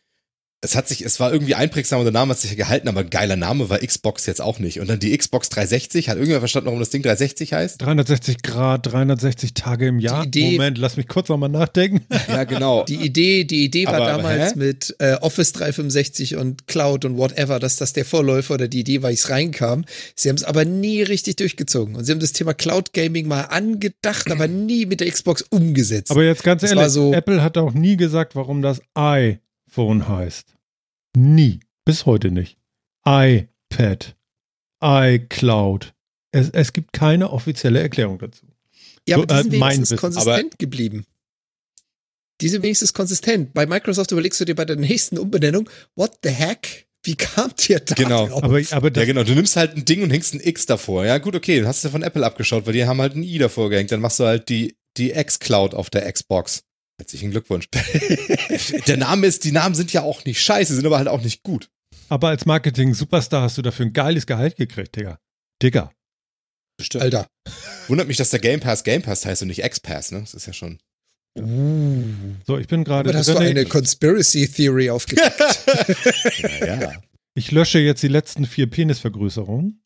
es 0.62 0.76
hat 0.76 0.90
sich, 0.90 1.06
es 1.06 1.22
war 1.22 1.32
irgendwie 1.32 1.56
einprägsam 1.56 2.00
und 2.00 2.06
der 2.06 2.12
Name 2.12 2.32
hat 2.32 2.40
sich 2.40 2.52
ja 2.52 2.58
gehalten, 2.58 2.90
aber 2.90 3.00
ein 3.00 3.10
geiler 3.10 3.38
Name 3.38 3.70
war 3.70 3.80
Xbox 3.80 4.26
jetzt 4.26 4.42
auch 4.42 4.60
nicht. 4.60 4.82
Und 4.82 4.90
dann 4.90 5.00
die 5.00 5.18
Xbox 5.18 5.48
360, 5.50 6.10
hat 6.10 6.18
irgendwer 6.18 6.40
verstanden, 6.40 6.66
warum 6.68 6.80
das 6.80 6.90
Ding 6.90 7.02
360 7.02 7.54
heißt? 7.54 7.82
360 7.82 8.42
Grad, 8.44 8.86
360 8.92 9.54
Tage 9.54 9.88
im 9.88 10.00
Jahr. 10.00 10.26
Idee- 10.26 10.52
Moment, 10.52 10.78
lass 10.78 10.98
mich 10.98 11.08
kurz 11.08 11.30
nochmal 11.30 11.50
nachdenken. 11.50 12.02
Ja, 12.28 12.44
genau. 12.44 12.84
Die 12.84 12.96
Idee, 12.96 13.44
die 13.46 13.64
Idee 13.64 13.86
war 13.86 13.96
Aber- 13.96 14.06
damals 14.06 14.52
hä? 14.54 14.60
mit 14.60 14.96
äh, 15.00 15.14
Office 15.22 15.54
365 15.54 16.36
und 16.36 16.68
Cloud 16.68 17.06
und 17.06 17.18
whatever, 17.18 17.60
dass 17.60 17.78
das 17.78 17.94
der 17.94 18.04
Vorläufer 18.06 18.56
oder 18.56 18.68
die 18.68 18.82
Idee 18.82 19.02
war, 19.02 19.12
ich 19.12 19.30
reinkam. 19.30 19.86
Sie 20.16 20.28
haben 20.30 20.36
es 20.36 20.44
aber 20.44 20.66
nie 20.66 21.02
richtig 21.02 21.38
durchgezogen. 21.38 21.96
Und 21.96 22.04
sie 22.04 22.12
haben 22.12 22.20
das 22.20 22.34
Thema 22.34 22.54
Cloud 22.54 22.94
Gaming 22.94 23.28
mal 23.28 23.44
angedacht, 23.44 24.30
aber 24.30 24.48
nie 24.48 24.86
mit 24.86 25.00
der 25.00 25.10
Xbox 25.10 25.42
umgesetzt. 25.50 26.12
Aber 26.12 26.24
jetzt 26.24 26.44
ganz 26.44 26.62
Das 26.62 26.72
ehrlich, 26.72 26.90
so- 26.90 27.14
Apple 27.14 27.42
hat 27.42 27.58
auch 27.58 27.74
nie 27.74 27.96
gesagt, 27.98 28.36
warum 28.36 28.62
das 28.62 28.82
iPhone 29.70 30.08
heißt. 30.08 30.56
Nie. 31.16 31.60
Bis 31.86 32.06
heute 32.06 32.32
nicht. 32.32 32.58
iPad, 33.06 34.16
iCloud. 34.84 35.94
Es, 36.32 36.50
es 36.52 36.74
gibt 36.74 36.94
keine 36.94 37.32
offizielle 37.32 37.80
Erklärung 37.80 38.20
dazu. 38.20 38.46
ja, 39.08 39.18
aber 39.18 39.28
so, 39.38 39.44
die 39.44 39.50
sind 39.50 39.54
äh, 39.54 39.66
wenigstens 39.66 39.92
Wissen. 39.92 40.00
konsistent 40.00 40.60
geblieben. 40.60 41.06
Die 42.42 42.50
sind 42.50 42.64
wenigstens 42.64 42.94
konsistent. 42.94 43.54
Bei 43.54 43.66
Microsoft 43.66 44.12
überlegst 44.12 44.40
du 44.40 44.46
dir 44.46 44.56
bei 44.56 44.66
der 44.66 44.76
nächsten 44.76 45.18
Umbenennung, 45.18 45.70
what 45.96 46.20
the 46.24 46.30
heck? 46.30 46.88
Wie 47.04 47.16
kamt 47.16 47.70
ihr 47.70 47.80
da 47.80 47.96
Genau. 47.96 48.28
drauf? 48.28 48.44
Aber, 48.44 48.62
aber 48.72 48.92
Ja, 48.96 49.06
genau. 49.06 49.24
Du 49.24 49.34
nimmst 49.34 49.56
halt 49.56 49.76
ein 49.76 49.86
Ding 49.86 50.04
und 50.04 50.10
hängst 50.12 50.34
ein 50.34 50.42
X 50.44 50.66
davor. 50.66 51.06
Ja, 51.06 51.18
gut, 51.18 51.36
okay. 51.36 51.60
Dann 51.60 51.68
hast 51.68 51.84
du 51.84 51.90
von 51.90 52.04
Apple 52.04 52.26
abgeschaut, 52.26 52.66
weil 52.66 52.74
die 52.74 52.86
haben 52.86 53.00
halt 53.02 53.16
ein 53.16 53.24
I 53.24 53.38
davor 53.38 53.70
gehängt. 53.70 53.92
Dann 53.92 54.02
machst 54.02 54.20
du 54.20 54.26
halt 54.26 54.50
die, 54.50 54.78
die 54.98 55.12
X-Cloud 55.12 55.74
auf 55.74 55.90
der 55.90 56.12
Xbox. 56.12 56.64
Herzlichen 57.00 57.32
Glückwunsch. 57.32 57.70
der 58.88 58.98
Name 58.98 59.26
ist, 59.26 59.46
die 59.46 59.54
Namen 59.54 59.74
sind 59.74 59.94
ja 59.94 60.04
auch 60.04 60.26
nicht 60.26 60.42
scheiße, 60.44 60.76
sind 60.76 60.86
aber 60.86 60.98
halt 60.98 61.08
auch 61.08 61.22
nicht 61.22 61.44
gut. 61.44 61.70
aber 62.10 62.28
als 62.28 62.46
Marketing-Superstar 62.46 63.42
hast 63.42 63.58
du 63.58 63.62
dafür 63.62 63.86
ein 63.86 63.94
geiles 63.94 64.28
Gehalt 64.28 64.58
gekriegt, 64.58 64.96
Digga. 64.98 65.18
Digga. 65.64 65.92
Bestimmt. 66.78 67.04
Alter. 67.04 67.28
Wundert 67.88 68.08
mich, 68.08 68.18
dass 68.18 68.30
der 68.30 68.40
Game 68.40 68.60
Pass 68.60 68.84
Game 68.84 69.02
Pass 69.02 69.26
heißt 69.26 69.42
und 69.42 69.48
nicht 69.48 69.64
X-Pass, 69.64 70.12
ne? 70.12 70.20
Das 70.20 70.34
ist 70.34 70.46
ja 70.46 70.54
schon. 70.54 70.80
So, 72.46 72.58
ich 72.58 72.68
bin 72.68 72.84
gerade 72.84 73.14
hast 73.14 73.30
du 73.30 73.38
eine 73.38 73.66
Conspiracy 73.66 74.48
Theory 74.50 74.90
aufgedeckt. 74.90 75.40
Ja, 76.60 76.82
ja. 76.82 77.04
Ich 77.34 77.52
lösche 77.52 77.80
jetzt 77.80 78.04
die 78.04 78.10
letzten 78.10 78.46
vier 78.46 78.70
Penisvergrößerungen. 78.70 79.82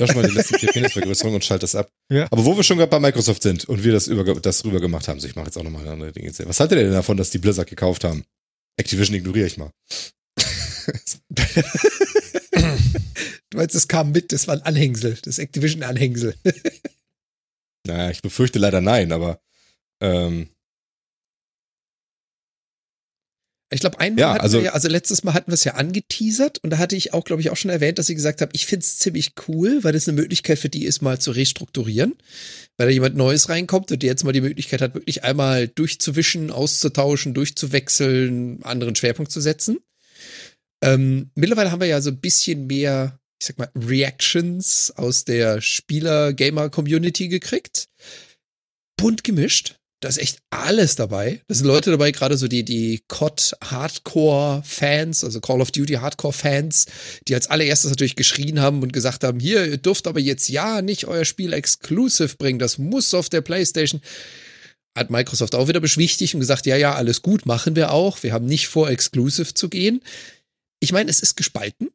Lösch 0.00 0.14
mal 0.14 0.26
die 0.26 0.34
letzten 0.34 0.58
vier 0.58 0.70
Penisvergrößerungen 0.70 1.36
und 1.36 1.44
schalt 1.44 1.62
das 1.62 1.74
ab. 1.74 1.90
Ja. 2.10 2.26
Aber 2.30 2.44
wo 2.44 2.56
wir 2.56 2.62
schon 2.62 2.78
gerade 2.78 2.90
bei 2.90 2.98
Microsoft 2.98 3.42
sind 3.42 3.66
und 3.66 3.84
wir 3.84 3.92
das, 3.92 4.06
über, 4.06 4.24
das 4.40 4.64
rüber 4.64 4.80
gemacht 4.80 5.06
haben, 5.08 5.20
so 5.20 5.28
ich 5.28 5.36
mache 5.36 5.46
jetzt 5.46 5.56
auch 5.56 5.62
nochmal 5.62 5.86
andere 5.88 6.12
Dinge. 6.12 6.32
Was 6.44 6.60
haltet 6.60 6.78
ihr 6.78 6.84
denn 6.84 6.92
davon, 6.92 7.16
dass 7.16 7.30
die 7.30 7.38
Blizzard 7.38 7.68
gekauft 7.68 8.04
haben? 8.04 8.24
Activision 8.76 9.16
ignoriere 9.16 9.46
ich 9.46 9.58
mal. 9.58 9.70
Du 13.50 13.58
meinst, 13.58 13.74
es 13.74 13.86
kam 13.86 14.12
mit, 14.12 14.32
das 14.32 14.48
war 14.48 14.54
ein 14.54 14.62
Anhängsel, 14.62 15.18
das 15.22 15.38
Activision-Anhängsel. 15.38 16.34
Naja, 17.86 18.10
ich 18.10 18.22
befürchte 18.22 18.58
leider 18.58 18.80
nein, 18.80 19.12
aber 19.12 19.40
ähm, 20.00 20.48
Ich 23.72 23.80
glaube, 23.80 23.98
einmal 24.00 24.20
Ja, 24.20 24.32
hatten 24.34 24.40
also- 24.42 24.58
wir 24.58 24.66
ja, 24.66 24.72
also 24.72 24.88
letztes 24.88 25.24
Mal 25.24 25.34
hatten 25.34 25.50
wir 25.50 25.54
es 25.54 25.64
ja 25.64 25.74
angeteasert 25.74 26.58
und 26.62 26.70
da 26.70 26.78
hatte 26.78 26.94
ich 26.96 27.12
auch, 27.12 27.24
glaube 27.24 27.40
ich, 27.42 27.50
auch 27.50 27.56
schon 27.56 27.70
erwähnt, 27.70 27.98
dass 27.98 28.06
sie 28.06 28.14
gesagt 28.14 28.40
haben, 28.40 28.50
ich 28.52 28.66
finde 28.66 28.84
es 28.84 28.98
ziemlich 28.98 29.32
cool, 29.48 29.82
weil 29.82 29.92
das 29.92 30.06
eine 30.06 30.20
Möglichkeit 30.20 30.58
für 30.58 30.68
die 30.68 30.84
ist, 30.84 31.00
mal 31.00 31.18
zu 31.18 31.30
restrukturieren, 31.30 32.14
weil 32.76 32.88
da 32.88 32.92
jemand 32.92 33.16
Neues 33.16 33.48
reinkommt 33.48 33.90
und 33.90 34.02
der 34.02 34.10
jetzt 34.10 34.24
mal 34.24 34.32
die 34.32 34.40
Möglichkeit 34.40 34.82
hat, 34.82 34.94
wirklich 34.94 35.24
einmal 35.24 35.68
durchzuwischen, 35.68 36.50
auszutauschen, 36.50 37.34
durchzuwechseln, 37.34 38.62
anderen 38.62 38.94
Schwerpunkt 38.94 39.32
zu 39.32 39.40
setzen. 39.40 39.78
Ähm, 40.82 41.30
mittlerweile 41.34 41.70
haben 41.70 41.80
wir 41.80 41.86
ja 41.88 42.00
so 42.00 42.10
ein 42.10 42.20
bisschen 42.20 42.66
mehr, 42.66 43.18
ich 43.40 43.46
sag 43.46 43.58
mal, 43.58 43.70
Reactions 43.74 44.92
aus 44.96 45.24
der 45.24 45.60
Spieler-Gamer-Community 45.60 47.28
gekriegt. 47.28 47.86
Bunt 48.96 49.24
gemischt. 49.24 49.76
Da 50.02 50.08
ist 50.08 50.18
echt 50.18 50.40
alles 50.50 50.96
dabei. 50.96 51.40
Da 51.46 51.54
sind 51.54 51.68
Leute 51.68 51.92
dabei, 51.92 52.10
gerade 52.10 52.36
so 52.36 52.48
die, 52.48 52.64
die 52.64 53.04
COD 53.06 53.54
Hardcore-Fans, 53.62 55.22
also 55.22 55.40
Call 55.40 55.60
of 55.60 55.70
Duty 55.70 55.94
Hardcore-Fans, 55.94 56.86
die 57.28 57.36
als 57.36 57.48
allererstes 57.48 57.90
natürlich 57.90 58.16
geschrien 58.16 58.58
haben 58.58 58.82
und 58.82 58.92
gesagt 58.92 59.22
haben, 59.22 59.38
hier, 59.38 59.64
ihr 59.64 59.76
dürft 59.76 60.08
aber 60.08 60.18
jetzt 60.18 60.48
ja 60.48 60.82
nicht 60.82 61.06
euer 61.06 61.24
Spiel 61.24 61.52
exclusive 61.52 62.36
bringen, 62.36 62.58
das 62.58 62.78
muss 62.78 63.14
auf 63.14 63.28
der 63.28 63.42
Playstation. 63.42 64.00
Hat 64.98 65.10
Microsoft 65.10 65.54
auch 65.54 65.68
wieder 65.68 65.78
beschwichtigt 65.78 66.34
und 66.34 66.40
gesagt, 66.40 66.66
ja, 66.66 66.76
ja, 66.76 66.96
alles 66.96 67.22
gut, 67.22 67.46
machen 67.46 67.76
wir 67.76 67.92
auch. 67.92 68.24
Wir 68.24 68.32
haben 68.32 68.46
nicht 68.46 68.66
vor, 68.66 68.90
exclusive 68.90 69.54
zu 69.54 69.68
gehen. 69.68 70.02
Ich 70.80 70.90
meine, 70.90 71.10
es 71.12 71.20
ist 71.20 71.36
gespalten. 71.36 71.90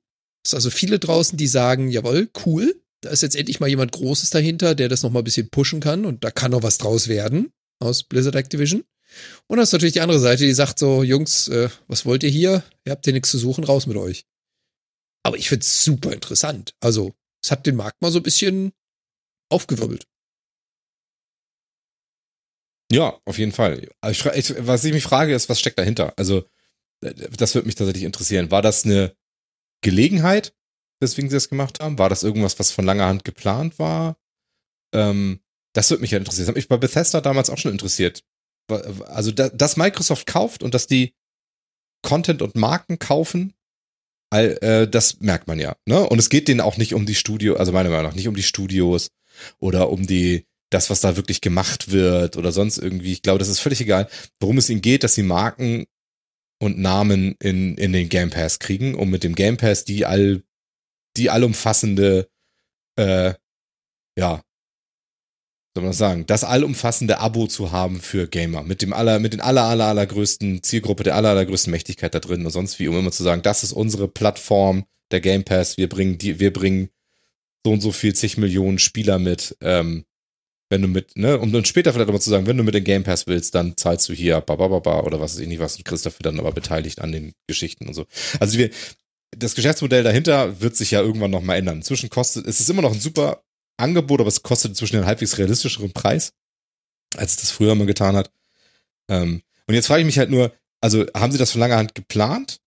Es 0.46 0.52
ist 0.52 0.56
also 0.56 0.70
viele 0.70 0.98
draußen, 0.98 1.38
die 1.38 1.48
sagen, 1.48 1.90
jawohl, 1.90 2.30
cool, 2.46 2.82
da 3.02 3.10
ist 3.10 3.22
jetzt 3.22 3.36
endlich 3.36 3.60
mal 3.60 3.68
jemand 3.68 3.92
Großes 3.92 4.30
dahinter, 4.30 4.76
der 4.76 4.88
das 4.88 5.04
noch 5.04 5.12
mal 5.12 5.20
ein 5.20 5.26
bisschen 5.26 5.50
pushen 5.50 5.82
kann 5.82 6.06
und 6.06 6.24
da 6.24 6.32
kann 6.32 6.52
noch 6.52 6.64
was 6.64 6.78
draus 6.78 7.10
werden 7.10 7.52
aus 7.80 8.04
Blizzard 8.04 8.36
Activision. 8.36 8.84
Und 9.48 9.58
das 9.58 9.70
ist 9.70 9.74
natürlich 9.74 9.94
die 9.94 10.02
andere 10.02 10.20
Seite, 10.20 10.44
die 10.44 10.54
sagt 10.54 10.80
so, 10.80 11.04
Jungs, 11.04 11.48
äh, 11.48 11.70
was 11.88 12.06
wollt 12.06 12.24
ihr 12.24 12.30
hier? 12.30 12.64
Ihr 12.86 12.92
habt 12.92 13.06
hier 13.06 13.14
nichts 13.14 13.32
zu 13.32 13.38
suchen, 13.38 13.64
raus 13.64 13.88
mit 13.88 13.98
euch. 13.98 14.26
Aber 15.24 15.38
ich 15.38 15.50
find's 15.50 15.84
super 15.84 16.14
interessant. 16.14 16.74
Also, 16.80 17.14
es 17.44 17.52
hat 17.52 17.66
den 17.66 17.76
Markt 17.76 18.02
mal 18.02 18.12
so 18.12 18.20
ein 18.20 18.24
bisschen 18.24 18.74
aufgewirbelt. 19.50 20.08
ja, 22.92 23.20
auf 23.26 23.38
jeden 23.38 23.52
Fall. 23.52 23.90
Ich, 24.10 24.26
ich, 24.26 24.54
was 24.66 24.84
ich 24.86 24.94
mich 24.94 25.04
frage, 25.04 25.34
ist, 25.34 25.50
was 25.50 25.60
steckt 25.60 25.78
dahinter? 25.78 26.14
Also, 26.18 26.48
äh, 27.02 27.14
das 27.14 27.56
würde 27.56 27.68
mich 27.68 27.76
tatsächlich 27.76 28.04
interessieren. 28.06 28.52
War 28.52 28.62
das 28.62 28.86
eine 28.86 29.16
Gelegenheit, 29.82 30.56
weswegen 31.00 31.30
sie 31.30 31.36
das 31.36 31.50
gemacht 31.50 31.80
haben? 31.80 32.00
War 32.00 32.10
das 32.10 32.24
irgendwas, 32.24 32.60
was 32.60 32.72
von 32.72 32.86
langer 32.86 33.08
Hand 33.08 33.24
geplant 33.24 33.80
war? 33.80 34.18
Ähm, 34.94 35.42
das 35.78 35.92
würde 35.92 36.02
mich 36.02 36.10
ja 36.10 36.18
interessieren. 36.18 36.46
Das 36.46 36.50
hat 36.50 36.56
mich 36.56 36.70
bei 36.70 36.78
Bethesda 36.78 37.22
damals 37.22 37.52
auch 37.52 37.60
schon 37.60 37.72
interessiert. 37.72 38.24
Also, 39.06 39.32
da, 39.32 39.50
dass 39.50 39.78
Microsoft 39.78 40.26
kauft 40.26 40.64
und 40.64 40.74
dass 40.74 40.88
die 40.88 41.14
Content 42.02 42.42
und 42.42 42.56
Marken 42.56 42.98
kaufen, 42.98 43.54
all, 44.32 44.58
äh, 44.62 44.88
das 44.88 45.20
merkt 45.20 45.48
man 45.48 45.60
ja. 45.60 45.76
Ne? 45.86 46.10
Und 46.10 46.18
es 46.18 46.30
geht 46.30 46.48
denen 46.48 46.62
auch 46.62 46.78
nicht 46.78 46.96
um 46.96 47.06
die 47.06 47.14
Studio, 47.14 47.58
also 47.58 47.74
meiner 47.74 47.90
Meinung 47.90 48.08
nach 48.08 48.16
nicht 48.16 48.28
um 48.28 48.36
die 48.36 48.42
Studios 48.42 49.12
oder 49.60 49.92
um 49.92 50.08
die 50.08 50.48
das, 50.72 50.90
was 50.90 51.00
da 51.00 51.16
wirklich 51.16 51.42
gemacht 51.42 51.92
wird 51.92 52.38
oder 52.38 52.52
sonst 52.52 52.80
irgendwie. 52.80 53.14
Ich 53.14 53.22
glaube, 53.22 53.38
das 53.38 53.48
ist 53.48 53.60
völlig 53.60 53.80
egal, 53.80 54.10
worum 54.40 54.58
es 54.58 54.72
ihnen 54.72 54.82
geht, 54.82 55.04
dass 55.04 55.14
sie 55.14 55.24
Marken 55.24 55.86
und 56.60 56.80
Namen 56.80 57.36
in, 57.40 57.78
in 57.78 57.94
den 57.94 58.10
Game 58.10 58.32
Pass 58.32 58.58
kriegen, 58.58 58.96
um 58.96 59.12
mit 59.12 59.24
dem 59.24 59.36
Game 59.36 59.58
Pass 59.58 59.86
die 59.86 60.08
all, 60.08 60.42
die 61.18 61.30
allumfassende, 61.30 62.28
äh, 62.98 63.36
ja, 64.18 64.42
soll 65.78 65.84
man 65.84 65.94
sagen, 65.94 66.26
das 66.26 66.44
allumfassende 66.44 67.20
Abo 67.20 67.46
zu 67.46 67.72
haben 67.72 68.02
für 68.02 68.28
Gamer, 68.28 68.64
mit 68.64 68.82
dem 68.82 68.94
aller, 68.94 69.20
mit 69.20 69.34
den 69.34 69.42
aller, 69.42 69.62
aller, 69.62 69.86
allergrößten 69.86 70.64
Zielgruppe, 70.64 71.04
der 71.04 71.16
aller, 71.16 71.30
allergrößten 71.30 71.70
Mächtigkeit 71.70 72.16
da 72.16 72.20
drin 72.20 72.44
und 72.44 72.52
sonst 72.52 72.80
wie, 72.80 72.88
um 72.88 72.98
immer 72.98 73.12
zu 73.12 73.22
sagen, 73.22 73.44
das 73.44 73.64
ist 73.64 73.74
unsere 73.74 74.08
Plattform, 74.08 74.86
der 75.12 75.22
Game 75.22 75.44
Pass, 75.44 75.78
wir 75.78 75.88
bringen 75.88 76.18
die, 76.18 76.40
wir 76.40 76.52
bringen 76.52 76.90
so 77.64 77.74
und 77.74 77.82
so 77.82 77.92
viel 77.92 78.16
zig 78.16 78.38
Millionen 78.40 78.80
Spieler 78.80 79.20
mit, 79.20 79.56
ähm, 79.62 80.06
wenn 80.72 80.82
du 80.82 80.88
mit, 80.88 81.16
ne, 81.16 81.38
um 81.38 81.54
dann 81.54 81.64
später 81.64 81.94
vielleicht 81.94 82.08
nochmal 82.08 82.22
zu 82.22 82.32
sagen, 82.32 82.48
wenn 82.48 82.58
du 82.58 82.64
mit 82.64 82.74
dem 82.74 82.84
Game 82.84 83.04
Pass 83.04 83.28
willst, 83.28 83.54
dann 83.54 83.78
zahlst 83.78 84.10
du 84.10 84.14
hier 84.14 84.42
babababa 84.42 85.02
oder 85.02 85.20
was 85.20 85.36
weiß 85.36 85.42
ich 85.42 85.48
nicht 85.48 85.60
was 85.60 85.78
und 85.78 85.86
kriegst 85.86 86.08
dafür 86.08 86.24
dann 86.24 86.40
aber 86.40 86.54
beteiligt 86.54 87.02
an 87.02 87.12
den 87.12 87.34
Geschichten 87.46 87.88
und 87.88 87.94
so. 87.94 88.08
Also 88.40 88.58
wir, 88.58 88.72
das 89.30 89.54
Geschäftsmodell 89.54 90.02
dahinter 90.02 90.60
wird 90.60 90.76
sich 90.76 90.90
ja 90.90 91.02
irgendwann 91.02 91.30
nochmal 91.30 91.60
ändern. 91.60 91.78
Inzwischen 91.78 92.10
kostet, 92.10 92.48
es 92.48 92.60
ist 92.60 92.70
immer 92.70 92.82
noch 92.82 92.94
ein 92.94 93.00
super 93.00 93.44
Angebot, 93.78 94.20
aber 94.20 94.28
es 94.28 94.44
kostet 94.44 94.72
inzwischen 94.72 94.98
einen 94.98 95.06
halbwegs 95.06 95.38
realistischeren 95.38 95.92
Preis, 95.92 96.34
als 97.16 97.32
es 97.32 97.38
das 97.38 97.52
früher 97.52 97.76
mal 97.76 97.88
getan 97.88 98.16
hat. 98.16 98.32
Ähm, 99.10 99.42
und 99.68 99.76
jetzt 99.76 99.88
frage 99.88 100.02
ich 100.02 100.06
mich 100.06 100.18
halt 100.18 100.30
nur, 100.30 100.54
also 100.82 101.06
haben 101.16 101.32
sie 101.32 101.38
das 101.38 101.52
von 101.52 101.62
langer 101.62 101.78
Hand 101.78 101.96
geplant, 101.96 102.60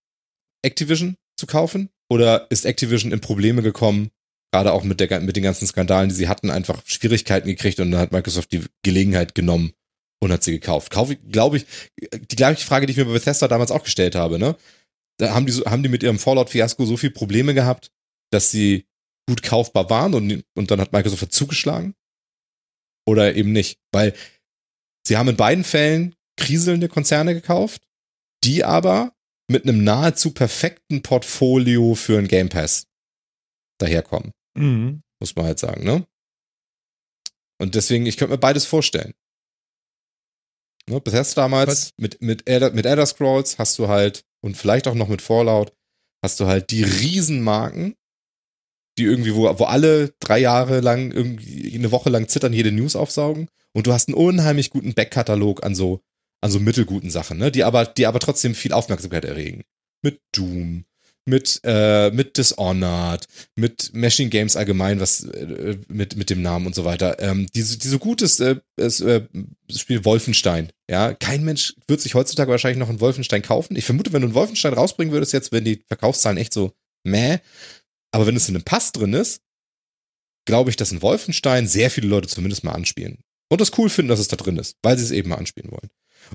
Activision 0.61 1.17
zu 1.37 1.47
kaufen? 1.47 1.89
Oder 2.09 2.47
ist 2.49 2.65
Activision 2.65 3.11
in 3.11 3.21
Probleme 3.21 3.61
gekommen, 3.61 4.11
gerade 4.51 4.73
auch 4.73 4.83
mit, 4.83 4.99
der, 4.99 5.21
mit 5.21 5.35
den 5.35 5.43
ganzen 5.43 5.65
Skandalen, 5.65 6.09
die 6.09 6.15
sie 6.15 6.27
hatten, 6.27 6.49
einfach 6.49 6.81
Schwierigkeiten 6.85 7.47
gekriegt 7.47 7.79
und 7.79 7.91
dann 7.91 8.01
hat 8.01 8.11
Microsoft 8.11 8.51
die 8.51 8.65
Gelegenheit 8.83 9.33
genommen 9.33 9.71
und 10.19 10.31
hat 10.31 10.43
sie 10.43 10.51
gekauft. 10.51 10.91
Kaufe, 10.91 11.15
glaube 11.15 11.57
ich, 11.57 11.65
die 11.97 12.35
gleiche 12.35 12.65
Frage, 12.65 12.85
die 12.85 12.91
ich 12.91 12.97
mir 12.97 13.05
bei 13.05 13.13
Bethesda 13.13 13.47
damals 13.47 13.71
auch 13.71 13.83
gestellt 13.83 14.15
habe, 14.15 14.37
ne? 14.39 14.55
Da 15.17 15.33
haben 15.33 15.45
die, 15.45 15.53
haben 15.53 15.83
die 15.83 15.89
mit 15.89 16.03
ihrem 16.03 16.19
Fallout-Fiasko 16.19 16.85
so 16.85 16.97
viel 16.97 17.11
Probleme 17.11 17.53
gehabt, 17.53 17.91
dass 18.31 18.51
sie 18.51 18.87
gut 19.31 19.43
kaufbar 19.43 19.89
waren 19.89 20.13
und, 20.13 20.43
und 20.55 20.71
dann 20.71 20.81
hat 20.81 20.91
Microsoft 20.91 21.21
halt 21.21 21.33
zugeschlagen. 21.33 21.95
Oder 23.07 23.33
eben 23.33 23.53
nicht. 23.53 23.79
Weil 23.93 24.13
sie 25.07 25.15
haben 25.15 25.29
in 25.29 25.37
beiden 25.37 25.63
Fällen 25.63 26.15
kriselnde 26.35 26.89
Konzerne 26.89 27.33
gekauft, 27.33 27.87
die 28.43 28.65
aber 28.65 29.15
mit 29.49 29.63
einem 29.63 29.85
nahezu 29.85 30.33
perfekten 30.33 31.01
Portfolio 31.01 31.95
für 31.95 32.19
ein 32.19 32.27
Game 32.27 32.49
Pass 32.49 32.87
daherkommen. 33.79 34.33
Mhm. 34.57 35.01
Muss 35.21 35.35
man 35.37 35.45
halt 35.45 35.59
sagen, 35.59 35.85
ne? 35.85 36.05
Und 37.57 37.75
deswegen, 37.75 38.05
ich 38.05 38.17
könnte 38.17 38.33
mir 38.33 38.39
beides 38.39 38.65
vorstellen. 38.65 39.13
Ne, 40.89 40.99
Bethesda 40.99 41.43
damals 41.43 41.67
Was? 41.69 41.93
mit, 41.95 42.21
mit, 42.21 42.49
Elder, 42.49 42.71
mit 42.71 42.85
Elder 42.85 43.05
Scrolls 43.05 43.57
hast 43.59 43.79
du 43.79 43.87
halt, 43.87 44.25
und 44.43 44.57
vielleicht 44.57 44.87
auch 44.87 44.95
noch 44.95 45.07
mit 45.07 45.21
Fallout, 45.21 45.73
hast 46.21 46.39
du 46.39 46.47
halt 46.47 46.71
die 46.71 46.83
Riesenmarken, 46.83 47.95
die 49.01 49.07
irgendwie, 49.07 49.35
wo, 49.35 49.43
wo 49.59 49.63
alle 49.63 50.13
drei 50.19 50.39
Jahre 50.39 50.79
lang 50.79 51.11
irgendwie 51.11 51.73
eine 51.75 51.91
Woche 51.91 52.09
lang 52.09 52.27
zittern, 52.27 52.53
jede 52.53 52.71
News 52.71 52.95
aufsaugen. 52.95 53.49
Und 53.73 53.87
du 53.87 53.93
hast 53.93 54.07
einen 54.07 54.15
unheimlich 54.15 54.69
guten 54.69 54.93
Backkatalog 54.93 55.65
an 55.65 55.73
so, 55.73 56.01
an 56.41 56.51
so 56.51 56.59
mittelguten 56.59 57.09
Sachen, 57.09 57.37
ne? 57.37 57.51
Die 57.51 57.63
aber, 57.63 57.85
die 57.85 58.05
aber 58.05 58.19
trotzdem 58.19 58.53
viel 58.53 58.73
Aufmerksamkeit 58.73 59.25
erregen. 59.25 59.63
Mit 60.03 60.19
Doom, 60.33 60.85
mit, 61.25 61.61
äh, 61.63 62.11
mit 62.11 62.37
Dishonored, 62.37 63.27
mit 63.55 63.91
Machine 63.93 64.29
Games 64.29 64.55
allgemein, 64.55 64.99
was 64.99 65.23
äh, 65.23 65.77
mit, 65.87 66.15
mit 66.15 66.29
dem 66.29 66.41
Namen 66.41 66.67
und 66.67 66.75
so 66.75 66.85
weiter. 66.85 67.19
Ähm, 67.19 67.47
die, 67.55 67.63
die 67.63 67.87
so 67.87 67.97
gut 67.97 68.21
ist, 68.21 68.39
äh, 68.39 68.57
äh, 68.77 69.21
Spiel 69.73 70.05
Wolfenstein. 70.05 70.69
Ja, 70.89 71.13
kein 71.13 71.43
Mensch 71.43 71.73
wird 71.87 72.01
sich 72.01 72.13
heutzutage 72.13 72.51
wahrscheinlich 72.51 72.79
noch 72.79 72.89
einen 72.89 73.01
Wolfenstein 73.01 73.41
kaufen. 73.41 73.75
Ich 73.75 73.85
vermute, 73.85 74.13
wenn 74.13 74.21
du 74.21 74.27
einen 74.27 74.35
Wolfenstein 74.35 74.73
rausbringen 74.73 75.13
würdest, 75.13 75.33
jetzt, 75.33 75.51
wenn 75.51 75.63
die 75.63 75.83
Verkaufszahlen 75.87 76.37
echt 76.37 76.53
so 76.53 76.73
meh, 77.03 77.39
aber 78.11 78.27
wenn 78.27 78.35
es 78.35 78.49
in 78.49 78.55
einem 78.55 78.63
Pass 78.63 78.91
drin 78.91 79.13
ist, 79.13 79.41
glaube 80.45 80.69
ich, 80.69 80.75
dass 80.75 80.91
ein 80.91 81.01
Wolfenstein 81.01 81.67
sehr 81.67 81.91
viele 81.91 82.07
Leute 82.07 82.27
zumindest 82.27 82.63
mal 82.63 82.73
anspielen. 82.73 83.23
Und 83.49 83.61
das 83.61 83.77
cool 83.77 83.89
finden, 83.89 84.09
dass 84.09 84.19
es 84.19 84.27
da 84.27 84.37
drin 84.37 84.57
ist, 84.57 84.77
weil 84.81 84.97
sie 84.97 85.03
es 85.03 85.11
eben 85.11 85.29
mal 85.29 85.35
anspielen 85.35 85.71
wollen. 85.71 85.89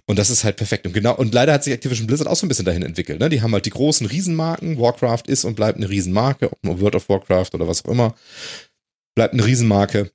Und 0.05 0.18
das 0.18 0.31
ist 0.31 0.45
halt 0.45 0.57
perfekt. 0.57 0.87
Und 0.87 0.93
genau, 0.93 1.14
und 1.16 1.33
leider 1.33 1.53
hat 1.53 1.64
sich 1.64 1.72
Activision 1.72 2.07
Blizzard 2.07 2.29
auch 2.29 2.37
so 2.37 2.45
ein 2.45 2.49
bisschen 2.49 2.64
dahin 2.64 2.83
entwickelt. 2.83 3.20
Ne? 3.20 3.29
Die 3.29 3.41
haben 3.41 3.53
halt 3.53 3.66
die 3.66 3.70
großen 3.70 4.07
Riesenmarken. 4.07 4.79
Warcraft 4.79 5.22
ist 5.27 5.45
und 5.45 5.55
bleibt 5.55 5.79
eine 5.79 5.89
Riesenmarke, 5.89 6.53
ob 6.53 6.62
nur 6.62 6.81
World 6.81 6.97
of 6.97 7.09
Warcraft 7.09 7.51
oder 7.55 7.66
was 7.66 7.85
auch 7.85 7.91
immer. 7.91 8.14
Bleibt 9.14 9.33
eine 9.33 9.45
Riesenmarke. 9.45 10.11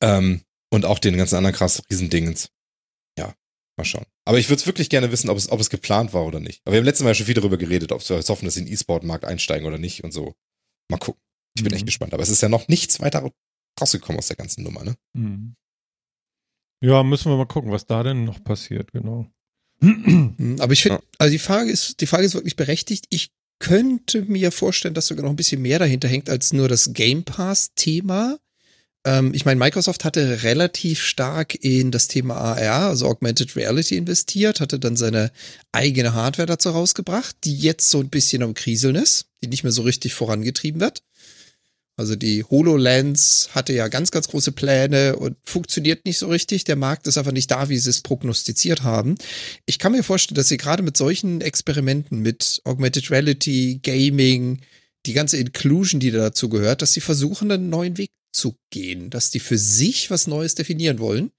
Ähm, 0.00 0.42
und 0.70 0.84
auch 0.84 0.98
den 0.98 1.16
ganzen 1.16 1.36
anderen 1.36 1.54
krass 1.54 1.82
Riesendingens. 1.90 2.50
Ja, 3.18 3.34
mal 3.76 3.84
schauen. 3.84 4.06
Aber 4.24 4.38
ich 4.38 4.48
würde 4.48 4.60
es 4.60 4.66
wirklich 4.66 4.88
gerne 4.88 5.12
wissen, 5.12 5.30
ob 5.30 5.38
es, 5.38 5.50
ob 5.50 5.60
es 5.60 5.70
geplant 5.70 6.12
war 6.12 6.24
oder 6.24 6.40
nicht. 6.40 6.60
Aber 6.64 6.72
wir 6.72 6.78
haben 6.78 6.84
letztes 6.84 7.04
Mal 7.04 7.14
schon 7.14 7.26
viel 7.26 7.34
darüber 7.34 7.56
geredet, 7.56 7.92
ob 7.92 8.08
wir 8.08 8.16
hoffen, 8.18 8.44
dass 8.44 8.54
sie 8.54 8.60
in 8.60 8.66
den 8.66 8.74
E-Sport-Markt 8.74 9.24
einsteigen 9.24 9.66
oder 9.66 9.78
nicht 9.78 10.02
und 10.04 10.12
so. 10.12 10.34
Mal 10.88 10.98
gucken. 10.98 11.20
Ich 11.56 11.62
bin 11.62 11.70
Mhm. 11.72 11.76
echt 11.76 11.86
gespannt. 11.86 12.12
Aber 12.14 12.22
es 12.22 12.28
ist 12.28 12.42
ja 12.42 12.48
noch 12.48 12.68
nichts 12.68 13.00
weiter 13.00 13.30
rausgekommen 13.80 14.18
aus 14.18 14.28
der 14.28 14.36
ganzen 14.36 14.62
Nummer, 14.62 14.84
ne? 14.84 14.94
Mhm. 15.14 15.54
Ja, 16.82 17.02
müssen 17.02 17.30
wir 17.30 17.36
mal 17.36 17.46
gucken, 17.46 17.70
was 17.72 17.86
da 17.86 18.02
denn 18.02 18.24
noch 18.24 18.42
passiert, 18.44 18.92
genau. 18.92 19.26
Hm, 19.80 20.56
Aber 20.60 20.72
ich 20.72 20.82
finde, 20.82 20.98
Ja. 20.98 21.02
also 21.18 21.32
die 21.32 21.38
Frage 21.38 21.70
ist, 21.70 22.00
die 22.00 22.06
Frage 22.06 22.24
ist 22.24 22.34
wirklich 22.34 22.56
berechtigt. 22.56 23.06
Ich 23.10 23.30
könnte 23.58 24.22
mir 24.22 24.52
vorstellen, 24.52 24.94
dass 24.94 25.06
sogar 25.06 25.22
noch 25.24 25.30
ein 25.30 25.36
bisschen 25.36 25.62
mehr 25.62 25.78
dahinter 25.78 26.08
hängt 26.08 26.28
als 26.30 26.52
nur 26.52 26.68
das 26.68 26.92
Game 26.92 27.24
Pass-Thema. 27.24 28.38
Ähm, 29.06 29.32
ich 29.32 29.44
meine, 29.44 29.58
Microsoft 29.58 30.04
hatte 30.04 30.42
relativ 30.42 31.00
stark 31.00 31.54
in 31.54 31.92
das 31.92 32.08
Thema 32.08 32.34
AR, 32.34 32.88
also 32.88 33.06
Augmented 33.06 33.54
Reality, 33.54 33.96
investiert, 33.96 34.60
hatte 34.60 34.80
dann 34.80 34.96
seine 34.96 35.30
eigene 35.72 36.12
Hardware 36.12 36.46
dazu 36.46 36.70
rausgebracht, 36.70 37.36
die 37.44 37.56
jetzt 37.56 37.88
so 37.88 38.00
ein 38.00 38.10
bisschen 38.10 38.42
am 38.42 38.52
Kriseln 38.52 38.96
ist, 38.96 39.26
die 39.42 39.48
nicht 39.48 39.62
mehr 39.62 39.72
so 39.72 39.82
richtig 39.82 40.12
vorangetrieben 40.12 40.80
wird. 40.80 41.02
Also 41.98 42.14
die 42.14 42.44
HoloLens 42.44 43.50
hatte 43.52 43.72
ja 43.72 43.88
ganz, 43.88 44.10
ganz 44.10 44.28
große 44.28 44.52
Pläne 44.52 45.16
und 45.16 45.36
funktioniert 45.44 46.04
nicht 46.04 46.18
so 46.18 46.26
richtig. 46.26 46.64
Der 46.64 46.76
Markt 46.76 47.06
ist 47.06 47.16
einfach 47.16 47.32
nicht 47.32 47.50
da, 47.50 47.70
wie 47.70 47.78
sie 47.78 47.88
es 47.88 48.02
prognostiziert 48.02 48.82
haben. 48.82 49.14
Ich 49.64 49.78
kann 49.78 49.92
mir 49.92 50.02
vorstellen, 50.02 50.36
dass 50.36 50.48
sie 50.48 50.58
gerade 50.58 50.82
mit 50.82 50.98
solchen 50.98 51.40
Experimenten 51.40 52.20
mit 52.20 52.60
Augmented 52.64 53.10
Reality, 53.10 53.80
Gaming, 53.82 54.60
die 55.06 55.14
ganze 55.14 55.38
Inclusion, 55.38 56.00
die 56.00 56.10
dazu 56.10 56.50
gehört, 56.50 56.82
dass 56.82 56.92
sie 56.92 57.00
versuchen, 57.00 57.50
einen 57.50 57.70
neuen 57.70 57.96
Weg 57.96 58.10
zu 58.36 58.56
gehen, 58.70 59.10
dass 59.10 59.30
die 59.30 59.40
für 59.40 59.58
sich 59.58 60.10
was 60.10 60.26
Neues 60.26 60.54
definieren 60.54 60.98
wollen 60.98 61.30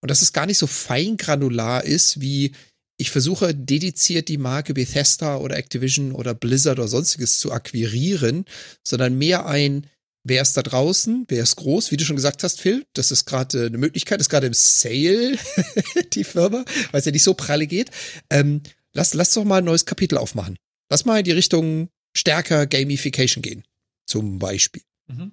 und 0.00 0.10
dass 0.10 0.22
es 0.22 0.32
gar 0.32 0.46
nicht 0.46 0.58
so 0.58 0.66
feingranular 0.66 1.84
ist, 1.84 2.20
wie 2.20 2.52
ich 2.98 3.10
versuche 3.10 3.54
dediziert 3.54 4.28
die 4.28 4.38
Marke 4.38 4.74
Bethesda 4.74 5.36
oder 5.36 5.56
Activision 5.56 6.12
oder 6.12 6.34
Blizzard 6.34 6.78
oder 6.78 6.88
sonstiges 6.88 7.38
zu 7.38 7.52
akquirieren, 7.52 8.44
sondern 8.84 9.18
mehr 9.18 9.46
ein, 9.46 9.88
wer 10.24 10.42
ist 10.42 10.56
da 10.56 10.62
draußen, 10.62 11.24
wer 11.28 11.42
ist 11.42 11.56
groß, 11.56 11.90
wie 11.90 11.96
du 11.96 12.04
schon 12.04 12.16
gesagt 12.16 12.44
hast, 12.44 12.60
Phil, 12.60 12.86
das 12.92 13.10
ist 13.10 13.24
gerade 13.24 13.66
eine 13.66 13.78
Möglichkeit, 13.78 14.20
ist 14.20 14.28
gerade 14.28 14.46
im 14.46 14.54
Sale, 14.54 15.36
die 16.12 16.24
Firma, 16.24 16.64
weil 16.92 17.00
es 17.00 17.06
ja 17.06 17.12
nicht 17.12 17.24
so 17.24 17.34
pralle 17.34 17.66
geht. 17.66 17.90
Ähm, 18.30 18.62
lass, 18.92 19.14
lass 19.14 19.34
doch 19.34 19.44
mal 19.44 19.58
ein 19.58 19.64
neues 19.64 19.84
Kapitel 19.84 20.18
aufmachen. 20.18 20.56
Lass 20.88 21.04
mal 21.04 21.18
in 21.18 21.24
die 21.24 21.32
Richtung 21.32 21.88
stärker 22.16 22.66
Gamification 22.66 23.42
gehen, 23.42 23.64
zum 24.06 24.38
Beispiel. 24.38 24.82
Mhm. 25.08 25.32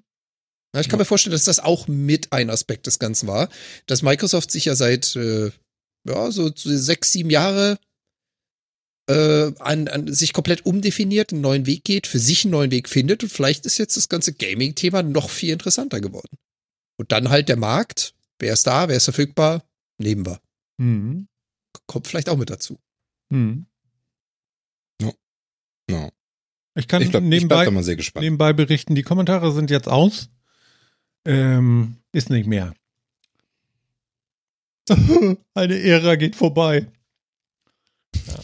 Ja, 0.73 0.81
ich 0.81 0.89
kann 0.89 0.99
mir 0.99 1.05
vorstellen, 1.05 1.31
dass 1.31 1.45
das 1.45 1.59
auch 1.59 1.87
mit 1.87 2.31
ein 2.31 2.49
Aspekt 2.49 2.85
des 2.85 2.99
Ganzen 2.99 3.27
war, 3.27 3.49
dass 3.87 4.03
Microsoft 4.03 4.51
sich 4.51 4.65
ja 4.65 4.75
seit 4.75 5.15
äh, 5.15 5.51
ja, 6.07 6.31
so 6.31 6.51
sechs, 6.55 7.11
sieben 7.11 7.31
Jahre 7.31 7.79
äh, 9.09 9.51
an, 9.59 9.87
an 9.87 10.13
sich 10.13 10.33
komplett 10.33 10.65
umdefiniert, 10.65 11.33
einen 11.33 11.41
neuen 11.41 11.65
Weg 11.65 11.83
geht, 11.83 12.05
für 12.05 12.19
sich 12.19 12.45
einen 12.45 12.51
neuen 12.51 12.71
Weg 12.71 12.87
findet 12.87 13.23
und 13.23 13.29
vielleicht 13.29 13.65
ist 13.65 13.79
jetzt 13.79 13.97
das 13.97 14.09
ganze 14.09 14.33
Gaming-Thema 14.33 15.01
noch 15.01 15.31
viel 15.31 15.51
interessanter 15.51 15.99
geworden. 15.99 16.37
Und 16.97 17.11
dann 17.11 17.29
halt 17.29 17.49
der 17.49 17.57
Markt, 17.57 18.13
wer 18.37 18.53
ist 18.53 18.67
da, 18.67 18.87
wer 18.87 18.97
ist 18.97 19.05
verfügbar, 19.05 19.63
nehmen 19.97 20.25
wir. 20.25 20.39
Mhm. 20.77 21.27
Kommt 21.87 22.07
vielleicht 22.07 22.29
auch 22.29 22.37
mit 22.37 22.51
dazu. 22.51 22.79
Mhm. 23.29 23.65
Ja. 25.89 26.11
Ich 26.75 26.87
kann 26.87 27.01
Ich, 27.01 27.09
glaub, 27.09 27.23
ich 27.23 27.29
bleib 27.29 27.39
nebenbei, 27.41 27.65
da 27.65 27.71
mal 27.71 27.83
sehr 27.83 27.95
gespannt. 27.95 28.23
nebenbei 28.23 28.53
berichten, 28.53 28.93
die 28.93 29.01
Kommentare 29.01 29.51
sind 29.51 29.71
jetzt 29.71 29.87
aus. 29.87 30.29
Ähm, 31.25 31.97
ist 32.11 32.29
nicht 32.29 32.47
mehr. 32.47 32.73
Eine 35.53 35.79
Ära 35.79 36.15
geht 36.15 36.35
vorbei. 36.35 36.87
Ja. 38.27 38.39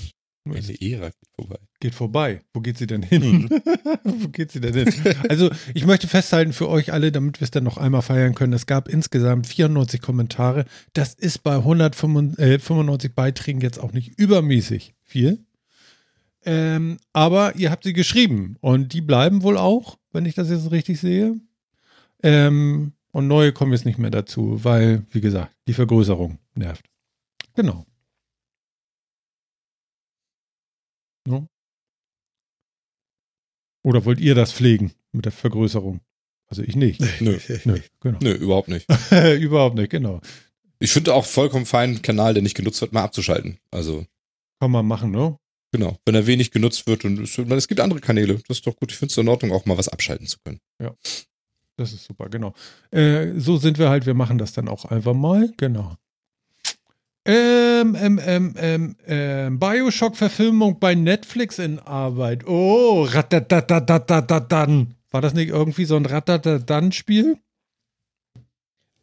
Eine 0.47 0.81
Ära 0.81 1.09
geht 1.09 1.29
vorbei. 1.35 1.57
Geht 1.79 1.95
vorbei. 1.95 2.41
Wo 2.53 2.61
geht 2.61 2.77
sie 2.77 2.85
denn 2.85 3.01
hin? 3.01 3.49
Wo 4.03 4.27
geht 4.29 4.51
sie 4.51 4.61
denn 4.61 4.73
hin? 4.75 4.93
Also, 5.27 5.49
ich 5.73 5.85
möchte 5.85 6.07
festhalten 6.07 6.53
für 6.53 6.69
euch 6.69 6.93
alle, 6.93 7.11
damit 7.11 7.39
wir 7.41 7.45
es 7.45 7.51
dann 7.51 7.63
noch 7.63 7.77
einmal 7.77 8.03
feiern 8.03 8.35
können. 8.35 8.53
Es 8.53 8.67
gab 8.67 8.87
insgesamt 8.87 9.47
94 9.47 10.01
Kommentare. 10.01 10.65
Das 10.93 11.15
ist 11.15 11.39
bei 11.39 11.55
195 11.55 13.13
Beiträgen 13.15 13.61
jetzt 13.61 13.79
auch 13.79 13.91
nicht 13.91 14.19
übermäßig 14.19 14.93
viel. 15.03 15.43
Ähm, 16.45 16.99
aber 17.11 17.55
ihr 17.55 17.71
habt 17.71 17.83
sie 17.83 17.93
geschrieben 17.93 18.57
und 18.61 18.93
die 18.93 19.01
bleiben 19.01 19.41
wohl 19.41 19.57
auch, 19.57 19.97
wenn 20.11 20.27
ich 20.27 20.35
das 20.35 20.51
jetzt 20.51 20.69
richtig 20.69 20.99
sehe. 20.99 21.39
Ähm, 22.23 22.93
und 23.11 23.27
neue 23.27 23.53
kommen 23.53 23.71
jetzt 23.71 23.85
nicht 23.85 23.97
mehr 23.97 24.11
dazu, 24.11 24.63
weil, 24.63 25.05
wie 25.11 25.21
gesagt, 25.21 25.55
die 25.67 25.73
Vergrößerung 25.73 26.39
nervt. 26.53 26.85
Genau. 27.53 27.85
No? 31.27 31.47
Oder 33.83 34.03
wollt 34.05 34.19
ihr 34.19 34.35
das 34.35 34.51
pflegen 34.51 34.93
mit 35.11 35.25
der 35.25 35.31
Vergrößerung? 35.31 36.01
Also 36.47 36.61
ich 36.61 36.75
nicht. 36.75 36.99
Nö, 37.21 37.39
Nö, 37.65 37.79
genau. 37.99 38.19
nö, 38.21 38.31
überhaupt 38.33 38.67
nicht. 38.67 38.85
Überhaupt 39.39 39.75
nicht, 39.75 39.89
genau. 39.89 40.21
Ich 40.79 40.91
finde 40.91 41.13
auch 41.13 41.25
vollkommen 41.25 41.65
fein, 41.65 41.91
einen 41.91 42.01
Kanal, 42.01 42.33
der 42.33 42.43
nicht 42.43 42.55
genutzt 42.55 42.81
wird, 42.81 42.93
mal 42.93 43.03
abzuschalten. 43.03 43.59
Also, 43.71 44.05
Kann 44.59 44.71
man 44.71 44.85
machen, 44.85 45.11
ne? 45.11 45.37
genau. 45.71 45.97
Wenn 46.05 46.15
er 46.15 46.27
wenig 46.27 46.51
genutzt 46.51 46.85
wird 46.85 47.05
und 47.05 47.19
es, 47.19 47.37
es 47.37 47.67
gibt 47.67 47.79
andere 47.79 47.99
Kanäle, 48.01 48.35
das 48.47 48.57
ist 48.57 48.67
doch 48.67 48.75
gut. 48.75 48.91
Ich 48.91 48.97
finde 48.97 49.11
es 49.11 49.17
in 49.17 49.27
Ordnung, 49.27 49.51
auch 49.51 49.65
mal 49.65 49.77
was 49.77 49.87
abschalten 49.87 50.27
zu 50.27 50.37
können. 50.43 50.59
Das 51.77 51.91
ist 51.91 52.05
super, 52.05 52.29
genau. 52.29 52.53
Äh, 52.91 53.33
so 53.37 53.57
sind 53.57 53.77
wir 53.77 53.89
halt, 53.89 54.05
wir 54.05 54.13
machen 54.13 54.37
das 54.37 54.53
dann 54.53 54.69
auch 54.69 54.85
einfach 54.85 55.13
mal, 55.13 55.51
genau. 55.57 55.95
Ähm, 57.27 57.95
ähm, 57.95 58.21
ähm, 58.23 58.53
ähm, 58.55 58.95
ähm, 59.07 59.59
Bioshock-Verfilmung 59.59 60.79
bei 60.79 60.93
Netflix 60.93 61.57
in 61.57 61.79
Arbeit. 61.79 62.45
Oh, 62.45 63.03
ratatatatatadan. 63.03 64.93
War 65.09 65.21
das 65.21 65.33
nicht 65.33 65.49
irgendwie 65.49 65.85
so 65.85 65.95
ein 65.95 66.05
Ratatadan-Spiel? 66.05 67.39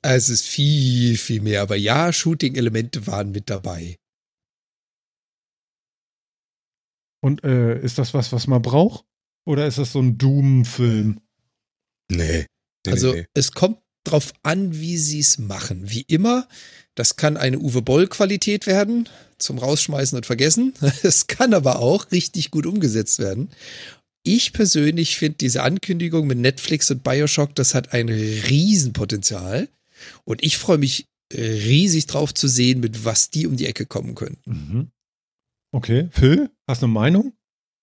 Es 0.03 0.29
ist 0.29 0.47
viel, 0.47 1.17
viel 1.17 1.41
mehr. 1.41 1.63
Aber 1.63 1.75
ja, 1.75 2.13
Shooting-Elemente 2.13 3.07
waren 3.09 3.33
mit 3.33 3.51
dabei. 3.51 3.97
Und 7.21 7.43
äh, 7.45 7.81
ist 7.81 7.99
das 7.99 8.15
was, 8.15 8.33
was 8.33 8.47
man 8.47 8.63
braucht? 8.63 9.05
Oder 9.47 9.67
ist 9.67 9.79
das 9.79 9.93
so 9.93 10.01
ein 10.01 10.19
Doom-Film? 10.19 11.21
Nee. 12.09 12.47
Nee 12.87 12.93
Also 12.93 13.13
nee, 13.13 13.21
nee. 13.21 13.27
es 13.35 13.53
kommt 13.53 13.79
drauf 14.05 14.33
an, 14.43 14.79
wie 14.79 14.99
sie 14.99 15.21
es 15.21 15.39
machen. 15.39 15.91
Wie 15.91 16.03
immer, 16.03 16.49
das 16.95 17.17
kann 17.17 17.37
eine 17.37 17.59
Uwe 17.59 17.83
Boll-Qualität 17.83 18.67
werden, 18.67 19.09
zum 19.39 19.59
Rausschmeißen 19.59 20.17
und 20.17 20.27
Vergessen. 20.27 20.75
Es 21.03 21.27
kann 21.27 21.55
aber 21.55 21.79
auch 21.79 22.11
richtig 22.11 22.51
gut 22.51 22.67
umgesetzt 22.67 23.19
werden. 23.19 23.51
ich 24.25 24.53
persönlich 24.53 25.17
finde 25.17 25.39
diese 25.39 25.63
Ankündigung 25.63 26.27
mit 26.27 26.39
Netflix 26.39 26.91
und 26.91 27.03
Bioshock, 27.03 27.55
das 27.55 27.75
hat 27.75 27.93
ein 27.93 28.09
Riesenpotenzial. 28.09 29.69
Und 30.25 30.43
ich 30.43 30.59
freue 30.59 30.79
mich 30.79 31.07
riesig 31.33 32.07
drauf 32.07 32.35
zu 32.35 32.49
sehen, 32.49 32.81
mit 32.81 33.05
was 33.05 33.31
die 33.31 33.47
um 33.47 33.57
die 33.57 33.67
Ecke 33.67 33.87
kommen 33.87 34.15
können. 34.15 34.39
Mhm. 34.45 34.91
Okay, 35.73 36.09
Phil, 36.11 36.51
hast 36.69 36.83
du 36.83 36.87
eine 36.87 36.93
Meinung? 36.93 37.33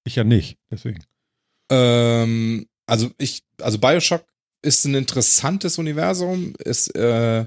Ich 0.06 0.16
ja 0.16 0.24
nicht, 0.24 0.58
deswegen. 0.72 1.04
Ähm, 1.72 2.68
also 2.86 3.12
ich, 3.18 3.44
also 3.60 3.80
Bioshock 3.80 4.26
ist 4.62 4.86
ein 4.86 4.96
interessantes 4.96 5.78
Universum. 5.78 6.54
Ist, 6.64 6.96
äh, 6.96 7.46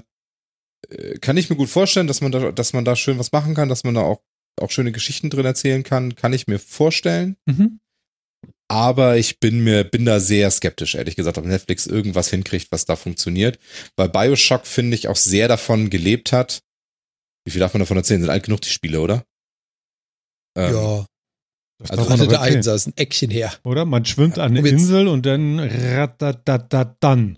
äh, 0.89 1.19
kann 1.21 1.37
ich 1.37 1.49
mir 1.49 1.55
gut 1.55 1.69
vorstellen, 1.69 2.07
dass 2.07 2.21
man 2.21 2.31
da, 2.31 2.51
dass 2.51 2.73
man 2.73 2.85
da 2.85 2.95
schön 2.95 3.19
was 3.19 3.31
machen 3.31 3.55
kann, 3.55 3.69
dass 3.69 3.83
man 3.83 3.95
da 3.95 4.01
auch, 4.01 4.21
auch 4.61 4.71
schöne 4.71 4.91
Geschichten 4.91 5.29
drin 5.29 5.45
erzählen 5.45 5.83
kann. 5.83 6.15
Kann 6.15 6.33
ich 6.33 6.47
mir 6.47 6.59
vorstellen. 6.59 7.37
Mhm. 7.45 7.79
Aber 8.69 9.17
ich 9.17 9.39
bin 9.39 9.63
mir, 9.63 9.83
bin 9.83 10.05
da 10.05 10.19
sehr 10.19 10.49
skeptisch, 10.49 10.95
ehrlich 10.95 11.15
gesagt, 11.15 11.37
ob 11.37 11.45
Netflix 11.45 11.85
irgendwas 11.85 12.29
hinkriegt, 12.29 12.71
was 12.71 12.85
da 12.85 12.95
funktioniert. 12.95 13.59
Weil 13.95 14.09
Bioshock, 14.09 14.65
finde 14.65 14.95
ich, 14.95 15.07
auch 15.07 15.15
sehr 15.15 15.47
davon 15.47 15.89
gelebt 15.89 16.31
hat. 16.31 16.63
Wie 17.45 17.51
viel 17.51 17.59
darf 17.59 17.73
man 17.73 17.81
davon 17.81 17.97
erzählen? 17.97 18.21
Sind 18.21 18.29
alt 18.29 18.45
genug 18.45 18.61
die 18.61 18.69
Spiele, 18.69 19.01
oder? 19.01 19.25
Ähm, 20.57 20.73
ja. 20.73 21.05
Das 21.89 22.09
Also 22.09 22.25
der 22.25 22.39
erzählen. 22.39 22.55
Einsatz 22.57 22.87
ein 22.87 22.93
Eckchen 22.95 23.29
her. 23.31 23.53
Oder? 23.63 23.85
Man 23.85 24.05
schwimmt 24.05 24.39
an 24.39 24.51
Um 24.51 24.57
eine 24.57 24.67
Insel 24.69 25.07
und 25.07 25.25
dann 25.25 25.59
ratatatatatan. 25.59 27.37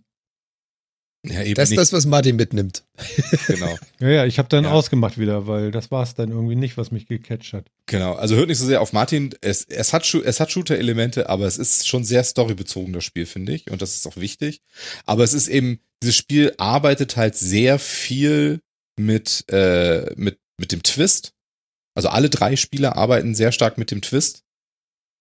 Ja, 1.28 1.41
eben 1.41 1.56
Das 1.56 1.72
ist 1.72 1.78
das, 1.78 1.91
was 1.91 2.06
Martin 2.06 2.36
mitnimmt. 2.36 2.84
Genau. 3.48 3.76
Ja, 4.00 4.10
ja, 4.10 4.26
ich 4.26 4.38
habe 4.38 4.48
dann 4.50 4.66
Ja. 4.66 4.72
ausgemacht 4.72 5.18
wieder, 5.18 5.48
weil 5.48 5.72
das 5.72 5.89
war 5.89 6.04
es 6.04 6.14
dann 6.14 6.30
irgendwie 6.30 6.56
nicht, 6.56 6.78
was 6.78 6.91
mich 6.91 7.08
gecatcht 7.08 7.54
hat. 7.54 7.66
Genau, 7.88 8.14
also 8.14 8.36
hört 8.36 8.48
nicht 8.50 8.60
so 8.60 8.66
sehr 8.66 8.82
auf 8.82 8.93
Martin. 8.93 9.34
Es, 9.41 9.66
es 9.66 9.91
hat, 9.93 10.12
es 10.14 10.39
hat 10.39 10.52
Shooter-Elemente, 10.52 11.28
aber 11.30 11.46
es 11.48 11.58
ist 11.58 11.88
schon 11.88 12.04
sehr 12.04 12.24
storybezogen, 12.24 12.93
das 12.93 13.04
Spiel, 13.04 13.26
finde 13.26 13.54
ich. 13.54 13.72
Und 13.72 13.82
das 13.82 13.96
ist 13.96 14.06
auch 14.08 14.18
wichtig. 14.18 14.62
Aber 15.06 15.24
es 15.24 15.34
ist 15.34 15.48
eben, 15.48 15.80
dieses 16.04 16.16
Spiel 16.16 16.54
arbeitet 16.58 17.18
halt 17.18 17.36
sehr 17.36 17.80
viel 17.80 18.62
mit, 19.00 19.46
äh, 19.52 20.14
mit, 20.16 20.38
mit 20.60 20.72
dem 20.72 20.84
Twist. 20.84 21.32
Also 21.96 22.10
alle 22.10 22.30
drei 22.30 22.56
Spieler 22.56 22.98
arbeiten 22.98 23.36
sehr 23.36 23.52
stark 23.52 23.78
mit 23.78 23.89
dem 23.89 24.02
Twist, 24.02 24.43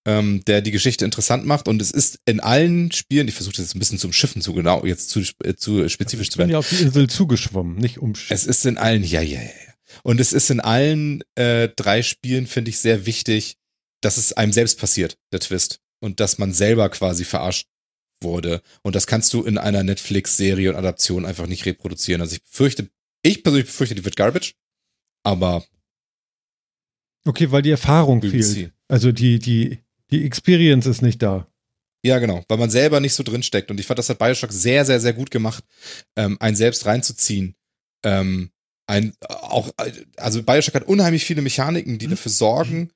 ähm, 0.06 0.44
der 0.44 0.60
die 0.60 0.72
Geschichte 0.72 1.04
interessant 1.04 1.46
macht. 1.46 1.68
Und 1.68 1.80
es 1.80 1.90
ist 1.90 2.18
in 2.26 2.40
allen 2.40 2.92
Spielen, 2.92 3.28
ich 3.28 3.34
versuche 3.34 3.56
das 3.56 3.66
jetzt 3.66 3.76
ein 3.76 3.78
bisschen 3.78 3.98
zum 3.98 4.12
Schiffen 4.12 4.42
zu 4.42 4.52
genau, 4.52 4.84
jetzt 4.84 5.08
zu, 5.10 5.20
äh, 5.44 5.54
zu 5.54 5.88
spezifisch 5.88 6.26
Ich 6.26 6.32
zu 6.32 6.38
bin 6.38 6.48
werden. 6.48 6.52
ja 6.52 6.58
auf 6.58 6.68
die 6.68 6.82
Insel 6.82 7.08
zugeschwommen, 7.08 7.76
nicht 7.76 7.98
um. 7.98 8.12
Es 8.28 8.44
ist 8.44 8.66
in 8.66 8.76
allen, 8.76 9.04
ja, 9.04 9.22
ja, 9.22 9.40
ja. 9.40 9.46
ja. 9.46 9.74
Und 10.02 10.20
es 10.20 10.32
ist 10.32 10.50
in 10.50 10.60
allen 10.60 11.22
äh, 11.36 11.68
drei 11.68 12.02
Spielen, 12.02 12.46
finde 12.46 12.70
ich, 12.70 12.80
sehr 12.80 13.06
wichtig, 13.06 13.56
dass 14.00 14.16
es 14.16 14.32
einem 14.32 14.52
selbst 14.52 14.78
passiert, 14.78 15.16
der 15.32 15.40
Twist. 15.40 15.80
Und 16.00 16.20
dass 16.20 16.38
man 16.38 16.52
selber 16.52 16.90
quasi 16.90 17.24
verarscht 17.24 17.66
wurde. 18.20 18.60
Und 18.82 18.94
das 18.94 19.06
kannst 19.06 19.32
du 19.32 19.44
in 19.44 19.56
einer 19.56 19.82
Netflix-Serie 19.84 20.70
und 20.70 20.76
Adaption 20.76 21.24
einfach 21.24 21.46
nicht 21.46 21.64
reproduzieren. 21.64 22.20
Also 22.20 22.34
ich 22.34 22.42
befürchte, 22.42 22.88
ich 23.22 23.42
persönlich 23.42 23.66
befürchte, 23.66 23.94
die 23.94 24.04
wird 24.04 24.16
Garbage. 24.16 24.54
Aber 25.22 25.64
Okay, 27.26 27.50
weil 27.50 27.62
die 27.62 27.70
Erfahrung 27.70 28.22
will 28.22 28.30
fehlt. 28.30 28.72
Also 28.88 29.12
die, 29.12 29.38
die, 29.38 29.78
die 30.10 30.24
Experience 30.24 30.86
ist 30.86 31.02
nicht 31.02 31.22
da. 31.22 31.46
Ja, 32.04 32.18
genau, 32.18 32.44
weil 32.48 32.58
man 32.58 32.68
selber 32.68 33.00
nicht 33.00 33.14
so 33.14 33.22
drinsteckt. 33.22 33.70
Und 33.70 33.80
ich 33.80 33.86
fand, 33.86 33.98
das 33.98 34.10
hat 34.10 34.18
Bioshock 34.18 34.52
sehr, 34.52 34.84
sehr, 34.84 35.00
sehr 35.00 35.14
gut 35.14 35.30
gemacht, 35.30 35.64
ähm, 36.16 36.36
einen 36.38 36.54
selbst 36.54 36.84
reinzuziehen. 36.84 37.54
Ähm, 38.04 38.50
ein, 38.86 39.14
auch, 39.26 39.70
also 40.18 40.42
Bioshock 40.42 40.74
hat 40.74 40.86
unheimlich 40.86 41.24
viele 41.24 41.40
Mechaniken, 41.40 41.98
die 41.98 42.06
dafür 42.06 42.30
sorgen, 42.30 42.90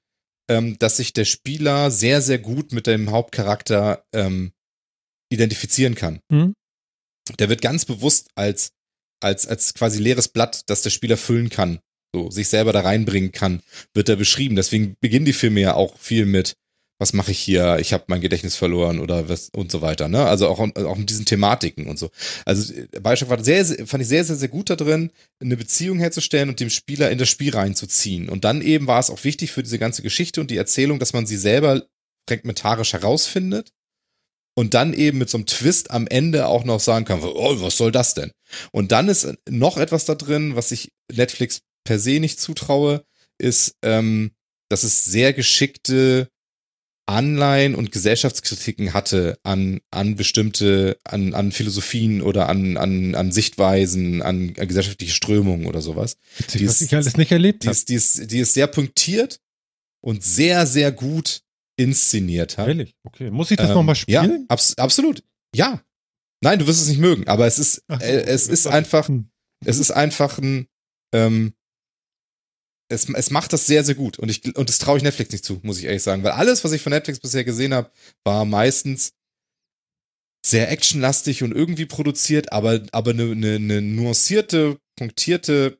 ähm, 0.51 0.79
dass 0.79 0.99
sich 0.99 1.15
der 1.15 1.25
Spieler 1.25 1.91
sehr, 1.91 2.21
sehr 2.21 2.39
gut 2.39 2.73
mit 2.73 2.87
dem 2.87 3.11
Hauptcharakter 3.11 4.05
ähm, 4.13 4.53
identifizieren 5.33 5.95
kann. 5.95 6.21
Hm? 6.31 6.53
Der 7.39 7.49
wird 7.49 7.63
ganz 7.63 7.87
bewusst 7.87 8.29
als, 8.35 8.73
als, 9.21 9.47
als 9.47 9.73
quasi 9.73 10.01
leeres 10.03 10.29
Blatt, 10.29 10.69
das 10.69 10.83
der 10.83 10.91
Spieler 10.91 11.17
füllen 11.17 11.49
kann, 11.49 11.81
so 12.15 12.31
sich 12.31 12.49
selber 12.49 12.73
da 12.73 12.81
reinbringen 12.81 13.33
kann, 13.33 13.63
wird 13.95 14.09
er 14.09 14.17
beschrieben. 14.17 14.57
Deswegen 14.57 14.97
beginnen 15.01 15.27
die 15.27 15.33
Filme 15.33 15.61
ja 15.61 15.75
auch 15.75 15.99
viel 15.99 16.27
mit, 16.27 16.55
was 17.01 17.13
mache 17.13 17.31
ich 17.31 17.39
hier? 17.39 17.79
Ich 17.79 17.93
habe 17.93 18.05
mein 18.09 18.21
Gedächtnis 18.21 18.57
verloren 18.57 18.99
oder 18.99 19.29
was 19.29 19.51
und 19.51 19.71
so 19.71 19.83
weiter. 19.83 20.09
Ne? 20.09 20.25
Also 20.25 20.49
auch, 20.49 20.59
auch 20.59 20.97
mit 20.97 21.11
diesen 21.11 21.27
Thematiken 21.27 21.87
und 21.87 21.99
so. 21.99 22.11
Also 22.45 22.75
Bioshock 23.01 23.31
war 23.31 23.43
sehr, 23.43 23.65
fand 23.87 24.03
ich 24.03 24.09
sehr, 24.09 24.25
sehr, 24.25 24.37
sehr 24.37 24.49
gut 24.49 24.69
da 24.69 24.75
drin, 24.77 25.13
eine 25.41 25.57
Beziehung 25.57 25.99
herzustellen 25.99 26.49
und 26.49 26.59
dem 26.59 26.71
Spieler 26.71 27.11
in 27.11 27.19
das 27.19 27.29
Spiel 27.29 27.55
reinzuziehen. 27.55 28.29
Und 28.29 28.45
dann 28.45 28.63
eben 28.63 28.89
war 28.89 28.99
es 28.99 29.11
auch 29.11 29.23
wichtig 29.23 29.53
für 29.53 29.63
diese 29.63 29.79
ganze 29.79 30.03
Geschichte 30.03 30.41
und 30.41 30.51
die 30.51 30.57
Erzählung, 30.57 30.99
dass 30.99 31.13
man 31.13 31.27
sie 31.27 31.37
selber 31.37 31.85
fragmentarisch 32.29 32.93
herausfindet 32.93 33.71
und 34.57 34.75
dann 34.75 34.93
eben 34.93 35.19
mit 35.19 35.31
so 35.31 35.39
einem 35.39 35.47
Twist 35.47 35.93
am 35.93 36.09
Ende 36.09 36.49
auch 36.49 36.65
noch 36.65 36.81
sagen 36.81 37.05
kann, 37.05 37.23
oh, 37.23 37.61
was 37.61 37.77
soll 37.77 37.93
das 37.93 38.15
denn? 38.15 38.33
Und 38.73 38.91
dann 38.91 39.09
ist 39.09 39.35
noch 39.49 39.77
etwas 39.77 40.05
da 40.05 40.17
drin, 40.17 40.57
was 40.57 40.73
ich 40.73 40.91
Netflix 41.13 41.61
per 41.89 41.99
se 41.99 42.21
nicht 42.21 42.39
zutraue, 42.41 43.05
ist, 43.39 43.77
ähm, 43.83 44.33
dass 44.71 44.83
es 44.85 45.05
sehr 45.07 45.33
geschickte 45.33 46.29
Anleihen 47.07 47.75
und 47.75 47.91
Gesellschaftskritiken 47.91 48.93
hatte 48.93 49.39
an, 49.43 49.81
an 49.91 50.17
bestimmte, 50.17 50.99
an, 51.05 51.33
an 51.33 51.53
Philosophien 51.53 52.21
oder 52.21 52.51
an, 52.51 52.77
an, 52.77 53.15
an 53.15 53.33
Sichtweisen, 53.33 54.21
an, 54.21 54.53
an 54.59 54.69
gesellschaftliche 54.69 55.15
Strömungen 55.15 55.67
oder 55.67 55.81
sowas. 55.81 56.19
Die 56.53 56.65
ist- 56.65 56.83
ich 56.83 56.95
alles 56.95 57.17
nicht 57.17 57.33
erlebt 57.33 57.65
Die 57.65 57.69
ist, 57.71 57.89
die, 57.89 57.95
ist, 57.95 58.31
die 58.31 58.41
ist 58.41 58.53
sehr 58.53 58.67
punktiert 58.67 59.41
und 60.05 60.23
sehr, 60.23 60.67
sehr 60.67 60.93
gut 60.93 61.41
inszeniert 61.79 62.59
hat. 62.59 62.69
Ehrlich? 62.69 62.95
Okay. 63.05 63.31
Muss 63.31 63.51
ich 63.53 63.57
das 63.57 63.71
Ähm, 63.71 63.77
nochmal 63.77 63.97
Ja, 64.07 64.25
spielen? 64.25 64.45
abs 64.49 64.77
absolut. 64.77 65.23
Ja. 65.57 65.83
Nein, 66.43 66.59
du 66.59 66.67
wirst 66.67 66.83
es 66.83 66.89
nicht 66.89 67.01
mögen, 67.01 67.27
aber 67.27 67.47
es 67.47 67.59
ist, 67.59 67.83
so, 67.89 67.95
äh, 68.01 68.21
es 68.27 68.49
ist 68.49 68.67
einfach, 68.67 69.09
es 69.65 69.79
ist 69.79 69.91
einfach 69.93 70.39
ein, 70.39 70.67
ähm, 71.15 71.55
es, 72.89 73.09
es 73.09 73.31
macht 73.31 73.53
das 73.53 73.67
sehr, 73.67 73.85
sehr 73.85 73.95
gut. 73.95 74.19
Und 74.19 74.31
ich, 74.31 74.57
und 74.57 74.69
das 74.69 74.79
traue 74.79 74.97
ich 74.97 75.03
Netflix 75.03 75.33
nicht 75.33 75.45
zu, 75.45 75.61
muss 75.63 75.79
ich 75.79 75.85
ehrlich 75.85 76.03
sagen. 76.03 76.23
Weil 76.23 76.33
alles, 76.33 76.65
was 76.65 76.73
ich 76.73 76.83
von 76.83 76.93
Netflix 76.93 77.21
bisher 77.21 77.45
gesehen 77.45 77.75
habe, 77.75 77.91
war 78.25 78.45
meistens 78.45 79.13
sehr 80.45 80.71
actionlastig 80.71 81.43
und 81.43 81.53
irgendwie 81.53 81.87
produziert, 81.87 82.53
aber, 82.53 82.81
aber 82.93 83.11
eine, 83.11 83.33
eine, 83.33 83.57
eine 83.57 83.83
nuancierte, 83.83 84.79
punktierte 84.97 85.79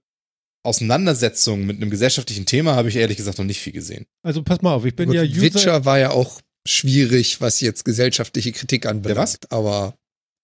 Auseinandersetzung 0.65 1.65
mit 1.65 1.77
einem 1.77 1.91
gesellschaftlichen 1.91 2.45
Thema 2.45 2.75
habe 2.75 2.89
ich 2.89 2.97
ehrlich 2.97 3.17
gesagt 3.17 3.39
noch 3.39 3.45
nicht 3.45 3.61
viel 3.61 3.73
gesehen. 3.73 4.07
Also 4.23 4.43
pass 4.43 4.61
mal 4.61 4.75
auf, 4.75 4.85
ich 4.85 4.95
bin 4.95 5.07
Gut, 5.07 5.15
ja 5.15 5.23
User. 5.23 5.41
Witcher 5.41 5.85
war 5.85 5.99
ja 5.99 6.11
auch 6.11 6.43
schwierig, 6.67 7.41
was 7.41 7.61
jetzt 7.61 7.85
gesellschaftliche 7.85 8.53
Kritik 8.53 8.85
anbelangt. 8.85 9.19
was? 9.19 9.51
Aber 9.51 9.97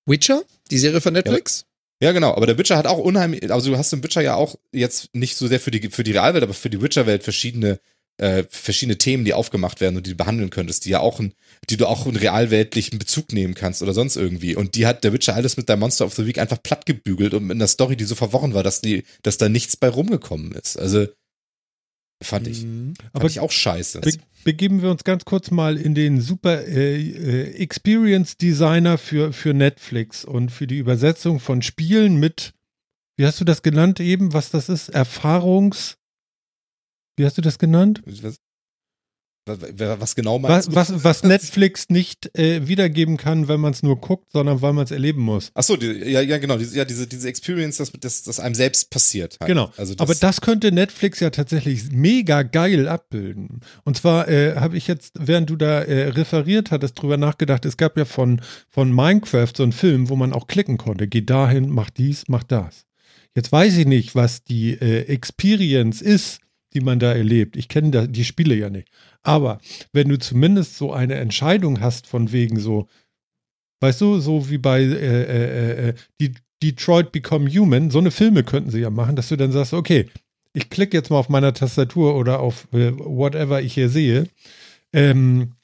Witcher, 0.06 0.42
die 0.70 0.78
Serie 0.78 1.00
von 1.00 1.12
Netflix? 1.12 1.66
Ja, 2.04 2.12
genau. 2.12 2.34
Aber 2.34 2.44
der 2.44 2.58
Witcher 2.58 2.76
hat 2.76 2.86
auch 2.86 2.98
unheimlich, 2.98 3.50
also 3.50 3.70
du 3.70 3.78
hast 3.78 3.90
im 3.94 4.04
Witcher 4.04 4.20
ja 4.20 4.34
auch 4.34 4.56
jetzt 4.72 5.14
nicht 5.14 5.38
so 5.38 5.46
sehr 5.46 5.58
für 5.58 5.70
die, 5.70 5.88
für 5.88 6.04
die 6.04 6.12
Realwelt, 6.12 6.44
aber 6.44 6.52
für 6.52 6.68
die 6.68 6.82
Witcher-Welt 6.82 7.22
verschiedene, 7.22 7.80
äh, 8.18 8.44
verschiedene 8.50 8.98
Themen, 8.98 9.24
die 9.24 9.32
aufgemacht 9.32 9.80
werden 9.80 9.96
und 9.96 10.06
die 10.06 10.10
du 10.10 10.16
behandeln 10.18 10.50
könntest, 10.50 10.84
die 10.84 10.90
ja 10.90 11.00
auch, 11.00 11.18
ein, 11.18 11.32
die 11.70 11.78
du 11.78 11.86
auch 11.86 12.04
in 12.04 12.16
realweltlichen 12.16 12.98
Bezug 12.98 13.32
nehmen 13.32 13.54
kannst 13.54 13.82
oder 13.82 13.94
sonst 13.94 14.16
irgendwie. 14.16 14.54
Und 14.54 14.74
die 14.74 14.84
hat 14.86 15.02
der 15.02 15.14
Witcher 15.14 15.34
alles 15.34 15.56
mit 15.56 15.70
der 15.70 15.78
Monster 15.78 16.04
of 16.04 16.12
the 16.12 16.26
Week 16.26 16.36
einfach 16.36 16.62
platt 16.62 16.84
gebügelt 16.84 17.32
und 17.32 17.44
mit 17.44 17.54
einer 17.54 17.68
Story, 17.68 17.96
die 17.96 18.04
so 18.04 18.16
verworren 18.16 18.52
war, 18.52 18.62
dass 18.62 18.82
die, 18.82 19.04
dass 19.22 19.38
da 19.38 19.48
nichts 19.48 19.78
bei 19.78 19.88
rumgekommen 19.88 20.52
ist. 20.52 20.78
Also, 20.78 21.06
fand 22.24 22.46
ich, 22.48 22.62
Mhm. 22.64 22.94
fand 22.96 23.10
aber 23.14 23.26
ich 23.26 23.40
auch 23.40 23.52
scheiße. 23.52 24.00
be 24.00 24.12
begeben 24.44 24.82
wir 24.82 24.90
uns 24.90 25.04
ganz 25.04 25.24
kurz 25.24 25.50
mal 25.50 25.78
in 25.78 25.94
den 25.94 26.20
super 26.20 26.66
äh, 26.66 27.00
äh, 27.00 27.54
Experience 27.56 28.36
Designer 28.36 28.98
für, 28.98 29.32
für 29.32 29.54
Netflix 29.54 30.24
und 30.24 30.50
für 30.50 30.66
die 30.66 30.76
Übersetzung 30.78 31.40
von 31.40 31.62
Spielen 31.62 32.20
mit, 32.20 32.52
wie 33.16 33.24
hast 33.24 33.40
du 33.40 33.44
das 33.44 33.62
genannt 33.62 34.00
eben, 34.00 34.32
was 34.34 34.50
das 34.50 34.68
ist? 34.68 34.90
Erfahrungs. 34.90 35.96
Wie 37.16 37.24
hast 37.24 37.38
du 37.38 37.42
das 37.42 37.58
genannt? 37.58 38.02
Was, 38.04 38.36
was, 39.46 40.14
genau 40.14 40.38
meinst 40.38 40.74
Was, 40.74 40.88
du? 40.88 40.94
was, 40.94 41.04
was 41.04 41.22
Netflix 41.22 41.90
nicht 41.90 42.36
äh, 42.38 42.66
wiedergeben 42.66 43.16
kann, 43.16 43.46
wenn 43.48 43.60
man 43.60 43.72
es 43.72 43.82
nur 43.82 44.00
guckt, 44.00 44.32
sondern 44.32 44.62
weil 44.62 44.72
man 44.72 44.84
es 44.84 44.90
erleben 44.90 45.22
muss. 45.22 45.50
Ach 45.54 45.62
so, 45.62 45.76
die, 45.76 45.86
ja, 45.86 46.20
ja, 46.20 46.38
genau, 46.38 46.56
diese, 46.56 46.76
ja, 46.76 46.84
diese, 46.84 47.06
diese 47.06 47.28
Experience, 47.28 47.76
dass 47.76 47.92
das, 47.92 48.22
das 48.22 48.40
einem 48.40 48.54
selbst 48.54 48.90
passiert. 48.90 49.36
Halt. 49.40 49.48
Genau. 49.48 49.70
Also 49.76 49.94
Aber 49.98 50.14
das 50.14 50.40
könnte 50.40 50.72
Netflix 50.72 51.20
ja 51.20 51.30
tatsächlich 51.30 51.90
mega 51.92 52.42
geil 52.42 52.88
abbilden. 52.88 53.60
Und 53.84 53.98
zwar 53.98 54.28
äh, 54.28 54.56
habe 54.56 54.76
ich 54.76 54.86
jetzt, 54.86 55.12
während 55.18 55.50
du 55.50 55.56
da 55.56 55.82
äh, 55.82 56.08
referiert 56.08 56.70
hattest, 56.70 57.00
drüber 57.00 57.16
nachgedacht, 57.16 57.66
es 57.66 57.76
gab 57.76 57.98
ja 57.98 58.06
von, 58.06 58.40
von 58.70 58.92
Minecraft 58.92 59.52
so 59.54 59.62
einen 59.62 59.72
Film, 59.72 60.08
wo 60.08 60.16
man 60.16 60.32
auch 60.32 60.46
klicken 60.46 60.78
konnte. 60.78 61.06
Geh 61.06 61.20
dahin, 61.20 61.68
mach 61.68 61.90
dies, 61.90 62.24
mach 62.28 62.44
das. 62.44 62.86
Jetzt 63.36 63.52
weiß 63.52 63.76
ich 63.76 63.86
nicht, 63.86 64.14
was 64.14 64.44
die 64.44 64.72
äh, 64.72 65.02
Experience 65.06 66.00
ist, 66.00 66.40
die 66.74 66.80
man 66.80 66.98
da 66.98 67.12
erlebt. 67.12 67.56
Ich 67.56 67.68
kenne 67.68 68.08
die 68.08 68.24
Spiele 68.24 68.54
ja 68.54 68.68
nicht. 68.68 68.88
Aber 69.24 69.60
wenn 69.92 70.08
du 70.08 70.18
zumindest 70.18 70.76
so 70.76 70.92
eine 70.92 71.16
Entscheidung 71.16 71.80
hast 71.80 72.06
von 72.06 72.30
wegen 72.32 72.60
so, 72.60 72.88
weißt 73.80 74.00
du, 74.00 74.20
so 74.20 74.50
wie 74.50 74.58
bei 74.58 74.80
äh, 74.82 75.22
äh, 75.22 75.88
äh, 75.90 75.94
die 76.20 76.34
Detroit 76.62 77.12
Become 77.12 77.50
Human, 77.50 77.90
so 77.90 77.98
eine 77.98 78.10
Filme 78.12 78.44
könnten 78.44 78.70
sie 78.70 78.80
ja 78.80 78.90
machen, 78.90 79.16
dass 79.16 79.28
du 79.28 79.36
dann 79.36 79.52
sagst, 79.52 79.72
okay, 79.74 80.08
ich 80.52 80.70
klicke 80.70 80.96
jetzt 80.96 81.10
mal 81.10 81.18
auf 81.18 81.28
meiner 81.28 81.52
Tastatur 81.54 82.16
oder 82.16 82.40
auf 82.40 82.68
äh, 82.72 82.92
whatever 82.96 83.60
ich 83.62 83.74
hier 83.74 83.88
sehe. 83.88 84.28
Ähm, 84.92 85.54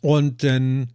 Und 0.00 0.42
dann 0.44 0.92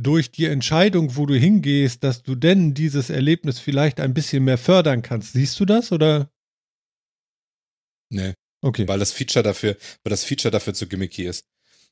durch 0.00 0.30
die 0.30 0.46
Entscheidung, 0.46 1.16
wo 1.16 1.26
du 1.26 1.34
hingehst, 1.34 2.04
dass 2.04 2.22
du 2.22 2.34
denn 2.34 2.74
dieses 2.74 3.10
Erlebnis 3.10 3.58
vielleicht 3.58 4.00
ein 4.00 4.14
bisschen 4.14 4.44
mehr 4.44 4.58
fördern 4.58 5.02
kannst. 5.02 5.32
Siehst 5.32 5.58
du 5.60 5.64
das 5.64 5.92
oder? 5.92 6.30
Nee. 8.10 8.34
Okay. 8.60 8.86
Weil 8.88 8.98
das 8.98 9.12
Feature 9.12 9.42
dafür, 9.42 9.76
weil 10.02 10.10
das 10.10 10.24
Feature 10.24 10.50
dafür 10.50 10.74
zu 10.74 10.86
gimmicky 10.88 11.24
ist. 11.24 11.44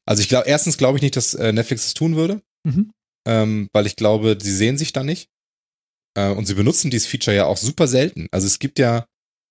Also 0.05 0.23
ich 0.23 0.29
glaube, 0.29 0.49
erstens 0.49 0.79
glaube 0.79 0.99
ich 0.99 1.03
nicht, 1.03 1.17
dass 1.17 1.35
äh, 1.35 1.53
Netflix 1.53 1.87
es 1.87 1.95
tun 1.95 2.17
würde, 2.17 2.43
Mhm. 2.65 2.93
ähm, 3.27 3.69
weil 3.73 3.87
ich 3.87 3.97
glaube, 3.97 4.37
sie 4.41 4.55
sehen 4.55 4.77
sich 4.79 4.93
da 4.93 5.03
nicht. 5.05 5.31
Äh, 6.15 6.31
und 6.31 6.47
sie 6.47 6.55
benutzen 6.55 6.91
dieses 6.91 7.07
Feature 7.07 7.37
ja 7.37 7.45
auch 7.47 7.57
super 7.57 7.87
selten. 7.87 8.29
Also 8.33 8.47
es 8.47 8.59
gibt 8.59 8.79
ja 8.79 9.07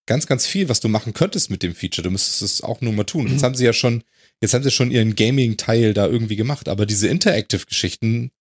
ganz, 0.08 0.28
ganz 0.28 0.46
viel, 0.46 0.70
was 0.70 0.80
du 0.82 0.88
machen 0.88 1.14
könntest 1.14 1.50
mit 1.50 1.64
dem 1.64 1.74
Feature. 1.76 2.04
Du 2.04 2.12
müsstest 2.12 2.42
es 2.42 2.62
auch 2.62 2.82
nur 2.82 2.94
mal 2.94 3.04
tun. 3.06 3.32
Jetzt 3.32 3.44
haben 3.44 3.56
sie 3.56 3.66
ja 3.66 3.74
schon, 3.74 4.04
jetzt 4.42 4.54
haben 4.54 4.64
sie 4.64 4.72
schon 4.72 4.92
ihren 4.92 5.16
Gaming-Teil 5.16 5.94
da 5.94 6.06
irgendwie 6.08 6.36
gemacht, 6.36 6.68
aber 6.70 6.86
diese 6.86 7.08
Interactive-Geschichten 7.08 8.32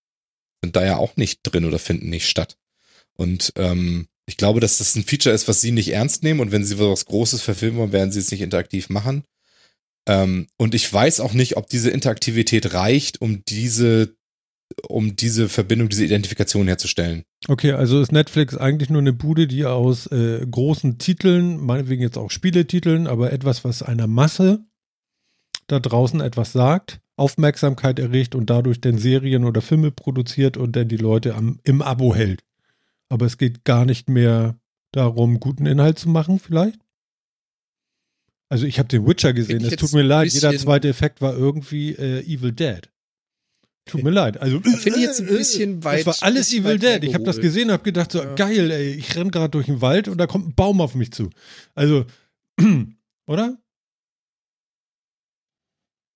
sind 0.63 0.75
da 0.75 0.85
ja 0.85 0.97
auch 0.97 1.15
nicht 1.17 1.39
drin 1.43 1.65
oder 1.65 1.79
finden 1.79 2.09
nicht 2.09 2.29
statt. 2.29 2.57
Und 3.13 3.53
ähm, 3.55 4.07
ich 4.27 4.37
glaube, 4.37 4.59
dass 4.59 4.79
das 4.79 4.95
ein 4.95 5.03
Feature 5.03 5.35
ist, 5.35 5.47
was 5.47 5.61
sie 5.61 5.71
nicht 5.71 5.89
ernst 5.89 6.23
nehmen 6.23 6.39
und 6.39 6.51
wenn 6.51 6.63
sie 6.63 6.79
was 6.79 7.05
Großes 7.05 7.41
verfilmen 7.41 7.79
wollen, 7.79 7.91
werden 7.91 8.11
sie 8.11 8.19
es 8.19 8.31
nicht 8.31 8.41
interaktiv 8.41 8.89
machen. 8.89 9.23
Ähm, 10.07 10.47
und 10.57 10.75
ich 10.75 10.91
weiß 10.91 11.19
auch 11.19 11.33
nicht, 11.33 11.57
ob 11.57 11.69
diese 11.69 11.89
Interaktivität 11.89 12.73
reicht, 12.73 13.21
um 13.21 13.43
diese, 13.45 14.15
um 14.87 15.15
diese 15.15 15.49
Verbindung, 15.49 15.89
diese 15.89 16.05
Identifikation 16.05 16.67
herzustellen. 16.67 17.23
Okay, 17.47 17.71
also 17.71 18.01
ist 18.01 18.11
Netflix 18.11 18.57
eigentlich 18.57 18.89
nur 18.89 19.01
eine 19.01 19.13
Bude, 19.13 19.47
die 19.47 19.65
aus 19.65 20.07
äh, 20.07 20.45
großen 20.45 20.97
Titeln, 20.97 21.57
meinetwegen 21.57 22.01
jetzt 22.01 22.17
auch 22.17 22.31
Spieletiteln, 22.31 23.07
aber 23.07 23.31
etwas, 23.31 23.63
was 23.63 23.83
einer 23.83 24.07
Masse 24.07 24.65
da 25.67 25.79
draußen 25.79 26.21
etwas 26.21 26.51
sagt, 26.51 26.99
Aufmerksamkeit 27.15 27.97
erregt 27.97 28.35
und 28.35 28.49
dadurch 28.49 28.81
dann 28.81 28.97
Serien 28.97 29.45
oder 29.45 29.61
Filme 29.61 29.91
produziert 29.91 30.57
und 30.57 30.75
dann 30.75 30.87
die 30.87 30.97
Leute 30.97 31.35
am, 31.35 31.59
im 31.63 31.81
Abo 31.81 32.13
hält. 32.13 32.43
Aber 33.09 33.25
es 33.25 33.37
geht 33.37 33.63
gar 33.63 33.85
nicht 33.85 34.09
mehr 34.09 34.57
darum, 34.91 35.39
guten 35.39 35.65
Inhalt 35.65 35.99
zu 35.99 36.09
machen, 36.09 36.39
vielleicht? 36.39 36.79
Also 38.49 38.65
ich 38.65 38.77
habe 38.79 38.87
den 38.87 39.05
Witcher 39.07 39.33
gesehen, 39.33 39.63
es 39.65 39.75
tut 39.75 39.93
mir 39.93 40.03
leid, 40.03 40.31
jeder 40.31 40.55
zweite 40.57 40.87
Effekt 40.87 41.21
war 41.21 41.35
irgendwie 41.35 41.91
äh, 41.93 42.21
Evil 42.21 42.51
Dead. 42.51 42.89
Tut 43.87 44.03
mir 44.03 44.09
leid. 44.11 44.37
Also 44.37 44.61
Finde 44.61 44.97
ich 44.99 45.05
jetzt 45.05 45.19
ein 45.19 45.27
bisschen 45.27 45.83
weit. 45.83 46.07
das 46.07 46.21
war 46.21 46.27
alles 46.27 46.51
Evil 46.53 46.79
Dead. 46.79 47.03
Ich 47.03 47.13
habe 47.13 47.23
das 47.23 47.39
gesehen 47.39 47.67
und 47.69 47.73
habe 47.73 47.83
gedacht, 47.83 48.11
so 48.11 48.23
Ja. 48.23 48.33
geil, 48.35 48.71
ey, 48.71 48.93
ich 48.93 49.15
renn 49.15 49.29
gerade 49.29 49.49
durch 49.49 49.67
den 49.67 49.81
Wald 49.81 50.07
und 50.07 50.17
da 50.17 50.25
kommt 50.25 50.47
ein 50.47 50.55
Baum 50.55 50.81
auf 50.81 50.95
mich 50.95 51.11
zu. 51.11 51.29
Also, 51.75 52.05
oder? 53.27 53.57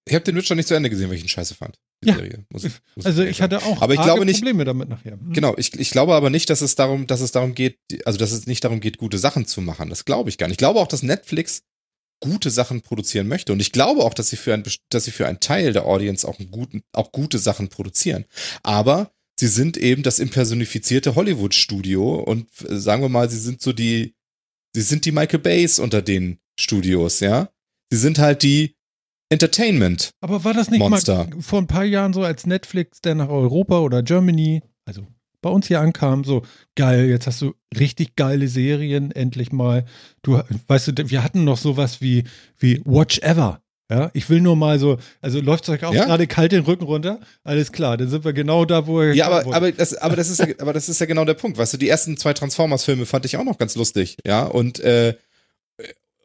Ich 0.10 0.16
habe 0.16 0.26
den 0.26 0.36
Witcher 0.36 0.56
nicht 0.56 0.68
zu 0.68 0.74
Ende 0.74 0.90
gesehen, 0.90 1.10
weil 1.10 1.18
ich 1.18 1.24
ihn 1.24 1.30
scheiße 1.30 1.56
fand. 1.56 1.78
Die 2.04 2.10
Ja. 2.10 2.16
Serie, 2.16 2.46
muss 2.50 2.64
ich, 2.64 2.74
muss 2.96 3.06
Also 3.06 3.24
ich 3.24 3.42
hatte 3.42 3.62
auch 3.64 3.82
Aber 3.82 3.94
ich 3.94 4.02
glaube 4.02 4.26
nicht- 4.26 4.38
Probleme 4.40 4.66
damit 4.66 4.90
nachher. 4.90 5.14
Hm. 5.14 5.34
Genau, 5.34 5.56
ich, 5.58 5.74
ich 5.80 5.92
glaube 5.92 6.14
aber 6.16 6.30
nicht, 6.30 6.50
dass 6.50 6.62
es 6.62 6.76
darum, 6.76 7.08
dass 7.08 7.22
es 7.22 7.32
darum 7.32 7.54
geht, 7.56 7.78
also 8.06 8.18
dass 8.18 8.32
es 8.32 8.48
nicht 8.48 8.64
darum 8.64 8.80
geht, 8.80 8.98
gute 8.98 9.18
Sachen 9.18 9.46
zu 9.46 9.62
machen. 9.62 9.90
Das 9.90 10.06
glaube 10.06 10.30
ich 10.30 10.38
gar 10.38 10.48
nicht. 10.48 10.54
Ich 10.56 10.58
glaube 10.60 10.80
auch, 10.80 10.88
dass 10.88 11.04
Netflix 11.04 11.62
gute 12.22 12.50
Sachen 12.50 12.82
produzieren 12.82 13.28
möchte. 13.28 13.54
Und 13.54 13.60
ich 13.62 13.72
glaube 13.72 14.02
auch, 14.04 14.14
dass 14.14 14.30
sie 14.30 14.38
für 14.38 14.54
ein, 14.54 14.64
dass 14.90 15.06
sie 15.06 15.12
für 15.12 15.28
einen 15.28 15.40
Teil 15.40 15.72
der 15.74 15.86
Audience 15.86 16.28
auch, 16.28 16.40
einen 16.40 16.52
guten, 16.52 16.82
auch 16.94 17.12
gute 17.12 17.40
Sachen 17.40 17.70
produzieren. 17.70 18.26
Aber 18.64 19.12
sie 19.40 19.48
sind 19.48 19.78
eben 19.78 20.04
das 20.04 20.20
impersonifizierte 20.20 21.16
Hollywood-Studio 21.16 22.16
und 22.16 22.48
äh, 22.68 22.78
sagen 22.78 23.02
wir 23.02 23.10
mal, 23.10 23.30
sie 23.30 23.40
sind 23.40 23.62
so 23.62 23.72
die, 23.72 24.16
sie 24.76 24.82
sind 24.82 25.06
die 25.06 25.12
Michael 25.14 25.40
Bays 25.40 25.80
unter 25.80 26.02
den 26.02 26.40
Studios, 26.60 27.22
ja. 27.22 27.50
Sie 27.92 27.98
sind 27.98 28.20
halt 28.20 28.44
die 28.44 28.76
Entertainment. 29.30 30.12
Aber 30.22 30.44
war 30.44 30.54
das 30.54 30.70
nicht 30.70 30.80
Monster. 30.80 31.28
mal 31.30 31.42
vor 31.42 31.60
ein 31.60 31.68
paar 31.68 31.84
Jahren 31.86 32.14
so, 32.14 32.24
als 32.24 32.46
Netflix 32.46 33.00
dann 33.02 33.18
nach 33.18 33.30
Europa 33.30 33.80
oder 33.80 34.02
Germany, 34.04 34.62
also 34.86 35.06
bei 35.42 35.50
uns 35.50 35.68
hier 35.68 35.80
ankam, 35.80 36.24
so 36.24 36.42
geil, 36.76 37.06
jetzt 37.08 37.28
hast 37.28 37.42
du 37.42 37.54
richtig 37.78 38.16
geile 38.16 38.48
Serien, 38.48 39.12
endlich 39.12 39.52
mal. 39.52 39.86
Du, 40.22 40.42
weißt 40.68 40.90
du, 40.90 41.10
wir 41.10 41.24
hatten 41.24 41.44
noch 41.44 41.58
sowas 41.58 42.02
wie, 42.02 42.26
wie 42.58 42.82
Watch 42.86 43.20
Ever. 43.20 43.62
Ja, 43.92 44.12
ich 44.14 44.30
will 44.30 44.40
nur 44.40 44.56
mal 44.56 44.78
so, 44.78 44.98
also 45.20 45.42
läuft 45.42 45.64
es 45.64 45.70
euch 45.70 45.84
auch 45.84 45.94
Ja. 45.94 46.06
gerade 46.06 46.28
kalt 46.28 46.52
den 46.52 46.64
Rücken 46.64 46.84
runter? 46.84 47.20
Alles 47.44 47.72
klar, 47.72 47.98
dann 47.98 48.08
sind 48.08 48.24
wir 48.24 48.34
genau 48.34 48.64
da, 48.66 48.86
wo 48.86 49.00
wir 49.00 49.16
Ja, 49.16 49.26
aber, 49.28 49.56
aber, 49.56 49.72
das, 49.72 49.96
aber, 49.96 50.16
das 50.16 50.30
ist 50.30 50.40
ja, 50.40 50.46
aber 50.60 50.74
das 50.74 50.90
ist 50.90 51.00
ja 51.00 51.08
genau 51.08 51.26
der 51.26 51.34
Punkt. 51.34 51.58
Weißt 51.58 51.74
du, 51.74 51.78
die 51.78 51.90
ersten 51.90 52.16
zwei 52.16 52.34
Transformers-Filme 52.34 53.08
fand 53.08 53.26
ich 53.26 53.36
auch 53.38 53.44
noch 53.44 53.58
ganz 53.58 53.76
lustig, 53.76 54.18
ja. 54.28 54.44
Und, 54.44 54.80
äh, 54.82 55.16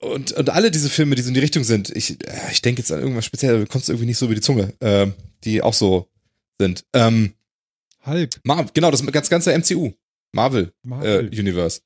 und, 0.04 0.32
und 0.32 0.50
alle 0.50 0.70
diese 0.70 0.90
Filme, 0.90 1.14
die 1.14 1.22
so 1.22 1.28
in 1.28 1.34
die 1.34 1.40
Richtung 1.40 1.64
sind, 1.64 1.90
ich, 1.90 2.22
äh, 2.26 2.50
ich 2.50 2.62
denke 2.62 2.80
jetzt 2.80 2.92
an 2.92 3.00
irgendwas 3.00 3.24
speziell, 3.24 3.60
du 3.60 3.66
kommst 3.66 3.88
irgendwie 3.88 4.06
nicht 4.06 4.18
so 4.18 4.26
über 4.26 4.34
die 4.34 4.40
Zunge, 4.40 4.74
äh, 4.80 5.08
die 5.44 5.62
auch 5.62 5.74
so 5.74 6.08
sind. 6.58 6.84
Ähm, 6.92 7.34
Hulk, 8.06 8.40
Mar 8.44 8.66
genau, 8.74 8.90
das 8.90 9.04
ganz 9.06 9.28
ganze 9.28 9.56
MCU, 9.56 9.92
Marvel, 10.32 10.72
Marvel. 10.82 11.32
Äh, 11.32 11.40
Universe. 11.40 11.80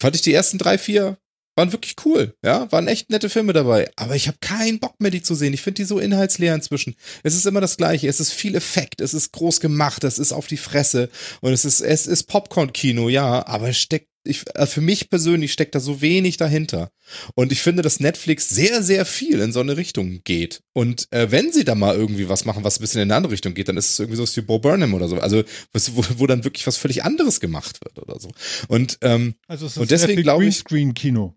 Fand 0.00 0.16
ich 0.16 0.22
die 0.22 0.32
ersten 0.32 0.58
drei, 0.58 0.78
vier 0.78 1.18
waren 1.54 1.72
wirklich 1.72 1.96
cool, 2.04 2.34
ja, 2.42 2.70
waren 2.72 2.88
echt 2.88 3.10
nette 3.10 3.28
Filme 3.28 3.52
dabei. 3.52 3.90
Aber 3.96 4.16
ich 4.16 4.26
habe 4.26 4.38
keinen 4.40 4.78
Bock 4.78 5.00
mehr, 5.00 5.10
die 5.10 5.22
zu 5.22 5.34
sehen. 5.34 5.52
Ich 5.52 5.60
finde 5.60 5.82
die 5.82 5.84
so 5.84 5.98
inhaltsleer 5.98 6.54
inzwischen. 6.54 6.94
Es 7.22 7.34
ist 7.34 7.46
immer 7.46 7.60
das 7.60 7.76
Gleiche. 7.76 8.08
Es 8.08 8.20
ist 8.20 8.32
viel 8.32 8.54
Effekt, 8.54 9.00
es 9.00 9.12
ist 9.12 9.32
groß 9.32 9.60
gemacht, 9.60 10.04
es 10.04 10.18
ist 10.18 10.32
auf 10.32 10.46
die 10.46 10.56
Fresse 10.56 11.10
und 11.40 11.52
es 11.52 11.64
ist 11.64 11.80
es 11.80 12.06
ist 12.06 12.24
Popcorn-Kino, 12.24 13.08
ja. 13.08 13.46
Aber 13.46 13.68
es 13.68 13.78
steckt 13.78 14.08
ich, 14.24 14.44
äh, 14.54 14.66
für 14.66 14.80
mich 14.80 15.10
persönlich 15.10 15.52
steckt 15.52 15.74
da 15.74 15.80
so 15.80 16.00
wenig 16.00 16.36
dahinter. 16.36 16.90
Und 17.34 17.52
ich 17.52 17.60
finde, 17.62 17.82
dass 17.82 18.00
Netflix 18.00 18.48
sehr, 18.48 18.82
sehr 18.82 19.04
viel 19.04 19.40
in 19.40 19.52
so 19.52 19.60
eine 19.60 19.76
Richtung 19.76 20.20
geht. 20.24 20.62
Und 20.72 21.08
äh, 21.10 21.30
wenn 21.30 21.52
sie 21.52 21.64
da 21.64 21.74
mal 21.74 21.94
irgendwie 21.96 22.28
was 22.28 22.44
machen, 22.44 22.64
was 22.64 22.78
ein 22.78 22.82
bisschen 22.82 23.00
in 23.02 23.08
eine 23.08 23.16
andere 23.16 23.32
Richtung 23.32 23.54
geht, 23.54 23.68
dann 23.68 23.76
ist 23.76 23.90
es 23.90 23.98
irgendwie 23.98 24.24
so 24.24 24.36
wie 24.36 24.40
Bo 24.46 24.58
Burnham 24.58 24.94
oder 24.94 25.08
so. 25.08 25.16
Also, 25.18 25.42
wo, 25.72 26.04
wo 26.18 26.26
dann 26.26 26.44
wirklich 26.44 26.66
was 26.66 26.76
völlig 26.76 27.04
anderes 27.04 27.40
gemacht 27.40 27.80
wird 27.84 27.98
oder 27.98 28.20
so. 28.20 28.30
Und 28.68 28.98
ähm, 29.02 29.34
also 29.48 29.66
es 29.66 29.72
ist 29.72 29.78
und 29.78 29.90
deswegen 29.90 30.22
glaube 30.22 30.44
ich- 30.44 30.64
Greenscreen-Kino. 30.64 31.36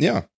ja, 0.00 0.28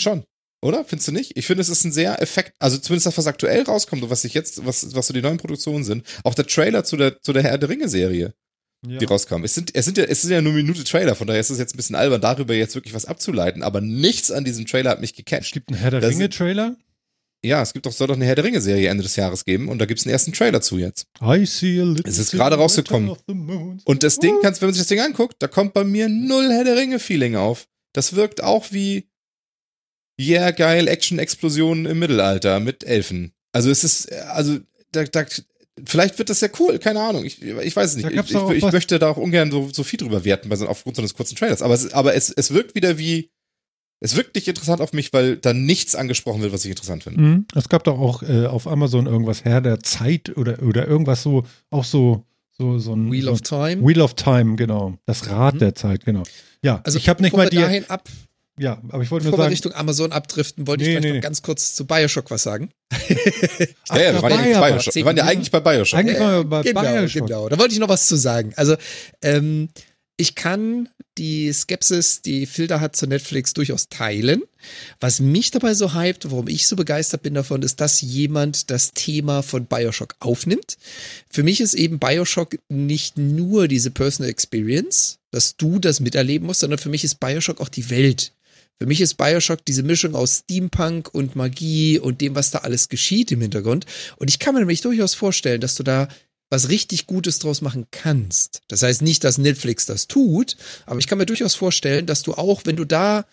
schon. 0.00 0.24
Oder? 0.62 0.84
Findest 0.84 1.08
du 1.08 1.12
nicht? 1.12 1.36
Ich 1.38 1.46
finde, 1.46 1.62
es 1.62 1.70
ist 1.70 1.84
ein 1.84 1.92
sehr 1.92 2.20
effekt, 2.20 2.54
also 2.58 2.76
zumindest 2.76 3.06
das, 3.06 3.16
was 3.16 3.26
aktuell 3.26 3.62
rauskommt 3.62 4.02
und 4.02 4.10
was 4.10 4.24
ich 4.24 4.34
jetzt, 4.34 4.66
was, 4.66 4.94
was 4.94 5.06
so 5.06 5.14
die 5.14 5.22
neuen 5.22 5.38
Produktionen 5.38 5.84
sind. 5.84 6.06
Auch 6.22 6.34
der 6.34 6.46
Trailer 6.46 6.84
zu 6.84 6.98
der, 6.98 7.20
zu 7.22 7.32
der 7.32 7.42
Herr 7.42 7.56
der 7.56 7.70
Ringe-Serie, 7.70 8.34
Ja. 8.86 8.98
die 8.98 9.04
rauskam. 9.04 9.44
Es 9.44 9.54
sind, 9.54 9.74
es 9.74 9.84
sind 9.84 9.98
ja, 9.98 10.04
es 10.04 10.22
sind 10.22 10.30
ja 10.30 10.40
nur 10.40 10.54
Minute 10.54 10.84
Trailer, 10.84 11.14
von 11.14 11.26
daher 11.26 11.40
ist 11.40 11.50
es 11.50 11.58
jetzt 11.58 11.74
ein 11.74 11.76
bisschen 11.76 11.96
albern, 11.96 12.20
darüber 12.20 12.54
jetzt 12.54 12.74
wirklich 12.74 12.94
was 12.94 13.04
abzuleiten, 13.04 13.62
aber 13.62 13.80
nichts 13.82 14.30
an 14.30 14.44
diesem 14.44 14.64
Trailer 14.64 14.90
hat 14.90 15.00
mich 15.02 15.10
Es 15.10 15.16
gecatcht. 15.16 15.52
gibt 15.52 15.68
einen 15.68 15.78
Herr 15.78 15.90
der 15.90 16.02
Ringe-Trailer. 16.08 16.76
Ja, 17.44 17.62
es 17.62 17.72
gibt 17.72 17.86
doch, 17.86 17.92
soll 17.92 18.06
doch 18.06 18.16
eine 18.16 18.24
Herr 18.24 18.34
der 18.34 18.44
Ringe-Serie 18.44 18.88
Ende 18.88 19.02
des 19.02 19.16
Jahres 19.16 19.44
geben 19.44 19.68
und 19.68 19.78
da 19.78 19.86
gibt 19.86 20.00
es 20.00 20.06
einen 20.06 20.12
ersten 20.12 20.32
Trailer 20.32 20.60
zu 20.62 20.78
jetzt. 20.78 21.06
I 21.22 21.44
see 21.44 21.80
a 21.80 21.84
little 21.84 22.10
Es 22.10 22.18
ist 22.18 22.32
gerade 22.32 22.56
rausgekommen. 22.56 23.16
Und 23.84 24.02
das 24.02 24.18
Ding, 24.18 24.36
kannst, 24.42 24.60
wenn 24.62 24.68
man 24.68 24.74
sich 24.74 24.82
das 24.82 24.88
Ding 24.88 25.00
anguckt, 25.00 25.36
da 25.40 25.48
kommt 25.48 25.74
bei 25.74 25.84
mir 25.84 26.08
null 26.08 26.50
Herr 26.50 26.64
der 26.64 26.76
Ringe-Feeling 26.76 27.36
auf. 27.36 27.66
Das 27.92 28.14
wirkt 28.14 28.42
auch 28.42 28.72
wie, 28.72 29.08
yeah, 30.18 30.50
geil, 30.52 30.88
Action-Explosionen 30.88 31.86
im 31.86 31.98
Mittelalter 31.98 32.60
mit 32.60 32.84
Elfen. 32.84 33.32
Also 33.52 33.70
es 33.70 33.84
ist, 33.84 34.12
also, 34.12 34.58
da, 34.92 35.04
da, 35.04 35.24
vielleicht 35.86 36.18
wird 36.18 36.30
das 36.30 36.40
ja 36.40 36.48
cool, 36.58 36.78
keine 36.78 37.00
Ahnung. 37.00 37.24
Ich, 37.24 37.42
ich 37.42 37.76
weiß 37.76 37.90
es 37.90 37.96
nicht. 37.96 38.10
Ich, 38.10 38.34
ich, 38.34 38.64
ich 38.64 38.72
möchte 38.72 38.98
da 38.98 39.08
auch 39.10 39.16
ungern 39.16 39.50
so, 39.50 39.68
so 39.72 39.82
viel 39.82 39.98
drüber 39.98 40.24
werten, 40.24 40.48
bei 40.48 40.56
so, 40.56 40.66
aufgrund 40.66 40.96
so 40.96 41.02
eines 41.02 41.14
kurzen 41.14 41.36
Trailers. 41.36 41.62
Aber 41.62 41.74
es, 41.74 41.92
aber 41.92 42.14
es, 42.14 42.30
es 42.30 42.52
wirkt 42.52 42.74
wieder 42.74 42.98
wie, 42.98 43.30
es 44.00 44.16
wirkt 44.16 44.34
nicht 44.34 44.48
interessant 44.48 44.80
auf 44.80 44.92
mich, 44.92 45.12
weil 45.12 45.36
da 45.36 45.52
nichts 45.52 45.94
angesprochen 45.94 46.40
wird, 46.42 46.52
was 46.52 46.64
ich 46.64 46.70
interessant 46.70 47.02
finde. 47.04 47.20
Mhm. 47.20 47.46
Es 47.54 47.68
gab 47.68 47.84
doch 47.84 47.98
auch 47.98 48.22
äh, 48.22 48.46
auf 48.46 48.66
Amazon 48.66 49.06
irgendwas 49.06 49.44
Herr 49.44 49.60
der 49.60 49.80
Zeit 49.80 50.36
oder, 50.36 50.62
oder 50.62 50.86
irgendwas 50.88 51.22
so, 51.22 51.44
auch 51.70 51.84
so, 51.84 52.24
so, 52.50 52.78
so 52.78 52.94
ein 52.94 53.10
Wheel 53.12 53.24
so 53.24 53.32
of 53.32 53.40
Time. 53.42 53.86
Wheel 53.86 54.00
of 54.00 54.14
Time, 54.14 54.56
genau. 54.56 54.94
Das 55.06 55.28
Rad 55.28 55.54
Mhm. 55.54 55.58
der 55.60 55.74
Zeit, 55.74 56.04
genau. 56.04 56.22
Ja, 56.62 56.80
Also 56.84 56.98
ich 56.98 57.08
habe 57.08 57.22
nicht 57.22 57.36
mal 57.36 57.48
die. 57.48 57.56
dahin 57.56 57.88
ab, 57.90 58.08
Ja, 58.60 58.78
aber 58.90 59.02
ich 59.02 59.10
wollte 59.10 59.24
nur 59.24 59.30
bevor 59.30 59.38
wir 59.38 59.44
sagen. 59.44 59.52
Richtung 59.52 59.72
Amazon 59.72 60.12
abdriften, 60.12 60.66
wollte 60.66 60.84
Nee, 60.84 60.90
ich 60.90 60.92
vielleicht 60.92 61.04
nee, 61.04 61.08
noch 61.08 61.14
nee. 61.14 61.20
ganz 61.20 61.40
kurz 61.40 61.74
zu 61.74 61.86
Bioshock 61.86 62.30
was 62.30 62.42
sagen. 62.42 62.70
Ach, 62.92 63.96
ja, 63.96 64.02
ja, 64.02 64.12
wir 64.12 64.22
waren 64.22 64.50
ja, 64.50 64.60
was. 64.60 64.70
Bioshock. 64.70 64.94
Wir 64.94 65.04
waren 65.06 65.16
ja 65.16 65.24
eigentlich 65.24 65.50
bei 65.50 65.60
Bioshock. 65.60 65.98
Eigentlich 65.98 66.20
waren 66.20 66.36
wir 66.36 66.44
bei 66.44 66.62
genau, 66.62 66.82
Bioshock. 66.82 67.26
genau. 67.26 67.48
Da 67.48 67.58
wollte 67.58 67.72
ich 67.72 67.80
noch 67.80 67.88
was 67.88 68.06
zu 68.06 68.16
sagen. 68.16 68.52
Also, 68.56 68.76
ähm, 69.22 69.70
ich 70.18 70.34
kann 70.34 70.90
die 71.16 71.50
Skepsis, 71.54 72.20
die 72.20 72.44
Filter 72.44 72.80
hat 72.82 72.96
zu 72.96 73.06
Netflix 73.06 73.54
durchaus 73.54 73.88
teilen. 73.88 74.42
Was 75.00 75.20
mich 75.20 75.50
dabei 75.50 75.72
so 75.72 75.94
hypt, 75.94 76.30
warum 76.30 76.46
ich 76.46 76.66
so 76.66 76.76
begeistert 76.76 77.22
bin 77.22 77.32
davon, 77.32 77.62
ist, 77.62 77.80
dass 77.80 78.02
jemand 78.02 78.70
das 78.70 78.92
Thema 78.92 79.42
von 79.42 79.64
Bioshock 79.64 80.16
aufnimmt. 80.20 80.76
Für 81.30 81.42
mich 81.42 81.62
ist 81.62 81.72
eben 81.72 81.98
Bioshock 81.98 82.58
nicht 82.68 83.16
nur 83.16 83.68
diese 83.68 83.90
Personal 83.90 84.30
Experience, 84.30 85.18
dass 85.30 85.56
du 85.56 85.78
das 85.78 86.00
miterleben 86.00 86.46
musst, 86.46 86.60
sondern 86.60 86.78
für 86.78 86.90
mich 86.90 87.04
ist 87.04 87.20
Bioshock 87.20 87.58
auch 87.62 87.70
die 87.70 87.88
Welt. 87.88 88.32
Für 88.80 88.86
mich 88.86 89.02
ist 89.02 89.18
Bioshock 89.18 89.62
diese 89.66 89.82
Mischung 89.82 90.14
aus 90.14 90.38
Steampunk 90.38 91.12
und 91.12 91.36
Magie 91.36 91.98
und 91.98 92.22
dem, 92.22 92.34
was 92.34 92.50
da 92.50 92.60
alles 92.60 92.88
geschieht 92.88 93.30
im 93.30 93.42
Hintergrund. 93.42 93.84
Und 94.16 94.30
ich 94.30 94.38
kann 94.38 94.54
mir 94.54 94.60
nämlich 94.60 94.80
durchaus 94.80 95.12
vorstellen, 95.12 95.60
dass 95.60 95.74
du 95.74 95.82
da 95.82 96.08
was 96.48 96.70
richtig 96.70 97.06
Gutes 97.06 97.38
draus 97.40 97.60
machen 97.60 97.86
kannst. 97.90 98.62
Das 98.68 98.82
heißt 98.82 99.02
nicht, 99.02 99.22
dass 99.22 99.36
Netflix 99.36 99.84
das 99.84 100.08
tut, 100.08 100.56
aber 100.86 100.98
ich 100.98 101.06
kann 101.06 101.18
mir 101.18 101.26
durchaus 101.26 101.54
vorstellen, 101.54 102.06
dass 102.06 102.22
du 102.22 102.32
auch, 102.32 102.62
wenn 102.64 102.76
du 102.76 102.86
da 102.86 103.26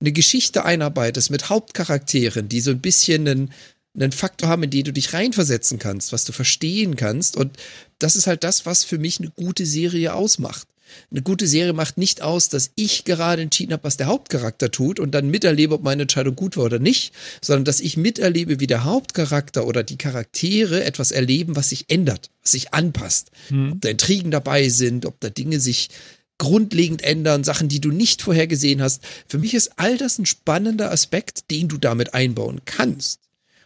eine 0.00 0.12
Geschichte 0.12 0.64
einarbeitest 0.64 1.30
mit 1.30 1.50
Hauptcharakteren, 1.50 2.48
die 2.48 2.62
so 2.62 2.70
ein 2.70 2.80
bisschen 2.80 3.28
einen, 3.28 3.52
einen 3.94 4.10
Faktor 4.10 4.48
haben, 4.48 4.62
in 4.62 4.70
den 4.70 4.84
du 4.84 4.92
dich 4.92 5.12
reinversetzen 5.12 5.78
kannst, 5.78 6.12
was 6.12 6.24
du 6.24 6.32
verstehen 6.32 6.96
kannst. 6.96 7.36
Und 7.36 7.58
das 7.98 8.16
ist 8.16 8.26
halt 8.26 8.42
das, 8.42 8.64
was 8.64 8.84
für 8.84 8.98
mich 8.98 9.20
eine 9.20 9.30
gute 9.30 9.66
Serie 9.66 10.14
ausmacht. 10.14 10.66
Eine 11.10 11.22
gute 11.22 11.46
Serie 11.46 11.72
macht 11.72 11.98
nicht 11.98 12.22
aus, 12.22 12.48
dass 12.48 12.70
ich 12.74 13.04
gerade 13.04 13.42
entschieden 13.42 13.72
habe, 13.72 13.84
was 13.84 13.96
der 13.96 14.06
Hauptcharakter 14.06 14.70
tut 14.70 15.00
und 15.00 15.12
dann 15.12 15.30
miterlebe, 15.30 15.74
ob 15.74 15.82
meine 15.82 16.02
Entscheidung 16.02 16.36
gut 16.36 16.56
war 16.56 16.64
oder 16.64 16.78
nicht, 16.78 17.12
sondern 17.40 17.64
dass 17.64 17.80
ich 17.80 17.96
miterlebe, 17.96 18.60
wie 18.60 18.66
der 18.66 18.84
Hauptcharakter 18.84 19.66
oder 19.66 19.82
die 19.82 19.98
Charaktere 19.98 20.84
etwas 20.84 21.10
erleben, 21.10 21.56
was 21.56 21.70
sich 21.70 21.86
ändert, 21.88 22.30
was 22.42 22.52
sich 22.52 22.74
anpasst. 22.74 23.30
Hm. 23.48 23.72
Ob 23.72 23.80
da 23.80 23.88
Intrigen 23.88 24.30
dabei 24.30 24.68
sind, 24.68 25.06
ob 25.06 25.20
da 25.20 25.30
Dinge 25.30 25.60
sich 25.60 25.90
grundlegend 26.38 27.02
ändern, 27.02 27.44
Sachen, 27.44 27.68
die 27.68 27.80
du 27.80 27.90
nicht 27.90 28.22
vorhergesehen 28.22 28.82
hast. 28.82 29.02
Für 29.28 29.38
mich 29.38 29.54
ist 29.54 29.72
all 29.76 29.96
das 29.96 30.18
ein 30.18 30.26
spannender 30.26 30.90
Aspekt, 30.90 31.50
den 31.50 31.68
du 31.68 31.78
damit 31.78 32.14
einbauen 32.14 32.60
kannst. 32.64 33.20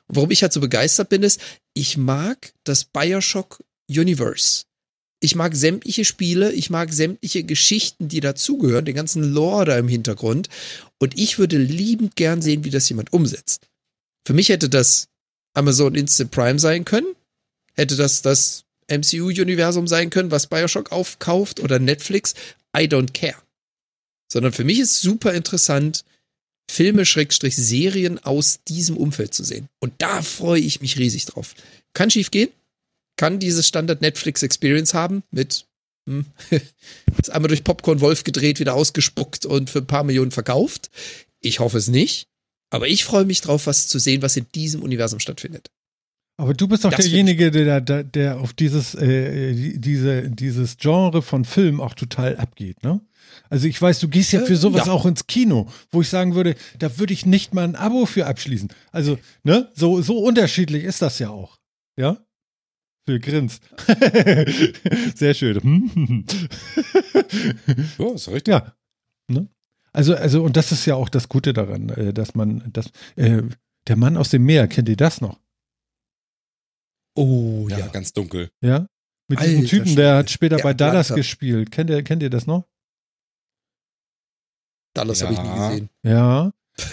Und 0.06 0.16
warum 0.16 0.30
ich 0.30 0.42
halt 0.42 0.52
so 0.52 0.60
begeistert 0.60 1.08
bin, 1.08 1.22
ist, 1.22 1.40
ich 1.74 1.96
mag 1.96 2.52
das 2.64 2.84
Bioshock 2.84 3.62
Universe. 3.88 4.64
Ich 5.20 5.34
mag 5.34 5.56
sämtliche 5.56 6.04
Spiele, 6.04 6.52
ich 6.52 6.70
mag 6.70 6.92
sämtliche 6.92 7.42
Geschichten, 7.42 8.08
die 8.08 8.20
dazugehören, 8.20 8.84
den 8.84 8.94
ganzen 8.94 9.22
Lore 9.22 9.64
da 9.64 9.78
im 9.78 9.88
Hintergrund. 9.88 10.48
Und 10.98 11.18
ich 11.18 11.38
würde 11.38 11.58
liebend 11.58 12.14
gern 12.14 12.40
sehen, 12.40 12.64
wie 12.64 12.70
das 12.70 12.88
jemand 12.88 13.12
umsetzt. 13.12 13.66
Für 14.26 14.34
mich 14.34 14.48
hätte 14.48 14.68
das 14.68 15.08
Amazon 15.54 15.94
Instant 15.94 16.30
Prime 16.30 16.58
sein 16.58 16.84
können. 16.84 17.14
Hätte 17.74 17.96
das 17.96 18.22
das 18.22 18.64
MCU-Universum 18.88 19.86
sein 19.86 20.10
können, 20.10 20.30
was 20.30 20.46
Bioshock 20.46 20.92
aufkauft 20.92 21.60
oder 21.60 21.78
Netflix. 21.78 22.34
I 22.76 22.82
don't 22.82 23.12
care. 23.12 23.36
Sondern 24.30 24.52
für 24.52 24.64
mich 24.64 24.78
ist 24.78 25.00
super 25.00 25.34
interessant, 25.34 26.04
Filme, 26.70 27.06
Schrägstrich, 27.06 27.56
Serien 27.56 28.18
aus 28.18 28.60
diesem 28.68 28.96
Umfeld 28.96 29.32
zu 29.34 29.42
sehen. 29.42 29.68
Und 29.80 29.94
da 29.98 30.22
freue 30.22 30.60
ich 30.60 30.80
mich 30.80 30.98
riesig 30.98 31.24
drauf. 31.24 31.54
Kann 31.94 32.10
schief 32.10 32.30
gehen, 32.30 32.50
kann 33.18 33.38
dieses 33.38 33.68
Standard 33.68 34.00
Netflix 34.00 34.42
Experience 34.42 34.94
haben 34.94 35.22
mit 35.30 35.66
hm, 36.08 36.24
ist 37.18 37.30
einmal 37.30 37.48
durch 37.48 37.64
Popcorn 37.64 38.00
Wolf 38.00 38.24
gedreht, 38.24 38.60
wieder 38.60 38.74
ausgespuckt 38.74 39.44
und 39.44 39.68
für 39.68 39.80
ein 39.80 39.86
paar 39.86 40.04
Millionen 40.04 40.30
verkauft. 40.30 40.90
Ich 41.40 41.60
hoffe 41.60 41.76
es 41.76 41.88
nicht. 41.88 42.28
Aber 42.70 42.88
ich 42.88 43.04
freue 43.04 43.24
mich 43.24 43.40
drauf, 43.40 43.66
was 43.66 43.88
zu 43.88 43.98
sehen, 43.98 44.22
was 44.22 44.36
in 44.36 44.46
diesem 44.54 44.82
Universum 44.82 45.20
stattfindet. 45.20 45.70
Aber 46.36 46.54
du 46.54 46.68
bist 46.68 46.84
doch 46.84 46.90
das 46.90 47.00
derjenige, 47.00 47.50
der, 47.50 47.80
der, 47.80 48.04
der 48.04 48.40
auf 48.40 48.52
dieses, 48.52 48.94
äh, 48.94 49.52
diese, 49.78 50.30
dieses 50.30 50.76
Genre 50.76 51.20
von 51.20 51.44
Film 51.44 51.80
auch 51.80 51.94
total 51.94 52.36
abgeht, 52.36 52.82
ne? 52.82 53.00
Also 53.50 53.66
ich 53.66 53.80
weiß, 53.80 54.00
du 54.00 54.08
gehst 54.08 54.32
ja 54.32 54.40
für 54.40 54.54
äh, 54.54 54.56
sowas 54.56 54.86
ja. 54.86 54.92
auch 54.92 55.04
ins 55.04 55.26
Kino, 55.26 55.68
wo 55.90 56.00
ich 56.00 56.08
sagen 56.08 56.34
würde, 56.34 56.54
da 56.78 56.98
würde 56.98 57.12
ich 57.12 57.26
nicht 57.26 57.54
mal 57.54 57.64
ein 57.64 57.76
Abo 57.76 58.06
für 58.06 58.26
abschließen. 58.26 58.68
Also, 58.92 59.18
ne, 59.42 59.70
so, 59.74 60.00
so 60.00 60.18
unterschiedlich 60.18 60.84
ist 60.84 61.02
das 61.02 61.18
ja 61.18 61.30
auch. 61.30 61.58
Ja? 61.96 62.18
Phil 63.08 63.20
grinst. 63.20 63.62
Sehr 65.16 65.32
schön. 65.32 65.56
ja, 67.98 68.12
ist 68.12 68.28
richtig. 68.28 68.48
Ja. 68.48 68.74
Ne? 69.28 69.48
Also, 69.94 70.14
also, 70.14 70.42
und 70.42 70.58
das 70.58 70.72
ist 70.72 70.84
ja 70.84 70.94
auch 70.94 71.08
das 71.08 71.30
Gute 71.30 71.54
daran, 71.54 71.88
äh, 71.88 72.12
dass 72.12 72.34
man, 72.34 72.70
dass, 72.70 72.90
äh, 73.16 73.42
der 73.86 73.96
Mann 73.96 74.18
aus 74.18 74.28
dem 74.28 74.44
Meer, 74.44 74.68
kennt 74.68 74.90
ihr 74.90 74.96
das 74.96 75.22
noch? 75.22 75.40
Oh, 77.14 77.66
ja, 77.70 77.78
ja 77.78 77.86
ganz 77.86 78.12
dunkel. 78.12 78.50
Ja? 78.60 78.86
Mit 79.28 79.38
Alter, 79.38 79.52
diesem 79.52 79.66
Typen, 79.66 79.96
der 79.96 80.16
hat 80.16 80.30
später 80.30 80.56
der 80.56 80.64
bei 80.64 80.74
Dallas 80.74 81.14
gespielt. 81.14 81.70
Kennt 81.70 81.88
ihr, 81.88 82.02
kennt 82.02 82.22
ihr 82.22 82.30
das 82.30 82.46
noch? 82.46 82.68
Dallas 84.92 85.20
ja. 85.20 85.28
habe 85.28 85.34
ich 85.34 85.42
nie 85.42 85.58
gesehen. 85.58 85.90
Ja. 86.02 86.52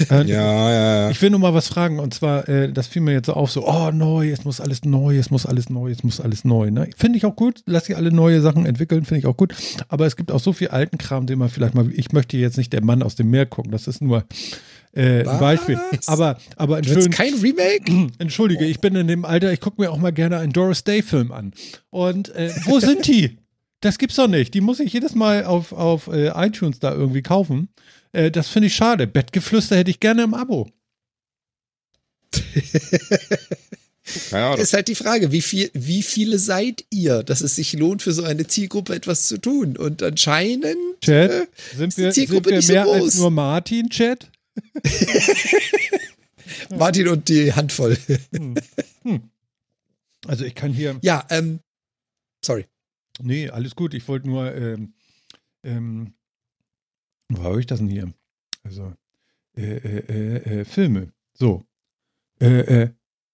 Äh, 0.09 0.23
ja, 0.23 0.71
ja, 0.71 0.71
ja. 0.71 1.09
Ich 1.09 1.21
will 1.21 1.29
nur 1.29 1.39
mal 1.39 1.53
was 1.53 1.67
fragen 1.67 1.99
und 1.99 2.13
zwar, 2.13 2.47
äh, 2.49 2.71
das 2.71 2.87
fiel 2.87 3.01
mir 3.01 3.13
jetzt 3.13 3.27
so 3.27 3.33
auf, 3.33 3.51
so, 3.51 3.67
oh, 3.67 3.91
neu, 3.91 4.31
es 4.31 4.43
muss 4.43 4.59
alles 4.59 4.83
neu, 4.83 5.17
es 5.17 5.29
muss 5.29 5.45
alles 5.45 5.69
neu, 5.69 5.91
es 5.91 6.03
muss 6.03 6.19
alles 6.19 6.43
neu. 6.43 6.71
Ne? 6.71 6.89
Finde 6.97 7.17
ich 7.17 7.25
auch 7.25 7.35
gut, 7.35 7.61
lass 7.65 7.85
sie 7.85 7.95
alle 7.95 8.11
neue 8.11 8.41
Sachen 8.41 8.65
entwickeln, 8.65 9.05
finde 9.05 9.19
ich 9.19 9.25
auch 9.25 9.37
gut. 9.37 9.53
Aber 9.87 10.05
es 10.05 10.15
gibt 10.15 10.31
auch 10.31 10.39
so 10.39 10.53
viel 10.53 10.69
alten 10.69 10.97
Kram, 10.97 11.27
den 11.27 11.39
man 11.39 11.49
vielleicht 11.49 11.75
mal, 11.75 11.89
ich 11.91 12.11
möchte 12.11 12.37
jetzt 12.37 12.57
nicht 12.57 12.73
der 12.73 12.83
Mann 12.83 13.03
aus 13.03 13.15
dem 13.15 13.29
Meer 13.29 13.45
gucken, 13.45 13.71
das 13.71 13.87
ist 13.87 14.01
nur 14.01 14.25
äh, 14.93 15.27
ein 15.27 15.39
Beispiel. 15.39 15.79
Aber, 16.07 16.37
aber 16.55 16.77
entschuldige, 16.77 17.09
kein 17.09 17.33
Remake? 17.35 18.13
Entschuldige, 18.17 18.65
ich 18.65 18.79
bin 18.79 18.95
in 18.95 19.07
dem 19.07 19.25
Alter, 19.25 19.51
ich 19.51 19.59
gucke 19.59 19.81
mir 19.81 19.91
auch 19.91 19.97
mal 19.97 20.13
gerne 20.13 20.37
einen 20.37 20.53
Doris 20.53 20.83
Day-Film 20.83 21.31
an. 21.31 21.53
Und 21.89 22.29
äh, 22.29 22.51
wo 22.65 22.79
sind 22.79 23.07
die? 23.07 23.37
Das 23.81 23.97
gibt's 23.97 24.15
doch 24.15 24.27
nicht. 24.27 24.53
Die 24.53 24.61
muss 24.61 24.79
ich 24.79 24.93
jedes 24.93 25.13
Mal 25.13 25.45
auf, 25.45 25.71
auf 25.71 26.07
äh, 26.07 26.29
iTunes 26.35 26.79
da 26.79 26.93
irgendwie 26.93 27.21
kaufen. 27.21 27.69
Äh, 28.15 28.31
das 28.31 28.47
finde 28.47 28.67
ich 28.67 28.75
schade. 28.75 29.07
Bettgeflüster 29.07 29.75
hätte 29.75 29.91
ich 29.91 29.99
gerne 29.99 30.23
im 30.23 30.33
Abo. 30.33 30.69
Ja, 34.29 34.53
ist 34.53 34.73
halt 34.73 34.87
die 34.87 34.93
Frage, 34.93 35.31
wie, 35.31 35.41
viel, 35.41 35.71
wie 35.73 36.03
viele 36.03 36.37
seid 36.37 36.85
ihr, 36.91 37.23
dass 37.23 37.41
es 37.41 37.55
sich 37.55 37.73
lohnt, 37.73 38.03
für 38.03 38.13
so 38.13 38.23
eine 38.23 38.45
Zielgruppe 38.45 38.93
etwas 38.93 39.27
zu 39.27 39.39
tun? 39.39 39.77
Und 39.77 40.03
anscheinend 40.03 40.77
Chat, 41.01 41.31
äh, 41.31 41.47
sind 41.75 41.97
wir, 41.97 42.11
sind 42.11 42.29
wir 42.29 42.61
mehr 42.61 42.85
so 42.85 42.91
als 42.91 43.15
nur 43.15 43.31
Martin, 43.31 43.89
Chat? 43.89 44.29
Martin 46.69 47.07
und 47.07 47.27
die 47.29 47.51
Handvoll. 47.51 47.97
Hm. 48.31 48.53
Hm. 49.01 49.29
Also 50.27 50.45
ich 50.45 50.53
kann 50.53 50.71
hier. 50.71 50.99
Ja, 51.01 51.25
ähm, 51.31 51.59
sorry. 52.45 52.67
Nee, 53.19 53.49
alles 53.49 53.75
gut. 53.75 53.95
Ich 53.95 54.07
wollte 54.07 54.27
nur, 54.27 54.53
ähm, 54.53 54.93
ähm, 55.63 56.13
wo 57.29 57.43
habe 57.43 57.59
ich 57.59 57.65
das 57.65 57.79
denn 57.79 57.89
hier? 57.89 58.13
Also, 58.63 58.93
äh, 59.57 59.77
äh, 59.77 59.99
äh, 59.99 60.61
äh 60.61 60.65
Filme. 60.65 61.11
So. 61.33 61.63
Äh, 62.39 62.59
äh, 62.61 62.89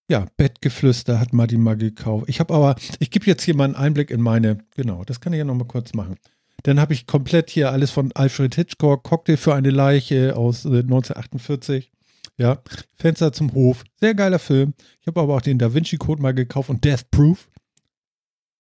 ja, 0.09 0.26
Bettgeflüster 0.35 1.19
hat 1.19 1.34
Martin 1.34 1.61
mal 1.61 1.77
gekauft. 1.77 2.26
Ich 2.27 2.39
habe 2.39 2.53
aber, 2.53 2.76
ich 2.99 3.11
gebe 3.11 3.26
jetzt 3.26 3.43
hier 3.43 3.55
mal 3.55 3.63
einen 3.65 3.76
Einblick 3.76 4.11
in 4.11 4.22
meine, 4.22 4.57
genau, 4.76 5.03
das 5.05 5.22
kann 5.22 5.34
ich 5.34 5.39
ja 5.39 5.45
nochmal 5.45 5.68
kurz 5.68 5.93
machen. 5.93 6.18
Dann 6.63 6.80
habe 6.80 6.93
ich 6.93 7.07
komplett 7.07 7.49
hier 7.49 7.72
alles 7.72 7.91
von 7.91 8.11
Alfred 8.13 8.53
Hitchcock, 8.53 9.03
Cocktail 9.03 9.38
für 9.38 9.55
eine 9.55 9.72
Leiche 9.72 10.35
aus 10.35 10.65
1948. 10.65 11.91
Ja, 12.38 12.61
Fenster 12.95 13.34
zum 13.34 13.53
Hof. 13.53 13.84
Sehr 13.99 14.15
geiler 14.15 14.39
Film. 14.39 14.73
Ich 14.99 15.07
habe 15.07 15.22
aber 15.22 15.35
auch 15.35 15.41
den 15.41 15.59
Da 15.59 15.73
Vinci 15.73 15.97
Code 15.97 16.22
mal 16.22 16.34
gekauft 16.34 16.69
und 16.69 16.84
Death 16.84 17.09
Proof. 17.11 17.49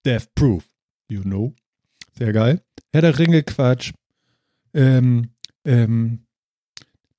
Death 0.05 0.33
Proof. 0.35 0.63
You 1.09 1.21
know. 1.21 1.53
Sehr 2.17 2.33
geil. 2.33 2.61
Herr 2.91 3.01
der 3.01 3.17
Ringe 3.17 3.43
Quatsch. 3.43 3.91
Ähm, 4.73 5.29
ähm, 5.65 6.25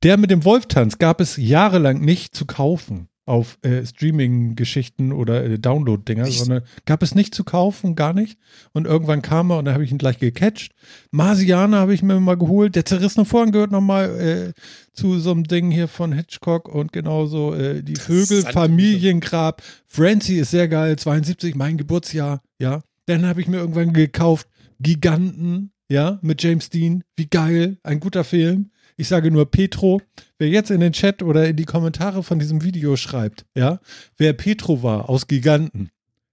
der 0.02 0.16
mit 0.16 0.30
dem 0.30 0.44
Wolftanz 0.44 0.98
gab 0.98 1.20
es 1.20 1.36
jahrelang 1.36 2.00
nicht 2.00 2.34
zu 2.34 2.44
kaufen 2.44 3.08
auf 3.24 3.58
äh, 3.62 3.86
Streaming-Geschichten 3.86 5.12
oder 5.12 5.44
äh, 5.44 5.58
Download-Dinger, 5.58 6.26
sondern 6.26 6.62
gab 6.86 7.04
es 7.04 7.14
nicht 7.14 7.34
zu 7.34 7.44
kaufen, 7.44 7.94
gar 7.94 8.12
nicht. 8.12 8.36
Und 8.72 8.86
irgendwann 8.86 9.22
kam 9.22 9.50
er 9.50 9.58
und 9.58 9.66
da 9.66 9.74
habe 9.74 9.84
ich 9.84 9.92
ihn 9.92 9.98
gleich 9.98 10.18
gecatcht. 10.18 10.72
Marsianer 11.12 11.78
habe 11.78 11.94
ich 11.94 12.02
mir 12.02 12.18
mal 12.18 12.36
geholt. 12.36 12.74
Der 12.74 12.84
zerrissene 12.84 13.24
Vorhang 13.24 13.52
gehört 13.52 13.70
nochmal 13.70 14.54
äh, 14.54 14.60
zu 14.92 15.20
so 15.20 15.30
einem 15.30 15.44
Ding 15.44 15.70
hier 15.70 15.86
von 15.86 16.12
Hitchcock 16.12 16.68
und 16.68 16.92
genauso 16.92 17.54
äh, 17.54 17.84
die 17.84 17.94
Vögel, 17.94 18.42
Familiengrab. 18.42 19.62
Francie 19.86 20.38
ist 20.38 20.50
sehr 20.50 20.66
geil, 20.66 20.96
72, 20.96 21.54
mein 21.54 21.76
Geburtsjahr, 21.76 22.42
ja. 22.58 22.82
Dann 23.06 23.26
habe 23.26 23.40
ich 23.40 23.48
mir 23.48 23.58
irgendwann 23.58 23.92
gekauft 23.92 24.48
Giganten, 24.80 25.72
ja, 25.93 26.19
mit 26.23 26.43
James 26.43 26.70
Dean. 26.70 27.05
Wie 27.16 27.27
geil, 27.27 27.77
ein 27.82 28.01
guter 28.01 28.24
Film. 28.24 28.70
Ich 28.97 29.09
sage 29.09 29.31
nur 29.31 29.51
Petro. 29.51 30.01
Wer 30.39 30.48
jetzt 30.48 30.70
in 30.70 30.81
den 30.81 30.94
Chat 30.94 31.23
oder 31.23 31.47
in 31.47 31.56
die 31.56 31.66
Kommentare 31.66 32.23
von 32.23 32.39
diesem 32.39 32.64
Video 32.64 32.97
schreibt, 32.97 33.44
ja, 33.55 33.78
wer 34.16 34.32
Petro 34.32 34.82
war 34.82 35.10
aus 35.10 35.27
Giganten, 35.27 35.90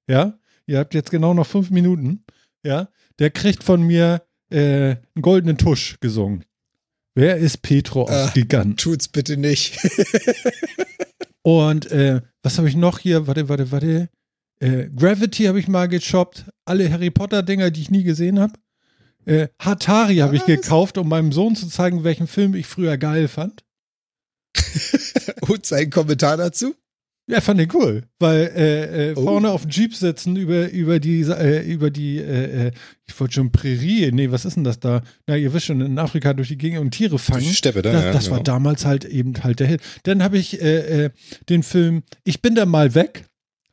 ja, 0.09 0.39
ihr 0.65 0.79
habt 0.79 0.93
jetzt 0.93 1.11
genau 1.11 1.33
noch 1.33 1.45
fünf 1.45 1.71
Minuten, 1.71 2.23
ja, 2.63 2.87
der 3.19 3.31
kriegt 3.31 3.63
von 3.63 3.83
mir 3.83 4.23
äh, 4.49 4.95
einen 4.95 5.21
goldenen 5.21 5.57
Tusch 5.57 5.99
gesungen. 5.99 6.45
Wer 7.13 7.37
ist 7.37 7.61
Petro 7.61 8.03
aus 8.03 8.29
äh, 8.29 8.31
Giganten? 8.33 8.77
Tut's 8.77 9.09
bitte 9.09 9.35
nicht. 9.35 9.77
Und 11.41 11.91
äh, 11.91 12.21
was 12.43 12.57
habe 12.57 12.69
ich 12.69 12.77
noch 12.77 12.99
hier? 12.99 13.27
Warte, 13.27 13.49
warte, 13.49 13.71
warte. 13.71 14.09
Äh, 14.61 14.89
Gravity 14.95 15.45
habe 15.45 15.59
ich 15.59 15.67
mal 15.67 15.87
geshoppt. 15.87 16.45
Alle 16.65 16.89
Harry 16.91 17.09
Potter-Dinger, 17.09 17.71
die 17.71 17.81
ich 17.81 17.91
nie 17.91 18.03
gesehen 18.03 18.39
habe. 18.39 18.53
Äh, 19.25 19.49
Hatari 19.59 20.17
habe 20.17 20.35
ich 20.35 20.45
gekauft, 20.45 20.97
um 20.97 21.09
meinem 21.09 21.31
Sohn 21.31 21.55
zu 21.55 21.67
zeigen, 21.67 22.03
welchen 22.03 22.27
Film 22.27 22.55
ich 22.55 22.67
früher 22.67 22.97
geil 22.97 23.27
fand. 23.27 23.63
Und 25.41 25.65
sein 25.65 25.89
Kommentar 25.89 26.37
dazu? 26.37 26.75
Ja, 27.29 27.41
fand 27.41 27.61
ich 27.61 27.71
cool, 27.75 28.05
weil 28.17 28.51
äh, 28.55 29.11
äh, 29.11 29.13
oh. 29.15 29.21
vorne 29.21 29.51
auf 29.51 29.61
dem 29.61 29.69
Jeep 29.69 29.93
sitzen 29.93 30.35
über 30.35 30.71
über 30.71 30.99
die 30.99 31.21
äh, 31.21 31.61
über 31.61 31.91
die 31.91 32.17
äh, 32.17 32.67
äh, 32.67 32.71
ich 33.05 33.19
wollte 33.19 33.35
schon 33.35 33.51
Prärie, 33.51 34.11
nee, 34.11 34.31
was 34.31 34.45
ist 34.45 34.55
denn 34.55 34.63
das 34.63 34.79
da? 34.79 35.03
Na, 35.27 35.37
ihr 35.37 35.53
wisst 35.53 35.67
schon, 35.67 35.79
in 35.79 35.99
Afrika 35.99 36.33
durch 36.33 36.47
die 36.47 36.57
Gegend 36.57 36.79
und 36.79 36.89
Tiere 36.89 37.19
fangen. 37.19 37.43
Die 37.43 37.53
Steppe 37.53 37.83
da, 37.83 37.91
das, 37.91 38.03
ja, 38.03 38.11
das 38.11 38.23
genau. 38.23 38.37
war 38.37 38.43
damals 38.43 38.83
halt 38.83 39.05
eben 39.05 39.43
halt 39.43 39.59
der 39.59 39.67
Hit. 39.67 39.81
Dann 40.03 40.23
habe 40.23 40.39
ich 40.39 40.59
äh, 40.59 41.11
den 41.49 41.61
Film 41.61 42.01
Ich 42.23 42.41
bin 42.41 42.55
da 42.55 42.65
mal 42.65 42.95
weg, 42.95 43.25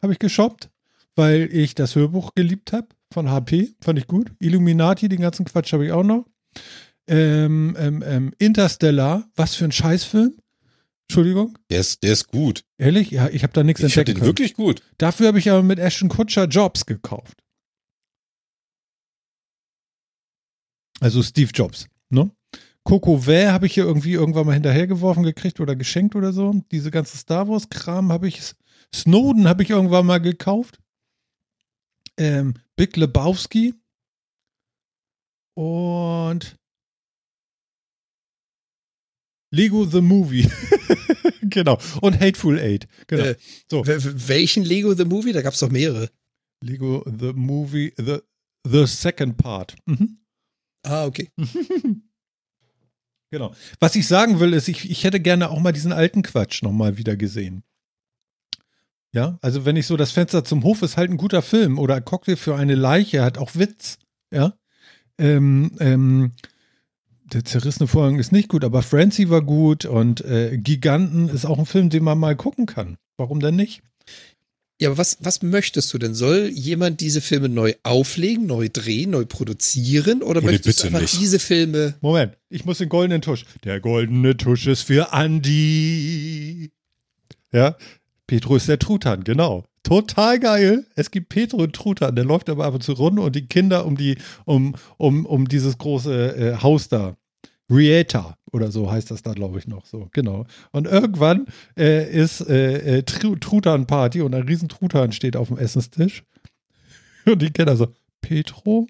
habe 0.03 0.13
ich 0.13 0.19
geshoppt, 0.19 0.69
weil 1.15 1.49
ich 1.51 1.75
das 1.75 1.97
Hörbuch 1.97 2.35
geliebt 2.35 2.75
habe 2.75 2.89
von 3.17 3.31
HP, 3.31 3.75
fand 3.81 3.99
ich 3.99 4.07
gut. 4.07 4.31
Illuminati, 4.41 5.09
den 5.09 5.23
ganzen 5.23 5.47
Quatsch 5.47 5.73
habe 5.73 5.87
ich 5.87 5.93
auch 5.93 6.03
noch. 6.03 6.27
Ähm, 7.09 7.75
ähm, 7.79 8.05
ähm, 8.07 8.33
Interstellar, 8.39 9.27
was 9.37 9.55
für 9.55 9.65
ein 9.65 9.73
Scheißfilm. 9.73 10.35
Entschuldigung? 11.09 11.57
Der 11.71 11.81
ist, 11.81 12.03
der 12.03 12.13
ist 12.13 12.29
gut. 12.29 12.63
Ehrlich? 12.77 13.11
Ja, 13.11 13.29
ich 13.31 13.43
habe 13.43 13.55
da 13.55 13.63
nichts 13.63 13.83
Ich 13.83 13.95
finde 13.95 14.13
den 14.13 14.17
können. 14.17 14.27
wirklich 14.27 14.53
gut. 14.53 14.83
Dafür 14.99 15.29
habe 15.29 15.39
ich 15.39 15.51
aber 15.51 15.63
mit 15.63 15.79
Ashton 15.79 16.11
Kutscher 16.11 16.45
Jobs 16.45 16.85
gekauft. 16.85 17.39
Also 21.01 21.23
Steve 21.23 21.51
Jobs, 21.55 21.87
ne? 22.11 22.31
Coco 22.85 23.27
Vä 23.27 23.49
habe 23.49 23.65
ich 23.67 23.73
hier 23.75 23.85
irgendwie 23.85 24.13
irgendwann 24.13 24.45
mal 24.47 24.53
hinterhergeworfen 24.53 25.23
gekriegt 25.23 25.59
oder 25.59 25.75
geschenkt 25.75 26.17
oder 26.17 26.35
so. 26.35 26.61
Diese 26.71 26.91
ganze 26.91 27.17
Star 27.17 27.49
Wars 27.49 27.71
Kram 27.71 28.13
habe 28.13 28.29
ich 28.29 28.43
Snowden 28.95 29.49
habe 29.49 29.63
ich 29.63 29.71
irgendwann 29.71 30.05
mal 30.07 30.21
gekauft. 30.21 30.81
Ähm, 32.19 32.55
Big 32.77 32.97
Lebowski 32.97 33.75
und 35.55 36.57
Lego 39.51 39.85
the 39.85 40.01
Movie. 40.01 40.49
genau. 41.43 41.79
Und 42.01 42.21
Hateful 42.21 42.59
Eight. 42.59 42.87
Genau. 43.07 43.25
Äh, 43.25 43.37
so. 43.71 43.87
Welchen 43.87 44.65
Lego 44.65 44.95
The 44.95 45.05
Movie? 45.05 45.33
Da 45.33 45.43
gab 45.43 45.55
es 45.55 45.61
doch 45.61 45.71
mehrere. 45.71 46.11
Lego 46.61 47.05
the 47.07 47.33
Movie, 47.33 47.93
the, 47.97 48.19
the 48.69 48.87
second 48.87 49.37
part. 49.37 49.77
Mhm. 49.87 50.19
Ah, 50.83 51.07
okay. 51.07 51.31
Genau. 53.33 53.55
Was 53.81 53.97
ich 53.97 54.07
sagen 54.07 54.39
will, 54.39 54.53
ist, 54.53 54.69
ich, 54.69 54.89
ich 54.89 55.03
hätte 55.03 55.19
gerne 55.19 55.51
auch 55.51 55.59
mal 55.59 55.73
diesen 55.73 55.93
alten 55.93 56.23
Quatsch 56.23 56.63
nochmal 56.63 56.97
wieder 56.97 57.17
gesehen. 57.17 57.65
Ja, 59.17 59.39
also 59.41 59.65
wenn 59.65 59.77
ich 59.77 59.87
so 59.87 59.97
das 59.97 60.11
Fenster 60.11 60.45
zum 60.45 60.63
Hof 60.63 60.83
ist 60.83 60.99
halt 60.99 61.11
ein 61.11 61.17
guter 61.17 61.41
Film 61.41 61.79
oder 61.79 62.03
Cocktail 62.03 62.37
für 62.37 62.55
eine 62.55 62.75
Leiche 62.75 63.25
hat 63.25 63.39
auch 63.39 63.53
Witz. 63.55 63.97
Ja. 64.31 64.53
Ähm, 65.17 65.71
ähm, 65.81 66.33
der 67.25 67.43
zerrissene 67.43 67.89
Vorhang 67.89 68.19
ist 68.19 68.31
nicht 68.31 68.51
gut, 68.51 68.63
aber 68.63 68.83
Francie 68.83 69.31
war 69.31 69.41
gut 69.41 69.87
und 69.87 70.21
äh, 70.21 70.59
Giganten 70.59 71.31
ist 71.31 71.47
auch 71.47 71.59
ein 71.59 71.65
Film, 71.65 71.89
den 71.89 72.05
man 72.05 72.19
mal 72.19 72.37
gucken 72.37 72.67
kann. 72.67 72.99
Warum 73.17 73.41
denn 73.41 73.57
nicht? 73.57 73.81
Ja, 74.79 74.91
aber 74.91 74.99
was, 74.99 75.17
was 75.21 75.41
möchtest 75.41 75.95
du 75.95 75.99
denn? 75.99 76.15
Soll 76.15 76.51
jemand 76.53 77.01
diese 77.01 77.23
Filme 77.23 77.49
neu 77.49 77.73
auflegen, 77.85 78.45
neu 78.45 78.69
drehen, 78.71 79.13
neu 79.13 79.25
produzieren? 79.25 80.23
Oder 80.23 80.43
Uli, 80.43 80.53
möchtest 80.53 80.81
du 80.81 80.83
bitte 80.83 80.95
einfach 80.95 81.01
nicht. 81.11 81.19
diese 81.23 81.39
Filme 81.39 81.95
Moment, 82.03 82.37
ich 82.51 82.67
muss 82.67 82.77
den 82.77 82.91
goldenen 82.91 83.23
Tusch. 83.23 83.47
Der 83.65 83.81
goldene 83.81 84.37
Tusch 84.37 84.67
ist 84.67 84.83
für 84.83 85.15
Andi. 85.15 86.71
Ja, 87.51 87.77
Petro 88.27 88.57
ist 88.57 88.69
der 88.69 88.79
Truthahn, 88.79 89.25
genau. 89.25 89.65
Total 89.83 90.41
geil. 90.41 90.87
Es 90.97 91.11
gibt 91.13 91.29
Petro 91.29 91.59
und 91.59 91.73
Truthahn, 91.75 92.17
der 92.17 92.25
läuft 92.25 92.51
aber 92.51 92.65
ab 92.65 92.75
und 92.75 92.83
zu 92.83 92.93
rum 92.93 93.19
und 93.19 93.37
die 93.37 93.47
Kinder 93.47 93.87
um 93.87 93.97
die, 93.97 94.19
um, 94.45 94.75
um, 94.97 95.25
um 95.27 95.47
dieses 95.47 95.79
große 95.79 96.37
äh, 96.37 96.63
Haus 96.63 96.89
da. 96.89 97.17
Rieta 97.69 98.39
oder 98.53 98.71
so 98.71 98.91
heißt 98.91 99.11
das 99.11 99.23
da, 99.23 99.33
glaube 99.33 99.59
ich, 99.59 99.67
noch 99.67 99.87
so. 99.87 100.09
Genau. 100.13 100.47
Und 100.71 100.87
irgendwann 100.87 101.47
äh, 101.77 102.09
ist 102.09 102.41
äh, 102.49 102.99
äh, 102.99 103.03
Tru- 103.03 103.39
Truthahn-Party 103.39 104.23
und 104.23 104.35
ein 104.35 104.43
riesen 104.45 104.69
Truthahn 104.69 105.11
steht 105.13 105.37
auf 105.37 105.49
dem 105.49 105.59
Essenstisch. 105.59 106.25
Und 107.27 107.43
die 107.43 107.51
Kinder 107.51 107.77
so, 107.77 107.93
Petro? 108.21 108.87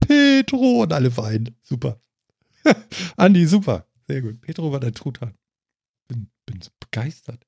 Petro! 0.00 0.82
Und 0.82 0.92
alle 0.92 1.16
weinen. 1.16 1.54
Super. 1.62 2.00
Andi, 3.16 3.46
super. 3.46 3.86
Sehr 4.08 4.20
gut. 4.20 4.40
Petro 4.40 4.72
war 4.72 4.80
der 4.80 4.92
Truthahn. 4.92 5.34
Bin, 6.08 6.28
bin 6.44 6.60
so 6.60 6.70
begeistert. 6.80 7.46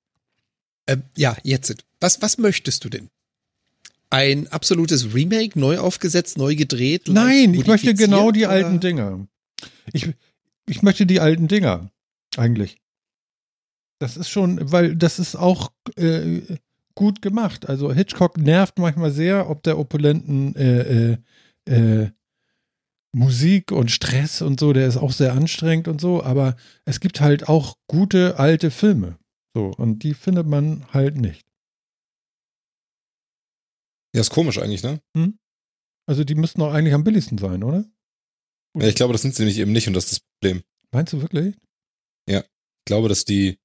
Ähm, 0.89 1.03
ja, 1.17 1.37
jetzt. 1.45 1.85
Was, 2.01 2.21
was 2.23 2.39
möchtest 2.39 2.85
du 2.85 2.89
denn? 2.89 3.11
Ein 4.11 4.49
absolutes 4.49 5.15
Remake, 5.15 5.59
neu 5.59 5.79
aufgesetzt, 5.79 6.39
neu 6.39 6.57
gedreht? 6.57 7.09
Nein, 7.09 7.53
ich 7.55 7.67
möchte 7.67 7.95
genau 7.95 8.31
die 8.31 8.47
oder? 8.47 8.51
alten 8.51 8.81
Dinger. 8.81 9.29
Ich, 9.93 10.09
ich 10.67 10.83
möchte 10.83 11.05
die 11.05 11.21
alten 11.21 11.47
Dinger. 11.47 11.91
Eigentlich. 12.37 12.81
Das 13.99 14.17
ist 14.17 14.31
schon, 14.31 14.73
weil 14.73 14.97
das 14.97 15.19
ist 15.19 15.37
auch 15.37 15.73
äh, 15.97 16.41
gut 16.95 17.21
gemacht. 17.21 17.69
Also 17.69 17.93
Hitchcock 17.93 18.39
nervt 18.39 18.79
manchmal 18.79 19.11
sehr, 19.11 19.51
ob 19.51 19.63
der 19.63 19.79
opulenten 19.79 20.57
äh, 20.57 21.13
äh, 21.13 21.17
äh, 21.67 22.11
Musik 23.13 23.73
und 23.73 23.91
Stress 23.91 24.41
und 24.41 24.61
so, 24.61 24.73
der 24.73 24.87
ist 24.87 24.97
auch 24.97 25.13
sehr 25.13 25.33
anstrengend 25.33 25.89
und 25.89 26.01
so, 26.01 26.23
aber 26.23 26.57
es 26.85 27.01
gibt 27.01 27.21
halt 27.21 27.49
auch 27.49 27.77
gute 27.89 28.39
alte 28.39 28.71
Filme. 28.71 29.19
So, 29.55 29.73
und 29.77 30.01
die 30.05 30.15
findet 30.15 30.47
man 30.47 30.93
halt 30.93 31.17
nicht. 31.17 31.47
Ja, 34.15 34.21
ist 34.21 34.31
komisch 34.31 34.59
eigentlich, 34.59 34.83
ne? 34.83 35.01
Also 36.07 36.25
die 36.25 36.35
müssten 36.35 36.63
auch 36.63 36.73
eigentlich 36.73 36.95
am 36.95 37.05
billigsten 37.05 37.39
sein, 37.39 37.63
oder? 37.63 37.85
Ja, 38.79 38.87
ich 38.87 38.95
glaube, 38.95 39.13
das 39.13 39.23
sind 39.23 39.35
sie 39.35 39.43
nämlich 39.43 39.59
eben 39.59 39.73
nicht 39.73 39.89
und 39.89 39.95
das 39.95 40.05
ist 40.05 40.13
das 40.13 40.21
Problem. 40.21 40.63
Meinst 40.93 41.13
du 41.13 41.21
wirklich? 41.21 41.57
Ich 42.27 42.91
glaube, 42.91 43.11
dass 43.11 43.27
die 43.27 43.59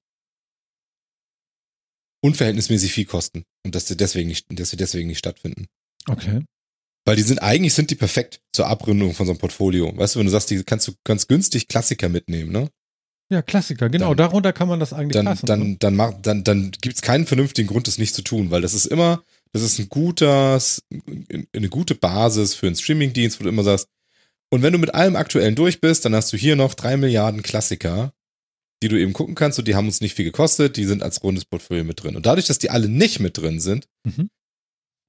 unverhältnismäßig 2.22 2.92
viel 2.92 3.06
kosten 3.06 3.44
und 3.64 3.74
dass 3.74 3.88
sie 3.88 3.96
deswegen 3.96 4.28
nicht, 4.28 4.46
dass 4.50 4.68
sie 4.68 4.76
deswegen 4.76 5.08
nicht 5.08 5.18
stattfinden. 5.18 5.66
Okay. 6.06 6.44
Weil 7.06 7.16
die 7.16 7.22
sind, 7.22 7.38
eigentlich 7.38 7.72
sind 7.72 7.90
die 7.90 7.94
perfekt 7.94 8.42
zur 8.52 8.66
Abrundung 8.66 9.14
von 9.14 9.24
so 9.24 9.32
einem 9.32 9.38
Portfolio. 9.38 9.96
Weißt 9.96 10.14
du, 10.14 10.18
wenn 10.18 10.26
du 10.26 10.32
sagst, 10.32 10.50
die 10.50 10.62
kannst 10.62 10.88
du 10.88 10.92
ganz 11.04 11.26
günstig 11.26 11.68
Klassiker 11.68 12.10
mitnehmen, 12.10 12.52
ne? 12.52 12.70
Ja, 13.30 13.42
Klassiker, 13.42 13.88
genau. 13.88 14.08
Dann- 14.14 14.28
darunter 14.28 14.52
kann 14.52 14.68
man 14.68 14.80
das 14.80 14.92
eigentlich 14.92 15.12
Dann, 15.12 15.26
fassen. 15.26 15.46
dann, 15.46 15.60
ne? 15.70 15.76
dann, 15.78 15.96
mach, 15.96 16.12
dann, 16.20 16.44
dann 16.44 16.70
gibt's 16.80 17.02
keinen 17.02 17.26
vernünftigen 17.26 17.68
Grund, 17.68 17.88
das 17.88 17.98
nicht 17.98 18.14
zu 18.14 18.22
tun, 18.22 18.50
weil 18.50 18.60
das 18.62 18.74
ist 18.74 18.86
immer, 18.86 19.22
das 19.52 19.62
ist 19.62 19.78
ein 19.78 19.88
guter, 19.88 20.60
eine 21.54 21.68
gute 21.70 21.94
Basis 21.94 22.54
für 22.54 22.66
einen 22.66 22.76
Streamingdienst, 22.76 23.40
wo 23.40 23.44
du 23.44 23.48
immer 23.50 23.62
sagst, 23.64 23.88
und 24.50 24.62
wenn 24.62 24.72
du 24.72 24.78
mit 24.78 24.94
allem 24.94 25.16
Aktuellen 25.16 25.54
durch 25.54 25.80
bist, 25.80 26.04
dann 26.04 26.14
hast 26.14 26.32
du 26.32 26.36
hier 26.36 26.54
noch 26.54 26.74
drei 26.74 26.96
Milliarden 26.96 27.42
Klassiker, 27.42 28.12
die 28.82 28.88
du 28.88 29.00
eben 29.00 29.14
gucken 29.14 29.34
kannst 29.34 29.58
und 29.58 29.66
die 29.66 29.74
haben 29.74 29.86
uns 29.86 30.00
nicht 30.02 30.14
viel 30.14 30.26
gekostet, 30.26 30.76
die 30.76 30.84
sind 30.84 31.02
als 31.02 31.22
rundes 31.24 31.44
Portfolio 31.46 31.82
mit 31.82 32.02
drin. 32.02 32.14
Und 32.16 32.26
dadurch, 32.26 32.46
dass 32.46 32.58
die 32.58 32.70
alle 32.70 32.88
nicht 32.88 33.20
mit 33.20 33.38
drin 33.38 33.58
sind, 33.58 33.88
Mhm. 34.04 34.28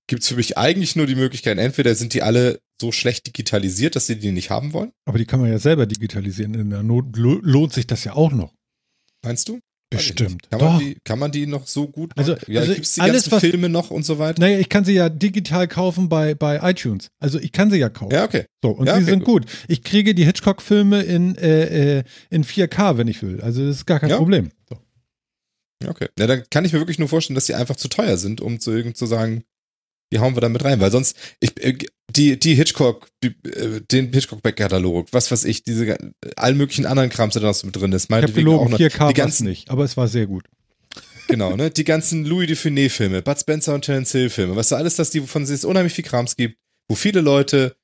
gibt's 0.07 0.29
für 0.29 0.35
mich 0.35 0.57
eigentlich 0.57 0.95
nur 0.95 1.05
die 1.05 1.15
Möglichkeit, 1.15 1.57
entweder 1.57 1.93
sind 1.95 2.13
die 2.13 2.23
alle 2.23 2.61
so 2.81 2.91
schlecht 2.91 3.27
digitalisiert, 3.27 3.95
dass 3.95 4.07
sie 4.07 4.17
die 4.17 4.31
nicht 4.31 4.49
haben 4.49 4.73
wollen. 4.73 4.91
Aber 5.05 5.17
die 5.17 5.25
kann 5.25 5.39
man 5.39 5.49
ja 5.49 5.59
selber 5.59 5.85
digitalisieren. 5.85 6.53
In 6.55 6.69
der 6.69 6.83
Not 6.83 7.15
lo- 7.17 7.39
lohnt 7.41 7.73
sich 7.73 7.87
das 7.87 8.03
ja 8.03 8.13
auch 8.13 8.31
noch. 8.31 8.53
Meinst 9.23 9.47
du? 9.49 9.59
Bestimmt. 9.91 10.49
Kann 10.49 10.59
man, 10.59 10.79
die, 10.79 10.97
kann 11.05 11.19
man 11.19 11.31
die 11.31 11.45
noch 11.45 11.67
so 11.67 11.87
gut 11.87 12.11
Also- 12.17 12.33
machen? 12.33 12.51
ja, 12.51 12.61
also 12.61 12.73
gibt's 12.73 12.95
die 12.95 13.01
alles, 13.01 13.23
ganzen 13.29 13.31
was- 13.31 13.41
Filme 13.41 13.69
noch 13.69 13.91
und 13.91 14.03
so 14.03 14.17
weiter? 14.19 14.41
Naja, 14.41 14.59
ich 14.59 14.67
kann 14.67 14.83
sie 14.83 14.93
ja 14.93 15.07
digital 15.09 15.67
kaufen 15.67 16.09
bei, 16.09 16.33
bei 16.35 16.59
iTunes. 16.69 17.07
Also 17.19 17.39
ich 17.39 17.51
kann 17.51 17.69
sie 17.71 17.77
ja 17.77 17.87
kaufen. 17.89 18.11
Ja, 18.13 18.25
okay. 18.25 18.45
So, 18.63 18.71
und 18.71 18.87
Ja, 18.87 18.95
sie 18.95 19.03
okay, 19.03 19.11
sind 19.11 19.23
gut. 19.23 19.45
Ich 19.67 19.83
kriege 19.83 20.13
die 20.15 20.25
Hitchcock-Filme 20.25 21.03
in, 21.03 21.35
äh, 21.35 21.99
äh, 21.99 22.03
in 22.29 22.43
4K, 22.43 22.97
wenn 22.97 23.07
ich 23.07 23.21
will. 23.21 23.39
Also 23.41 23.65
das 23.65 23.77
ist 23.77 23.85
gar 23.85 23.99
kein 23.99 24.09
Ja. 24.09 24.17
Problem. 24.17 24.49
So. 24.67 24.77
Ja, 25.83 25.89
okay. 25.91 26.07
Ja, 26.19 26.27
dann 26.27 26.43
kann 26.49 26.65
ich 26.65 26.73
mir 26.73 26.79
wirklich 26.79 26.99
nur 26.99 27.07
vorstellen, 27.07 27.35
dass 27.35 27.45
die 27.45 27.53
einfach 27.53 27.75
zu 27.75 27.87
teuer 27.87 28.17
sind, 28.17 28.41
um 28.41 28.59
zu 28.59 28.71
irgend 28.71 28.97
zu 28.97 29.05
sagen, 29.05 29.43
die 30.11 30.19
hauen 30.19 30.35
wir 30.35 30.41
da 30.41 30.49
mit 30.49 30.63
rein, 30.63 30.79
weil 30.79 30.91
sonst 30.91 31.17
ich, 31.39 31.51
äh, 31.63 31.77
die 32.09 32.39
die 32.39 32.55
Hitchcock 32.55 33.07
die, 33.23 33.35
äh, 33.49 33.81
den 33.81 34.13
Hitchcock 34.13 34.41
Back-Katalog, 34.41 35.07
was 35.11 35.31
weiß 35.31 35.45
ich, 35.45 35.63
diese 35.63 35.97
allen 36.35 36.57
möglichen 36.57 36.85
anderen 36.85 37.09
Krams, 37.09 37.33
der 37.33 37.41
da 37.41 37.49
noch 37.49 37.55
so 37.55 37.65
mit 37.65 37.75
drin 37.75 37.91
ist, 37.91 38.05
Ich 38.05 38.11
habe 38.11 38.21
meinetwegen 38.21 38.45
gelogen, 38.45 38.71
noch 38.71 38.79
4K 38.79 39.07
die 39.09 39.13
ganzen 39.13 39.47
nicht, 39.47 39.69
aber 39.69 39.83
es 39.83 39.97
war 39.97 40.07
sehr 40.07 40.27
gut. 40.27 40.45
genau, 41.27 41.55
ne, 41.55 41.71
die 41.71 41.83
ganzen 41.83 42.25
Louis 42.25 42.49
Dufiné 42.49 42.89
Filme, 42.89 43.21
Bud 43.21 43.39
Spencer 43.39 43.73
und 43.73 43.83
Terence 43.83 44.11
Hill 44.11 44.29
Filme, 44.29 44.55
weißt 44.55 44.71
du, 44.71 44.75
alles, 44.75 44.95
dass 44.95 45.09
die 45.09 45.21
von 45.21 45.43
es 45.43 45.65
unheimlich 45.65 45.93
viel 45.93 46.05
Krams 46.05 46.35
gibt, 46.35 46.57
wo 46.87 46.95
viele 46.95 47.21
Leute 47.21 47.75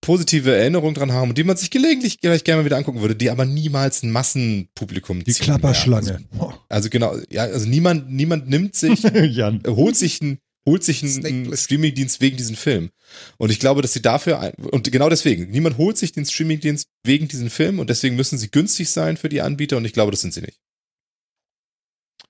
positive 0.00 0.54
Erinnerungen 0.54 0.94
dran 0.94 1.12
haben 1.12 1.30
und 1.30 1.38
die 1.38 1.44
man 1.44 1.56
sich 1.56 1.70
gelegentlich 1.70 2.18
vielleicht 2.20 2.44
gerne 2.44 2.62
mal 2.62 2.64
wieder 2.64 2.78
angucken 2.78 3.00
würde, 3.00 3.14
die 3.14 3.30
aber 3.30 3.44
niemals 3.44 4.02
ein 4.02 4.10
Massenpublikum 4.10 5.22
Die 5.24 5.32
ziehen 5.32 5.44
Klapperschlange. 5.44 6.06
werden. 6.06 6.28
Also, 6.32 6.54
also 6.68 6.88
genau, 6.88 7.16
ja, 7.28 7.42
also 7.42 7.68
niemand 7.68 8.10
niemand 8.10 8.48
nimmt 8.48 8.74
sich 8.74 9.02
holt 9.66 9.96
sich 9.96 10.20
ein 10.22 10.38
holt 10.66 10.84
sich 10.84 11.02
einen. 11.02 11.56
Streamingdienst 11.56 12.20
wegen 12.20 12.36
diesem 12.36 12.56
Film. 12.56 12.90
Und 13.38 13.50
ich 13.50 13.58
glaube, 13.58 13.82
dass 13.82 13.92
sie 13.92 14.02
dafür 14.02 14.40
ein, 14.40 14.52
und 14.54 14.90
genau 14.92 15.08
deswegen, 15.08 15.50
niemand 15.50 15.78
holt 15.78 15.96
sich 15.98 16.12
den 16.12 16.24
Streamingdienst 16.26 16.86
wegen 17.04 17.28
diesen 17.28 17.50
Film 17.50 17.78
und 17.78 17.90
deswegen 17.90 18.16
müssen 18.16 18.38
sie 18.38 18.50
günstig 18.50 18.90
sein 18.90 19.16
für 19.16 19.28
die 19.28 19.40
Anbieter 19.40 19.76
und 19.76 19.84
ich 19.84 19.92
glaube, 19.92 20.10
das 20.10 20.20
sind 20.20 20.34
sie 20.34 20.42
nicht. 20.42 20.58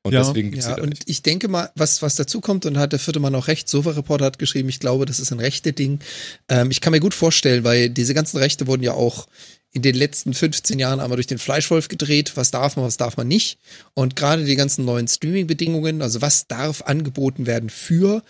Und 0.03 0.13
Ja. 0.15 0.23
deswegen 0.23 0.51
gibt's 0.51 0.65
Ja, 0.67 0.73
sie 0.73 0.77
da 0.77 0.83
und 0.83 0.91
nicht. 0.91 1.03
ich 1.11 1.23
denke 1.23 1.49
mal, 1.49 1.71
was, 1.75 2.01
was 2.01 2.15
dazu 2.17 2.41
kommt, 2.41 2.65
und 2.65 2.75
da 2.75 2.81
hat 2.81 2.93
der 2.93 2.99
vierte 2.99 3.21
Mann 3.21 3.35
auch 3.35 3.49
recht, 3.49 3.69
Sofa 3.69 3.91
Reporter 3.91 4.25
hat 4.25 4.39
geschrieben, 4.39 4.69
ich 4.71 4.81
glaube, 4.81 5.05
das 5.05 5.21
ist 5.21 5.31
ein 5.33 5.41
rechte 5.41 5.73
Ding. 5.75 6.01
Ähm, 6.49 6.71
ich 6.71 6.81
kann 6.81 6.93
mir 6.93 7.01
gut 7.01 7.13
vorstellen, 7.15 7.65
weil 7.65 7.91
diese 7.91 8.15
ganzen 8.15 8.39
Rechte 8.39 8.67
wurden 8.67 8.83
ja 8.83 8.95
auch 8.95 9.27
in 9.73 9.83
den 9.83 9.95
letzten 9.95 10.35
15 10.35 10.79
Jahren 10.79 11.01
einmal 11.01 11.17
durch 11.17 11.27
den 11.27 11.39
Fleischwolf 11.39 11.89
gedreht. 11.89 12.33
Was 12.35 12.51
darf 12.51 12.77
man, 12.77 12.85
was 12.85 12.97
darf 12.97 13.17
man 13.17 13.29
nicht? 13.29 13.59
Und 13.95 14.17
gerade 14.17 14.45
die 14.45 14.57
ganzen 14.57 14.85
neuen 14.85 15.07
Streaming-Bedingungen, 15.07 16.03
also 16.03 16.21
was 16.21 16.49
darf 16.49 16.83
angeboten 16.83 17.47
werden 17.47 17.71
für 17.71 18.23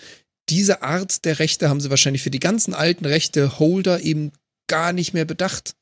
diese 0.48 0.82
Art 0.82 1.24
der 1.24 1.38
Rechte, 1.38 1.70
haben 1.70 1.80
sie 1.80 1.90
wahrscheinlich 1.90 2.22
für 2.22 2.30
die 2.30 2.40
ganzen 2.40 2.74
alten 2.74 3.06
Rechte-Holder 3.06 4.02
eben 4.02 4.32
gar 4.66 4.92
nicht 4.92 5.14
mehr 5.14 5.24
bedacht. 5.24 5.74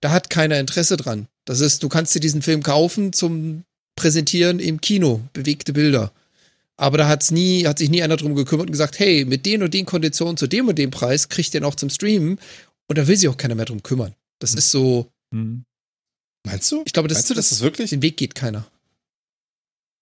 Da 0.00 0.10
hat 0.10 0.30
keiner 0.30 0.58
Interesse 0.58 0.96
dran. 0.96 1.28
Das 1.44 1.60
ist, 1.60 1.82
du 1.82 1.88
kannst 1.88 2.14
dir 2.14 2.20
diesen 2.20 2.42
Film 2.42 2.62
kaufen 2.62 3.12
zum 3.12 3.64
Präsentieren 3.96 4.58
im 4.58 4.80
Kino, 4.80 5.20
bewegte 5.32 5.72
Bilder. 5.72 6.12
Aber 6.76 6.98
da 6.98 7.08
hat's 7.08 7.30
nie, 7.30 7.66
hat 7.66 7.78
sich 7.78 7.90
nie 7.90 8.02
einer 8.02 8.16
drum 8.16 8.34
gekümmert 8.34 8.66
und 8.66 8.72
gesagt, 8.72 8.98
hey, 8.98 9.24
mit 9.24 9.46
den 9.46 9.62
und 9.62 9.74
den 9.74 9.86
Konditionen 9.86 10.36
zu 10.36 10.46
dem 10.46 10.66
und 10.68 10.76
dem 10.76 10.90
Preis 10.90 11.28
kriegt 11.28 11.54
ihr 11.54 11.60
noch 11.60 11.76
zum 11.76 11.90
Streamen. 11.90 12.38
Und 12.88 12.98
da 12.98 13.06
will 13.06 13.16
sich 13.16 13.28
auch 13.28 13.36
keiner 13.36 13.54
mehr 13.54 13.66
drum 13.66 13.82
kümmern. 13.82 14.14
Das 14.40 14.52
Hm. 14.52 14.58
ist 14.58 14.70
so, 14.70 15.10
Hm. 15.32 15.64
Meinst 16.46 16.70
du? 16.72 16.82
ich 16.84 16.92
glaube, 16.92 17.08
das, 17.08 17.16
Meinst 17.18 17.30
du, 17.30 17.34
dass 17.34 17.48
das 17.48 17.58
das 17.58 17.64
wirklich? 17.64 17.90
den 17.90 18.02
Weg 18.02 18.16
geht 18.16 18.34
keiner. 18.34 18.66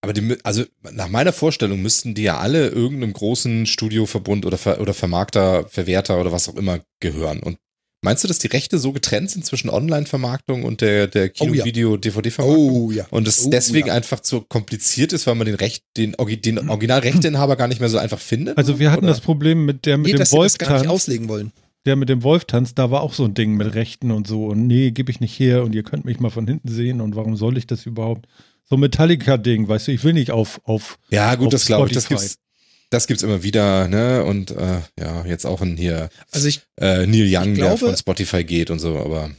Aber 0.05 0.13
die, 0.13 0.37
also 0.43 0.65
nach 0.91 1.09
meiner 1.09 1.33
Vorstellung 1.33 1.81
müssten 1.81 2.15
die 2.15 2.23
ja 2.25 2.39
alle 2.39 2.69
irgendeinem 2.69 3.13
großen 3.13 3.67
Studioverbund 3.67 4.45
oder, 4.45 4.59
Ver, 4.59 4.81
oder 4.81 4.95
Vermarkter, 4.95 5.69
Verwerter 5.69 6.21
oder 6.21 6.33
was 6.33 6.49
auch 6.49 6.57
immer 6.57 6.81
gehören. 6.99 7.39
Und 7.41 7.59
meinst 8.05 8.25
du, 8.25 8.29
dass 8.29 8.41
die 8.41 8.49
Rechte 8.49 8.81
so 8.81 8.91
getrennt 8.93 9.31
sind 9.31 9.47
zwischen 9.47 9.71
Online-Vermarktung 9.71 10.65
und 10.65 10.81
der, 10.81 11.07
der 11.07 11.29
Kino-Video-DVD-Vermarktung? 11.29 12.71
Oh 12.73 12.91
ja. 12.91 13.07
Und 13.11 13.29
es 13.29 13.47
Oh, 13.47 13.51
deswegen 13.51 13.87
ja. 13.89 13.95
einfach 13.95 14.19
zu 14.19 14.41
kompliziert 14.41 15.13
ist, 15.13 15.29
weil 15.29 15.37
man 15.37 15.47
den 15.47 15.55
Recht, 15.55 15.85
den, 15.97 16.17
den 16.19 16.69
Originalrechteinhaber 16.69 17.55
gar 17.55 17.69
nicht 17.69 17.79
mehr 17.79 17.89
so 17.89 17.99
einfach 17.99 18.19
findet? 18.21 18.59
Also 18.59 18.81
wir 18.81 18.91
hatten 18.91 19.05
Oder? 19.05 19.13
das 19.13 19.21
Problem 19.21 19.65
mit 19.65 19.87
der 19.87 19.99
mit 19.99 20.07
Nee, 20.07 20.13
dem 20.15 20.19
dass 20.19 20.31
sie 20.31 20.37
das 20.37 20.59
gar 20.59 20.67
nicht 20.67 20.79
Wolftanz. 20.81 20.93
auslegen 20.93 21.29
wollen. 21.29 21.53
Der 21.85 21.97
mit 21.97 22.09
dem 22.09 22.23
Wolftanz, 22.23 22.75
da 22.75 22.91
war 22.93 23.01
auch 23.01 23.13
so 23.13 23.25
ein 23.25 23.35
Ding 23.35 23.55
mit 23.57 23.75
Rechten 23.75 24.11
und 24.13 24.27
so. 24.29 24.47
Und 24.47 24.67
nee, 24.69 24.93
gebe 24.93 25.11
ich 25.11 25.19
nicht 25.21 25.39
her 25.41 25.65
und 25.65 25.75
ihr 25.75 25.83
könnt 25.83 26.05
mich 26.05 26.21
mal 26.21 26.31
von 26.31 26.47
hinten 26.47 26.69
sehen 26.69 27.01
und 27.01 27.17
warum 27.17 27.37
soll 27.37 27.59
ich 27.59 27.67
das 27.67 27.87
überhaupt? 27.87 28.27
So 28.65 28.77
ein 28.77 28.81
Metallica-Ding, 28.81 29.67
weißt 29.69 29.89
du, 29.89 29.93
ich 29.93 30.05
will 30.05 30.13
nicht 30.13 30.31
auf, 30.31 30.61
auf 30.65 30.99
Ja, 31.11 31.35
gut, 31.35 31.49
auf 31.49 31.53
das 31.53 31.67
glaube 31.67 31.89
ich. 31.89 31.95
Das 31.95 32.09
gibt's, 32.09 32.39
das 32.91 33.07
gibt's 33.09 33.23
immer 33.25 33.43
wieder, 33.43 33.89
ne? 33.89 34.23
Und 34.25 34.53
äh, 34.53 34.81
ja, 34.99 35.27
jetzt 35.27 35.45
auch 35.45 35.61
ein 35.61 35.77
hier 35.77 36.09
Also 36.31 36.47
ich, 36.47 36.61
äh, 36.81 37.07
Neil 37.07 37.23
Young, 37.29 37.53
Ich 37.53 37.59
der 37.59 37.67
glaube- 37.69 37.79
von 37.79 37.97
Spotify 37.97 38.45
geht 38.45 38.71
und 38.71 38.79
so, 38.79 38.97
aber 38.99 39.31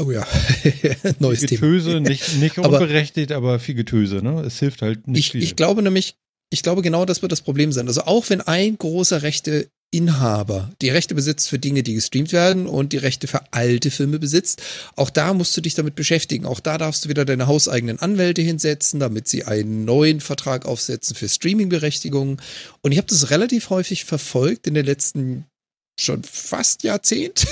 oh 0.00 0.10
ja, 0.10 0.26
neues 1.18 1.40
viel 1.40 1.48
Thema. 1.48 1.60
Getöse, 1.60 2.00
nicht, 2.00 2.36
nicht 2.38 2.58
Aber- 2.58 2.80
unberechtigt, 2.80 3.30
aber 3.32 3.58
viel 3.58 3.74
Getöse, 3.74 4.16
ne? 4.22 4.40
Es 4.40 4.58
hilft 4.58 4.80
halt 4.80 5.06
nicht 5.06 5.18
Ich, 5.26 5.32
viel. 5.32 5.42
ich 5.42 5.54
glaube 5.56 5.82
nämlich, 5.82 6.16
ich 6.50 6.62
glaube 6.62 6.80
genau, 6.82 7.04
das 7.04 7.20
wird 7.20 7.32
das 7.32 7.42
Problem 7.42 7.72
sein. 7.72 7.88
Also 7.88 8.02
auch 8.04 8.30
wenn 8.30 8.40
ein 8.40 8.78
großer 8.78 9.22
Rechteinhaber 9.94 10.72
die 10.82 10.90
Rechte 10.90 11.14
besitzt 11.14 11.48
für 11.48 11.58
Dinge, 11.58 11.82
die 11.82 11.94
gestreamt 11.94 12.32
werden 12.32 12.66
und 12.66 12.92
die 12.92 12.98
Rechte 12.98 13.26
für 13.26 13.40
alte 13.52 13.90
Filme 13.90 14.18
besitzt, 14.18 14.62
auch 14.96 15.10
da 15.10 15.32
musst 15.32 15.56
du 15.56 15.60
dich 15.60 15.74
damit 15.74 15.94
beschäftigen. 15.94 16.46
Auch 16.46 16.60
da 16.60 16.78
darfst 16.78 17.04
du 17.04 17.08
wieder 17.08 17.24
deine 17.24 17.46
hauseigenen 17.46 18.00
Anwälte 18.00 18.42
hinsetzen, 18.42 19.00
damit 19.00 19.28
sie 19.28 19.44
einen 19.44 19.84
neuen 19.84 20.20
Vertrag 20.20 20.66
aufsetzen 20.66 21.14
für 21.14 21.28
Streamingberechtigungen. 21.28 22.40
Und 22.82 22.92
ich 22.92 22.98
habe 22.98 23.08
das 23.08 23.30
relativ 23.30 23.70
häufig 23.70 24.04
verfolgt 24.04 24.66
in 24.66 24.74
den 24.74 24.84
letzten 24.84 25.44
schon 25.98 26.24
fast 26.24 26.82
Jahrzehnt, 26.82 27.46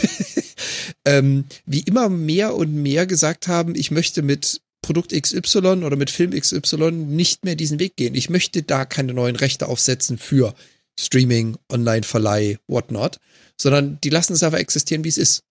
ähm, 1.05 1.45
wie 1.65 1.81
immer 1.81 2.09
mehr 2.09 2.57
und 2.57 2.75
mehr 2.75 3.07
gesagt 3.07 3.47
haben, 3.47 3.77
ich 3.77 3.93
möchte 3.93 4.23
mit 4.23 4.61
Produkt 4.83 5.13
XY 5.13 5.85
oder 5.85 5.95
mit 5.95 6.11
Film 6.11 6.33
XY 6.33 6.91
nicht 6.91 7.45
mehr 7.45 7.55
diesen 7.55 7.79
Weg 7.79 7.95
gehen. 7.95 8.17
Ich 8.17 8.31
möchte 8.31 8.65
da 8.65 8.85
keine 8.85 9.15
neuen 9.15 9.37
Rechte 9.37 9.69
aufsetzen 9.69 10.19
für 10.19 10.57
Streaming, 10.99 11.57
Online-Verleih, 11.71 12.59
whatnot, 12.67 13.19
sondern 13.61 14.01
die 14.03 14.11
lassen 14.11 14.35
es 14.35 14.43
einfach 14.43 14.59
existieren, 14.59 15.05
wie 15.05 15.09
es 15.09 15.19
ist. 15.19 15.45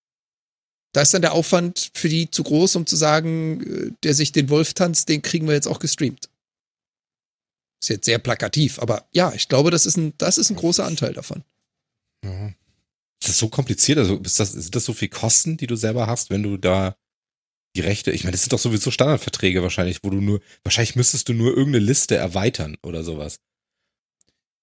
Da 0.94 1.02
ist 1.02 1.14
dann 1.14 1.22
der 1.22 1.34
Aufwand 1.34 1.92
für 1.94 2.10
die 2.10 2.30
zu 2.30 2.44
groß, 2.44 2.76
um 2.76 2.86
zu 2.86 2.96
sagen, 2.96 3.62
äh, 3.62 3.92
der 4.04 4.14
sich 4.14 4.32
den 4.32 4.50
Wolf 4.50 4.74
tanzt, 4.74 5.10
den 5.10 5.22
kriegen 5.22 5.48
wir 5.48 5.54
jetzt 5.54 5.68
auch 5.68 5.80
gestreamt. 5.80 6.30
Ist 7.82 7.90
jetzt 7.90 8.06
sehr 8.06 8.20
plakativ, 8.20 8.80
aber 8.80 9.08
ja, 9.12 9.34
ich 9.34 9.48
glaube, 9.48 9.72
das 9.72 9.86
ist 9.86 9.98
ein, 9.98 10.14
das 10.18 10.38
ist 10.38 10.50
ein 10.50 10.56
großer 10.56 10.86
Anteil 10.86 11.14
davon. 11.14 11.44
ja. 12.24 12.48
ist 12.48 13.30
das 13.30 13.38
so 13.38 13.48
kompliziert? 13.48 13.98
Also 13.98 14.18
ist 14.18 14.40
das, 14.40 14.52
sind 14.52 14.76
das 14.76 14.86
so 14.86 14.94
viel 14.94 15.10
Kosten, 15.10 15.58
die 15.58 15.68
du 15.68 15.76
selber 15.76 16.08
hast, 16.08 16.30
wenn 16.30 16.44
du 16.44 16.58
da 16.58 16.96
die 17.76 17.82
Rechte, 17.82 18.12
ich 18.12 18.24
meine, 18.24 18.34
das 18.34 18.42
sind 18.42 18.54
doch 18.54 18.60
sowieso 18.60 18.92
Standardverträge 18.92 19.64
wahrscheinlich, 19.64 20.04
wo 20.04 20.10
du 20.10 20.20
nur, 20.20 20.42
wahrscheinlich 20.64 20.96
müsstest 20.96 21.30
du 21.30 21.34
nur 21.34 21.56
irgendeine 21.56 21.86
Liste 21.86 22.16
erweitern 22.16 22.78
oder 22.84 23.04
sowas. 23.04 23.38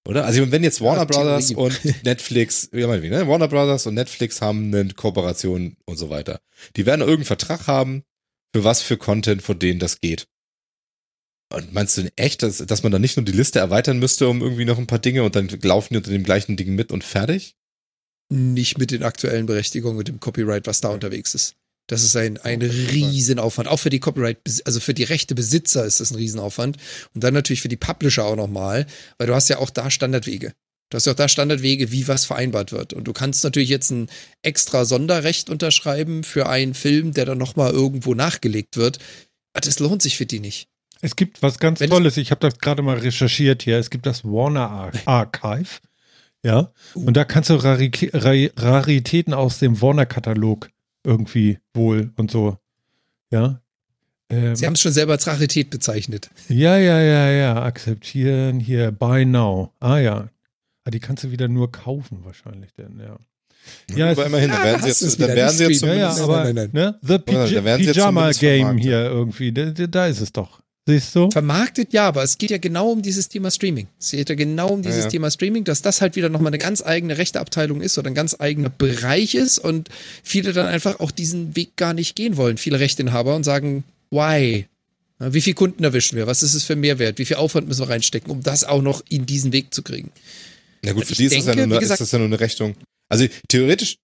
Oder? 0.08 0.24
Also 0.24 0.50
wenn 0.50 0.64
jetzt 0.64 0.80
Warner 0.80 1.00
Ja, 1.00 1.04
Brothers 1.04 1.50
und 1.50 1.78
Netflix, 2.04 2.70
ja 2.72 2.86
meinetwegen, 2.86 3.14
ne? 3.14 3.28
Warner 3.28 3.46
Brothers 3.46 3.86
und 3.86 3.92
Netflix 3.94 4.40
haben 4.40 4.74
eine 4.74 4.88
Kooperation 4.94 5.76
und 5.84 5.96
so 5.98 6.08
weiter. 6.08 6.40
Die 6.76 6.86
werden 6.86 7.02
irgendeinen 7.02 7.26
Vertrag 7.26 7.66
haben, 7.66 8.04
für 8.54 8.64
was 8.64 8.80
für 8.80 8.96
Content, 8.96 9.42
von 9.42 9.58
denen 9.58 9.78
das 9.80 10.00
geht. 10.00 10.26
Und 11.54 11.74
meinst 11.74 11.98
du 11.98 12.10
echt, 12.16 12.42
dass, 12.42 12.56
dass 12.56 12.82
man 12.82 12.90
dann 12.90 13.02
nicht 13.02 13.18
nur 13.18 13.24
die 13.24 13.32
Liste 13.32 13.58
erweitern 13.58 13.98
müsste 13.98 14.28
um 14.28 14.40
irgendwie 14.40 14.64
noch 14.64 14.78
ein 14.78 14.86
paar 14.86 14.98
Dinge 14.98 15.24
und 15.24 15.36
dann 15.36 15.48
laufen 15.62 15.92
die 15.92 15.98
unter 15.98 16.10
dem 16.10 16.24
gleichen 16.24 16.56
Ding 16.56 16.74
mit 16.74 16.90
und 16.90 17.04
fertig? 17.04 17.54
Nicht 18.30 18.78
mit 18.78 18.90
den 18.90 19.02
aktuellen 19.02 19.44
Berechtigungen, 19.44 19.98
mit 19.98 20.08
dem 20.08 20.20
Copyright, 20.20 20.66
was 20.66 20.80
da 20.80 20.88
unterwegs 20.88 21.34
ist. 21.34 21.54
Das 21.88 22.02
ist 22.04 22.14
ein, 22.16 22.36
ein 22.38 22.60
Riesenaufwand. 22.62 23.68
Auch 23.68 23.78
für 23.78 23.90
die 23.90 23.98
Copyright, 23.98 24.38
also 24.66 24.78
für 24.78 24.94
die 24.94 25.04
Rechtebesitzer 25.04 25.84
ist 25.84 26.00
das 26.00 26.10
ein 26.10 26.16
Riesenaufwand. 26.16 26.76
Und 27.14 27.24
dann 27.24 27.34
natürlich 27.34 27.62
für 27.62 27.68
die 27.68 27.76
Publisher 27.76 28.24
auch 28.26 28.36
nochmal, 28.36 28.86
weil 29.16 29.26
du 29.26 29.34
hast 29.34 29.48
ja 29.48 29.58
auch 29.58 29.70
da 29.70 29.90
Standardwege. 29.90 30.52
Du 30.90 30.96
hast 30.96 31.06
ja 31.06 31.12
auch 31.12 31.16
da 31.16 31.28
Standardwege, 31.28 31.90
wie 31.90 32.06
was 32.06 32.24
vereinbart 32.26 32.72
wird. 32.72 32.92
Und 32.92 33.04
du 33.04 33.12
kannst 33.12 33.42
natürlich 33.42 33.68
jetzt 33.70 33.90
ein 33.90 34.08
extra 34.42 34.84
Sonderrecht 34.84 35.50
unterschreiben 35.50 36.24
für 36.24 36.48
einen 36.48 36.74
Film, 36.74 37.12
der 37.12 37.24
dann 37.24 37.38
nochmal 37.38 37.72
irgendwo 37.72 38.14
nachgelegt 38.14 38.76
wird. 38.76 38.98
Aber 39.54 39.62
das 39.62 39.78
lohnt 39.80 40.02
sich 40.02 40.16
für 40.16 40.26
die 40.26 40.40
nicht. 40.40 40.68
Es 41.00 41.16
gibt 41.16 41.42
was 41.42 41.58
ganz 41.58 41.80
Wenn 41.80 41.88
es- 41.90 41.94
Tolles. 41.96 42.16
Ich 42.18 42.30
habe 42.30 42.40
das 42.40 42.58
gerade 42.58 42.82
mal 42.82 42.98
recherchiert 42.98 43.62
hier. 43.62 43.78
Es 43.78 43.88
gibt 43.90 44.04
das 44.06 44.24
Warner 44.24 44.68
Ar 44.70 44.92
Archive. 45.06 45.78
Ja. 46.44 46.72
Und 46.94 47.16
da 47.16 47.24
kannst 47.24 47.50
du 47.50 47.54
Rari 47.54 47.90
Ra 48.12 48.34
Raritäten 48.56 49.32
aus 49.34 49.58
dem 49.58 49.80
Warner-Katalog 49.80 50.68
irgendwie 51.08 51.58
wohl 51.74 52.12
und 52.16 52.30
so. 52.30 52.58
Ja. 53.30 53.60
Ähm, 54.30 54.54
Sie 54.54 54.66
haben 54.66 54.74
es 54.74 54.80
schon 54.82 54.92
selber 54.92 55.12
als 55.12 55.26
Rarität 55.26 55.70
bezeichnet. 55.70 56.30
ja, 56.48 56.76
ja, 56.76 57.00
ja, 57.00 57.30
ja. 57.30 57.62
Akzeptieren 57.62 58.60
hier. 58.60 58.92
Buy 58.92 59.24
now. 59.24 59.72
Ah 59.80 59.98
ja. 59.98 60.28
Ah, 60.84 60.90
die 60.90 61.00
kannst 61.00 61.24
du 61.24 61.30
wieder 61.30 61.48
nur 61.48 61.72
kaufen 61.72 62.24
wahrscheinlich 62.24 62.72
denn, 62.74 63.00
ja. 63.00 63.18
Ja, 63.94 64.10
aber 64.12 64.26
immerhin, 64.26 64.50
Ah, 64.50 64.58
da 64.58 64.64
werden 64.64 64.82
sie 64.82 64.88
jetzt, 64.88 65.02
dann 65.02 65.28
wieder, 65.28 65.36
werden 65.36 65.56
sie 65.56 65.64
jetzt 65.64 65.82
Ja, 65.82 65.94
ja, 65.94 66.10
zumindest, 66.10 66.20
aber 66.22 66.44
nein, 66.44 66.54
nein, 66.54 66.70
Ne? 66.72 66.98
The 67.02 67.12
Ja, 67.12 67.44
da 67.60 67.76
Pyjama 67.76 68.20
zumindest 68.32 68.40
Game 68.40 68.78
hier 68.78 69.04
irgendwie. 69.04 69.52
Da, 69.52 69.70
da 69.70 69.86
da 69.86 70.06
ist 70.06 70.20
es 70.20 70.32
doch. 70.32 70.60
Siehst 70.88 71.14
du? 71.14 71.30
Vermarktet 71.30 71.92
ja, 71.92 72.08
aber 72.08 72.22
es 72.22 72.38
geht 72.38 72.50
ja 72.50 72.56
genau 72.56 72.90
um 72.92 73.02
dieses 73.02 73.28
Thema 73.28 73.50
Streaming. 73.50 73.88
Es 74.00 74.12
geht 74.12 74.26
ja 74.30 74.34
genau 74.34 74.68
um 74.70 74.80
dieses 74.80 75.00
Ja, 75.00 75.04
ja. 75.04 75.10
Thema 75.10 75.30
Streaming, 75.30 75.64
dass 75.64 75.82
das 75.82 76.00
halt 76.00 76.16
wieder 76.16 76.30
nochmal 76.30 76.48
eine 76.48 76.56
ganz 76.58 76.82
eigene 76.82 77.18
Rechteabteilung 77.18 77.82
ist 77.82 77.98
oder 77.98 78.08
ein 78.08 78.14
ganz 78.14 78.36
eigener 78.38 78.70
Bereich 78.70 79.34
ist 79.34 79.58
und 79.58 79.90
viele 80.22 80.54
dann 80.54 80.66
einfach 80.66 81.00
auch 81.00 81.10
diesen 81.10 81.54
Weg 81.56 81.76
gar 81.76 81.92
nicht 81.92 82.16
gehen 82.16 82.38
wollen. 82.38 82.56
Viele 82.56 82.80
Rechteinhaber 82.80 83.36
und 83.36 83.44
sagen, 83.44 83.84
why? 84.10 84.66
Wie 85.18 85.40
viele 85.42 85.54
Kunden 85.56 85.84
erwischen 85.84 86.16
wir? 86.16 86.26
Was 86.26 86.42
ist 86.42 86.54
es 86.54 86.64
für 86.64 86.74
Mehrwert? 86.74 87.18
Wie 87.18 87.26
viel 87.26 87.36
Aufwand 87.36 87.68
müssen 87.68 87.82
wir 87.82 87.90
reinstecken, 87.90 88.30
um 88.30 88.42
das 88.42 88.64
auch 88.64 88.80
noch 88.80 89.02
in 89.10 89.26
diesen 89.26 89.52
Weg 89.52 89.74
zu 89.74 89.82
kriegen? 89.82 90.10
Na 90.82 90.92
gut, 90.92 91.04
für 91.04 91.12
Ich 91.12 91.18
die 91.18 91.24
ist, 91.26 91.36
das 91.36 91.44
ja 91.44 91.52
denke, 91.54 91.68
nur, 91.68 91.80
gesagt- 91.80 92.00
ist 92.00 92.06
das 92.06 92.12
ja 92.12 92.18
nur 92.18 92.28
eine 92.28 92.40
Rechnung. 92.40 92.76
Also 93.10 93.26
theoretisch, 93.48 93.96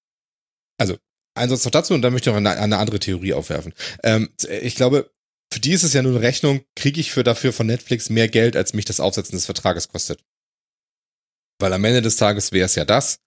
also 0.77 0.97
ein 1.35 1.49
Satz 1.49 1.65
noch 1.65 1.71
dazu 1.73 1.95
und 1.95 2.03
dann 2.03 2.13
möchte 2.13 2.29
ich 2.29 2.33
noch 2.35 2.39
eine, 2.39 2.59
eine 2.61 2.77
andere 2.77 2.99
Theorie 2.99 3.33
aufwerfen. 3.33 3.73
Ähm, 4.03 4.29
ich 4.61 4.75
glaube, 4.75 5.11
für 5.53 5.61
die 5.61 5.73
ist 5.73 5.85
es 5.85 5.93
ja 5.93 6.03
nur 6.03 6.13
eine 6.13 6.23
Rechnung, 6.23 6.65
kriege 6.75 7.01
ich 7.01 7.13
für 7.13 7.25
dafür 7.25 7.53
von 7.53 7.67
Netflix 7.67 8.11
mehr 8.11 8.29
Geld, 8.29 8.57
als 8.57 8.75
mich 8.75 8.85
das 8.85 9.01
Aufsetzen 9.01 9.37
des 9.37 9.47
Vertrages 9.47 9.89
kostet. 9.89 10.25
Weil 11.61 11.73
am 11.73 11.85
Ende 11.85 12.03
des 12.03 12.17
Tages 12.17 12.53
wäre 12.53 12.67
es 12.67 12.75
ja 12.75 12.85
das. 12.85 13.21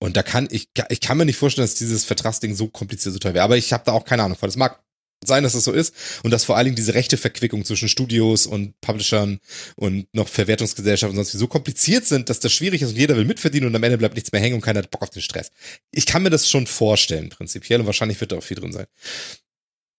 Und 0.00 0.16
da 0.16 0.22
kann 0.22 0.48
ich, 0.50 0.68
ich 0.88 1.00
kann 1.00 1.18
mir 1.18 1.24
nicht 1.24 1.36
vorstellen, 1.36 1.66
dass 1.66 1.74
dieses 1.74 2.04
Vertragsding 2.04 2.54
so 2.54 2.68
kompliziert 2.68 3.12
so 3.12 3.18
teuer 3.18 3.34
wäre. 3.34 3.44
Aber 3.44 3.56
ich 3.56 3.72
habe 3.72 3.84
da 3.84 3.92
auch 3.92 4.04
keine 4.04 4.22
Ahnung 4.22 4.38
von. 4.38 4.48
Das 4.48 4.56
mag 4.56 4.82
sein, 5.24 5.42
dass 5.42 5.54
es 5.54 5.64
so 5.64 5.72
ist 5.72 5.94
und 6.22 6.30
dass 6.30 6.44
vor 6.44 6.56
allen 6.56 6.66
Dingen 6.66 6.76
diese 6.76 6.94
rechte 6.94 7.16
Verquickung 7.16 7.64
zwischen 7.64 7.88
Studios 7.88 8.46
und 8.46 8.80
Publishern 8.80 9.40
und 9.76 10.06
noch 10.14 10.28
Verwertungsgesellschaften 10.28 11.18
und 11.18 11.24
sonst 11.24 11.34
wie 11.34 11.38
so 11.38 11.48
kompliziert 11.48 12.06
sind, 12.06 12.30
dass 12.30 12.40
das 12.40 12.52
schwierig 12.52 12.82
ist 12.82 12.90
und 12.90 12.96
jeder 12.98 13.16
will 13.16 13.24
mitverdienen 13.24 13.68
und 13.68 13.74
am 13.74 13.82
Ende 13.82 13.98
bleibt 13.98 14.14
nichts 14.14 14.30
mehr 14.32 14.40
hängen 14.40 14.54
und 14.54 14.60
keiner 14.60 14.78
hat 14.78 14.90
Bock 14.90 15.02
auf 15.02 15.10
den 15.10 15.22
Stress. 15.22 15.50
Ich 15.90 16.06
kann 16.06 16.22
mir 16.22 16.30
das 16.30 16.48
schon 16.48 16.66
vorstellen, 16.66 17.30
prinzipiell, 17.30 17.80
und 17.80 17.86
wahrscheinlich 17.86 18.20
wird 18.20 18.32
da 18.32 18.36
auch 18.36 18.42
viel 18.42 18.58
drin 18.58 18.72
sein. 18.72 18.86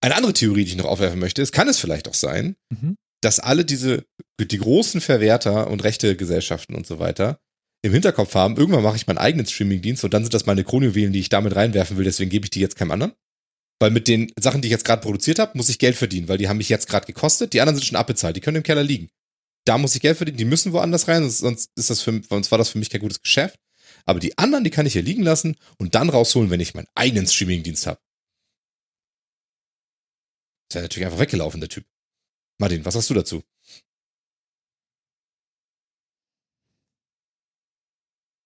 Eine 0.02 0.16
andere 0.16 0.34
Theorie, 0.34 0.64
die 0.66 0.72
ich 0.72 0.78
noch 0.78 0.86
aufwerfen 0.86 1.20
möchte, 1.20 1.42
ist, 1.42 1.52
kann 1.52 1.68
es 1.68 1.80
vielleicht 1.80 2.08
auch 2.08 2.14
sein, 2.14 2.56
Mhm. 2.70 2.96
dass 3.22 3.40
alle 3.40 3.66
diese, 3.66 4.06
die 4.40 4.58
großen 4.58 5.02
Verwerter 5.02 5.70
und 5.70 5.84
rechte 5.84 6.16
Gesellschaften 6.16 6.76
und 6.76 6.88
so 6.88 7.00
weiter 7.00 7.40
im 7.82 7.94
Hinterkopf 7.94 8.34
haben, 8.36 8.58
irgendwann 8.58 8.84
mache 8.84 8.96
ich 8.98 9.08
meinen 9.08 9.18
eigenen 9.18 9.46
Streamingdienst 9.46 10.04
und 10.04 10.14
dann 10.14 10.24
sind 10.24 10.34
das 10.34 10.46
meine 10.46 10.64
Kronjuwelen, 10.64 11.14
die 11.14 11.20
ich 11.20 11.30
damit 11.30 11.56
reinwerfen 11.56 11.98
will, 11.98 12.04
deswegen 12.06 12.30
gebe 12.30 12.46
ich 12.46 12.50
die 12.50 12.60
jetzt 12.60 12.76
keinem 12.76 12.92
anderen. 12.92 13.14
Weil 13.82 13.92
mit 13.92 14.10
den 14.10 14.32
Sachen, 14.38 14.62
die 14.62 14.68
ich 14.68 14.72
jetzt 14.74 14.84
gerade 14.84 15.02
produziert 15.02 15.40
habe, 15.40 15.58
muss 15.58 15.70
ich 15.70 15.80
Geld 15.80 15.96
verdienen, 15.96 16.28
weil 16.28 16.38
die 16.38 16.50
haben 16.50 16.58
mich 16.58 16.68
jetzt 16.68 16.88
gerade 16.90 17.06
gekostet. 17.06 17.54
Die 17.54 17.62
anderen 17.62 17.78
sind 17.78 17.86
schon 17.86 17.96
abbezahlt, 17.98 18.36
die 18.36 18.42
können 18.42 18.58
im 18.58 18.64
Keller 18.64 18.84
liegen. 18.84 19.08
Da 19.66 19.78
muss 19.78 19.96
ich 19.96 20.02
Geld 20.02 20.18
verdienen, 20.18 20.38
die 20.38 20.44
müssen 20.46 20.74
woanders 20.74 21.08
rein, 21.08 21.22
sonst- 21.24 21.38
sonst 21.38 21.72
ist 21.78 21.90
das 21.90 22.02
für, 22.02 22.22
sonst 22.30 22.52
war 22.52 22.58
das 22.58 22.68
für 22.70 22.78
mich 22.78 22.90
kein 22.90 23.00
gutes 23.00 23.22
Geschäft. 23.22 23.58
Aber 24.06 24.20
die 24.20 24.38
anderen, 24.38 24.66
die 24.66 24.70
kann 24.70 24.86
ich 24.86 24.94
hier 24.94 25.02
liegen 25.02 25.24
lassen 25.24 25.56
und 25.78 25.96
dann 25.96 26.10
rausholen, 26.10 26.50
wenn 26.50 26.60
ich 26.60 26.74
meinen 26.74 26.88
eigenen 26.96 27.28
Streamingdienst 27.28 27.88
habe. 27.88 28.00
Ist 30.70 30.76
ja 30.76 30.82
natürlich 30.82 31.06
einfach 31.06 31.20
weggelaufen, 31.20 31.60
der 31.60 31.70
Typ. 31.70 31.86
Martin, 32.60 32.86
was 32.86 32.96
hast 32.96 33.10
du 33.10 33.16
dazu? 33.16 33.44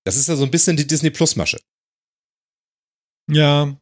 Das 0.05 0.15
ist 0.15 0.27
ja 0.27 0.35
so 0.35 0.43
ein 0.43 0.51
bisschen 0.51 0.77
die 0.77 0.87
Disney 0.87 1.09
Plus 1.09 1.35
Masche. 1.35 1.59
Ja. 3.29 3.77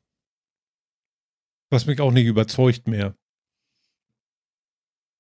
Was 1.70 1.86
mich 1.86 2.00
auch 2.00 2.12
nicht 2.12 2.26
überzeugt 2.26 2.88
mehr. 2.88 3.16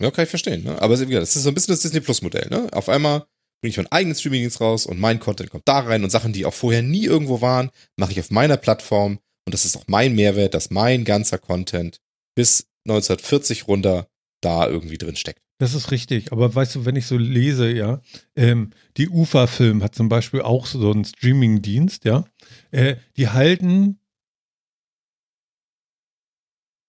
Ja, 0.02 0.10
kann 0.10 0.24
ich 0.24 0.30
verstehen. 0.30 0.64
Ne? 0.64 0.82
Aber 0.82 1.00
wie 1.00 1.06
gesagt, 1.06 1.22
das 1.22 1.36
ist 1.36 1.44
so 1.44 1.50
ein 1.50 1.54
bisschen 1.54 1.74
das 1.74 1.82
Disney 1.82 2.00
Plus 2.00 2.22
Modell. 2.22 2.48
Ne? 2.50 2.70
Auf 2.74 2.90
einmal 2.90 3.28
bringe 3.62 3.70
ich 3.70 3.78
meinen 3.78 3.92
eigenen 3.92 4.16
Streamingdienst 4.16 4.62
raus 4.62 4.88
und 4.88 5.00
mein 5.00 5.20
Content 5.20 5.52
kommt 5.52 5.68
da 5.68 5.80
rein 5.80 6.04
und 6.04 6.10
Sachen, 6.10 6.34
die 6.34 6.46
auch 6.46 6.54
vorher 6.54 6.82
nie 6.82 7.06
irgendwo 7.06 7.42
waren, 7.42 7.70
mache 7.98 8.12
ich 8.12 8.20
auf 8.20 8.32
meiner 8.32 8.58
Plattform 8.58 9.20
und 9.46 9.54
das 9.54 9.66
ist 9.66 9.78
auch 9.78 9.86
mein 9.88 10.16
Mehrwert, 10.16 10.56
dass 10.56 10.72
mein 10.72 11.04
ganzer 11.06 11.38
Content 11.38 12.02
bis 12.36 12.71
1940 12.86 13.68
runter 13.68 14.08
da 14.42 14.68
irgendwie 14.68 14.98
drin 14.98 15.16
steckt. 15.16 15.42
Das 15.60 15.76
ist 15.76 15.92
richtig, 15.92 16.32
aber 16.32 16.54
weißt 16.56 16.74
du, 16.74 16.86
wenn 16.86 16.96
ich 16.96 17.06
so 17.06 17.18
lese, 17.18 17.72
ja, 17.72 18.02
ähm, 18.36 18.72
die 18.98 19.10
UFA-Film 19.10 19.84
hat 19.84 19.94
zum 19.94 20.10
Beispiel 20.10 20.42
auch 20.42 20.66
so 20.66 20.92
einen 20.92 21.06
Streaming-Dienst, 21.06 22.04
ja, 22.04 22.26
äh, 22.72 22.96
die 23.16 23.30
halten 23.30 24.00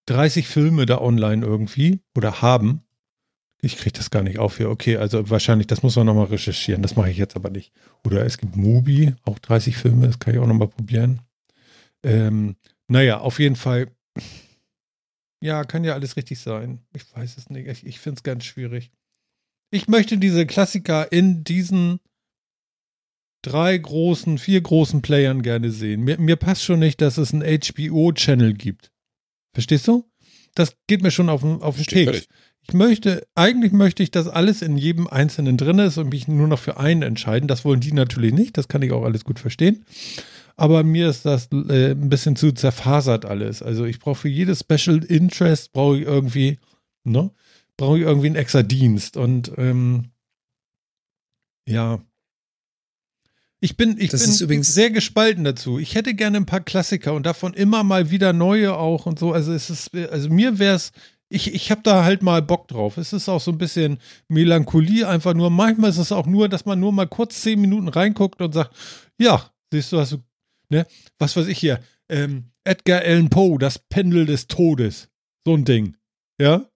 30 0.06 0.48
Filme 0.48 0.86
da 0.86 1.02
online 1.02 1.44
irgendwie 1.44 2.00
oder 2.16 2.40
haben. 2.40 2.82
Ich 3.60 3.76
kriege 3.76 3.96
das 3.96 4.10
gar 4.10 4.22
nicht 4.22 4.38
auf 4.38 4.56
hier. 4.56 4.70
Okay, 4.70 4.96
also 4.96 5.28
wahrscheinlich, 5.30 5.66
das 5.66 5.82
muss 5.82 5.94
man 5.96 6.06
nochmal 6.06 6.26
recherchieren. 6.26 6.82
Das 6.82 6.96
mache 6.96 7.10
ich 7.10 7.16
jetzt 7.16 7.36
aber 7.36 7.50
nicht. 7.50 7.72
Oder 8.04 8.24
es 8.24 8.38
gibt 8.38 8.56
Mubi, 8.56 9.14
auch 9.24 9.38
30 9.38 9.76
Filme, 9.76 10.06
das 10.06 10.18
kann 10.18 10.34
ich 10.34 10.40
auch 10.40 10.46
nochmal 10.46 10.68
probieren. 10.68 11.20
Ähm, 12.02 12.56
naja, 12.88 13.20
auf 13.20 13.38
jeden 13.38 13.56
Fall 13.56 13.88
ja, 15.42 15.64
kann 15.64 15.82
ja 15.84 15.94
alles 15.94 16.16
richtig 16.16 16.38
sein. 16.38 16.80
Ich 16.94 17.02
weiß 17.14 17.36
es 17.36 17.50
nicht. 17.50 17.66
Ich, 17.66 17.84
ich 17.84 17.98
finde 17.98 18.18
es 18.18 18.22
ganz 18.22 18.44
schwierig. 18.44 18.92
Ich 19.70 19.88
möchte 19.88 20.16
diese 20.16 20.46
Klassiker 20.46 21.10
in 21.10 21.42
diesen 21.42 21.98
drei 23.42 23.76
großen, 23.76 24.38
vier 24.38 24.60
großen 24.60 25.02
Playern 25.02 25.42
gerne 25.42 25.70
sehen. 25.70 26.02
Mir, 26.02 26.18
mir 26.18 26.36
passt 26.36 26.62
schon 26.62 26.78
nicht, 26.78 27.00
dass 27.00 27.18
es 27.18 27.34
einen 27.34 27.42
HBO-Channel 27.42 28.54
gibt. 28.54 28.92
Verstehst 29.52 29.88
du? 29.88 30.08
Das 30.54 30.76
geht 30.86 31.02
mir 31.02 31.10
schon 31.10 31.28
auf, 31.28 31.42
auf 31.42 31.76
den 31.76 31.86
Keks. 31.86 32.28
Ich 32.68 32.74
möchte, 32.74 33.26
eigentlich 33.34 33.72
möchte 33.72 34.04
ich, 34.04 34.12
dass 34.12 34.28
alles 34.28 34.62
in 34.62 34.78
jedem 34.78 35.08
Einzelnen 35.08 35.56
drin 35.56 35.80
ist 35.80 35.98
und 35.98 36.10
mich 36.10 36.28
nur 36.28 36.46
noch 36.46 36.60
für 36.60 36.76
einen 36.76 37.02
entscheiden. 37.02 37.48
Das 37.48 37.64
wollen 37.64 37.80
die 37.80 37.92
natürlich 37.92 38.32
nicht. 38.32 38.56
Das 38.56 38.68
kann 38.68 38.82
ich 38.82 38.92
auch 38.92 39.02
alles 39.02 39.24
gut 39.24 39.40
verstehen 39.40 39.84
aber 40.56 40.82
mir 40.84 41.08
ist 41.08 41.24
das 41.24 41.48
äh, 41.52 41.92
ein 41.92 42.08
bisschen 42.08 42.36
zu 42.36 42.52
zerfasert 42.52 43.24
alles. 43.24 43.62
Also 43.62 43.84
ich 43.84 43.98
brauche 43.98 44.16
für 44.16 44.28
jedes 44.28 44.60
Special 44.60 45.02
Interest 45.04 45.72
brauche 45.72 45.98
ich 45.98 46.06
irgendwie, 46.06 46.58
ne? 47.04 47.30
Brauche 47.76 47.98
ich 47.98 48.04
irgendwie 48.04 48.26
einen 48.26 48.36
extra 48.36 48.62
Dienst 48.62 49.16
und 49.16 49.52
ähm, 49.56 50.10
ja. 51.68 52.00
Ich 53.60 53.76
bin, 53.76 53.96
ich 53.98 54.10
das 54.10 54.44
bin 54.46 54.62
sehr 54.64 54.90
gespalten 54.90 55.44
dazu. 55.44 55.78
Ich 55.78 55.94
hätte 55.94 56.14
gerne 56.14 56.38
ein 56.38 56.46
paar 56.46 56.60
Klassiker 56.60 57.14
und 57.14 57.26
davon 57.26 57.54
immer 57.54 57.84
mal 57.84 58.10
wieder 58.10 58.32
neue 58.32 58.76
auch 58.76 59.06
und 59.06 59.20
so. 59.20 59.32
Also 59.32 59.52
es 59.52 59.70
ist, 59.70 59.94
also 59.94 60.28
mir 60.30 60.58
wäre 60.58 60.74
es, 60.74 60.90
ich, 61.28 61.54
ich 61.54 61.70
habe 61.70 61.80
da 61.82 62.04
halt 62.04 62.22
mal 62.22 62.42
Bock 62.42 62.66
drauf. 62.68 62.96
Es 62.96 63.12
ist 63.12 63.28
auch 63.28 63.40
so 63.40 63.52
ein 63.52 63.58
bisschen 63.58 63.98
Melancholie 64.28 65.08
einfach 65.08 65.34
nur. 65.34 65.48
Manchmal 65.50 65.90
ist 65.90 65.98
es 65.98 66.10
auch 66.10 66.26
nur, 66.26 66.48
dass 66.48 66.66
man 66.66 66.80
nur 66.80 66.92
mal 66.92 67.06
kurz 67.06 67.40
zehn 67.40 67.60
Minuten 67.60 67.88
reinguckt 67.88 68.42
und 68.42 68.52
sagt, 68.52 68.76
ja, 69.16 69.50
siehst 69.70 69.92
du, 69.92 70.00
hast 70.00 70.12
du 70.12 70.18
ne? 70.72 70.86
Was 71.18 71.36
weiß 71.36 71.46
ich 71.46 71.58
hier, 71.58 71.80
ähm, 72.08 72.50
Edgar 72.64 73.02
Allan 73.02 73.30
Poe, 73.30 73.58
das 73.58 73.78
Pendel 73.78 74.26
des 74.26 74.48
Todes. 74.48 75.08
So 75.46 75.54
ein 75.54 75.64
Ding. 75.64 75.96
Ja? 76.40 76.66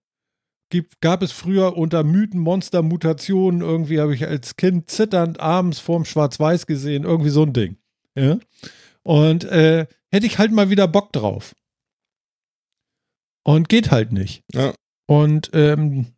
Gibt, 0.71 1.01
gab 1.01 1.23
es 1.23 1.33
früher 1.33 1.77
unter 1.77 2.05
Mythen, 2.05 2.41
Monster, 2.41 2.83
Mutationen, 2.83 3.61
irgendwie 3.61 4.01
habe 4.01 4.15
ich 4.15 4.27
als 4.27 4.57
Kind 4.57 4.91
zitternd 4.91 5.41
abends 5.41 5.79
vorm 5.79 6.05
Schwarz-Weiß 6.05 6.67
gesehen, 6.67 7.05
irgendwie 7.05 7.31
so 7.31 7.43
ein 7.43 7.53
Ding. 7.53 7.77
Ja? 8.17 8.39
Und 9.03 9.45
äh, 9.45 9.87
hätte 10.11 10.27
ich 10.27 10.39
halt 10.39 10.53
mal 10.53 10.71
wieder 10.71 10.89
Bock 10.89 11.13
drauf. 11.13 11.55
Und 13.45 13.69
geht 13.69 13.93
halt 13.93 14.13
nicht. 14.13 14.43
Ja. 14.53 14.75
Und 15.07 15.51
ähm, 15.53 16.16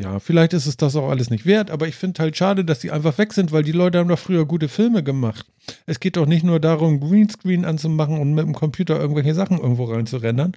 ja, 0.00 0.18
vielleicht 0.18 0.52
ist 0.52 0.66
es 0.66 0.76
das 0.76 0.96
auch 0.96 1.10
alles 1.10 1.30
nicht 1.30 1.46
wert, 1.46 1.70
aber 1.70 1.86
ich 1.86 1.94
finde 1.94 2.22
halt 2.22 2.36
schade, 2.36 2.64
dass 2.64 2.78
die 2.80 2.90
einfach 2.90 3.18
weg 3.18 3.32
sind, 3.32 3.52
weil 3.52 3.62
die 3.62 3.72
Leute 3.72 3.98
haben 3.98 4.08
doch 4.08 4.18
früher 4.18 4.46
gute 4.46 4.68
Filme 4.68 5.02
gemacht. 5.02 5.46
Es 5.86 6.00
geht 6.00 6.16
doch 6.16 6.26
nicht 6.26 6.42
nur 6.42 6.58
darum, 6.58 7.00
Greenscreen 7.00 7.64
anzumachen 7.64 8.18
und 8.18 8.34
mit 8.34 8.44
dem 8.44 8.54
Computer 8.54 8.98
irgendwelche 8.98 9.34
Sachen 9.34 9.58
irgendwo 9.58 9.84
reinzurendern, 9.84 10.52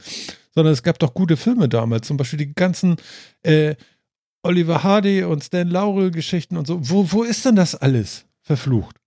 sondern 0.56 0.74
es 0.74 0.84
gab 0.84 1.00
doch 1.00 1.14
gute 1.14 1.36
Filme 1.36 1.68
damals. 1.68 2.08
Zum 2.08 2.18
Beispiel 2.18 2.40
die 2.40 2.54
ganzen 2.54 2.96
äh, 3.44 3.76
Oliver 4.44 4.84
Hardy 4.84 5.24
und 5.24 5.44
Stan 5.44 5.68
Laurel 5.68 6.12
Geschichten 6.12 6.58
und 6.58 6.68
so. 6.68 6.80
Wo, 6.90 7.12
wo 7.12 7.24
ist 7.24 7.46
denn 7.46 7.56
das 7.56 7.76
alles 7.76 8.26
verflucht? 8.42 8.98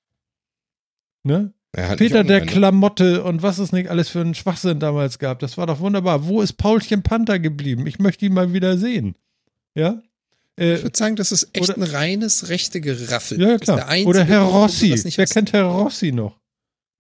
Ne? 1.22 1.52
Peter 1.96 2.24
der 2.24 2.40
Klamotte 2.46 3.22
und 3.22 3.42
was 3.42 3.58
es 3.58 3.70
nicht 3.72 3.90
alles 3.90 4.08
für 4.08 4.20
einen 4.20 4.34
Schwachsinn 4.34 4.80
damals 4.80 5.18
gab. 5.18 5.40
Das 5.40 5.58
war 5.58 5.66
doch 5.66 5.80
wunderbar. 5.80 6.26
Wo 6.26 6.40
ist 6.40 6.54
Paulchen 6.54 7.02
Panther 7.02 7.38
geblieben? 7.38 7.86
Ich 7.86 7.98
möchte 7.98 8.24
ihn 8.24 8.32
mal 8.32 8.54
wieder 8.54 8.78
sehen. 8.78 9.14
Ja? 9.74 10.00
Äh, 10.58 10.76
ich 10.76 10.82
würde 10.84 10.96
sagen, 10.96 11.16
das 11.16 11.32
ist 11.32 11.48
echt 11.52 11.70
oder, 11.70 11.78
ein 11.78 11.82
reines 11.82 12.48
rechte 12.48 12.80
Geraffel. 12.80 13.40
Ja, 13.40 13.58
klar. 13.58 13.88
Oder 14.04 14.24
Herr 14.24 14.42
Rossi. 14.42 14.94
Wer 15.16 15.26
kennt 15.26 15.52
Herr 15.52 15.64
Rossi 15.64 16.12
noch? 16.12 16.38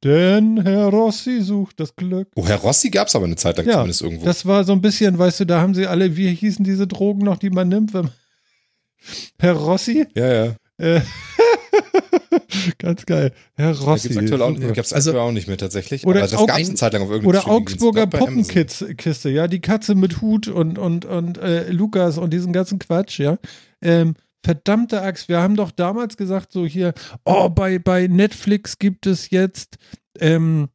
Denn 0.04 0.62
Herr 0.62 0.86
Rossi 0.86 1.40
sucht 1.40 1.80
das 1.80 1.96
Glück. 1.96 2.28
Oh, 2.36 2.46
Herr 2.46 2.58
Rossi 2.58 2.90
gab 2.90 3.08
es 3.08 3.16
aber 3.16 3.24
eine 3.24 3.36
Zeit 3.36 3.56
lang 3.56 3.66
ja, 3.66 3.72
zumindest 3.72 4.02
irgendwo. 4.02 4.24
Das 4.24 4.44
war 4.44 4.62
so 4.64 4.72
ein 4.72 4.82
bisschen, 4.82 5.18
weißt 5.18 5.40
du, 5.40 5.44
da 5.46 5.60
haben 5.60 5.74
sie 5.74 5.86
alle, 5.86 6.16
wie 6.16 6.32
hießen 6.32 6.64
diese 6.64 6.86
Drogen 6.86 7.24
noch, 7.24 7.38
die 7.38 7.50
man 7.50 7.68
nimmt? 7.68 7.94
Wenn, 7.94 8.10
Herr 9.38 9.54
Rossi? 9.54 10.06
Ja, 10.14 10.32
ja. 10.32 10.56
Äh, 10.78 11.00
Ganz 12.78 13.06
geil. 13.06 13.32
Herr 13.54 13.76
Rossi. 13.78 14.08
Gibt's 14.08 14.22
aktuell 14.22 14.42
auch, 14.42 14.74
gab's 14.74 14.92
also, 14.92 15.10
aktuell 15.10 15.28
auch 15.28 15.32
nicht 15.32 15.48
mehr 15.48 15.58
tatsächlich. 15.58 16.06
Oder, 16.06 16.20
aber 16.22 16.28
das 16.28 16.46
gab 16.46 16.58
es 16.58 16.68
eine 16.68 16.76
Zeit 16.76 16.92
lang 16.92 17.02
auf 17.02 17.10
irgendeinem 17.10 17.40
Oder 17.40 17.48
Augsburger 17.48 18.06
Poppenkiste, 18.06 19.30
ja, 19.30 19.48
die 19.48 19.60
Katze 19.60 19.94
mit 19.94 20.20
Hut 20.20 20.48
und, 20.48 20.78
und, 20.78 21.04
und 21.04 21.38
äh, 21.38 21.70
Lukas 21.70 22.18
und 22.18 22.32
diesen 22.32 22.52
ganzen 22.52 22.78
Quatsch, 22.78 23.18
ja. 23.18 23.38
Ähm, 23.82 24.14
verdammte 24.44 25.02
Axt, 25.02 25.28
wir 25.28 25.40
haben 25.40 25.56
doch 25.56 25.70
damals 25.70 26.16
gesagt, 26.16 26.52
so 26.52 26.66
hier, 26.66 26.94
oh, 27.24 27.48
bei, 27.48 27.78
bei 27.78 28.06
Netflix 28.06 28.78
gibt 28.78 29.06
es 29.06 29.30
jetzt 29.30 29.76
ähm, 30.20 30.68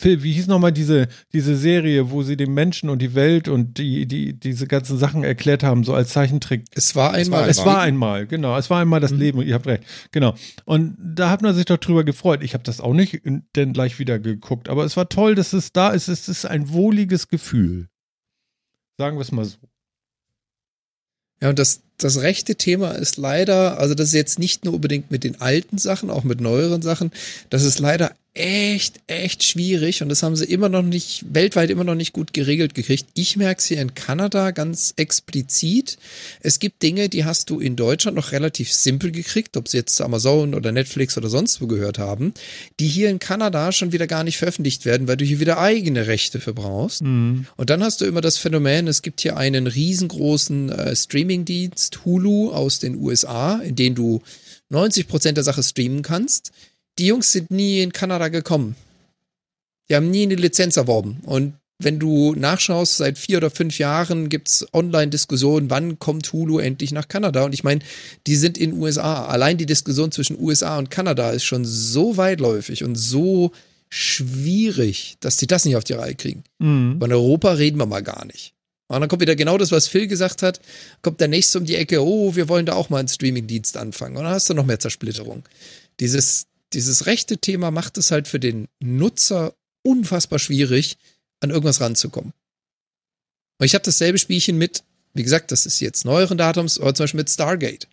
Phil, 0.00 0.22
wie 0.22 0.32
hieß 0.32 0.46
nochmal 0.46 0.72
diese, 0.72 1.08
diese 1.34 1.54
Serie, 1.54 2.10
wo 2.10 2.22
sie 2.22 2.38
den 2.38 2.54
Menschen 2.54 2.88
und 2.88 3.02
die 3.02 3.14
Welt 3.14 3.48
und 3.48 3.76
die, 3.76 4.06
die, 4.06 4.32
diese 4.32 4.66
ganzen 4.66 4.96
Sachen 4.96 5.24
erklärt 5.24 5.62
haben, 5.62 5.84
so 5.84 5.92
als 5.92 6.08
Zeichentrick? 6.08 6.64
Es 6.72 6.96
war 6.96 7.12
einmal. 7.12 7.50
Es 7.50 7.66
war 7.66 7.82
einmal, 7.82 8.26
genau. 8.26 8.56
Es 8.56 8.70
war 8.70 8.80
einmal 8.80 9.00
das 9.00 9.10
mhm. 9.10 9.18
Leben, 9.18 9.42
ihr 9.42 9.52
habt 9.52 9.66
recht. 9.66 9.84
Genau. 10.10 10.34
Und 10.64 10.96
da 10.98 11.28
hat 11.28 11.42
man 11.42 11.54
sich 11.54 11.66
doch 11.66 11.76
drüber 11.76 12.02
gefreut. 12.02 12.42
Ich 12.42 12.54
habe 12.54 12.64
das 12.64 12.80
auch 12.80 12.94
nicht 12.94 13.20
denn 13.56 13.74
gleich 13.74 13.98
wieder 13.98 14.18
geguckt, 14.18 14.70
aber 14.70 14.86
es 14.86 14.96
war 14.96 15.10
toll, 15.10 15.34
dass 15.34 15.52
es 15.52 15.70
da 15.72 15.90
ist. 15.90 16.08
Es 16.08 16.30
ist 16.30 16.46
ein 16.46 16.70
wohliges 16.70 17.28
Gefühl. 17.28 17.88
Sagen 18.96 19.18
wir 19.18 19.22
es 19.22 19.32
mal 19.32 19.44
so. 19.44 19.58
Ja, 21.42 21.50
und 21.50 21.58
das, 21.58 21.82
das 21.98 22.22
rechte 22.22 22.56
Thema 22.56 22.92
ist 22.92 23.18
leider, 23.18 23.78
also 23.78 23.94
das 23.94 24.08
ist 24.08 24.14
jetzt 24.14 24.38
nicht 24.38 24.64
nur 24.64 24.74
unbedingt 24.74 25.10
mit 25.10 25.24
den 25.24 25.42
alten 25.42 25.76
Sachen, 25.76 26.08
auch 26.08 26.24
mit 26.24 26.40
neueren 26.40 26.80
Sachen, 26.80 27.12
das 27.50 27.64
ist 27.64 27.78
leider 27.80 28.14
echt, 28.32 29.00
echt 29.08 29.42
schwierig 29.42 30.02
und 30.02 30.08
das 30.08 30.22
haben 30.22 30.36
sie 30.36 30.44
immer 30.44 30.68
noch 30.68 30.82
nicht, 30.82 31.24
weltweit 31.34 31.68
immer 31.68 31.82
noch 31.82 31.96
nicht 31.96 32.12
gut 32.12 32.32
geregelt 32.32 32.74
gekriegt. 32.74 33.06
Ich 33.14 33.36
merke 33.36 33.58
es 33.58 33.66
hier 33.66 33.80
in 33.80 33.94
Kanada 33.94 34.52
ganz 34.52 34.94
explizit. 34.96 35.98
Es 36.40 36.60
gibt 36.60 36.80
Dinge, 36.82 37.08
die 37.08 37.24
hast 37.24 37.50
du 37.50 37.58
in 37.58 37.74
Deutschland 37.74 38.16
noch 38.16 38.30
relativ 38.30 38.72
simpel 38.72 39.10
gekriegt, 39.10 39.56
ob 39.56 39.66
sie 39.66 39.78
jetzt 39.78 40.00
Amazon 40.00 40.54
oder 40.54 40.70
Netflix 40.70 41.18
oder 41.18 41.28
sonst 41.28 41.60
wo 41.60 41.66
gehört 41.66 41.98
haben, 41.98 42.32
die 42.78 42.86
hier 42.86 43.10
in 43.10 43.18
Kanada 43.18 43.72
schon 43.72 43.92
wieder 43.92 44.06
gar 44.06 44.22
nicht 44.22 44.38
veröffentlicht 44.38 44.84
werden, 44.84 45.08
weil 45.08 45.16
du 45.16 45.24
hier 45.24 45.40
wieder 45.40 45.58
eigene 45.58 46.06
Rechte 46.06 46.38
für 46.38 46.54
brauchst. 46.54 47.02
Mhm. 47.02 47.46
Und 47.56 47.68
dann 47.68 47.82
hast 47.82 48.00
du 48.00 48.04
immer 48.04 48.20
das 48.20 48.38
Phänomen, 48.38 48.86
es 48.86 49.02
gibt 49.02 49.20
hier 49.22 49.36
einen 49.36 49.66
riesengroßen 49.66 50.70
äh, 50.70 50.94
Streamingdienst 50.94 52.04
Hulu 52.04 52.52
aus 52.52 52.78
den 52.78 52.94
USA, 52.94 53.56
in 53.58 53.74
den 53.74 53.96
du 53.96 54.22
90 54.68 55.08
Prozent 55.08 55.36
der 55.36 55.44
Sache 55.44 55.64
streamen 55.64 56.02
kannst 56.02 56.52
die 57.00 57.06
Jungs 57.06 57.32
sind 57.32 57.50
nie 57.50 57.80
in 57.80 57.92
Kanada 57.92 58.28
gekommen. 58.28 58.76
Die 59.88 59.96
haben 59.96 60.10
nie 60.10 60.22
eine 60.22 60.34
Lizenz 60.34 60.76
erworben. 60.76 61.20
Und 61.24 61.54
wenn 61.78 61.98
du 61.98 62.34
nachschaust, 62.34 62.98
seit 62.98 63.16
vier 63.16 63.38
oder 63.38 63.50
fünf 63.50 63.78
Jahren 63.78 64.28
gibt 64.28 64.48
es 64.48 64.66
Online-Diskussionen, 64.74 65.70
wann 65.70 65.98
kommt 65.98 66.30
Hulu 66.30 66.58
endlich 66.58 66.92
nach 66.92 67.08
Kanada? 67.08 67.44
Und 67.44 67.54
ich 67.54 67.64
meine, 67.64 67.80
die 68.26 68.36
sind 68.36 68.58
in 68.58 68.74
USA. 68.74 69.24
Allein 69.24 69.56
die 69.56 69.64
Diskussion 69.64 70.12
zwischen 70.12 70.38
USA 70.38 70.78
und 70.78 70.90
Kanada 70.90 71.30
ist 71.30 71.44
schon 71.44 71.64
so 71.64 72.18
weitläufig 72.18 72.84
und 72.84 72.96
so 72.96 73.50
schwierig, 73.88 75.16
dass 75.20 75.38
die 75.38 75.46
das 75.46 75.64
nicht 75.64 75.76
auf 75.76 75.84
die 75.84 75.94
Reihe 75.94 76.14
kriegen. 76.14 76.44
Mhm. 76.58 77.00
Von 77.00 77.12
Europa 77.12 77.52
reden 77.52 77.78
wir 77.78 77.86
mal 77.86 78.02
gar 78.02 78.26
nicht. 78.26 78.52
Und 78.88 79.00
dann 79.00 79.08
kommt 79.08 79.22
wieder 79.22 79.36
genau 79.36 79.56
das, 79.56 79.72
was 79.72 79.88
Phil 79.88 80.06
gesagt 80.06 80.42
hat, 80.42 80.60
kommt 81.00 81.20
der 81.20 81.28
nächste 81.28 81.58
um 81.58 81.64
die 81.64 81.76
Ecke, 81.76 82.04
oh, 82.04 82.34
wir 82.36 82.48
wollen 82.48 82.66
da 82.66 82.74
auch 82.74 82.90
mal 82.90 82.98
einen 82.98 83.08
Streaming-Dienst 83.08 83.76
anfangen. 83.78 84.18
Und 84.18 84.24
dann 84.24 84.34
hast 84.34 84.50
du 84.50 84.54
noch 84.54 84.66
mehr 84.66 84.80
Zersplitterung. 84.80 85.44
Dieses, 86.00 86.46
dieses 86.72 87.06
rechte 87.06 87.38
Thema 87.38 87.70
macht 87.70 87.98
es 87.98 88.10
halt 88.10 88.28
für 88.28 88.40
den 88.40 88.68
Nutzer 88.80 89.54
unfassbar 89.82 90.38
schwierig, 90.38 90.98
an 91.40 91.50
irgendwas 91.50 91.80
ranzukommen. 91.80 92.32
Und 93.58 93.66
ich 93.66 93.74
habe 93.74 93.84
dasselbe 93.84 94.18
Spielchen 94.18 94.58
mit, 94.58 94.84
wie 95.14 95.22
gesagt, 95.22 95.52
das 95.52 95.66
ist 95.66 95.80
jetzt 95.80 96.04
neueren 96.04 96.38
Datums, 96.38 96.78
aber 96.78 96.94
zum 96.94 97.04
Beispiel 97.04 97.18
mit 97.18 97.30
Stargate. 97.30 97.88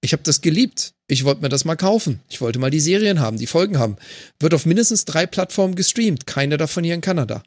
Ich 0.00 0.12
habe 0.12 0.22
das 0.24 0.40
geliebt. 0.40 0.94
Ich 1.06 1.24
wollte 1.24 1.42
mir 1.42 1.48
das 1.48 1.64
mal 1.64 1.76
kaufen. 1.76 2.20
Ich 2.28 2.40
wollte 2.40 2.58
mal 2.58 2.70
die 2.70 2.80
Serien 2.80 3.20
haben, 3.20 3.38
die 3.38 3.46
Folgen 3.46 3.78
haben. 3.78 3.96
Wird 4.40 4.52
auf 4.52 4.66
mindestens 4.66 5.04
drei 5.04 5.26
Plattformen 5.26 5.76
gestreamt. 5.76 6.26
Keine 6.26 6.56
davon 6.56 6.82
hier 6.82 6.94
in 6.94 7.00
Kanada. 7.00 7.42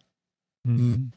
Mhm. 0.63 1.11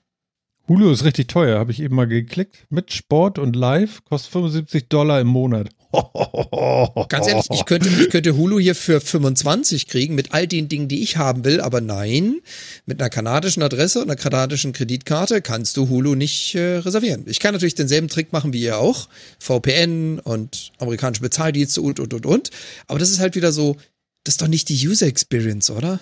Hulu 0.67 0.91
ist 0.91 1.05
richtig 1.05 1.29
teuer, 1.29 1.59
habe 1.59 1.73
ich 1.73 1.81
eben 1.81 1.95
mal 1.95 2.07
geklickt. 2.07 2.67
Mit 2.69 2.93
Sport 2.93 3.39
und 3.39 3.57
Live 3.57 4.05
kostet 4.05 4.33
75 4.33 4.89
Dollar 4.89 5.21
im 5.21 5.29
Monat. 5.29 5.71
Ganz 7.09 7.29
ehrlich, 7.29 7.47
ich 7.51 7.65
könnte, 7.65 7.89
ich 7.89 8.11
könnte 8.11 8.37
Hulu 8.37 8.59
hier 8.59 8.75
für 8.75 9.01
25 9.01 9.87
kriegen 9.87 10.15
mit 10.15 10.33
all 10.35 10.47
den 10.47 10.69
Dingen, 10.69 10.89
die 10.89 11.03
ich 11.03 11.17
haben 11.17 11.45
will, 11.45 11.61
aber 11.61 11.81
nein, 11.81 12.41
mit 12.85 13.01
einer 13.01 13.09
kanadischen 13.09 13.63
Adresse 13.63 14.01
und 14.01 14.11
einer 14.11 14.17
kanadischen 14.17 14.73
Kreditkarte 14.75 15.41
kannst 15.41 15.79
du 15.79 15.89
Hulu 15.89 16.15
nicht 16.15 16.55
äh, 16.55 16.77
reservieren. 16.79 17.25
Ich 17.27 17.41
kann 17.41 17.55
natürlich 17.55 17.75
denselben 17.75 18.09
Trick 18.09 18.33
machen 18.33 18.53
wie 18.53 18.61
ihr 18.61 18.79
auch, 18.79 19.09
VPN 19.39 20.19
und 20.19 20.73
amerikanische 20.79 21.23
Bezahldienste 21.23 21.81
und 21.81 22.01
und 22.01 22.13
und 22.13 22.27
und, 22.27 22.51
aber 22.87 22.99
das 22.99 23.11
ist 23.11 23.21
halt 23.21 23.35
wieder 23.35 23.53
so, 23.53 23.77
das 24.25 24.35
ist 24.35 24.43
doch 24.43 24.49
nicht 24.49 24.69
die 24.69 24.87
User 24.87 25.07
Experience, 25.07 25.71
oder? 25.71 26.01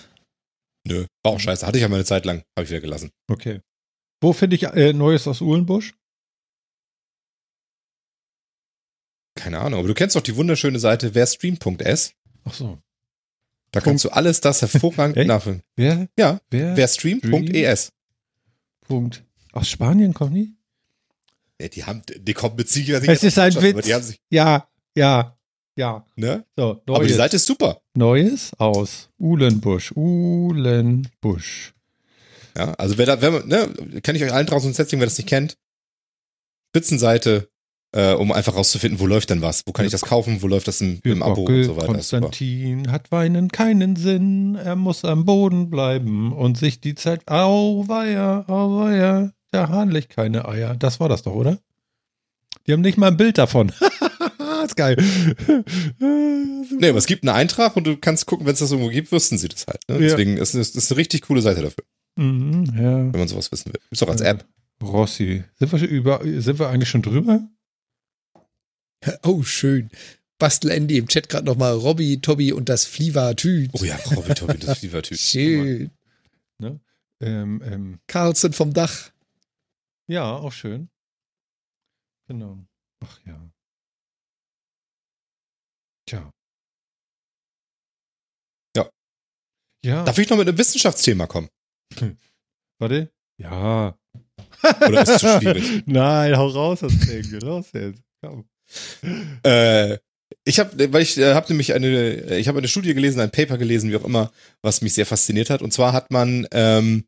Nö, 0.86 1.06
war 1.24 1.32
auch 1.32 1.40
scheiße. 1.40 1.64
Hatte 1.66 1.78
ich 1.78 1.82
ja 1.82 1.88
mal 1.88 1.96
eine 1.96 2.04
Zeit 2.04 2.24
lang, 2.24 2.42
habe 2.56 2.64
ich 2.64 2.70
wieder 2.70 2.80
gelassen. 2.80 3.10
Okay. 3.30 3.60
Wo 4.20 4.32
finde 4.32 4.56
ich 4.56 4.64
äh, 4.64 4.92
Neues 4.92 5.28
aus 5.28 5.40
Uhlenbusch? 5.40 5.94
Keine 9.36 9.60
Ahnung, 9.60 9.78
aber 9.78 9.88
du 9.88 9.94
kennst 9.94 10.16
doch 10.16 10.22
die 10.22 10.34
wunderschöne 10.36 10.78
Seite 10.80 11.14
werstream.s. 11.14 12.12
Ach 12.44 12.54
so. 12.54 12.78
Da 13.70 13.80
kannst 13.80 14.04
du 14.04 14.08
alles 14.10 14.40
das 14.40 14.62
hervorragend 14.62 15.16
nachfüllen. 15.26 15.62
Wer? 15.76 16.08
Ja, 16.18 16.40
Wer? 16.50 16.76
werstream.es. 16.76 17.92
Punkt. 18.86 19.24
Aus 19.52 19.68
Spanien 19.68 20.14
kommen 20.14 20.34
die? 20.34 20.52
Ja, 21.60 21.68
die 21.68 21.84
haben, 21.84 22.02
die 22.16 22.34
kommen 22.34 22.56
mit 22.56 22.68
Sicherheit 22.68 23.08
Es 23.08 23.22
ist 23.22 23.38
ein 23.38 23.54
Witz. 23.62 23.84
Die 23.86 23.94
haben 23.94 24.02
sich, 24.04 24.20
Ja, 24.30 24.68
ja, 24.94 25.36
ja. 25.76 26.04
ne? 26.16 26.44
So, 26.56 26.82
Aber 26.86 26.98
die 27.00 27.04
Neues. 27.06 27.16
Seite 27.16 27.36
ist 27.36 27.46
super. 27.46 27.80
Neues 27.94 28.52
aus 28.58 29.10
Uhlenbusch. 29.18 29.92
Uhlenbusch. 29.96 31.72
Ja, 32.56 32.72
also 32.74 32.96
wer 32.98 33.06
da, 33.06 33.20
wenn 33.20 33.32
man, 33.34 33.48
ne, 33.48 34.00
kann 34.02 34.14
ich 34.16 34.22
euch 34.24 34.32
allen 34.32 34.46
draußen 34.46 34.68
ins 34.68 34.76
Setting, 34.76 34.98
wer 35.00 35.06
das 35.06 35.18
nicht 35.18 35.28
kennt. 35.28 35.58
Spitzenseite, 36.70 37.50
äh, 37.92 38.12
um 38.12 38.32
einfach 38.32 38.54
rauszufinden, 38.54 39.00
wo 39.00 39.06
läuft 39.06 39.30
denn 39.30 39.42
was? 39.42 39.62
Wo 39.66 39.72
kann 39.72 39.86
ich 39.86 39.92
das 39.92 40.02
kaufen? 40.02 40.42
Wo 40.42 40.48
läuft 40.48 40.68
das 40.68 40.80
im, 40.80 41.00
im 41.04 41.22
Abo 41.22 41.36
Gockel, 41.36 41.58
und 41.60 41.64
so 41.64 41.76
weiter? 41.76 41.86
Super. 41.86 41.94
Konstantin 41.94 42.92
hat 42.92 43.10
Weinen 43.12 43.50
keinen 43.50 43.96
Sinn. 43.96 44.54
Er 44.56 44.76
muss 44.76 45.04
am 45.04 45.24
Boden 45.24 45.70
bleiben 45.70 46.32
und 46.32 46.58
sich 46.58 46.80
die 46.80 46.94
Zeit. 46.94 47.26
Auweia, 47.28 48.44
auweia. 48.48 49.32
Der 49.52 49.68
Hahn 49.68 49.90
legt 49.90 50.10
keine 50.10 50.46
Eier. 50.46 50.74
Das 50.76 51.00
war 51.00 51.08
das 51.08 51.22
doch, 51.22 51.34
oder? 51.34 51.58
Die 52.66 52.72
haben 52.72 52.80
nicht 52.80 52.98
mal 52.98 53.08
ein 53.08 53.16
Bild 53.16 53.38
davon. 53.38 53.72
ist 54.66 54.76
geil. 54.76 54.96
Nee, 56.78 56.88
aber 56.88 56.98
es 56.98 57.06
gibt 57.06 57.22
einen 57.22 57.34
Eintrag 57.34 57.76
und 57.76 57.86
du 57.86 57.96
kannst 57.96 58.26
gucken, 58.26 58.44
wenn 58.44 58.52
es 58.52 58.58
das 58.58 58.72
irgendwo 58.72 58.90
gibt, 58.90 59.12
wüssten 59.12 59.38
sie 59.38 59.48
das 59.48 59.66
halt. 59.66 59.80
Ne? 59.88 59.94
Ja. 59.94 60.00
Deswegen 60.00 60.36
ist 60.36 60.54
es 60.54 60.90
eine 60.90 60.98
richtig 60.98 61.22
coole 61.22 61.40
Seite 61.40 61.62
dafür, 61.62 61.84
Mhm, 62.16 62.64
ja. 62.76 63.12
wenn 63.12 63.18
man 63.18 63.28
sowas 63.28 63.52
wissen 63.52 63.72
will. 63.72 63.80
Ist 63.90 64.02
auch 64.02 64.08
als. 64.08 64.20
App. 64.20 64.44
Rossi. 64.82 65.44
Sind 65.58 65.72
wir, 65.72 65.78
schon 65.78 65.88
über, 65.88 66.20
sind 66.24 66.58
wir 66.58 66.68
eigentlich 66.68 66.88
schon 66.90 67.02
drüber? 67.02 67.48
Oh, 69.22 69.42
schön. 69.42 69.90
Bastel 70.38 70.70
Andy 70.70 70.98
im 70.98 71.08
Chat 71.08 71.28
gerade 71.28 71.46
nochmal 71.46 71.72
Robby, 71.74 72.20
Tobi 72.20 72.52
und 72.52 72.68
das 72.68 72.84
Flievertüt. 72.84 73.70
Oh 73.72 73.84
ja, 73.84 73.96
Robin 74.14 74.34
Tobin, 74.34 74.60
das 74.60 74.80
Typ. 74.80 75.18
Schön. 75.18 75.90
Ähm, 77.22 77.62
ähm, 77.64 78.00
Carlson 78.06 78.52
vom 78.52 78.74
Dach. 78.74 79.10
ja, 80.06 80.36
auch 80.36 80.52
schön. 80.52 80.90
Genau. 82.28 82.58
Ach 83.02 83.18
ja. 83.24 83.50
Tja. 86.06 86.30
Ja. 88.76 88.90
Ja. 89.82 90.04
Darf 90.04 90.18
ich 90.18 90.28
noch 90.28 90.36
mit 90.36 90.48
einem 90.48 90.58
Wissenschaftsthema 90.58 91.26
kommen? 91.26 91.48
Warte. 92.78 93.10
Ja. 93.38 93.96
Oder 94.62 95.02
ist 95.02 95.08
es 95.08 95.20
zu 95.20 95.38
schwierig? 95.40 95.86
Nein, 95.86 96.36
hau 96.36 96.48
raus 96.48 96.80
das 96.80 96.98
Ding. 96.98 97.42
Raus 97.42 97.72
jetzt. 97.72 98.02
Komm. 98.22 98.46
Äh, 99.44 99.98
ich 100.44 100.58
habe, 100.58 100.92
weil 100.92 101.02
ich 101.02 101.16
äh, 101.18 101.34
habe 101.34 101.48
nämlich 101.48 101.72
eine, 101.74 102.36
ich 102.38 102.48
habe 102.48 102.58
eine 102.58 102.68
Studie 102.68 102.94
gelesen, 102.94 103.20
ein 103.20 103.30
Paper 103.30 103.58
gelesen, 103.58 103.90
wie 103.90 103.96
auch 103.96 104.04
immer, 104.04 104.32
was 104.62 104.82
mich 104.82 104.94
sehr 104.94 105.06
fasziniert 105.06 105.50
hat. 105.50 105.62
Und 105.62 105.72
zwar 105.72 105.92
hat 105.92 106.10
man 106.10 106.46
ähm, 106.52 107.04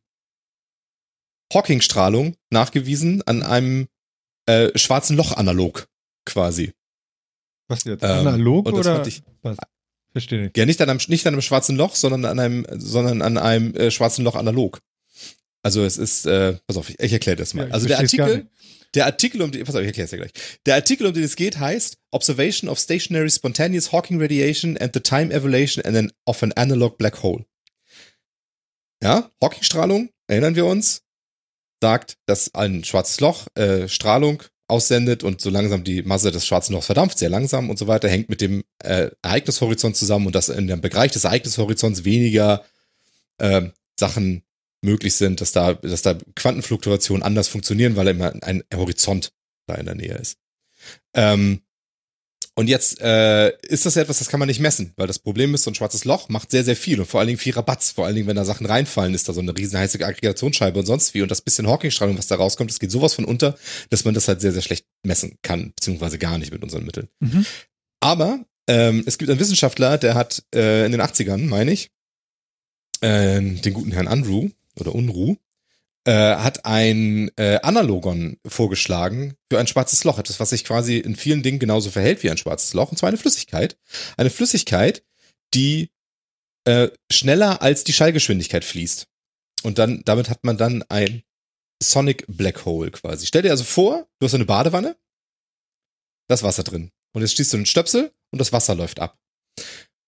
Hawking-Strahlung 1.53 2.37
nachgewiesen 2.51 3.23
an 3.27 3.43
einem 3.43 3.89
äh, 4.47 4.77
schwarzen 4.79 5.17
Loch-Analog 5.17 5.87
quasi. 6.25 6.73
Was 7.69 7.85
jetzt? 7.85 8.03
Ähm, 8.03 8.27
Analog 8.27 8.67
oder? 8.73 9.07
ich- 9.07 9.23
was? 9.43 9.57
Verstehe 10.13 10.43
nicht. 10.43 10.57
Ja, 10.57 10.65
nicht 10.65 10.81
an 10.81 10.89
einem, 10.89 11.01
nicht 11.09 11.27
an 11.27 11.35
einem 11.35 11.43
schwarzen 11.43 11.77
Loch, 11.77 11.95
sondern 11.95 12.25
an 12.25 12.39
einem, 12.39 12.67
sondern 12.73 13.21
an 13.23 13.37
einem 13.37 13.75
äh, 13.75 13.91
schwarzen 13.91 14.25
Loch 14.25 14.37
analog. 14.37 14.81
Also 15.63 15.85
es 15.85 15.99
ist, 15.99 16.25
äh, 16.27 16.55
pass 16.67 16.77
auf, 16.79 16.89
ich, 16.89 16.99
ich 16.99 17.13
erkläre 17.13 17.37
das 17.37 17.53
mal. 17.53 17.69
Ja, 17.69 17.75
also 17.75 17.87
der 17.87 17.99
Artikel, 17.99 18.47
der 18.95 19.07
Artikel, 19.07 19.43
um 19.43 19.51
den, 19.51 19.65
pass 19.65 19.75
auf, 19.75 19.83
ich 19.83 19.87
erkläre 19.87 20.07
es 20.07 20.11
ja 20.11 20.19
gleich. 20.19 20.33
Der 20.67 20.75
Artikel, 20.77 21.07
um 21.07 21.13
den 21.13 21.23
es 21.23 21.37
geht, 21.37 21.59
heißt 21.59 21.99
Observation 22.11 22.71
of 22.71 22.79
Stationary 22.79 23.31
Spontaneous 23.31 23.93
Hawking 23.93 24.21
Radiation 24.21 24.77
and 24.79 24.95
the 24.95 25.01
Time 25.01 25.33
Evolution 25.33 25.85
and 25.85 25.97
an, 25.97 26.13
of 26.27 26.43
an 26.43 26.53
Analog 26.53 26.97
Black 26.99 27.23
Hole. 27.23 27.45
Ja, 29.03 29.31
Hawking-Strahlung, 29.43 30.11
erinnern 30.27 30.57
wir 30.57 30.67
uns, 30.67 31.03
sagt, 31.81 32.17
dass 32.27 32.55
ein 32.55 32.83
schwarzes 32.83 33.21
Loch 33.21 33.47
äh, 33.55 33.89
Strahlung 33.89 34.43
aussendet 34.67 35.23
und 35.23 35.41
so 35.41 35.51
langsam 35.51 35.85
die 35.85 36.03
Masse 36.03 36.31
des 36.31 36.47
schwarzen 36.47 36.75
Lochs 36.75 36.87
verdampft, 36.87 37.19
sehr 37.19 37.31
langsam 37.31 37.71
und 37.71 37.79
so 37.79 37.87
weiter, 37.87 38.09
hängt 38.09 38.29
mit 38.29 38.41
dem 38.41 38.65
äh, 38.83 39.11
Ereignishorizont 39.23 39.97
zusammen 39.97 40.27
und 40.27 40.35
dass 40.35 40.49
in 40.49 40.67
dem 40.67 40.81
Bereich 40.81 41.13
des 41.13 41.25
Ereignishorizonts 41.25 42.05
weniger 42.05 42.65
ähm, 43.39 43.73
Sachen 43.99 44.43
möglich 44.83 45.15
sind, 45.15 45.41
dass 45.41 45.53
da, 45.53 45.75
dass 45.75 46.03
da 46.03 46.17
Quantenfluktuationen 46.37 47.23
anders 47.23 47.49
funktionieren, 47.49 47.97
weil 47.97 48.09
immer 48.09 48.33
ein 48.43 48.63
Horizont 48.75 49.33
da 49.67 49.75
in 49.75 49.87
der 49.87 49.95
Nähe 49.95 50.15
ist. 50.15 50.39
Ähm, 51.15 51.63
und 52.59 52.67
jetzt 52.67 53.01
äh, 53.01 53.57
ist 53.69 53.87
das 53.87 53.95
ja 53.95 54.03
etwas, 54.03 54.19
das 54.19 54.29
kann 54.29 54.41
man 54.41 54.49
nicht 54.49 54.59
messen, 54.59 54.93
weil 54.97 55.07
das 55.07 55.21
Problem 55.21 55.55
ist, 55.55 55.63
so 55.63 55.71
ein 55.71 55.77
schwarzes 55.77 56.05
Loch 56.05 56.29
macht 56.29 56.51
sehr, 56.51 56.65
sehr 56.65 56.75
viel 56.75 56.99
und 56.99 57.07
vor 57.07 57.21
allen 57.21 57.29
Dingen 57.29 57.39
viel 57.39 57.53
Rabatz. 57.53 57.93
Vor 57.93 58.05
allen 58.05 58.17
Dingen, 58.17 58.27
wenn 58.27 58.35
da 58.35 58.45
Sachen 58.45 58.67
reinfallen, 58.67 59.15
ist 59.15 59.29
da 59.29 59.33
so 59.33 59.41
eine 59.41 59.57
riesen 59.57 59.79
heiße 59.79 60.05
Aggregationsscheibe 60.05 60.77
und 60.81 60.87
sonst 60.87 61.15
wie. 61.15 61.23
Und 61.23 61.31
das 61.31 61.41
bisschen 61.41 61.69
Hawking-Strahlung, 61.69 62.19
was 62.19 62.27
da 62.27 62.35
rauskommt, 62.35 62.69
das 62.69 62.81
geht 62.81 62.91
sowas 62.91 63.15
von 63.15 63.25
unter, 63.25 63.57
dass 63.91 64.05
man 64.05 64.13
das 64.13 64.27
halt 64.27 64.41
sehr, 64.41 64.51
sehr 64.51 64.63
schlecht 64.63 64.87
messen 65.05 65.39
kann, 65.43 65.73
beziehungsweise 65.77 66.19
gar 66.19 66.37
nicht 66.37 66.51
mit 66.51 66.65
unseren 66.65 66.85
Mitteln. 66.85 67.07
Mhm. 67.21 67.47
Aber 68.01 68.45
ähm, 68.67 69.05
es 69.07 69.19
gibt 69.19 69.31
einen 69.31 69.39
Wissenschaftler, 69.39 69.97
der 69.97 70.17
hat 70.17 70.43
äh, 70.53 70.85
in 70.85 70.91
den 70.91 71.01
80ern, 71.01 71.47
meine 71.47 71.71
ich, 71.71 71.93
äh, 73.03 73.41
den 73.41 73.73
guten 73.73 73.93
Herrn 73.93 74.09
Andrew 74.09 74.51
oder 74.79 74.95
Unruh, 74.95 75.37
äh, 76.05 76.37
hat 76.37 76.65
ein 76.65 77.31
äh, 77.37 77.61
Analogon 77.63 78.39
vorgeschlagen 78.47 79.35
für 79.51 79.59
ein 79.59 79.67
schwarzes 79.67 80.05
Loch. 80.05 80.19
Etwas, 80.19 80.41
was 80.41 80.51
sich 80.51 80.65
quasi 80.65 80.99
in 80.99 81.17
vielen 81.17 81.43
Dingen 81.43 81.59
genauso 81.59 81.91
verhält 81.91 82.23
wie 82.23 82.31
ein 82.31 82.39
schwarzes 82.39 82.73
Loch. 82.75 82.91
Und 82.91 82.97
zwar 82.97 83.09
eine 83.09 83.19
Flüssigkeit. 83.19 83.77
Eine 84.17 84.31
Flüssigkeit, 84.31 85.05
die 85.55 85.91
äh, 86.65 86.89
schneller 87.11 87.63
als 87.63 87.85
die 87.85 87.93
Schallgeschwindigkeit 87.93 88.65
fließt. 88.65 89.07
Und 89.65 89.79
dann, 89.79 90.03
damit 90.05 90.31
hat 90.31 90.45
man 90.45 90.57
dann 90.57 90.85
ein 90.89 91.23
Sonic 91.83 92.25
Black 92.29 92.65
Hole 92.65 92.91
quasi. 92.91 93.27
Stell 93.27 93.43
dir 93.43 93.51
also 93.51 93.65
vor, 93.65 94.07
du 94.19 94.27
hast 94.27 94.35
eine 94.35 94.45
Badewanne, 94.45 94.97
das 96.29 96.43
Wasser 96.43 96.65
drin. 96.65 96.91
Und 97.13 97.23
jetzt 97.23 97.35
schließt 97.35 97.53
du 97.53 97.57
einen 97.59 97.67
Stöpsel 97.67 98.13
und 98.31 98.41
das 98.41 98.53
Wasser 98.53 98.75
läuft 98.75 99.01
ab. 99.01 99.19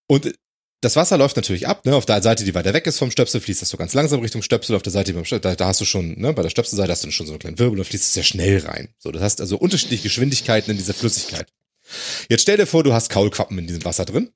Und 0.06 0.34
das 0.81 0.97
Wasser 0.97 1.19
läuft 1.19 1.36
natürlich 1.36 1.69
ab, 1.69 1.85
ne? 1.85 1.94
Auf 1.94 2.07
der 2.07 2.23
Seite, 2.23 2.44
die 2.44 2.55
weiter 2.55 2.73
weg 2.73 2.86
ist 2.86 2.98
vom 2.98 3.11
Stöpsel, 3.11 3.40
fließt 3.40 3.61
das 3.61 3.69
so 3.69 3.77
ganz 3.77 3.93
langsam 3.93 4.20
Richtung 4.20 4.43
Stöpsel. 4.43 4.77
Auf 4.77 4.82
der 4.82 4.93
Seite, 4.93 5.12
da, 5.40 5.55
da 5.55 5.66
hast 5.66 5.81
du 5.81 5.85
schon, 5.85 6.19
ne? 6.19 6.32
Bei 6.32 6.43
der 6.43 6.51
Stöpselseite 6.51 6.90
hast 6.90 7.05
du 7.05 7.11
schon 7.11 7.27
so 7.27 7.32
einen 7.32 7.39
kleinen 7.39 7.59
Wirbel, 7.59 7.78
da 7.78 7.85
fließt 7.85 8.05
es 8.05 8.15
sehr 8.15 8.23
schnell 8.23 8.59
rein. 8.59 8.89
So, 8.98 9.12
das 9.12 9.23
heißt 9.23 9.40
also 9.40 9.59
unterschiedliche 9.59 10.05
Geschwindigkeiten 10.05 10.70
in 10.70 10.78
dieser 10.78 10.94
Flüssigkeit. 10.94 11.48
Jetzt 12.28 12.43
stell 12.43 12.57
dir 12.57 12.66
vor, 12.66 12.82
du 12.82 12.93
hast 12.93 13.11
Kaulquappen 13.11 13.59
in 13.59 13.66
diesem 13.66 13.85
Wasser 13.85 14.05
drin 14.05 14.31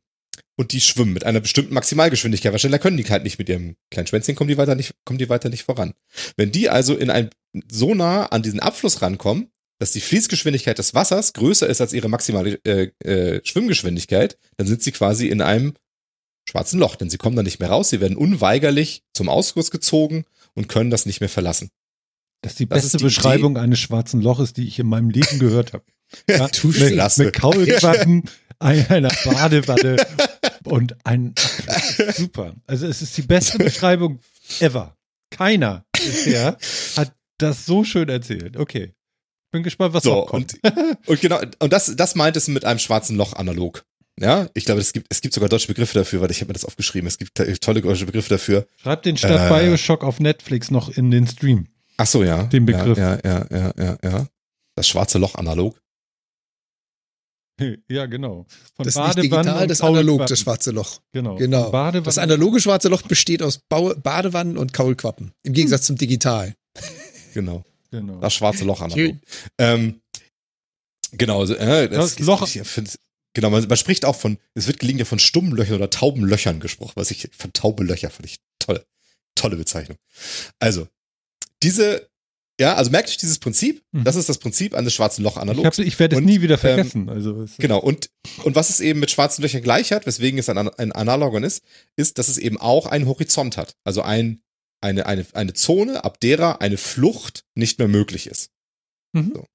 und 0.57 0.73
die 0.73 0.81
schwimmen 0.81 1.13
mit 1.13 1.25
einer 1.25 1.41
bestimmten 1.41 1.75
Maximalgeschwindigkeit, 1.75 2.53
weil 2.53 2.59
schneller 2.59 2.79
können 2.79 2.97
die 2.97 3.05
halt 3.05 3.25
nicht 3.25 3.39
mit 3.39 3.49
ihrem 3.49 3.77
kleinen 3.91 4.07
Schwänzchen, 4.07 4.35
kommen 4.35 4.49
die 4.49 4.59
weiter 4.59 4.75
nicht, 4.75 4.95
kommen 5.05 5.19
die 5.19 5.29
weiter 5.29 5.49
nicht 5.49 5.65
voran. 5.65 5.95
Wenn 6.37 6.53
die 6.53 6.69
also 6.69 6.95
in 6.97 7.11
ein, 7.11 7.31
so 7.71 7.95
nah 7.95 8.27
an 8.27 8.43
diesen 8.43 8.61
Abfluss 8.61 9.03
rankommen, 9.03 9.51
dass 9.79 9.93
die 9.93 10.01
Fließgeschwindigkeit 10.01 10.79
des 10.79 10.95
Wassers 10.95 11.33
größer 11.33 11.67
ist 11.67 11.81
als 11.81 11.93
ihre 11.93 12.09
maximale 12.09 12.61
äh, 12.65 12.91
äh, 13.05 13.41
Schwimmgeschwindigkeit, 13.45 14.39
dann 14.57 14.67
sind 14.67 14.83
sie 14.83 14.93
quasi 14.93 15.29
in 15.29 15.43
einem 15.43 15.75
schwarzen 16.49 16.79
Loch, 16.79 16.97
denn 16.97 17.11
sie 17.11 17.19
kommen 17.19 17.37
dann 17.37 17.45
nicht 17.45 17.61
mehr 17.61 17.71
raus, 17.71 17.91
sie 17.91 18.01
werden 18.01 18.17
unweigerlich 18.17 19.03
zum 19.15 19.29
Ausguss 19.29 19.71
gezogen 19.71 20.25
und 20.55 20.69
können 20.69 20.91
das 20.91 21.07
nicht 21.07 21.21
mehr 21.21 21.29
verlassen. 21.31 21.71
Das 22.43 22.53
ist 22.53 22.59
die 22.61 22.67
Das 22.67 22.83
beste 22.83 22.97
ist 22.97 23.01
die 23.01 23.05
Beschreibung 23.05 23.57
eines 23.57 23.79
schwarzen 23.79 24.21
Loches, 24.21 24.53
die 24.53 24.67
ich 24.69 24.79
in 24.79 24.87
meinem 24.87 25.11
Leben 25.11 25.39
gehört 25.39 25.73
habe. 25.73 25.85
Ja, 26.29 26.47
Du 26.49 26.69
mit, 26.69 26.77
Schlasse. 26.77 27.25
mit 27.25 27.35
Kaulquappen, 27.35 28.25
einer 28.61 29.09
Badewanne 29.25 29.97
und 30.65 30.95
ein 31.05 31.35
super. 32.15 32.55
Also 32.67 32.87
es 32.87 33.01
ist 33.03 33.17
die 33.17 33.23
beste 33.23 33.59
Beschreibung 33.59 34.21
ever. 34.61 34.97
Keiner 35.31 35.85
bisher 35.93 36.57
hat 36.97 37.13
das 37.39 37.67
so 37.67 37.83
schön 37.85 38.09
erzählt. 38.11 38.57
Okay. 38.59 38.93
Bin 39.51 39.63
gespannt, 39.63 39.95
was 39.95 40.05
So, 40.05 40.15
noch 40.15 40.27
kommt. 40.27 40.55
und, 40.63 41.09
und 41.09 41.21
genau, 41.21 41.41
und 41.59 41.73
das, 41.73 41.95
das 41.97 42.15
meint 42.15 42.37
es 42.37 42.47
mit 42.49 42.65
einem 42.65 42.79
schwarzen 42.79 43.17
Loch 43.17 43.33
analog. 43.33 43.85
Ja, 44.21 44.49
ich 44.55 44.65
glaube, 44.65 44.81
es 44.81 44.93
gibt, 44.93 45.07
es 45.11 45.21
gibt 45.21 45.35
sogar 45.35 45.49
deutsche 45.49 45.67
Begriffe 45.67 45.99
dafür, 45.99 46.21
weil 46.21 46.31
ich 46.31 46.41
habe 46.41 46.49
mir 46.49 46.53
das 46.55 46.65
aufgeschrieben. 46.65 47.09
Es 47.09 47.19
gibt 47.19 47.35
tolle 47.61 47.83
deutsche 47.83 48.07
Begriffe 48.07 48.29
dafür. 48.29 48.67
Schreib 48.77 49.03
den 49.03 49.17
statt 49.17 49.51
Äh. 49.51 49.67
Bioshock 49.67 50.05
auf 50.05 50.21
Netflix 50.21 50.71
noch 50.71 50.89
in 50.89 51.11
den 51.11 51.27
Stream. 51.27 51.67
Ach 51.97 52.07
so, 52.07 52.23
ja. 52.23 52.45
Den 52.45 52.67
Begriff. 52.67 52.97
Ja, 52.99 53.19
ja, 53.25 53.47
ja, 53.51 53.73
ja, 53.77 53.99
ja. 54.03 54.27
Das 54.77 54.89
schwarze 54.89 55.19
Loch 55.19 55.35
analog. 55.35 55.81
Ja, 57.89 58.07
genau. 58.07 58.47
Von 58.75 58.85
das 58.85 58.97
ist 58.97 59.17
nicht 59.17 59.19
digital, 59.19 59.69
das 59.69 59.81
analog, 59.81 60.27
das 60.27 60.41
schwarze 60.41 60.73
Loch. 60.73 61.01
Genau. 61.13 61.37
genau. 61.37 61.71
Das 62.01 62.19
analoge 62.19 62.59
schwarze 62.61 62.89
Loch 62.89 63.03
besteht 63.03 63.43
aus 63.43 63.61
Badewannen 63.69 64.57
und 64.59 64.73
Kaulquappen. 64.73 65.33
Im 65.45 65.53
Gegensatz 65.53 65.83
hm. 65.83 65.87
zum 65.87 65.97
digital. 65.99 66.55
Genau. 67.33 67.65
genau. 67.93 68.19
Das 68.19 68.35
schwarze 68.35 68.65
Loch 68.65 68.81
analog. 68.81 69.15
Ähm, 69.59 70.01
genau. 71.13 71.41
Also, 71.41 71.55
äh, 71.55 71.89
das, 71.89 72.17
das 72.17 72.27
Loch. 72.27 72.43
Ich 72.43 72.61
genau, 73.35 73.51
man, 73.51 73.67
man, 73.67 73.77
spricht 73.77 74.05
auch 74.05 74.17
von, 74.17 74.39
es 74.55 74.67
wird 74.67 74.79
gelegentlich 74.79 75.09
von 75.09 75.19
stummen 75.19 75.53
Löchern 75.53 75.77
oder 75.77 75.91
tauben 75.91 76.25
Löchern 76.25 76.61
gesprochen, 76.61 76.93
was 76.97 77.11
ich 77.11 77.29
von 77.37 77.53
taube 77.53 77.85
Löcher 77.85 78.11
finde 78.11 78.29
ich 78.31 78.41
toll. 78.59 78.85
Tolle 79.35 79.57
Bezeichnung. 79.57 79.99
Also, 80.61 80.87
diese 81.63 82.09
ja, 82.61 82.75
also 82.77 82.91
merkt 82.91 83.09
euch 83.09 83.17
dieses 83.17 83.39
Prinzip. 83.39 83.83
Mhm. 83.93 84.05
Das 84.05 84.15
ist 84.15 84.29
das 84.29 84.39
Prinzip 84.39 84.75
eines 84.75 84.95
schwarzen 84.95 85.25
Loch 85.25 85.37
analog. 85.37 85.67
Ich, 85.77 85.87
ich 85.87 85.99
werde 85.99 86.17
es 86.17 86.23
nie 86.23 86.41
wieder 86.41 86.55
ähm, 86.55 86.61
vergessen. 86.61 87.03
Ähm, 87.03 87.09
also, 87.09 87.47
genau. 87.59 87.81
Und, 87.81 88.11
und 88.45 88.55
was 88.55 88.71
es 88.71 88.81
eben 88.81 89.01
mit 89.01 89.11
schwarzen 89.11 89.43
Löchern 89.43 89.63
gleich 89.63 89.93
hat, 89.93 90.07
weswegen 90.07 90.39
es 90.39 90.49
ein, 90.49 90.57
ein 90.59 90.93
Analogon 90.93 91.43
ist, 91.43 91.65
ist, 91.97 92.19
dass 92.19 92.29
es 92.29 92.39
eben 92.39 92.59
auch 92.61 92.87
einen 92.87 93.07
Horizont 93.07 93.57
hat. 93.57 93.77
Also 93.83 94.03
ein, 94.03 94.41
eine, 94.81 95.07
eine, 95.07 95.27
eine 95.33 95.55
Zone, 95.55 96.05
ab 96.05 96.21
derer 96.21 96.61
eine 96.61 96.77
Flucht 96.77 97.45
nicht 97.57 97.79
mehr 97.79 97.89
möglich 97.89 98.29
ist. 98.29 98.51
Mhm. 99.13 99.33
So. 99.35 99.47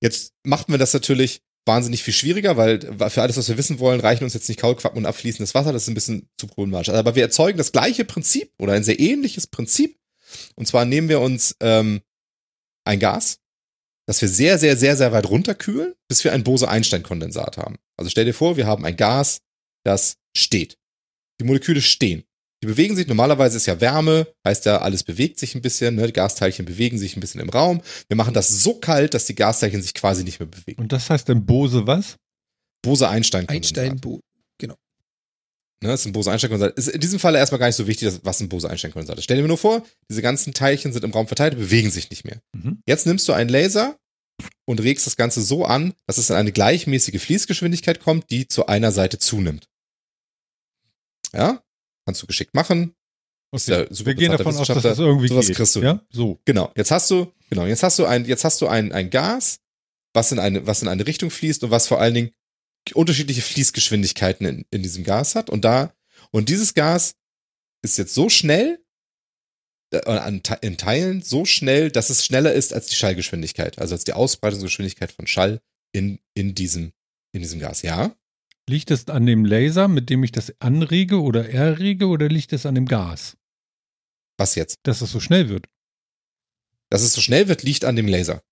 Jetzt 0.00 0.32
macht 0.44 0.70
man 0.70 0.78
das 0.78 0.94
natürlich 0.94 1.42
wahnsinnig 1.68 2.02
viel 2.02 2.14
schwieriger, 2.14 2.56
weil 2.56 2.80
für 2.80 3.22
alles, 3.22 3.36
was 3.36 3.48
wir 3.48 3.56
wissen 3.56 3.78
wollen, 3.78 4.00
reichen 4.00 4.24
uns 4.24 4.34
jetzt 4.34 4.48
nicht 4.48 4.58
Kaulquappen 4.58 4.98
und 4.98 5.06
abfließendes 5.06 5.54
Wasser. 5.54 5.72
Das 5.72 5.82
ist 5.82 5.88
ein 5.88 5.94
bisschen 5.94 6.28
zu 6.36 6.48
problematisch. 6.48 6.88
Aber 6.88 7.14
wir 7.14 7.22
erzeugen 7.22 7.58
das 7.58 7.70
gleiche 7.70 8.04
Prinzip 8.04 8.52
oder 8.58 8.72
ein 8.72 8.82
sehr 8.82 8.98
ähnliches 8.98 9.46
Prinzip 9.46 9.98
und 10.54 10.66
zwar 10.66 10.84
nehmen 10.84 11.08
wir 11.08 11.20
uns 11.20 11.56
ähm, 11.60 12.02
ein 12.84 12.98
Gas, 12.98 13.40
das 14.06 14.20
wir 14.20 14.28
sehr, 14.28 14.58
sehr, 14.58 14.76
sehr, 14.76 14.96
sehr 14.96 15.12
weit 15.12 15.28
runterkühlen, 15.28 15.94
bis 16.08 16.24
wir 16.24 16.32
ein 16.32 16.44
Bose-Einstein-Kondensat 16.44 17.58
haben. 17.58 17.76
Also 17.96 18.10
stell 18.10 18.24
dir 18.24 18.34
vor, 18.34 18.56
wir 18.56 18.66
haben 18.66 18.84
ein 18.84 18.96
Gas, 18.96 19.40
das 19.84 20.16
steht. 20.36 20.78
Die 21.40 21.44
Moleküle 21.44 21.82
stehen. 21.82 22.24
Die 22.62 22.66
bewegen 22.66 22.96
sich, 22.96 23.06
normalerweise 23.06 23.56
ist 23.56 23.66
ja 23.66 23.80
Wärme, 23.80 24.26
heißt 24.46 24.66
ja, 24.66 24.78
alles 24.78 25.04
bewegt 25.04 25.38
sich 25.38 25.54
ein 25.54 25.62
bisschen, 25.62 25.94
ne? 25.94 26.06
die 26.06 26.12
Gasteilchen 26.12 26.66
bewegen 26.66 26.98
sich 26.98 27.16
ein 27.16 27.20
bisschen 27.20 27.40
im 27.40 27.50
Raum. 27.50 27.82
Wir 28.08 28.16
machen 28.16 28.34
das 28.34 28.48
so 28.48 28.74
kalt, 28.74 29.14
dass 29.14 29.26
die 29.26 29.36
Gasteilchen 29.36 29.80
sich 29.80 29.94
quasi 29.94 30.24
nicht 30.24 30.40
mehr 30.40 30.48
bewegen. 30.48 30.82
Und 30.82 30.92
das 30.92 31.08
heißt 31.08 31.28
dann 31.28 31.46
Bose 31.46 31.86
was? 31.86 32.16
Bose-Einstein-Kondensat. 32.82 33.78
Einstein, 33.78 34.00
Bo 34.00 34.20
genau. 34.58 34.74
Ne, 35.82 35.90
das 35.90 36.00
ist 36.00 36.06
ein 36.06 36.12
Bose-Einstein-Kondensat. 36.12 36.76
Ist 36.76 36.88
in 36.88 37.00
diesem 37.00 37.20
Fall 37.20 37.36
erstmal 37.36 37.60
gar 37.60 37.66
nicht 37.68 37.76
so 37.76 37.86
wichtig, 37.86 38.12
was 38.24 38.40
ein 38.40 38.48
Bose-Einstein-Kondensat 38.48 39.18
ist. 39.18 39.24
Stell 39.24 39.36
dir 39.36 39.42
mir 39.42 39.48
nur 39.48 39.58
vor, 39.58 39.84
diese 40.10 40.22
ganzen 40.22 40.52
Teilchen 40.52 40.92
sind 40.92 41.04
im 41.04 41.12
Raum 41.12 41.28
verteilt, 41.28 41.56
bewegen 41.56 41.92
sich 41.92 42.10
nicht 42.10 42.24
mehr. 42.24 42.40
Mhm. 42.52 42.82
Jetzt 42.86 43.06
nimmst 43.06 43.28
du 43.28 43.32
einen 43.32 43.50
Laser 43.50 43.96
und 44.66 44.80
regst 44.80 45.06
das 45.06 45.16
Ganze 45.16 45.42
so 45.42 45.64
an, 45.64 45.94
dass 46.06 46.18
es 46.18 46.30
in 46.30 46.36
eine 46.36 46.52
gleichmäßige 46.52 47.20
Fließgeschwindigkeit 47.20 48.00
kommt, 48.00 48.30
die 48.30 48.48
zu 48.48 48.66
einer 48.66 48.90
Seite 48.90 49.18
zunimmt. 49.18 49.68
Ja? 51.32 51.62
Kannst 52.08 52.22
du 52.22 52.26
geschickt 52.26 52.54
machen. 52.54 52.94
Okay. 53.50 53.86
Ja 53.90 54.06
Wir 54.06 54.14
gehen 54.14 54.32
davon 54.32 54.56
aus, 54.56 54.66
dass 54.66 54.82
das 54.82 54.98
irgendwie 54.98 55.28
sowas 55.28 55.46
geht. 55.46 55.56
kriegst 55.56 55.76
du. 55.76 55.82
Ja? 55.82 56.02
So. 56.08 56.40
Genau. 56.46 56.72
Jetzt 56.74 56.90
hast 56.90 57.10
du, 57.10 57.30
genau, 57.50 57.66
jetzt 57.66 57.82
hast 57.82 57.98
du 57.98 58.06
ein, 58.06 58.24
jetzt 58.24 58.44
hast 58.44 58.62
du 58.62 58.66
ein, 58.66 58.92
ein 58.92 59.10
Gas, 59.10 59.60
was 60.14 60.32
in 60.32 60.38
eine, 60.38 60.66
was 60.66 60.80
in 60.80 60.88
eine 60.88 61.06
Richtung 61.06 61.28
fließt 61.28 61.64
und 61.64 61.70
was 61.70 61.86
vor 61.86 62.00
allen 62.00 62.14
Dingen 62.14 62.30
unterschiedliche 62.94 63.42
Fließgeschwindigkeiten 63.42 64.46
in, 64.46 64.64
in 64.70 64.82
diesem 64.82 65.04
Gas 65.04 65.34
hat. 65.34 65.50
Und 65.50 65.66
da, 65.66 65.92
und 66.30 66.48
dieses 66.48 66.72
Gas 66.72 67.16
ist 67.82 67.98
jetzt 67.98 68.14
so 68.14 68.30
schnell, 68.30 68.82
äh, 69.92 70.40
in 70.62 70.78
Teilen 70.78 71.20
so 71.20 71.44
schnell, 71.44 71.90
dass 71.90 72.08
es 72.08 72.24
schneller 72.24 72.54
ist 72.54 72.72
als 72.72 72.86
die 72.86 72.96
Schallgeschwindigkeit, 72.96 73.78
also 73.78 73.94
als 73.94 74.04
die 74.04 74.14
Ausbreitungsgeschwindigkeit 74.14 75.12
von 75.12 75.26
Schall 75.26 75.60
in, 75.92 76.20
in, 76.32 76.54
diesem, 76.54 76.94
in 77.32 77.42
diesem 77.42 77.60
Gas. 77.60 77.82
Ja? 77.82 78.16
Liegt 78.68 78.90
es 78.90 79.08
an 79.08 79.24
dem 79.24 79.44
Laser, 79.44 79.88
mit 79.88 80.10
dem 80.10 80.22
ich 80.22 80.32
das 80.32 80.52
anrege 80.60 81.22
oder 81.22 81.48
errege, 81.48 82.06
oder 82.06 82.28
liegt 82.28 82.52
es 82.52 82.66
an 82.66 82.74
dem 82.74 82.86
Gas? 82.86 83.36
Was 84.36 84.54
jetzt? 84.54 84.76
Dass 84.82 85.00
es 85.00 85.10
so 85.10 85.20
schnell 85.20 85.48
wird. 85.48 85.66
Dass 86.90 87.02
es 87.02 87.14
so 87.14 87.20
schnell 87.20 87.48
wird, 87.48 87.62
liegt 87.62 87.84
an 87.84 87.96
dem 87.96 88.06
Laser. 88.06 88.42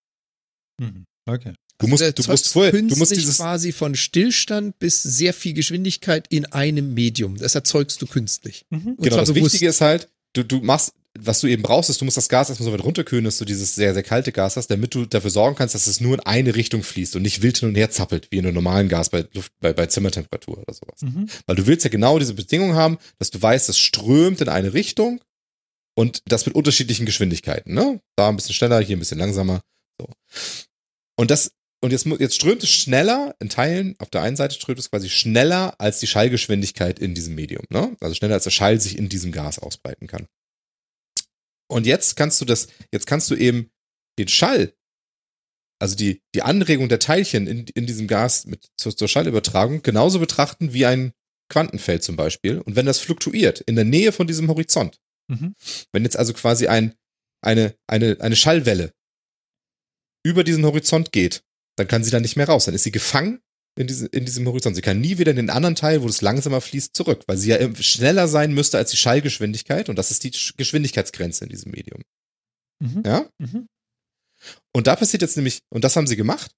Mhm. 0.81 1.05
Okay. 1.27 1.53
Du 1.79 1.87
musst, 1.89 2.03
also 2.03 2.15
du 2.15 2.31
musst 2.31 2.49
vorher, 2.49 2.73
du 2.73 2.97
musst 2.97 3.15
dieses 3.15 3.37
quasi 3.37 3.73
von 3.73 3.95
Stillstand 3.95 4.79
bis 4.79 5.03
sehr 5.03 5.35
viel 5.35 5.53
Geschwindigkeit 5.53 6.27
in 6.29 6.47
einem 6.47 6.95
Medium. 6.95 7.37
Das 7.37 7.55
erzeugst 7.55 8.01
du 8.01 8.07
künstlich. 8.07 8.65
Mhm. 8.71 8.97
Genau, 8.99 9.17
das 9.17 9.29
bewusst. 9.29 9.53
Wichtige 9.53 9.69
ist 9.69 9.83
halt, 9.83 10.09
du, 10.33 10.43
du 10.43 10.61
machst, 10.61 10.95
was 11.21 11.41
du 11.41 11.47
eben 11.47 11.63
brauchst, 11.63 11.91
ist, 11.91 12.01
du 12.01 12.05
musst 12.05 12.17
das 12.17 12.29
Gas 12.29 12.49
erstmal 12.49 12.67
so 12.67 12.73
weit 12.73 12.85
runterkühlen, 12.85 13.25
dass 13.25 13.39
du 13.39 13.45
dieses 13.45 13.75
sehr, 13.75 13.95
sehr 13.95 14.03
kalte 14.03 14.33
Gas 14.33 14.57
hast, 14.57 14.69
damit 14.69 14.95
du 14.95 15.07
dafür 15.07 15.31
sorgen 15.31 15.57
kannst, 15.57 15.75
dass 15.75 15.87
es 15.87 16.01
nur 16.01 16.15
in 16.15 16.21
eine 16.21 16.55
Richtung 16.55 16.83
fließt 16.83 17.17
und 17.17 17.23
nicht 17.23 17.43
wild 17.43 17.59
hin 17.59 17.69
und 17.69 17.75
her 17.75 17.91
zappelt, 17.91 18.29
wie 18.31 18.39
in 18.39 18.47
einem 18.47 18.55
normalen 18.55 18.89
Gas 18.89 19.11
bei 19.11 19.27
Luft, 19.33 19.53
bei, 19.61 19.73
bei 19.73 19.87
Zimmertemperatur 19.87 20.59
oder 20.59 20.75
sowas. 20.75 21.03
Mhm. 21.03 21.29
Weil 21.47 21.57
du 21.57 21.67
willst 21.67 21.85
ja 21.85 21.91
genau 21.91 22.19
diese 22.19 22.35
Bedingung 22.35 22.75
haben, 22.75 22.99
dass 23.19 23.31
du 23.31 23.41
weißt, 23.41 23.69
es 23.69 23.79
strömt 23.79 24.41
in 24.41 24.49
eine 24.49 24.73
Richtung 24.75 25.21
und 25.95 26.23
das 26.27 26.47
mit 26.47 26.55
unterschiedlichen 26.55 27.07
Geschwindigkeiten, 27.07 27.75
ne? 27.75 28.01
Da 28.17 28.29
ein 28.29 28.37
bisschen 28.37 28.55
schneller, 28.55 28.81
hier 28.81 28.97
ein 28.97 29.01
bisschen 29.01 29.19
langsamer. 29.19 29.63
So. 29.99 30.09
Und 31.17 31.31
das 31.31 31.53
und 31.83 31.93
jetzt, 31.93 32.07
jetzt 32.07 32.35
strömt 32.35 32.63
es 32.63 32.71
schneller, 32.71 33.35
in 33.39 33.49
Teilen, 33.49 33.95
auf 33.99 34.11
der 34.11 34.23
einen 34.23 34.37
Seite 34.37 34.55
strömt 34.55 34.79
es 34.79 34.91
quasi 34.91 35.09
schneller 35.09 35.75
als 35.79 36.01
die 36.01 36.07
Schallgeschwindigkeit 36.07 36.99
in 36.99 37.15
diesem 37.15 37.35
Medium. 37.35 37.65
Ne? 37.71 37.97
Also 38.01 38.15
schneller 38.15 38.35
als 38.35 38.45
der 38.45 38.51
Schall 38.51 38.81
sich 38.81 38.99
in 38.99 39.09
diesem 39.09 39.31
Gas 39.31 39.59
ausbreiten 39.59 40.07
kann. 40.07 40.27
Und 41.69 41.87
jetzt 41.87 42.17
kannst 42.17 42.41
du 42.41 42.45
das, 42.45 42.69
jetzt 42.93 43.07
kannst 43.07 43.31
du 43.31 43.35
eben 43.35 43.71
den 44.19 44.29
Schall, 44.29 44.75
also 45.79 45.97
die, 45.97 46.23
die 46.35 46.43
Anregung 46.43 46.89
der 46.89 46.99
Teilchen 46.99 47.47
in, 47.47 47.67
in 47.75 47.87
diesem 47.87 48.07
Gas 48.07 48.47
mit, 48.47 48.69
zur, 48.77 48.97
zur 48.97 49.09
Schallübertragung 49.09 49.83
genauso 49.83 50.19
betrachten 50.19 50.73
wie 50.73 50.87
ein 50.87 51.13
Quantenfeld 51.49 52.03
zum 52.03 52.17
Beispiel. 52.17 52.61
Und 52.61 52.77
wenn 52.77 52.87
das 52.87 52.99
fluktuiert 52.99 53.61
in 53.61 53.77
der 53.77 53.85
Nähe 53.85 54.13
von 54.13 54.27
diesem 54.27 54.49
Horizont, 54.49 54.99
mhm. 55.29 55.55
wenn 55.93 56.05
jetzt 56.05 56.17
also 56.17 56.33
quasi 56.33 56.69
ein, 56.69 56.95
eine, 57.43 57.77
eine, 57.87 58.17
eine 58.21 58.37
Schallwelle 58.37 58.93
über 60.25 60.45
diesen 60.45 60.65
Horizont 60.65 61.13
geht, 61.13 61.45
dann 61.77 61.89
kann 61.89 62.03
sie 62.03 62.11
da 62.11 62.21
nicht 62.21 62.37
mehr 62.37 62.49
raus. 62.49 62.65
Dann 62.65 62.75
ist 62.75 62.85
sie 62.85 62.91
gefangen 62.93 63.43
in, 63.77 63.87
diese, 63.87 64.07
in 64.07 64.25
diesem 64.25 64.47
Horizont. 64.47 64.75
Sie 64.75 64.83
kann 64.83 65.01
nie 65.01 65.19
wieder 65.19 65.31
in 65.31 65.37
den 65.37 65.51
anderen 65.51 65.75
Teil, 65.75 66.03
wo 66.03 66.09
es 66.09 66.23
langsamer 66.23 66.61
fließt, 66.61 66.97
zurück, 66.97 67.25
weil 67.27 67.37
sie 67.37 67.51
ja 67.51 67.75
schneller 67.77 68.27
sein 68.29 68.53
müsste 68.53 68.79
als 68.79 68.91
die 68.91 68.97
Schallgeschwindigkeit 68.97 69.89
und 69.89 69.97
das 69.97 70.11
ist 70.11 70.25
die 70.25 70.33
Geschwindigkeitsgrenze 70.57 71.45
in 71.45 71.51
diesem 71.51 71.73
Medium. 71.73 72.03
Mhm. 72.81 73.03
Ja? 73.05 73.29
Mhm. 73.39 73.67
Und 74.75 74.87
da 74.87 74.97
passiert 74.97 75.23
jetzt 75.23 75.37
nämlich, 75.37 75.61
und 75.71 75.85
das 75.85 75.97
haben 75.97 76.07
sie 76.07 76.17
gemacht, 76.17 76.53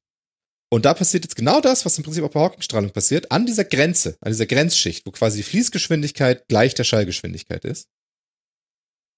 und 0.70 0.84
da 0.84 0.92
passiert 0.92 1.24
jetzt 1.24 1.36
genau 1.36 1.60
das, 1.60 1.86
was 1.86 1.96
im 1.96 2.04
Prinzip 2.04 2.22
auch 2.24 2.30
bei 2.30 2.40
Hawking-Strahlung 2.40 2.90
passiert, 2.90 3.32
an 3.32 3.46
dieser 3.46 3.64
Grenze, 3.64 4.16
an 4.20 4.32
dieser 4.32 4.46
Grenzschicht, 4.46 5.06
wo 5.06 5.10
quasi 5.10 5.38
die 5.38 5.44
Fließgeschwindigkeit 5.44 6.46
gleich 6.48 6.74
der 6.74 6.84
Schallgeschwindigkeit 6.84 7.64
ist, 7.64 7.88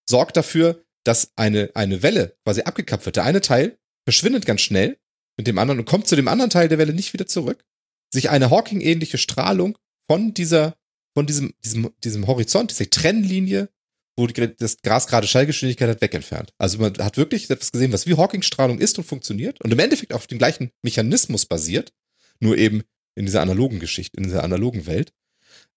sorgt 0.08 0.36
dafür, 0.36 0.84
dass 1.04 1.32
eine, 1.36 1.70
eine 1.74 2.02
Welle 2.02 2.36
quasi 2.44 2.62
abgekappt 2.62 3.04
wird. 3.06 3.16
Der 3.16 3.24
eine 3.24 3.40
Teil 3.40 3.78
verschwindet 4.04 4.46
ganz 4.46 4.60
schnell 4.60 4.98
mit 5.36 5.46
dem 5.46 5.58
anderen 5.58 5.80
und 5.80 5.86
kommt 5.86 6.06
zu 6.06 6.14
dem 6.14 6.28
anderen 6.28 6.50
Teil 6.50 6.68
der 6.68 6.78
Welle 6.78 6.92
nicht 6.92 7.12
wieder 7.12 7.26
zurück, 7.26 7.64
sich 8.12 8.30
eine 8.30 8.50
Hawking-ähnliche 8.50 9.18
Strahlung 9.18 9.78
von 10.06 10.34
dieser, 10.34 10.76
von 11.14 11.26
diesem, 11.26 11.54
diesem, 11.64 11.90
diesem 12.04 12.26
Horizont, 12.26 12.70
dieser 12.70 12.90
Trennlinie, 12.90 13.68
wo 14.16 14.26
das 14.26 14.82
Gras 14.82 15.06
gerade 15.06 15.26
Schallgeschwindigkeit 15.26 15.88
hat, 15.88 16.02
wegentfernt. 16.02 16.52
Also 16.58 16.78
man 16.78 16.96
hat 16.98 17.16
wirklich 17.16 17.48
etwas 17.48 17.72
gesehen, 17.72 17.92
was 17.92 18.06
wie 18.06 18.16
Hawking-Strahlung 18.16 18.78
ist 18.78 18.98
und 18.98 19.04
funktioniert 19.04 19.60
und 19.60 19.72
im 19.72 19.78
Endeffekt 19.78 20.12
auf 20.12 20.26
dem 20.26 20.38
gleichen 20.38 20.72
Mechanismus 20.82 21.46
basiert, 21.46 21.92
nur 22.40 22.58
eben 22.58 22.82
in 23.14 23.26
dieser 23.26 23.40
analogen 23.40 23.80
Geschichte, 23.80 24.16
in 24.16 24.24
dieser 24.24 24.44
analogen 24.44 24.86
Welt. 24.86 25.12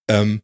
Ähm, 0.07 0.41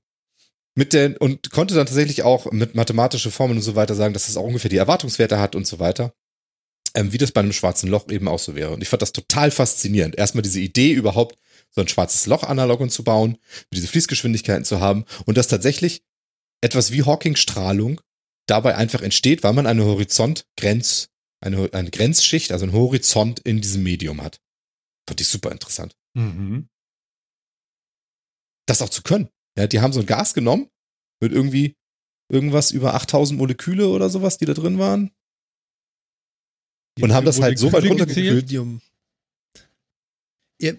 mit 0.75 0.93
der, 0.93 1.21
und 1.21 1.49
konnte 1.51 1.73
dann 1.73 1.87
tatsächlich 1.87 2.23
auch 2.23 2.51
mit 2.51 2.75
mathematische 2.75 3.31
Formeln 3.31 3.57
und 3.57 3.63
so 3.63 3.75
weiter 3.75 3.95
sagen, 3.95 4.13
dass 4.13 4.27
das 4.27 4.37
auch 4.37 4.45
ungefähr 4.45 4.69
die 4.69 4.77
Erwartungswerte 4.77 5.39
hat 5.39 5.55
und 5.55 5.67
so 5.67 5.79
weiter 5.79 6.13
ähm, 6.95 7.13
wie 7.13 7.17
das 7.17 7.31
bei 7.31 7.41
einem 7.41 7.53
schwarzen 7.53 7.89
Loch 7.89 8.09
eben 8.09 8.27
auch 8.27 8.39
so 8.39 8.55
wäre. 8.55 8.71
Und 8.71 8.81
ich 8.81 8.89
fand 8.89 9.01
das 9.01 9.13
total 9.13 9.51
faszinierend. 9.51 10.17
Erstmal 10.17 10.41
diese 10.41 10.59
Idee 10.59 10.91
überhaupt, 10.91 11.37
so 11.71 11.81
ein 11.81 11.87
schwarzes 11.87 12.25
Loch-Analogon 12.25 12.89
zu 12.89 13.03
bauen, 13.03 13.37
diese 13.73 13.87
Fließgeschwindigkeiten 13.87 14.65
zu 14.65 14.79
haben 14.79 15.05
und 15.25 15.37
dass 15.37 15.47
tatsächlich 15.47 16.03
etwas 16.61 16.91
wie 16.91 17.03
Hawking-Strahlung 17.03 18.01
dabei 18.47 18.75
einfach 18.75 19.01
entsteht, 19.01 19.43
weil 19.43 19.53
man 19.53 19.67
eine 19.67 19.85
Horizontgrenz, 19.85 21.09
eine, 21.41 21.69
eine 21.73 21.91
Grenzschicht, 21.91 22.51
also 22.51 22.65
einen 22.65 22.73
Horizont 22.73 23.39
in 23.39 23.61
diesem 23.61 23.83
Medium 23.83 24.21
hat. 24.21 24.41
Fand 25.07 25.21
ich 25.21 25.27
super 25.27 25.51
interessant. 25.51 25.95
Mhm. 26.15 26.67
Das 28.65 28.81
auch 28.81 28.89
zu 28.89 29.03
können. 29.03 29.29
Ja, 29.57 29.67
die 29.67 29.79
haben 29.79 29.93
so 29.93 29.99
ein 29.99 30.05
Gas 30.05 30.33
genommen 30.33 30.69
mit 31.21 31.31
irgendwie 31.31 31.75
irgendwas 32.31 32.71
über 32.71 32.93
8000 32.93 33.37
Moleküle 33.37 33.87
oder 33.89 34.09
sowas, 34.09 34.37
die 34.37 34.45
da 34.45 34.53
drin 34.53 34.79
waren 34.79 35.11
und 37.01 37.13
haben 37.13 37.25
das 37.25 37.41
halt 37.41 37.57
so 37.59 37.71
weit 37.71 37.85
runtergekühlt. 37.85 38.51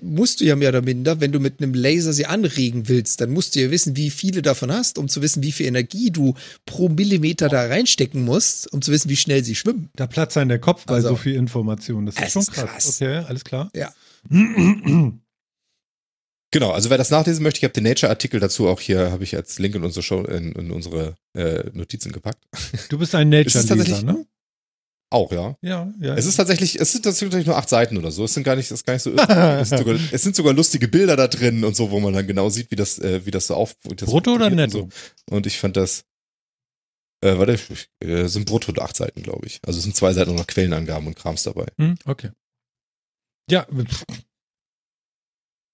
Musst 0.03 0.41
du 0.41 0.45
ja 0.45 0.57
mehr 0.57 0.69
oder 0.71 0.83
minder, 0.83 1.21
wenn 1.21 1.33
du 1.33 1.41
mit 1.41 1.63
einem 1.63 1.75
Laser 1.75 2.13
sie 2.13 2.27
anregen 2.27 2.89
willst, 2.89 3.21
dann 3.21 3.31
musst 3.31 3.55
du 3.55 3.61
ja 3.61 3.71
wissen, 3.71 3.97
wie 3.97 4.11
viele 4.11 4.43
davon 4.43 4.71
hast, 4.71 4.99
um 4.99 5.09
zu 5.09 5.23
wissen, 5.23 5.43
wie 5.43 5.53
viel 5.53 5.67
Energie 5.67 6.11
du 6.11 6.35
pro 6.67 6.89
Millimeter 6.89 7.49
da 7.49 7.67
reinstecken 7.67 8.25
musst, 8.25 8.73
um 8.73 8.83
zu 8.83 8.93
wissen, 8.93 9.09
wie 9.09 9.17
schnell 9.17 9.43
sie 9.43 9.55
schwimmen. 9.55 9.89
Da 9.97 10.07
platzt 10.07 10.37
in 10.37 10.49
der 10.49 10.59
Kopf 10.59 10.85
bei 10.87 10.97
also, 10.97 11.09
so 11.09 11.17
viel 11.17 11.35
Information. 11.35 12.07
Das 12.07 12.17
ist 12.17 12.33
schon 12.33 12.45
krass. 12.47 12.71
krass. 12.71 13.01
Okay, 13.01 13.25
alles 13.27 13.45
klar. 13.45 13.71
Ja. 13.75 13.93
Genau, 16.53 16.73
also 16.73 16.91
wer 16.91 16.99
das 16.99 17.11
nachlesen 17.11 17.45
möchte, 17.45 17.59
ich 17.59 17.65
habe 17.65 17.75
den 17.75 17.85
Nature-Artikel 17.85 18.41
dazu 18.41 18.67
auch 18.67 18.81
hier, 18.81 19.13
habe 19.13 19.23
ich 19.23 19.37
als 19.37 19.61
Link 19.61 19.77
in 19.77 19.85
unsere 19.85 20.03
Show, 20.03 20.25
in, 20.25 20.51
in 20.51 20.73
unsere 20.73 21.15
äh, 21.33 21.71
Notizen 21.73 22.11
gepackt. 22.11 22.45
Du 22.89 22.99
bist 22.99 23.15
ein 23.15 23.29
Nature-Leser, 23.31 24.03
ne? 24.03 24.27
Auch, 25.13 25.33
ja. 25.33 25.57
Ja, 25.61 25.93
ja. 26.01 26.15
Es 26.15 26.25
ist 26.25 26.37
tatsächlich, 26.37 26.81
es 26.81 26.93
sind 26.93 27.03
tatsächlich 27.05 27.45
nur 27.45 27.57
acht 27.57 27.69
Seiten 27.69 27.99
oder 27.99 28.13
so. 28.13 28.25
Es 28.25 28.35
sind 28.35 28.45
gar 28.45 28.55
nicht, 28.55 28.67
es 28.67 28.71
ist 28.71 28.87
gar 28.87 28.93
nicht 28.93 29.03
so. 29.03 29.11
es, 29.13 29.69
sind 29.69 29.79
sogar, 29.79 29.99
es 30.13 30.23
sind 30.23 30.37
sogar 30.37 30.55
lustige 30.55 30.87
Bilder 30.87 31.17
da 31.17 31.27
drin 31.27 31.65
und 31.65 31.75
so, 31.75 31.91
wo 31.91 31.99
man 31.99 32.13
dann 32.15 32.27
genau 32.29 32.49
sieht, 32.49 32.71
wie 32.71 32.77
das, 32.77 33.01
äh, 33.01 33.27
wie 33.27 33.33
das 33.33 33.49
so 33.49 33.55
auf. 33.57 33.75
das 33.83 34.09
Brutto 34.09 34.35
oder 34.35 34.49
netto? 34.51 34.83
Und, 34.83 34.95
so. 34.95 35.35
und 35.35 35.47
ich 35.47 35.59
fand 35.59 35.77
das. 35.77 36.05
Äh, 37.23 37.37
warte, 37.39 37.59
äh, 38.01 38.29
sind 38.29 38.47
brutto 38.47 38.73
acht 38.81 38.97
Seiten, 38.97 39.23
glaube 39.23 39.47
ich. 39.47 39.61
Also 39.67 39.79
es 39.79 39.83
sind 39.85 39.97
zwei 39.97 40.13
Seiten 40.13 40.35
noch 40.35 40.47
Quellenangaben 40.47 41.07
und 41.09 41.17
Krams 41.17 41.43
dabei. 41.43 41.67
Hm, 41.77 41.97
okay. 42.07 42.31
Ja. 43.51 43.67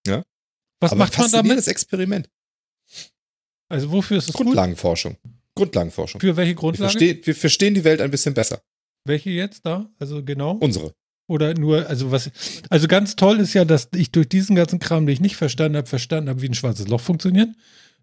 Ja. 0.06 0.24
Was 0.80 0.92
Aber 0.92 0.98
macht 1.00 1.12
man 1.18 1.30
damit? 1.30 1.32
faszinierendes 1.32 1.68
Experiment. 1.68 2.30
Also 3.68 3.90
wofür 3.92 4.16
ist 4.18 4.28
es 4.28 4.34
gut? 4.34 4.46
Grundlagenforschung. 4.46 5.16
Grundlagenforschung. 5.54 6.20
Für 6.20 6.36
welche 6.36 6.50
Wir 6.50 6.54
Grundlage? 6.56 6.90
verstehen, 6.90 7.20
wir 7.24 7.34
verstehen 7.34 7.74
die 7.74 7.84
Welt 7.84 8.00
ein 8.00 8.10
bisschen 8.10 8.34
besser. 8.34 8.62
Welche 9.06 9.30
jetzt 9.30 9.66
da? 9.66 9.88
Also 9.98 10.22
genau? 10.22 10.52
Unsere. 10.52 10.92
Oder 11.28 11.54
nur, 11.54 11.88
also 11.88 12.12
was, 12.12 12.30
also 12.70 12.86
ganz 12.86 13.16
toll 13.16 13.40
ist 13.40 13.52
ja, 13.54 13.64
dass 13.64 13.88
ich 13.94 14.12
durch 14.12 14.28
diesen 14.28 14.54
ganzen 14.54 14.78
Kram, 14.78 15.06
den 15.06 15.12
ich 15.12 15.20
nicht 15.20 15.36
verstanden 15.36 15.76
habe, 15.76 15.88
verstanden 15.88 16.30
habe, 16.30 16.40
wie 16.40 16.48
ein 16.48 16.54
schwarzes 16.54 16.86
Loch 16.86 17.00
funktioniert. 17.00 17.48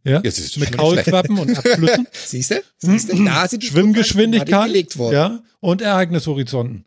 Ja. 0.04 0.22
Jetzt 0.22 0.58
Mit. 0.58 0.74
Kaulquappen 0.74 1.40
und 1.40 1.58
Abflüssen. 1.58 2.08
Siehst 2.12 2.52
du? 2.52 2.62
Siehst 2.78 3.14
du? 3.14 3.24
Da 3.24 3.48
sind 3.48 3.64
die 3.64 3.68
Schwimmgeschwindigkeit. 3.68 4.68
Gelegt 4.68 4.98
worden. 4.98 5.14
Ja. 5.14 5.44
Und 5.60 5.82
Ereignishorizonten. 5.82 6.86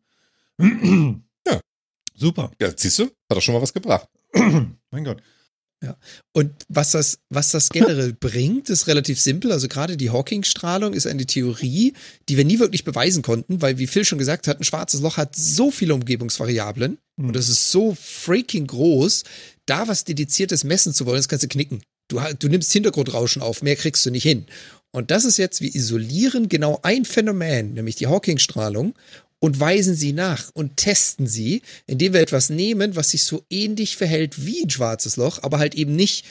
Ja. 1.46 1.60
Super. 2.16 2.50
Ja, 2.60 2.70
siehst 2.74 2.98
du? 2.98 3.04
Hat 3.04 3.36
doch 3.36 3.40
schon 3.40 3.54
mal 3.54 3.62
was 3.62 3.72
gebracht. 3.72 4.08
mein 4.90 5.04
Gott. 5.04 5.22
Und 6.32 6.52
was 6.68 6.92
das, 6.92 7.18
was 7.28 7.50
das 7.50 7.68
generell 7.70 8.12
bringt, 8.12 8.70
ist 8.70 8.86
relativ 8.86 9.20
simpel. 9.20 9.52
Also 9.52 9.68
gerade 9.68 9.96
die 9.96 10.10
Hawking-Strahlung 10.10 10.94
ist 10.94 11.06
eine 11.06 11.26
Theorie, 11.26 11.92
die 12.28 12.36
wir 12.36 12.44
nie 12.44 12.58
wirklich 12.58 12.84
beweisen 12.84 13.22
konnten, 13.22 13.62
weil, 13.62 13.78
wie 13.78 13.86
Phil 13.86 14.04
schon 14.04 14.18
gesagt 14.18 14.48
hat, 14.48 14.60
ein 14.60 14.64
schwarzes 14.64 15.00
Loch 15.00 15.16
hat 15.16 15.36
so 15.36 15.70
viele 15.70 15.94
Umgebungsvariablen 15.94 16.98
Hm. 17.18 17.28
und 17.28 17.36
es 17.36 17.48
ist 17.48 17.70
so 17.70 17.96
freaking 18.00 18.66
groß, 18.66 19.24
da 19.66 19.88
was 19.88 20.04
Dediziertes 20.04 20.64
messen 20.64 20.94
zu 20.94 21.06
wollen, 21.06 21.18
das 21.18 21.28
kannst 21.28 21.44
du 21.44 21.48
knicken. 21.48 21.82
Du, 22.08 22.20
du 22.38 22.48
nimmst 22.48 22.72
Hintergrundrauschen 22.72 23.42
auf, 23.42 23.62
mehr 23.62 23.76
kriegst 23.76 24.06
du 24.06 24.10
nicht 24.10 24.22
hin. 24.22 24.46
Und 24.92 25.10
das 25.10 25.24
ist 25.24 25.36
jetzt, 25.36 25.60
wir 25.60 25.74
isolieren 25.74 26.48
genau 26.48 26.78
ein 26.82 27.04
Phänomen, 27.04 27.74
nämlich 27.74 27.96
die 27.96 28.06
Hawking-Strahlung, 28.06 28.94
und 29.46 29.60
weisen 29.60 29.94
sie 29.94 30.12
nach 30.12 30.50
und 30.54 30.76
testen 30.76 31.28
sie, 31.28 31.62
indem 31.86 32.14
wir 32.14 32.20
etwas 32.20 32.50
nehmen, 32.50 32.96
was 32.96 33.10
sich 33.10 33.22
so 33.22 33.44
ähnlich 33.48 33.96
verhält 33.96 34.44
wie 34.44 34.64
ein 34.64 34.70
schwarzes 34.70 35.16
Loch, 35.16 35.40
aber 35.44 35.60
halt 35.60 35.76
eben 35.76 35.94
nicht 35.94 36.26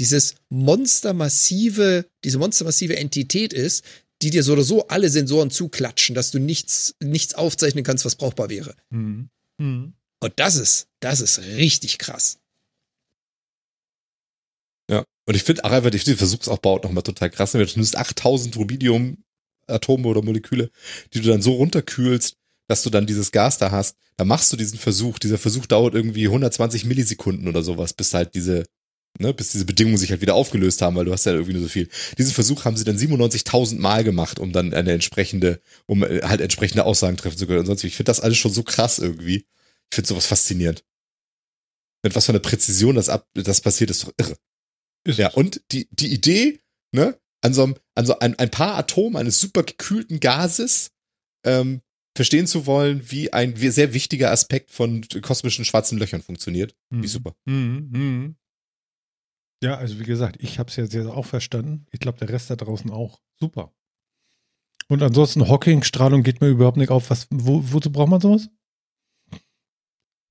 dieses 0.00 0.34
monstermassive, 0.48 2.06
diese 2.24 2.38
monstermassive 2.38 2.96
Entität 2.96 3.52
ist, 3.52 3.84
die 4.20 4.30
dir 4.30 4.42
so 4.42 4.54
oder 4.54 4.64
so 4.64 4.88
alle 4.88 5.10
Sensoren 5.10 5.52
zuklatschen, 5.52 6.16
dass 6.16 6.32
du 6.32 6.40
nichts, 6.40 6.96
nichts 7.00 7.34
aufzeichnen 7.34 7.84
kannst, 7.84 8.04
was 8.04 8.16
brauchbar 8.16 8.50
wäre. 8.50 8.74
Hm. 8.90 9.28
Hm. 9.60 9.92
Und 10.18 10.32
das 10.34 10.56
ist, 10.56 10.88
das 10.98 11.20
ist 11.20 11.38
richtig 11.38 11.98
krass. 11.98 12.40
Ja. 14.90 15.04
Und 15.28 15.36
ich 15.36 15.44
finde 15.44 15.62
auch 15.62 15.70
einfach 15.70 15.90
die 15.90 15.98
die 15.98 16.16
Versuchsaufbau 16.16 16.80
nochmal 16.80 17.04
total 17.04 17.30
krass. 17.30 17.52
Du 17.52 17.58
nimmst 17.58 17.96
8000 17.96 18.56
Rubidium-Atome 18.56 20.08
oder 20.08 20.22
Moleküle, 20.22 20.72
die 21.14 21.20
du 21.20 21.28
dann 21.28 21.42
so 21.42 21.52
runterkühlst, 21.52 22.36
dass 22.68 22.82
du 22.82 22.90
dann 22.90 23.06
dieses 23.06 23.32
Gas 23.32 23.58
da 23.58 23.70
hast. 23.70 23.96
Da 24.16 24.24
machst 24.24 24.52
du 24.52 24.56
diesen 24.56 24.78
Versuch. 24.78 25.18
Dieser 25.18 25.38
Versuch 25.38 25.66
dauert 25.66 25.94
irgendwie 25.94 26.26
120 26.26 26.84
Millisekunden 26.84 27.48
oder 27.48 27.62
sowas, 27.62 27.92
bis 27.92 28.14
halt 28.14 28.34
diese, 28.34 28.64
ne, 29.18 29.32
bis 29.32 29.50
diese 29.50 29.64
Bedingungen 29.64 29.98
sich 29.98 30.10
halt 30.10 30.20
wieder 30.20 30.34
aufgelöst 30.34 30.82
haben, 30.82 30.96
weil 30.96 31.04
du 31.04 31.12
hast 31.12 31.26
ja 31.26 31.32
irgendwie 31.32 31.52
nur 31.52 31.62
so 31.62 31.68
viel. 31.68 31.88
Diesen 32.18 32.32
Versuch 32.32 32.64
haben 32.64 32.76
sie 32.76 32.84
dann 32.84 32.96
97.000 32.96 33.78
Mal 33.78 34.04
gemacht, 34.04 34.38
um 34.38 34.52
dann 34.52 34.74
eine 34.74 34.92
entsprechende, 34.92 35.60
um 35.86 36.02
äh, 36.02 36.22
halt 36.22 36.40
entsprechende 36.40 36.84
Aussagen 36.84 37.16
treffen 37.16 37.38
zu 37.38 37.46
können. 37.46 37.60
Und 37.60 37.66
sonst, 37.66 37.84
ich 37.84 37.96
finde 37.96 38.10
das 38.10 38.20
alles 38.20 38.38
schon 38.38 38.52
so 38.52 38.62
krass 38.62 38.98
irgendwie. 38.98 39.46
Ich 39.90 39.94
finde 39.94 40.08
sowas 40.08 40.26
faszinierend. 40.26 40.84
Mit 42.02 42.14
was 42.14 42.26
für 42.26 42.32
einer 42.32 42.40
Präzision 42.40 42.96
das 42.96 43.08
ab, 43.08 43.28
das 43.34 43.60
passiert, 43.60 43.90
ist 43.90 44.04
doch 44.04 44.12
irre. 44.16 44.36
Ist 45.04 45.18
Ja, 45.18 45.30
und 45.30 45.62
die, 45.72 45.88
die 45.90 46.12
Idee, 46.12 46.60
ne, 46.92 47.18
an 47.42 47.54
so, 47.54 47.62
einem, 47.62 47.76
an 47.94 48.06
so 48.06 48.18
ein, 48.18 48.38
ein 48.38 48.50
paar 48.50 48.76
Atomen 48.76 49.16
eines 49.16 49.38
super 49.38 49.62
gekühlten 49.62 50.20
Gases 50.20 50.90
ähm, 51.44 51.80
verstehen 52.16 52.46
zu 52.46 52.66
wollen, 52.66 53.10
wie 53.10 53.32
ein 53.32 53.54
sehr 53.56 53.94
wichtiger 53.94 54.30
Aspekt 54.30 54.70
von 54.70 55.06
kosmischen 55.22 55.64
schwarzen 55.64 55.98
Löchern 55.98 56.22
funktioniert. 56.22 56.74
Hm. 56.90 57.02
Wie 57.02 57.06
super. 57.08 57.34
Hm, 57.48 57.90
hm. 57.92 58.36
Ja, 59.62 59.76
also 59.76 59.98
wie 60.00 60.04
gesagt, 60.04 60.36
ich 60.40 60.58
habe 60.58 60.68
es 60.70 60.76
jetzt, 60.76 60.92
jetzt 60.94 61.06
auch 61.06 61.24
verstanden. 61.26 61.86
Ich 61.90 62.00
glaube, 62.00 62.18
der 62.18 62.28
Rest 62.28 62.50
da 62.50 62.56
draußen 62.56 62.90
auch. 62.90 63.20
Super. 63.40 63.72
Und 64.88 65.02
ansonsten 65.02 65.48
Hawking-Strahlung 65.48 66.22
geht 66.22 66.40
mir 66.40 66.48
überhaupt 66.48 66.76
nicht 66.76 66.90
auf. 66.90 67.10
Was, 67.10 67.26
wo, 67.30 67.60
wozu 67.72 67.90
braucht 67.90 68.08
man 68.10 68.20
sowas? 68.20 68.48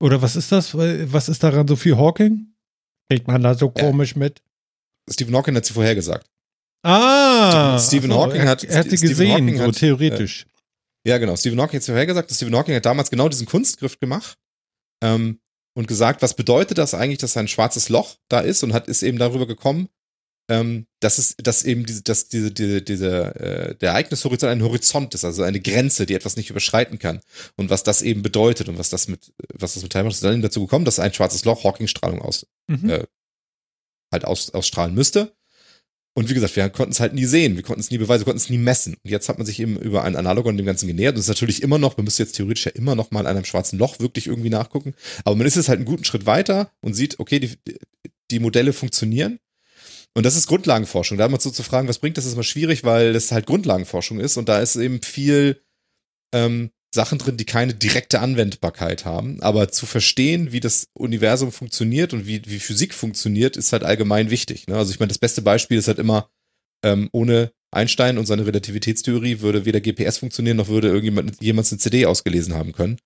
Oder 0.00 0.20
was 0.22 0.36
ist 0.36 0.52
das? 0.52 0.74
Was 0.74 1.28
ist 1.28 1.42
daran 1.42 1.66
so 1.66 1.76
viel 1.76 1.96
Hawking? 1.96 2.54
Kriegt 3.10 3.26
man 3.28 3.42
da 3.42 3.54
so 3.54 3.72
Ja. 3.76 3.82
komisch 3.82 4.14
mit? 4.16 4.42
Stephen 5.10 5.34
Hawking 5.34 5.54
hat 5.56 5.64
sie 5.66 5.72
vorhergesagt. 5.72 6.28
Ah! 6.82 7.78
Stephen 7.78 8.10
ach 8.12 8.16
so, 8.16 8.22
Hawking 8.22 8.42
hat- 8.48 8.64
Er 8.64 8.78
hat 8.78 8.90
sie 8.90 8.96
Stephen 8.96 9.08
gesehen, 9.10 9.32
Hawking 9.32 9.56
so 9.58 9.62
hat- 9.64 9.76
theoretisch. 9.76 10.46
Ja, 11.06 11.18
genau. 11.18 11.36
Stephen 11.36 11.60
Hawking 11.60 11.76
hat 11.76 11.82
es 11.82 11.86
vorhergesagt. 11.86 12.32
Stephen 12.32 12.56
Hawking 12.56 12.74
hat 12.74 12.84
damals 12.84 13.10
genau 13.10 13.28
diesen 13.28 13.46
Kunstgriff 13.46 14.00
gemacht 14.00 14.36
ähm, 15.04 15.38
und 15.76 15.86
gesagt, 15.86 16.20
was 16.20 16.34
bedeutet 16.34 16.78
das 16.78 16.94
eigentlich, 16.94 17.18
dass 17.18 17.36
ein 17.36 17.46
schwarzes 17.46 17.88
Loch 17.88 18.16
da 18.28 18.40
ist 18.40 18.64
und 18.64 18.72
hat 18.72 18.88
ist 18.88 19.04
eben 19.04 19.18
darüber 19.18 19.46
gekommen, 19.46 19.88
ähm, 20.50 20.88
dass 21.00 21.18
es, 21.18 21.36
dass 21.36 21.62
eben 21.62 21.86
diese, 21.86 22.02
dass 22.02 22.26
diese, 22.28 22.50
diese, 22.50 22.82
diese, 22.82 23.34
äh, 23.36 23.74
der 23.76 23.90
Ereignishorizont 23.90 24.50
ein 24.50 24.64
Horizont 24.64 25.14
ist, 25.14 25.24
also 25.24 25.44
eine 25.44 25.60
Grenze, 25.60 26.06
die 26.06 26.14
etwas 26.14 26.36
nicht 26.36 26.50
überschreiten 26.50 26.98
kann. 26.98 27.20
Und 27.56 27.70
was 27.70 27.84
das 27.84 28.02
eben 28.02 28.22
bedeutet 28.22 28.68
und 28.68 28.76
was 28.76 28.90
das 28.90 29.06
mit, 29.06 29.32
was 29.54 29.74
das 29.74 29.84
mit 29.84 29.92
Time 29.92 30.08
ist 30.08 30.24
dann 30.24 30.32
eben 30.32 30.42
dazu 30.42 30.62
gekommen, 30.62 30.84
dass 30.84 30.98
ein 30.98 31.14
schwarzes 31.14 31.44
Loch 31.44 31.62
Hawking-Strahlung 31.62 32.20
aus, 32.20 32.46
Mhm. 32.68 32.90
äh, 32.90 33.06
halt 34.12 34.24
aus, 34.24 34.50
ausstrahlen 34.50 34.94
müsste. 34.94 35.35
Und 36.18 36.30
wie 36.30 36.34
gesagt, 36.34 36.56
wir 36.56 36.70
konnten 36.70 36.92
es 36.92 37.00
halt 37.00 37.12
nie 37.12 37.26
sehen, 37.26 37.56
wir 37.56 37.62
konnten 37.62 37.80
es 37.80 37.90
nie 37.90 37.98
beweisen, 37.98 38.22
wir 38.22 38.24
konnten 38.24 38.38
es 38.38 38.48
nie 38.48 38.56
messen. 38.56 38.94
Und 39.04 39.10
jetzt 39.10 39.28
hat 39.28 39.36
man 39.36 39.46
sich 39.46 39.60
eben 39.60 39.76
über 39.76 40.02
ein 40.02 40.16
Analogon 40.16 40.56
dem 40.56 40.64
Ganzen 40.64 40.86
genähert. 40.86 41.14
Und 41.14 41.18
es 41.20 41.26
ist 41.26 41.34
natürlich 41.34 41.62
immer 41.62 41.78
noch, 41.78 41.98
man 41.98 42.04
müsste 42.04 42.22
jetzt 42.22 42.36
theoretisch 42.36 42.64
ja 42.64 42.72
immer 42.72 42.94
noch 42.94 43.10
mal 43.10 43.26
an 43.26 43.36
einem 43.36 43.44
schwarzen 43.44 43.78
Loch 43.78 44.00
wirklich 44.00 44.26
irgendwie 44.26 44.48
nachgucken. 44.48 44.94
Aber 45.24 45.36
man 45.36 45.46
ist 45.46 45.56
jetzt 45.56 45.68
halt 45.68 45.76
einen 45.76 45.84
guten 45.84 46.04
Schritt 46.04 46.24
weiter 46.24 46.72
und 46.80 46.94
sieht, 46.94 47.20
okay, 47.20 47.38
die, 47.38 47.58
die 48.30 48.38
Modelle 48.38 48.72
funktionieren. 48.72 49.40
Und 50.14 50.24
das 50.24 50.36
ist 50.36 50.46
Grundlagenforschung. 50.46 51.18
Da 51.18 51.28
mal 51.28 51.38
so 51.38 51.50
zu 51.50 51.62
fragen, 51.62 51.86
was 51.86 51.98
bringt 51.98 52.16
das, 52.16 52.24
ist 52.24 52.32
immer 52.32 52.42
schwierig, 52.42 52.82
weil 52.82 53.12
das 53.12 53.30
halt 53.30 53.44
Grundlagenforschung 53.44 54.18
ist 54.18 54.38
und 54.38 54.48
da 54.48 54.60
ist 54.60 54.74
eben 54.76 55.02
viel 55.02 55.60
ähm, 56.32 56.70
Sachen 56.94 57.18
drin, 57.18 57.36
die 57.36 57.44
keine 57.44 57.74
direkte 57.74 58.20
Anwendbarkeit 58.20 59.04
haben. 59.04 59.40
Aber 59.42 59.70
zu 59.70 59.86
verstehen, 59.86 60.52
wie 60.52 60.60
das 60.60 60.88
Universum 60.94 61.52
funktioniert 61.52 62.12
und 62.12 62.26
wie, 62.26 62.42
wie 62.46 62.58
Physik 62.58 62.94
funktioniert, 62.94 63.56
ist 63.56 63.72
halt 63.72 63.84
allgemein 63.84 64.30
wichtig. 64.30 64.66
Ne? 64.66 64.76
Also 64.76 64.92
ich 64.92 65.00
meine, 65.00 65.08
das 65.08 65.18
beste 65.18 65.42
Beispiel 65.42 65.78
ist 65.78 65.88
halt 65.88 65.98
immer, 65.98 66.28
ähm, 66.82 67.08
ohne 67.12 67.52
Einstein 67.70 68.18
und 68.18 68.26
seine 68.26 68.46
Relativitätstheorie 68.46 69.40
würde 69.40 69.64
weder 69.64 69.80
GPS 69.80 70.18
funktionieren, 70.18 70.56
noch 70.56 70.68
würde 70.68 70.88
irgendjemand 70.88 71.40
jemals 71.40 71.72
eine 71.72 71.78
CD 71.78 72.06
ausgelesen 72.06 72.54
haben 72.54 72.72
können. 72.72 72.98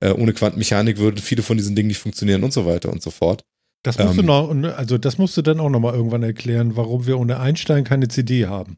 Äh, 0.00 0.12
ohne 0.12 0.32
Quantenmechanik 0.32 0.98
würden 0.98 1.18
viele 1.18 1.42
von 1.42 1.56
diesen 1.56 1.76
Dingen 1.76 1.88
nicht 1.88 1.98
funktionieren 1.98 2.42
und 2.42 2.52
so 2.52 2.66
weiter 2.66 2.90
und 2.90 3.02
so 3.02 3.10
fort. 3.10 3.44
Das 3.82 3.98
musst 3.98 4.16
du 4.16 4.20
ähm, 4.20 4.26
noch, 4.26 4.76
also 4.76 4.98
das 4.98 5.16
musst 5.16 5.36
du 5.36 5.42
dann 5.42 5.60
auch 5.60 5.70
noch 5.70 5.80
mal 5.80 5.94
irgendwann 5.94 6.22
erklären, 6.22 6.76
warum 6.76 7.06
wir 7.06 7.18
ohne 7.18 7.40
Einstein 7.40 7.84
keine 7.84 8.08
CD 8.08 8.46
haben. 8.46 8.76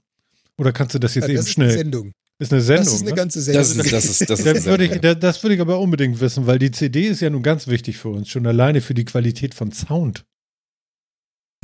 Oder 0.59 0.73
kannst 0.73 0.95
du 0.95 1.01
das 1.01 1.15
jetzt 1.15 1.25
Ja, 1.25 1.31
eben 1.31 1.37
das 1.39 1.47
ist 1.47 1.53
schnell? 1.53 1.71
Sendung. 1.71 2.13
Ist 2.43 2.53
eine 2.53 2.61
Sendung. 2.61 2.85
Das 2.87 2.95
ist 2.95 3.01
eine 3.03 3.11
ne? 3.11 3.17
ganze 3.17 3.41
Sendung. 3.41 3.63
Das 3.63 3.71
ist, 3.77 3.93
das 3.93 4.05
ist, 4.05 4.31
das 4.31 4.41
ist 4.41 4.65
würde, 4.67 4.85
ich, 4.85 5.01
das, 5.01 5.19
das 5.21 5.43
würde 5.45 5.55
ich 5.55 5.61
aber 5.61 5.79
unbedingt 5.79 6.21
wissen, 6.21 6.47
weil 6.47 6.59
die 6.59 6.73
CD 6.73 7.07
ist 7.07 7.21
ja 7.21 7.31
nun 7.31 7.43
ganz 7.43 7.69
wichtig 7.69 7.99
für 7.99 8.09
uns, 8.09 8.29
schon 8.29 8.47
alleine 8.47 8.81
für 8.81 8.95
die 8.95 9.05
Qualität 9.05 9.55
von 9.55 9.71
Sound. 9.71 10.25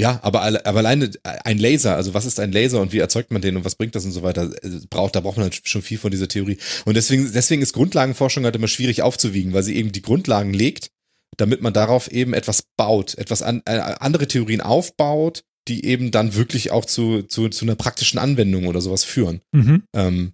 Ja, 0.00 0.20
aber, 0.22 0.42
alle- 0.42 0.64
aber 0.64 0.78
alleine 0.78 1.10
ein 1.24 1.58
Laser, 1.58 1.96
also 1.96 2.14
was 2.14 2.24
ist 2.24 2.38
ein 2.38 2.52
Laser 2.52 2.80
und 2.80 2.92
wie 2.92 2.98
erzeugt 3.00 3.32
man 3.32 3.42
den 3.42 3.56
und 3.56 3.64
was 3.64 3.74
bringt 3.74 3.96
das 3.96 4.04
und 4.04 4.12
so 4.12 4.22
weiter, 4.22 4.52
äh, 4.62 4.80
braucht, 4.88 5.16
da 5.16 5.20
braucht 5.20 5.36
man 5.36 5.44
halt 5.44 5.60
schon 5.64 5.82
viel 5.82 5.98
von 5.98 6.12
dieser 6.12 6.28
Theorie. 6.28 6.58
Und 6.84 6.96
deswegen, 6.96 7.32
deswegen 7.32 7.62
ist 7.62 7.72
Grundlagenforschung 7.72 8.44
halt 8.44 8.54
immer 8.54 8.68
schwierig 8.68 9.02
aufzuwiegen, 9.02 9.52
weil 9.52 9.64
sie 9.64 9.74
eben 9.74 9.90
die 9.90 10.02
Grundlagen 10.02 10.54
legt, 10.54 10.90
damit 11.36 11.62
man 11.62 11.72
darauf 11.72 12.12
eben 12.12 12.32
etwas 12.32 12.62
baut, 12.76 13.18
etwas 13.18 13.42
an, 13.42 13.62
äh, 13.64 13.78
andere 13.78 14.28
Theorien 14.28 14.60
aufbaut, 14.60 15.42
die 15.66 15.84
eben 15.84 16.12
dann 16.12 16.36
wirklich 16.36 16.70
auch 16.70 16.84
zu, 16.84 17.22
zu, 17.22 17.48
zu 17.48 17.64
einer 17.64 17.74
praktischen 17.74 18.20
Anwendung 18.20 18.66
oder 18.68 18.80
sowas 18.80 19.02
führen. 19.02 19.40
Mhm. 19.52 19.82
Ähm, 19.96 20.32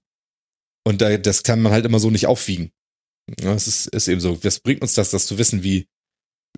und 0.85 1.01
da, 1.01 1.17
das 1.17 1.43
kann 1.43 1.63
man 1.63 1.73
halt 1.73 1.87
immer 1.87 1.99
so 1.99 2.11
nicht 2.11 2.27
aufwiegen. 2.27 2.71
Ja, 3.41 3.55
es 3.55 3.67
ist, 3.67 3.87
ist 3.87 4.09
eben 4.09 4.21
so. 4.21 4.43
Was 4.45 4.61
bringt 4.61 4.83
uns 4.83 4.95
das, 4.95 5.11
das 5.11 5.27
zu 5.27 5.39
wissen, 5.39 5.63
wie, 5.63 5.89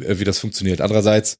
äh, 0.00 0.18
wie 0.18 0.24
das 0.24 0.38
funktioniert? 0.38 0.80
Andererseits 0.80 1.38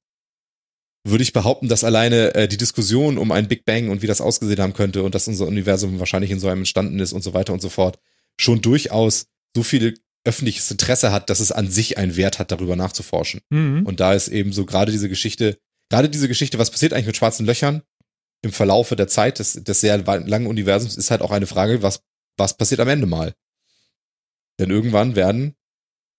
würde 1.04 1.22
ich 1.22 1.32
behaupten, 1.32 1.68
dass 1.68 1.84
alleine 1.84 2.34
äh, 2.34 2.48
die 2.48 2.56
Diskussion 2.56 3.18
um 3.18 3.32
einen 3.32 3.48
Big 3.48 3.64
Bang 3.64 3.90
und 3.90 4.02
wie 4.02 4.06
das 4.06 4.20
ausgesehen 4.20 4.60
haben 4.60 4.72
könnte 4.72 5.02
und 5.02 5.14
dass 5.14 5.28
unser 5.28 5.46
Universum 5.46 5.98
wahrscheinlich 5.98 6.30
in 6.30 6.40
so 6.40 6.48
einem 6.48 6.60
entstanden 6.60 6.98
ist 7.00 7.12
und 7.12 7.22
so 7.22 7.34
weiter 7.34 7.52
und 7.52 7.62
so 7.62 7.68
fort, 7.68 7.98
schon 8.40 8.60
durchaus 8.60 9.26
so 9.54 9.62
viel 9.62 9.98
öffentliches 10.24 10.70
Interesse 10.70 11.12
hat, 11.12 11.30
dass 11.30 11.40
es 11.40 11.52
an 11.52 11.70
sich 11.70 11.98
einen 11.98 12.16
Wert 12.16 12.38
hat, 12.38 12.50
darüber 12.50 12.76
nachzuforschen. 12.76 13.40
Mhm. 13.50 13.84
Und 13.84 14.00
da 14.00 14.12
ist 14.12 14.28
eben 14.28 14.52
so 14.52 14.66
gerade 14.66 14.90
diese 14.90 15.08
Geschichte, 15.08 15.58
gerade 15.88 16.08
diese 16.08 16.28
Geschichte, 16.28 16.58
was 16.58 16.70
passiert 16.70 16.92
eigentlich 16.92 17.06
mit 17.06 17.16
schwarzen 17.16 17.46
Löchern 17.46 17.82
im 18.42 18.52
Verlaufe 18.52 18.96
der 18.96 19.08
Zeit 19.08 19.38
des, 19.38 19.52
des 19.54 19.80
sehr 19.80 19.98
langen 19.98 20.46
Universums, 20.46 20.96
ist 20.96 21.10
halt 21.10 21.22
auch 21.22 21.30
eine 21.30 21.46
Frage, 21.46 21.82
was, 21.82 22.02
was 22.36 22.56
passiert 22.56 22.80
am 22.80 22.88
Ende 22.88 23.06
mal? 23.06 23.34
Denn 24.58 24.70
irgendwann 24.70 25.16
werden 25.16 25.54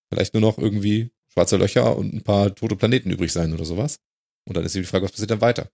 vielleicht 0.10 0.34
nur 0.34 0.42
noch 0.42 0.58
irgendwie 0.58 1.12
schwarze 1.32 1.58
Löcher 1.58 1.98
und 1.98 2.14
ein 2.14 2.24
paar 2.24 2.54
tote 2.54 2.76
Planeten 2.76 3.12
übrig 3.12 3.32
sein 3.32 3.54
oder 3.54 3.66
sowas. 3.66 4.00
Und 4.48 4.58
dann 4.58 4.64
ist 4.64 4.76
die 4.76 4.84
Frage, 4.84 5.06
was 5.06 5.12
passiert 5.12 5.32
dann 5.32 5.42
weiter? 5.42 5.70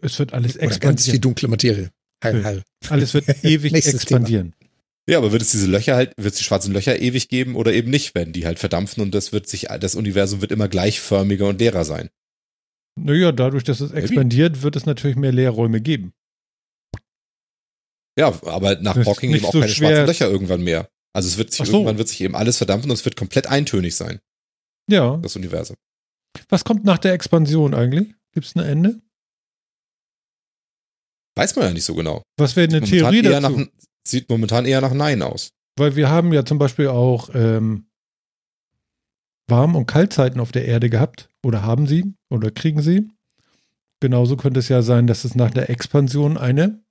Es 0.00 0.18
wird 0.18 0.32
alles 0.32 0.56
Oder 0.56 0.66
ganz 0.66 0.74
expandieren. 0.74 1.10
viel 1.12 1.20
dunkle 1.20 1.48
Materie. 1.48 1.90
Heil, 2.24 2.44
heil. 2.44 2.62
Alles 2.88 3.14
wird 3.14 3.28
ewig 3.44 3.72
Nächstes 3.72 3.94
expandieren. 3.94 4.54
Ja, 5.08 5.18
aber 5.18 5.30
wird 5.30 5.42
es 5.42 5.52
diese 5.52 5.68
Löcher 5.68 5.94
halt, 5.94 6.12
wird 6.16 6.32
es 6.32 6.38
die 6.38 6.44
schwarzen 6.44 6.72
Löcher 6.72 6.98
ewig 7.00 7.28
geben 7.28 7.54
oder 7.54 7.72
eben 7.72 7.90
nicht, 7.90 8.14
wenn 8.14 8.32
die 8.32 8.44
halt 8.46 8.58
verdampfen 8.58 9.02
und 9.02 9.14
das 9.14 9.32
wird 9.32 9.46
sich, 9.46 9.68
das 9.80 9.94
Universum 9.94 10.40
wird 10.40 10.50
immer 10.50 10.66
gleichförmiger 10.66 11.46
und 11.46 11.60
leerer 11.60 11.84
sein. 11.84 12.08
Naja, 12.98 13.30
dadurch, 13.30 13.62
dass 13.62 13.80
es 13.80 13.92
expandiert, 13.92 14.62
wird 14.62 14.74
es 14.74 14.86
natürlich 14.86 15.16
mehr 15.16 15.32
Leerräume 15.32 15.80
geben. 15.80 16.12
Ja, 18.18 18.28
aber 18.44 18.76
nach 18.80 18.96
Hawking 18.96 19.34
eben 19.34 19.44
auch 19.44 19.52
so 19.52 19.60
keine 19.60 19.70
schwer. 19.72 19.88
schwarzen 19.90 20.06
Löcher 20.06 20.30
irgendwann 20.30 20.62
mehr. 20.62 20.88
Also 21.12 21.28
es 21.28 21.36
wird 21.38 21.52
sich 21.52 21.66
so. 21.66 21.72
irgendwann 21.74 21.98
wird 21.98 22.08
sich 22.08 22.20
eben 22.20 22.34
alles 22.36 22.56
verdampfen 22.58 22.90
und 22.90 22.94
es 22.96 23.04
wird 23.04 23.16
komplett 23.16 23.46
eintönig 23.46 23.94
sein, 23.96 24.20
Ja. 24.90 25.16
das 25.18 25.36
Universum. 25.36 25.76
Was 26.48 26.64
kommt 26.64 26.84
nach 26.84 26.98
der 26.98 27.12
Expansion 27.12 27.74
eigentlich? 27.74 28.14
Gibt 28.32 28.46
es 28.46 28.54
ein 28.56 28.64
Ende? 28.64 29.00
Weiß 31.36 31.54
man 31.56 31.66
ja 31.66 31.72
nicht 31.72 31.84
so 31.84 31.94
genau. 31.94 32.22
Was 32.38 32.56
wäre 32.56 32.68
eine 32.68 32.80
Momentan 32.80 32.98
Theorie 33.12 33.22
dazu? 33.22 33.58
nach, 33.58 33.66
sieht 34.06 34.28
momentan 34.28 34.64
eher 34.66 34.80
nach 34.80 34.92
Nein 34.94 35.22
aus. 35.22 35.50
Weil 35.78 35.96
wir 35.96 36.08
haben 36.08 36.32
ja 36.32 36.44
zum 36.44 36.58
Beispiel 36.58 36.88
auch 36.88 37.30
ähm, 37.34 37.88
Warm- 39.48 39.76
und 39.76 39.86
Kaltzeiten 39.86 40.40
auf 40.40 40.52
der 40.52 40.64
Erde 40.64 40.88
gehabt. 40.88 41.28
Oder 41.44 41.62
haben 41.62 41.86
sie? 41.86 42.14
Oder 42.30 42.50
kriegen 42.50 42.80
sie? 42.82 43.08
Genauso 44.00 44.36
könnte 44.36 44.60
es 44.60 44.68
ja 44.68 44.82
sein, 44.82 45.06
dass 45.06 45.24
es 45.24 45.34
nach 45.34 45.50
der 45.50 45.68
Expansion 45.70 46.36
eine. 46.38 46.82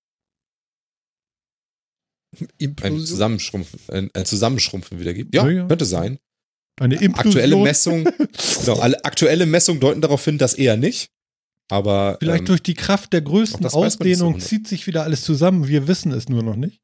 Ein 2.41 2.48
Implosion. 2.57 3.06
Zusammenschrumpfen, 3.06 3.80
ein, 3.91 4.10
ein 4.14 4.26
Zusammenschrumpfen 4.26 4.99
wieder 4.99 5.14
gibt. 5.14 5.34
Ja, 5.36 5.48
Ja, 5.49 5.68
könnte 5.68 5.86
sein. 5.86 6.20
Eine 6.80 6.95
Implosion. 6.95 7.28
Aktuelle 7.28 7.56
Messungen, 7.57 8.03
genau, 8.62 8.80
alle 8.80 9.03
aktuelle 9.06 9.45
Messungen 9.45 9.80
deuten 9.80 10.02
darauf 10.02 10.24
hin, 10.26 10.38
dass 10.38 10.53
eher 10.53 10.78
nicht. 10.78 11.10
Aber 11.70 12.18
Vielleicht 12.20 12.41
ähm, 12.41 12.45
durch 12.45 12.62
die 12.62 12.74
Kraft 12.74 13.14
der 13.14 13.22
größten 13.22 13.68
so 13.68 13.78
Ausdehnung 13.78 14.40
zieht 14.40 14.68
sich 14.68 14.86
wieder 14.86 15.03
alles 15.03 15.24
zusammen. 15.24 15.68
Wir 15.68 15.88
wissen 15.88 16.12
es 16.12 16.30
nur 16.30 16.44
noch 16.44 16.56
nicht. 16.56 16.82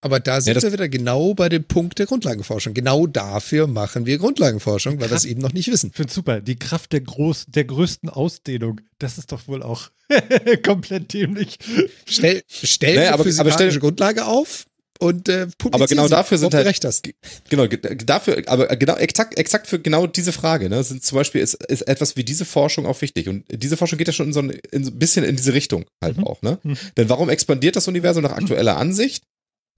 Aber 0.00 0.20
da 0.20 0.40
sind 0.40 0.54
das- 0.54 0.62
wir 0.62 0.72
wieder 0.72 0.88
genau 0.88 1.34
bei 1.34 1.48
dem 1.48 1.64
Punkt 1.64 1.98
der 1.98 2.06
Grundlagenforschung. 2.06 2.72
Genau 2.72 3.06
dafür 3.08 3.66
machen 3.66 4.06
wir 4.06 4.18
Grundlagenforschung, 4.18 5.00
weil 5.00 5.10
wir 5.10 5.16
es 5.16 5.24
eben 5.24 5.40
noch 5.40 5.52
nicht 5.52 5.70
wissen. 5.72 5.90
Ich 5.90 5.96
finde 5.96 6.12
super. 6.12 6.40
Die 6.40 6.56
Kraft 6.56 6.92
der, 6.92 7.00
groß, 7.00 7.46
der 7.48 7.64
größten 7.64 8.08
Ausdehnung. 8.08 8.80
Das 8.98 9.18
ist 9.18 9.32
doch 9.32 9.48
wohl 9.48 9.62
auch 9.62 9.90
komplett 10.64 11.12
dämlich. 11.12 11.58
Stell, 12.06 12.42
stell 12.48 12.94
Naja, 12.96 13.12
aber- 13.14 13.24
aber 13.38 13.52
stell- 13.52 13.76
Grundlage 13.78 14.24
auf 14.26 14.66
und 15.00 15.28
äh, 15.28 15.46
Aber 15.72 15.86
genau 15.86 16.08
dafür 16.08 16.38
sind 16.38 16.54
halt- 16.54 16.66
recht 16.66 16.84
hast. 16.84 17.08
Genau, 17.50 17.66
ge- 17.68 17.80
dafür, 18.04 18.42
aber 18.46 18.66
genau, 18.76 18.94
exakt, 18.96 19.36
exakt 19.38 19.66
für 19.66 19.78
genau 19.80 20.06
diese 20.06 20.32
Frage, 20.32 20.68
ne, 20.68 20.82
sind 20.82 21.04
zum 21.04 21.16
Beispiel 21.16 21.40
ist, 21.40 21.54
ist 21.64 21.82
etwas 21.82 22.16
wie 22.16 22.24
diese 22.24 22.44
Forschung 22.44 22.86
auch 22.86 23.00
wichtig. 23.02 23.28
Und 23.28 23.44
diese 23.50 23.76
Forschung 23.76 23.98
geht 23.98 24.06
ja 24.08 24.12
schon 24.12 24.26
in 24.28 24.32
so 24.32 24.40
ein, 24.40 24.50
in 24.72 24.98
bisschen 24.98 25.24
in 25.24 25.36
diese 25.36 25.54
Richtung 25.54 25.84
halt 26.02 26.16
Mhm. 26.18 26.24
auch, 26.24 26.42
ne? 26.42 26.58
Mhm. 26.62 26.76
Denn 26.96 27.08
warum 27.08 27.28
expandiert 27.30 27.76
das 27.76 27.86
Universum 27.88 28.22
nach 28.22 28.32
aktueller 28.32 28.76
Ansicht? 28.76 29.24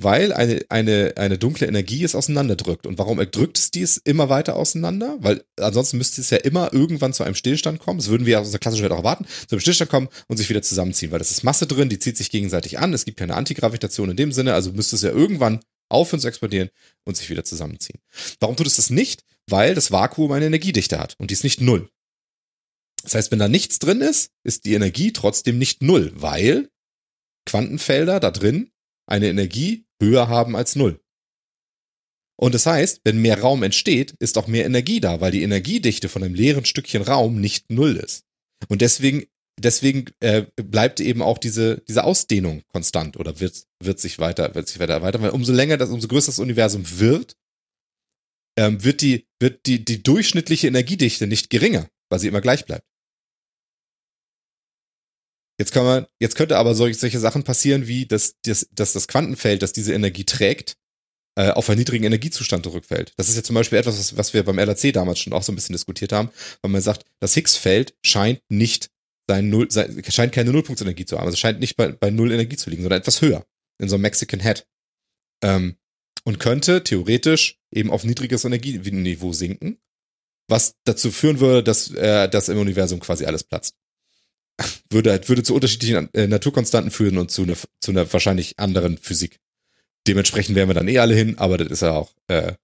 Weil 0.02 0.32
eine, 0.32 0.60
eine, 0.68 1.14
eine 1.16 1.38
dunkle 1.38 1.66
Energie 1.66 2.04
es 2.04 2.14
auseinanderdrückt. 2.14 2.86
Und 2.86 2.98
warum 2.98 3.18
drückt 3.18 3.58
es 3.58 3.70
dies 3.70 3.98
immer 3.98 4.28
weiter 4.28 4.56
auseinander? 4.56 5.16
Weil 5.20 5.44
ansonsten 5.58 5.98
müsste 5.98 6.20
es 6.20 6.30
ja 6.30 6.38
immer 6.38 6.72
irgendwann 6.72 7.12
zu 7.12 7.22
einem 7.22 7.34
Stillstand 7.34 7.80
kommen. 7.80 7.98
Das 7.98 8.08
würden 8.08 8.26
wir 8.26 8.40
aus 8.40 8.46
unserer 8.46 8.60
klassischen 8.60 8.82
Welt 8.82 8.92
auch 8.92 8.98
erwarten. 8.98 9.26
Zu 9.46 9.56
einem 9.56 9.60
Stillstand 9.60 9.90
kommen 9.90 10.08
und 10.28 10.36
sich 10.36 10.48
wieder 10.48 10.62
zusammenziehen. 10.62 11.12
Weil 11.12 11.18
das 11.18 11.30
ist 11.30 11.42
Masse 11.42 11.66
drin, 11.66 11.88
die 11.88 11.98
zieht 11.98 12.16
sich 12.16 12.30
gegenseitig 12.30 12.78
an. 12.78 12.94
Es 12.94 13.04
gibt 13.04 13.18
keine 13.18 13.34
Antigravitation 13.34 14.10
in 14.10 14.16
dem 14.16 14.32
Sinne. 14.32 14.54
Also 14.54 14.72
müsste 14.72 14.96
es 14.96 15.02
ja 15.02 15.10
irgendwann 15.10 15.60
aufhören 15.90 16.20
zu 16.20 16.28
explodieren 16.28 16.70
und 17.04 17.16
sich 17.16 17.28
wieder 17.28 17.44
zusammenziehen. 17.44 18.00
Warum 18.38 18.56
tut 18.56 18.66
es 18.66 18.76
das 18.76 18.90
nicht? 18.90 19.24
Weil 19.46 19.74
das 19.74 19.90
Vakuum 19.90 20.32
eine 20.32 20.46
Energiedichte 20.46 20.98
hat 20.98 21.16
und 21.18 21.30
die 21.30 21.34
ist 21.34 21.44
nicht 21.44 21.60
null. 21.60 21.90
Das 23.02 23.14
heißt, 23.14 23.32
wenn 23.32 23.38
da 23.38 23.48
nichts 23.48 23.78
drin 23.78 24.00
ist, 24.00 24.30
ist 24.44 24.64
die 24.64 24.74
Energie 24.74 25.12
trotzdem 25.12 25.58
nicht 25.58 25.82
null, 25.82 26.12
weil 26.14 26.70
Quantenfelder 27.46 28.20
da 28.20 28.30
drin 28.30 28.70
eine 29.10 29.28
Energie 29.28 29.84
höher 30.00 30.28
haben 30.28 30.56
als 30.56 30.76
null. 30.76 31.00
Und 32.40 32.54
das 32.54 32.64
heißt, 32.64 33.02
wenn 33.04 33.20
mehr 33.20 33.40
Raum 33.40 33.62
entsteht, 33.62 34.14
ist 34.18 34.38
auch 34.38 34.46
mehr 34.46 34.64
Energie 34.64 35.00
da, 35.00 35.20
weil 35.20 35.30
die 35.30 35.42
Energiedichte 35.42 36.08
von 36.08 36.22
einem 36.22 36.34
leeren 36.34 36.64
Stückchen 36.64 37.02
Raum 37.02 37.38
nicht 37.38 37.70
null 37.70 37.96
ist. 37.96 38.24
Und 38.68 38.80
deswegen, 38.80 39.26
deswegen 39.58 40.06
äh, 40.20 40.46
bleibt 40.56 41.00
eben 41.00 41.20
auch 41.20 41.36
diese, 41.36 41.82
diese 41.86 42.04
Ausdehnung 42.04 42.62
konstant 42.68 43.18
oder 43.18 43.40
wird, 43.40 43.64
wird 43.82 44.00
sich 44.00 44.18
weiter, 44.18 44.54
wird 44.54 44.68
sich 44.68 44.78
weiter 44.78 44.94
erweitern, 44.94 45.20
weil 45.20 45.30
umso 45.30 45.52
länger 45.52 45.76
das, 45.76 45.90
umso 45.90 46.08
größer 46.08 46.28
das 46.28 46.38
Universum 46.38 46.84
wird, 46.98 47.36
ähm, 48.56 48.82
wird 48.82 49.02
die, 49.02 49.26
wird 49.38 49.66
die, 49.66 49.84
die 49.84 50.02
durchschnittliche 50.02 50.68
Energiedichte 50.68 51.26
nicht 51.26 51.50
geringer, 51.50 51.88
weil 52.08 52.20
sie 52.20 52.28
immer 52.28 52.40
gleich 52.40 52.64
bleibt. 52.64 52.86
Jetzt 55.60 55.72
kann 55.72 55.84
man, 55.84 56.06
jetzt 56.18 56.36
könnte 56.36 56.56
aber 56.56 56.74
solche, 56.74 56.98
solche 56.98 57.18
Sachen 57.18 57.42
passieren, 57.42 57.86
wie 57.86 58.06
dass, 58.06 58.40
dass, 58.46 58.66
dass 58.72 58.94
das 58.94 59.08
Quantenfeld, 59.08 59.60
das 59.60 59.74
diese 59.74 59.92
Energie 59.92 60.24
trägt, 60.24 60.78
äh, 61.36 61.50
auf 61.50 61.68
einen 61.68 61.80
niedrigen 61.80 62.04
Energiezustand 62.04 62.64
zurückfällt. 62.64 63.12
Das 63.18 63.28
ist 63.28 63.36
ja 63.36 63.42
zum 63.42 63.56
Beispiel 63.56 63.78
etwas, 63.78 63.98
was, 63.98 64.16
was 64.16 64.32
wir 64.32 64.42
beim 64.42 64.58
LHC 64.58 64.92
damals 64.92 65.18
schon 65.18 65.34
auch 65.34 65.42
so 65.42 65.52
ein 65.52 65.56
bisschen 65.56 65.74
diskutiert 65.74 66.12
haben, 66.12 66.30
weil 66.62 66.70
man 66.70 66.80
sagt, 66.80 67.04
das 67.20 67.34
Higgs-Feld 67.34 67.94
scheint 68.02 68.40
nicht 68.48 68.88
sein 69.28 69.50
Null, 69.50 69.70
sein, 69.70 70.02
scheint 70.08 70.32
keine 70.32 70.50
Nullpunktsenergie 70.50 71.04
zu 71.04 71.18
haben. 71.18 71.26
Also 71.26 71.36
scheint 71.36 71.60
nicht 71.60 71.76
bei, 71.76 71.88
bei 71.88 72.08
Null 72.08 72.32
Energie 72.32 72.56
zu 72.56 72.70
liegen, 72.70 72.82
sondern 72.82 73.00
etwas 73.00 73.20
höher. 73.20 73.44
In 73.78 73.90
so 73.90 73.96
einem 73.96 74.02
Mexican 74.02 74.40
Head. 74.40 74.66
Ähm, 75.44 75.76
und 76.24 76.40
könnte 76.40 76.84
theoretisch 76.84 77.60
eben 77.70 77.90
auf 77.90 78.04
niedriges 78.04 78.46
Energieniveau 78.46 79.34
sinken, 79.34 79.78
was 80.48 80.76
dazu 80.84 81.10
führen 81.10 81.38
würde, 81.38 81.62
dass, 81.62 81.90
äh, 81.90 82.30
dass 82.30 82.48
im 82.48 82.56
Universum 82.56 82.98
quasi 82.98 83.26
alles 83.26 83.44
platzt. 83.44 83.76
Würde, 84.90 85.10
halt- 85.12 85.28
würde 85.28 85.42
zu 85.42 85.54
unterschiedlichen 85.54 86.08
äh, 86.14 86.26
Naturkonstanten 86.26 86.90
führen 86.90 87.18
und 87.18 87.30
zu 87.30 87.42
einer, 87.42 87.56
zu 87.80 87.90
einer 87.90 88.12
wahrscheinlich 88.12 88.58
anderen 88.58 88.98
Physik. 88.98 89.38
Dementsprechend 90.06 90.56
wären 90.56 90.68
wir 90.68 90.74
dann 90.74 90.88
eh 90.88 90.98
alle 90.98 91.14
hin, 91.14 91.38
aber 91.38 91.58
das 91.58 91.68
ist 91.68 91.82
ja 91.82 91.92
auch, 91.92 92.10
äh, 92.28 92.48
äh, 92.48 92.54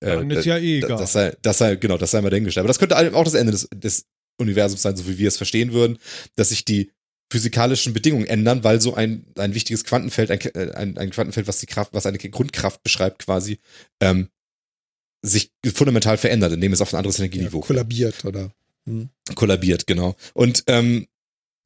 Dann 0.00 0.30
ist 0.30 0.44
ja 0.44 0.58
eh 0.58 0.80
das, 0.80 0.88
egal. 0.88 0.98
das 1.00 1.12
sei, 1.12 1.36
das 1.42 1.58
sei, 1.58 1.76
genau, 1.76 1.98
das 1.98 2.10
sei 2.10 2.20
mal 2.20 2.30
dahingestellt. 2.30 2.62
Aber 2.62 2.68
das 2.68 2.78
könnte 2.78 2.96
auch 3.14 3.24
das 3.24 3.34
Ende 3.34 3.52
des, 3.52 3.68
des 3.74 4.06
Universums 4.38 4.82
sein, 4.82 4.96
so 4.96 5.06
wie 5.08 5.18
wir 5.18 5.28
es 5.28 5.36
verstehen 5.36 5.72
würden, 5.72 5.98
dass 6.36 6.50
sich 6.50 6.64
die 6.64 6.90
physikalischen 7.32 7.92
Bedingungen 7.94 8.26
ändern, 8.26 8.62
weil 8.64 8.80
so 8.80 8.94
ein, 8.94 9.24
ein 9.36 9.54
wichtiges 9.54 9.84
Quantenfeld, 9.84 10.30
ein, 10.30 10.40
äh, 10.40 10.72
ein, 10.74 10.98
ein 10.98 11.10
Quantenfeld, 11.10 11.46
was 11.48 11.58
die 11.58 11.66
Kraft, 11.66 11.92
was 11.94 12.06
eine 12.06 12.18
Grundkraft 12.18 12.82
beschreibt 12.82 13.24
quasi, 13.24 13.58
ähm, 14.00 14.28
sich 15.22 15.50
fundamental 15.74 16.18
verändert, 16.18 16.52
indem 16.52 16.72
es 16.72 16.80
auf 16.80 16.92
ein 16.92 16.98
anderes 16.98 17.16
Ja, 17.18 17.24
Energieniveau 17.24 17.62
fällt 17.62 17.66
kollabiert 17.78 18.24
oder. 18.24 18.52
Hm. 18.86 19.08
kollabiert, 19.34 19.86
genau. 19.86 20.14
Und 20.34 20.64
ähm, 20.66 21.06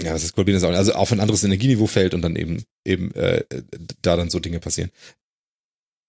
ja, 0.01 0.13
das 0.13 0.25
ist 0.25 0.35
kollabieren 0.35 0.59
ist 0.59 0.65
auch, 0.65 0.71
also 0.71 0.93
auf 0.93 1.13
ein 1.13 1.21
anderes 1.21 1.45
Energieniveau 1.45 1.87
fällt 1.87 2.15
und 2.15 2.23
dann 2.23 2.37
eben 2.37 2.63
eben 2.85 3.13
äh, 3.15 3.45
da 4.03 4.17
dann 4.17 4.31
so 4.31 4.39
Dinge 4.39 4.61
passieren. 4.61 4.91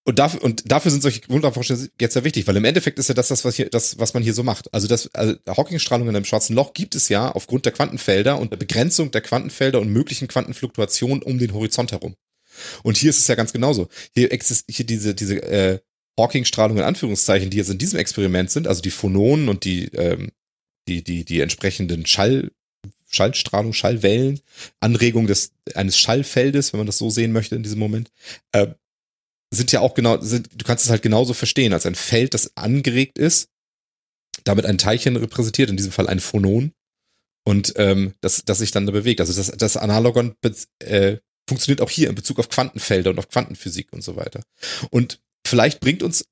Und 0.06 0.18
dafür, 0.18 0.44
und 0.44 0.72
dafür 0.72 0.92
sind 0.92 1.02
solche 1.02 1.22
Grundlagenforschungen 1.22 1.90
jetzt 2.00 2.14
sehr 2.14 2.24
wichtig, 2.24 2.48
weil 2.48 2.58
im 2.58 2.66
Endeffekt 2.66 2.98
ist 2.98 3.10
ja 3.10 3.14
das, 3.14 3.28
das 3.28 3.46
was 3.46 3.56
hier, 3.56 3.70
das, 3.70 4.00
was 4.00 4.14
man 4.14 4.24
hier 4.24 4.34
so 4.34 4.44
macht. 4.44 4.74
Also 4.74 4.88
das, 4.88 5.14
also 5.14 5.36
Hawking-Strahlung 5.48 6.08
in 6.08 6.16
einem 6.16 6.26
schwarzen 6.26 6.56
Loch 6.56 6.74
gibt 6.74 6.96
es 6.96 7.10
ja 7.10 7.32
aufgrund 7.32 7.66
der 7.66 7.74
Quantenfelder 7.74 8.40
und 8.40 8.52
der 8.52 8.58
Begrenzung 8.58 9.12
der 9.12 9.22
Quantenfelder 9.22 9.80
und 9.80 9.90
möglichen 9.90 10.28
Quantenfluktuationen 10.28 11.22
um 11.22 11.38
den 11.38 11.54
Horizont 11.54 11.92
herum. 11.92 12.16
Und 12.82 12.98
hier 12.98 13.12
ist 13.12 13.20
es 13.20 13.28
ja 13.28 13.36
ganz 13.36 13.54
genauso. 13.54 13.88
Hier 14.16 14.32
existiert 14.32 14.76
hier 14.76 14.86
diese, 14.86 15.14
diese 15.14 15.44
äh, 15.44 15.80
Hawking-Strahlung 16.18 16.78
in 16.78 16.84
Anführungszeichen, 16.84 17.50
die 17.50 17.58
jetzt 17.58 17.70
in 17.70 17.78
diesem 17.78 18.00
Experiment 18.00 18.50
sind, 18.50 18.68
also 18.68 18.82
die 18.82 18.92
Phononen 18.92 19.48
und 19.48 19.64
die, 19.64 19.86
ähm, 19.94 20.32
die, 20.88 21.04
die, 21.04 21.24
die 21.24 21.40
entsprechenden 21.42 22.06
Schall, 22.06 22.52
Schallstrahlung, 23.10 23.74
Schallwellen, 23.74 24.40
Anregung 24.80 25.28
des, 25.28 25.52
eines 25.76 25.98
Schallfeldes, 25.98 26.74
wenn 26.74 26.80
man 26.80 26.88
das 26.88 26.98
so 26.98 27.10
sehen 27.10 27.32
möchte 27.32 27.56
in 27.56 27.64
diesem 27.64 27.80
Moment, 27.80 28.12
äh, 28.52 28.68
sind 29.52 29.72
ja 29.72 29.80
auch 29.82 29.96
genau, 29.96 30.22
sind, 30.22 30.50
du 30.56 30.64
kannst 30.64 30.86
es 30.86 30.92
halt 30.92 31.02
genauso 31.02 31.34
verstehen, 31.34 31.74
als 31.74 31.86
ein 31.86 31.96
Feld, 31.96 32.34
das 32.34 32.56
angeregt 32.56 33.18
ist, 33.18 33.50
damit 34.44 34.66
ein 34.66 34.78
Teilchen 34.78 35.16
repräsentiert, 35.16 35.70
in 35.70 35.78
diesem 35.78 35.92
Fall 35.92 36.08
ein 36.08 36.20
Phonon, 36.20 36.72
und 37.50 37.74
ähm, 37.78 38.14
das, 38.22 38.46
das 38.46 38.60
sich 38.60 38.70
dann 38.70 38.86
da 38.86 38.92
bewegt. 38.92 39.22
Also 39.22 39.34
das, 39.34 39.48
das 39.58 39.76
Analogon 39.76 40.36
äh, 40.80 41.18
funktioniert 41.48 41.82
auch 41.82 41.90
hier 41.90 42.10
in 42.10 42.16
Bezug 42.16 42.38
auf 42.38 42.50
Quantenfelder 42.50 43.10
und 43.10 43.18
auf 43.18 43.30
Quantenphysik 43.30 43.92
und 43.92 44.04
so 44.04 44.16
weiter. 44.16 44.42
Und 44.92 45.20
vielleicht 45.46 45.80
bringt 45.80 46.04
uns 46.04 46.26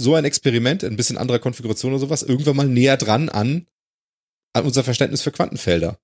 so 0.00 0.14
ein 0.14 0.24
Experiment 0.24 0.84
in 0.84 0.92
ein 0.92 0.96
bisschen 0.96 1.18
anderer 1.18 1.40
Konfiguration 1.40 1.92
oder 1.92 2.00
sowas 2.00 2.22
irgendwann 2.22 2.56
mal 2.56 2.68
näher 2.68 2.96
dran 2.96 3.28
an, 3.28 3.66
an 4.52 4.64
unser 4.64 4.84
Verständnis 4.84 5.22
für 5.22 5.32
Quantenfelder. 5.32 5.98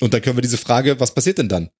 Und 0.00 0.12
dann 0.14 0.20
können 0.22 0.36
wir 0.36 0.42
diese 0.42 0.58
Frage, 0.58 1.00
was 1.00 1.14
passiert 1.14 1.38
denn 1.38 1.48
dann 1.48 1.70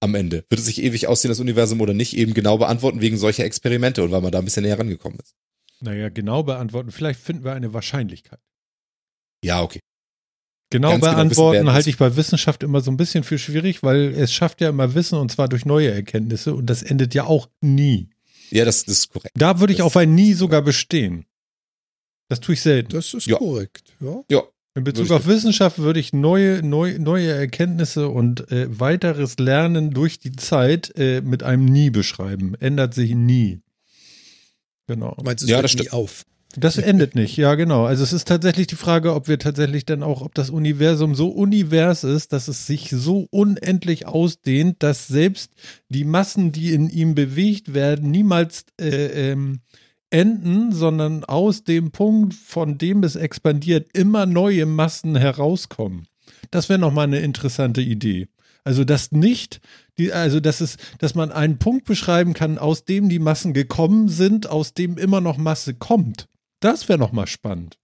am 0.00 0.14
Ende? 0.14 0.44
Wird 0.48 0.58
es 0.60 0.66
sich 0.66 0.82
ewig 0.82 1.06
aussehen, 1.06 1.28
das 1.30 1.40
Universum 1.40 1.80
oder 1.80 1.94
nicht, 1.94 2.16
eben 2.16 2.34
genau 2.34 2.58
beantworten 2.58 3.00
wegen 3.00 3.16
solcher 3.16 3.44
Experimente 3.44 4.02
und 4.02 4.10
weil 4.10 4.20
man 4.22 4.32
da 4.32 4.38
ein 4.38 4.44
bisschen 4.44 4.64
näher 4.64 4.78
rangekommen 4.78 5.18
ist. 5.20 5.34
Naja, 5.80 6.08
genau 6.08 6.42
beantworten. 6.42 6.90
Vielleicht 6.90 7.20
finden 7.20 7.44
wir 7.44 7.52
eine 7.52 7.72
Wahrscheinlichkeit. 7.72 8.40
Ja, 9.44 9.62
okay. 9.62 9.80
Genau 10.72 10.90
ganz 10.90 11.00
genau 11.02 11.14
beantworten 11.14 11.54
werden, 11.54 11.72
halte 11.72 11.90
ich 11.90 11.96
bei 11.96 12.14
Wissenschaft 12.16 12.62
immer 12.62 12.80
so 12.80 12.90
ein 12.90 12.96
bisschen 12.96 13.24
für 13.24 13.38
schwierig, 13.38 13.82
weil 13.82 14.14
es 14.14 14.32
schafft 14.32 14.60
ja 14.60 14.68
immer 14.68 14.94
Wissen 14.94 15.18
und 15.18 15.32
zwar 15.32 15.48
durch 15.48 15.64
neue 15.64 15.90
Erkenntnisse 15.90 16.54
und 16.54 16.66
das 16.66 16.82
endet 16.82 17.12
ja 17.14 17.24
auch 17.24 17.48
nie. 17.60 18.10
Ja, 18.50 18.64
das, 18.64 18.84
das 18.84 18.98
ist 18.98 19.10
korrekt. 19.12 19.34
Da 19.36 19.58
würde 19.60 19.72
ich 19.72 19.78
Das- 19.78 19.86
auf 19.86 19.96
ein 19.96 20.14
Nie 20.14 20.34
sogar 20.34 20.62
bestehen. 20.62 21.24
Das 22.28 22.38
tue 22.40 22.54
ich 22.54 22.60
selten. 22.60 22.90
Das 22.92 23.12
ist 23.14 23.26
Ja. 23.26 23.38
korrekt. 23.38 23.96
Ja. 24.00 24.22
Ja, 24.30 24.42
In 24.76 24.84
Bezug 24.84 25.10
auf 25.10 25.26
Wissenschaft 25.26 25.78
würde 25.78 25.98
ich 25.98 26.12
neue, 26.12 26.62
neu, 26.62 26.96
neue 26.98 27.30
Erkenntnisse 27.32 28.08
und 28.08 28.50
äh, 28.52 28.66
weiteres 28.78 29.38
Lernen 29.38 29.90
durch 29.90 30.20
die 30.20 30.32
Zeit 30.32 30.92
äh, 30.96 31.22
mit 31.22 31.42
einem 31.42 31.64
Nie 31.64 31.90
beschreiben. 31.90 32.54
Ändert 32.54 32.94
sich 32.94 33.14
nie. 33.14 33.60
Genau. 34.86 35.16
Meinst 35.24 35.42
du, 35.42 35.46
es 35.46 35.50
Ja, 35.50 35.56
hört 35.56 35.64
das 35.64 35.74
nie 35.74 35.80
stimmt. 35.80 35.92
auf? 35.92 36.24
Das 36.56 36.78
endet 36.78 37.14
nicht, 37.14 37.36
ja 37.36 37.54
genau. 37.54 37.84
Also 37.84 38.02
es 38.02 38.12
ist 38.12 38.26
tatsächlich 38.26 38.66
die 38.66 38.74
Frage, 38.76 39.14
ob 39.14 39.28
wir 39.28 39.38
tatsächlich 39.38 39.86
dann 39.86 40.02
auch, 40.02 40.20
ob 40.20 40.34
das 40.34 40.50
Universum 40.50 41.14
so 41.14 41.28
univers 41.28 42.02
ist, 42.02 42.32
dass 42.32 42.48
es 42.48 42.66
sich 42.66 42.90
so 42.90 43.28
unendlich 43.30 44.06
ausdehnt, 44.06 44.82
dass 44.82 45.06
selbst 45.06 45.52
die 45.90 46.04
Massen, 46.04 46.50
die 46.50 46.72
in 46.72 46.90
ihm 46.90 47.14
bewegt 47.14 47.72
werden, 47.72 48.10
niemals 48.10 48.64
äh, 48.80 49.30
ähm, 49.30 49.60
enden, 50.10 50.72
sondern 50.72 51.24
aus 51.24 51.64
dem 51.64 51.90
Punkt, 51.92 52.34
von 52.34 52.78
dem 52.78 53.02
es 53.04 53.16
expandiert, 53.16 53.90
immer 53.96 54.26
neue 54.26 54.66
Massen 54.66 55.16
herauskommen. 55.16 56.06
Das 56.50 56.68
wäre 56.68 56.78
nochmal 56.78 57.04
eine 57.04 57.20
interessante 57.20 57.80
Idee. 57.80 58.28
Also 58.64 58.84
dass 58.84 59.10
nicht, 59.12 59.60
die, 59.98 60.12
also 60.12 60.38
dass 60.40 60.60
es, 60.60 60.76
dass 60.98 61.14
man 61.14 61.32
einen 61.32 61.58
Punkt 61.58 61.84
beschreiben 61.86 62.34
kann, 62.34 62.58
aus 62.58 62.84
dem 62.84 63.08
die 63.08 63.18
Massen 63.18 63.54
gekommen 63.54 64.08
sind, 64.08 64.48
aus 64.48 64.74
dem 64.74 64.98
immer 64.98 65.20
noch 65.20 65.38
Masse 65.38 65.74
kommt. 65.74 66.26
Das 66.60 66.88
wäre 66.88 66.98
nochmal 66.98 67.26
spannend. 67.26 67.78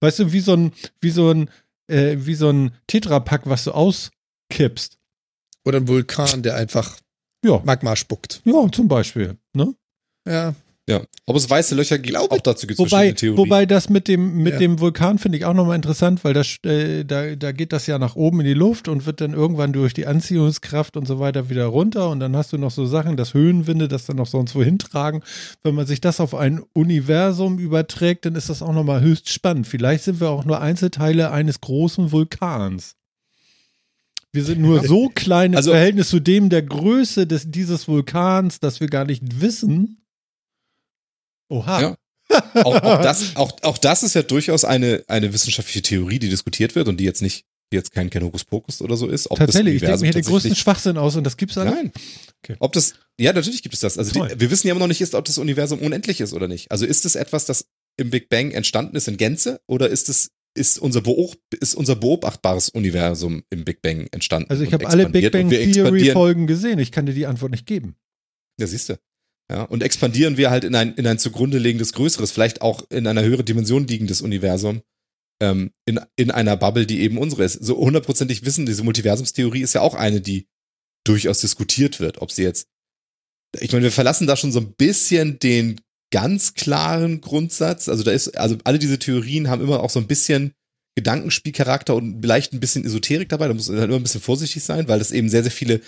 Weißt 0.00 0.18
du, 0.18 0.32
wie 0.32 0.40
so 0.40 0.54
ein, 0.54 0.72
wie 1.00 1.10
so 1.10 1.30
ein, 1.30 1.48
äh, 1.86 2.16
wie 2.18 2.34
so 2.34 2.50
ein 2.50 2.72
Tetrapack, 2.88 3.42
was 3.44 3.64
du 3.64 3.72
auskippst. 3.72 4.98
Oder 5.64 5.78
ein 5.78 5.88
Vulkan, 5.88 6.42
der 6.42 6.56
einfach 6.56 6.98
Ja, 7.44 7.60
Magma 7.64 7.94
spuckt. 7.96 8.42
ja, 8.44 8.70
zum 8.72 8.88
Beispiel. 8.88 9.38
Ne? 9.54 9.74
Ja. 10.26 10.54
Ja. 10.88 11.00
Ob 11.26 11.36
es 11.36 11.48
weiße 11.48 11.74
Löcher 11.74 11.96
gibt, 11.98 12.10
Glaube- 12.10 12.30
auch 12.34 12.40
dazu 12.40 12.66
gibt 12.66 12.78
es 12.78 12.78
Wobei, 12.78 12.88
verschiedene 13.08 13.14
Theorien. 13.14 13.38
wobei 13.38 13.64
das 13.66 13.88
mit 13.88 14.06
dem, 14.08 14.42
mit 14.42 14.52
Ja. 14.54 14.58
dem 14.58 14.78
Vulkan 14.80 15.18
finde 15.18 15.38
ich 15.38 15.46
auch 15.46 15.54
nochmal 15.54 15.76
interessant, 15.76 16.22
weil 16.24 16.34
das, 16.34 16.58
äh, 16.64 17.04
da, 17.04 17.34
da 17.36 17.52
geht 17.52 17.72
das 17.72 17.86
ja 17.86 17.98
nach 17.98 18.16
oben 18.16 18.40
in 18.40 18.46
die 18.46 18.52
Luft 18.54 18.88
und 18.88 19.06
wird 19.06 19.22
dann 19.22 19.32
irgendwann 19.32 19.72
durch 19.72 19.94
die 19.94 20.06
Anziehungskraft 20.06 20.96
und 20.98 21.06
so 21.06 21.18
weiter 21.20 21.48
wieder 21.48 21.64
runter. 21.66 22.10
Und 22.10 22.20
dann 22.20 22.36
hast 22.36 22.52
du 22.52 22.58
noch 22.58 22.70
so 22.70 22.84
Sachen, 22.84 23.16
das 23.16 23.32
Höhenwinde, 23.32 23.88
das 23.88 24.04
dann 24.04 24.16
noch 24.16 24.26
sonst 24.26 24.54
wohin 24.54 24.78
tragen. 24.78 25.22
Wenn 25.62 25.74
man 25.74 25.86
sich 25.86 26.02
das 26.02 26.20
auf 26.20 26.34
ein 26.34 26.60
Universum 26.74 27.58
überträgt, 27.58 28.26
dann 28.26 28.34
ist 28.34 28.50
das 28.50 28.60
auch 28.60 28.74
nochmal 28.74 29.00
höchst 29.00 29.30
spannend. 29.30 29.66
Vielleicht 29.66 30.04
sind 30.04 30.20
wir 30.20 30.28
auch 30.28 30.44
nur 30.44 30.60
Einzelteile 30.60 31.30
eines 31.30 31.62
großen 31.62 32.12
Vulkans. 32.12 32.96
Wir 34.32 34.44
sind 34.44 34.60
nur 34.60 34.84
so 34.84 35.10
klein 35.14 35.52
im 35.52 35.56
Also- 35.56 35.70
Verhältnis 35.70 36.08
zu 36.10 36.20
dem 36.20 36.50
der 36.50 36.62
Größe 36.62 37.26
des, 37.26 37.50
dieses 37.50 37.86
Vulkans, 37.88 38.58
dass 38.60 38.80
wir 38.80 38.88
gar 38.88 39.04
nicht 39.04 39.40
wissen. 39.40 39.98
Oha. 41.48 41.80
Ja. 41.80 41.96
auch, 42.64 42.82
auch, 42.82 43.02
das, 43.02 43.36
auch, 43.36 43.52
auch 43.62 43.78
das 43.78 44.02
ist 44.02 44.14
ja 44.14 44.22
durchaus 44.22 44.64
eine, 44.64 45.04
eine 45.08 45.32
wissenschaftliche 45.32 45.82
Theorie, 45.82 46.18
die 46.18 46.28
diskutiert 46.28 46.74
wird 46.74 46.88
und 46.88 46.98
die 46.98 47.04
jetzt 47.04 47.22
nicht, 47.22 47.44
die 47.70 47.76
jetzt 47.76 47.92
kein, 47.92 48.10
kein 48.10 48.22
Hokuspokus 48.22 48.80
oder 48.80 48.96
so 48.96 49.08
ist. 49.08 49.30
Ob 49.30 49.38
Tatsächlich, 49.38 49.76
ich 49.76 49.80
denke 49.82 50.00
mir 50.00 50.06
hier 50.06 50.14
den 50.14 50.24
größten 50.24 50.56
Schwachsinn 50.56 50.96
aus 50.96 51.16
und 51.16 51.24
das 51.24 51.36
gibt's 51.36 51.58
alles. 51.58 51.74
Nein. 51.74 51.92
Okay. 52.42 52.56
Ob 52.60 52.72
das, 52.72 52.94
ja, 53.18 53.32
natürlich 53.32 53.62
gibt 53.62 53.74
es 53.74 53.80
das. 53.80 53.98
Also 53.98 54.12
die, 54.12 54.40
wir 54.40 54.50
wissen 54.50 54.66
ja 54.66 54.72
immer 54.72 54.80
noch 54.80 54.88
nicht, 54.88 55.00
ist, 55.00 55.14
ob 55.14 55.24
das 55.24 55.38
Universum 55.38 55.80
unendlich 55.80 56.20
ist 56.20 56.32
oder 56.32 56.48
nicht. 56.48 56.70
Also 56.70 56.86
ist 56.86 57.04
es 57.04 57.14
etwas, 57.14 57.44
das 57.44 57.66
im 57.96 58.10
Big 58.10 58.28
Bang 58.28 58.50
entstanden 58.50 58.96
ist 58.96 59.06
in 59.06 59.16
Gänze 59.16 59.60
oder 59.66 59.88
ist 59.88 60.08
es 60.08 60.30
ist 60.56 60.78
unser, 60.78 61.00
beob 61.00 61.36
ist 61.60 61.74
unser 61.74 61.96
beobachtbares 61.96 62.68
Universum 62.68 63.42
im 63.50 63.64
Big 63.64 63.82
Bang 63.82 64.06
entstanden? 64.12 64.48
Also 64.50 64.62
ich 64.62 64.72
habe 64.72 64.86
alle 64.86 65.08
Big 65.08 65.32
Bang 65.32 65.50
Theory 65.50 66.10
Folgen 66.10 66.46
gesehen. 66.46 66.78
Ich 66.78 66.92
kann 66.92 67.06
dir 67.06 67.12
die 67.12 67.26
Antwort 67.26 67.50
nicht 67.50 67.66
geben. 67.66 67.96
Ja, 68.58 68.66
siehst 68.66 68.88
du. 68.88 68.98
Ja, 69.50 69.62
und 69.64 69.82
expandieren 69.82 70.36
wir 70.36 70.50
halt 70.50 70.64
in 70.64 70.74
ein, 70.74 70.94
in 70.94 71.06
ein 71.06 71.18
zugrunde 71.18 71.58
liegendes 71.58 71.92
Größeres, 71.92 72.32
vielleicht 72.32 72.62
auch 72.62 72.82
in 72.90 73.06
einer 73.06 73.22
höheren 73.22 73.44
Dimension 73.44 73.86
liegendes 73.86 74.22
Universum, 74.22 74.82
ähm, 75.42 75.72
in, 75.84 76.00
in 76.16 76.30
einer 76.30 76.56
Bubble, 76.56 76.86
die 76.86 77.00
eben 77.00 77.18
unsere 77.18 77.44
ist. 77.44 77.62
So 77.62 77.76
hundertprozentig 77.76 78.44
wissen, 78.46 78.64
diese 78.64 78.84
Multiversumstheorie 78.84 79.60
ist 79.60 79.74
ja 79.74 79.82
auch 79.82 79.94
eine, 79.94 80.22
die 80.22 80.48
durchaus 81.06 81.40
diskutiert 81.40 82.00
wird, 82.00 82.22
ob 82.22 82.32
sie 82.32 82.42
jetzt, 82.42 82.68
ich 83.60 83.72
meine, 83.72 83.84
wir 83.84 83.92
verlassen 83.92 84.26
da 84.26 84.36
schon 84.36 84.52
so 84.52 84.60
ein 84.60 84.72
bisschen 84.72 85.38
den 85.38 85.80
ganz 86.10 86.54
klaren 86.54 87.20
Grundsatz. 87.20 87.88
Also 87.88 88.02
da 88.02 88.12
ist, 88.12 88.38
also 88.38 88.56
alle 88.64 88.78
diese 88.78 88.98
Theorien 88.98 89.48
haben 89.48 89.62
immer 89.62 89.80
auch 89.80 89.90
so 89.90 90.00
ein 90.00 90.06
bisschen 90.06 90.54
Gedankenspielcharakter 90.96 91.94
und 91.94 92.20
vielleicht 92.22 92.52
ein 92.52 92.60
bisschen 92.60 92.84
Esoterik 92.84 93.28
dabei. 93.28 93.48
Da 93.48 93.54
muss 93.54 93.68
man 93.68 93.78
dann 93.78 93.88
immer 93.90 93.98
ein 93.98 94.02
bisschen 94.02 94.20
vorsichtig 94.20 94.62
sein, 94.62 94.86
weil 94.88 94.98
das 94.98 95.10
eben 95.12 95.28
sehr, 95.28 95.42
sehr 95.42 95.50
viele. 95.52 95.80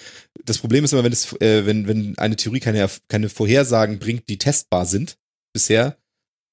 Das 0.44 0.58
Problem 0.58 0.84
ist 0.84 0.92
immer, 0.92 1.04
wenn 1.04 1.12
es, 1.12 1.32
äh, 1.40 1.64
wenn, 1.66 1.86
wenn 1.86 2.18
eine 2.18 2.36
Theorie 2.36 2.60
keine, 2.60 2.88
keine 3.08 3.28
Vorhersagen 3.28 3.98
bringt, 3.98 4.28
die 4.28 4.38
testbar 4.38 4.84
sind 4.86 5.16
bisher, 5.52 5.96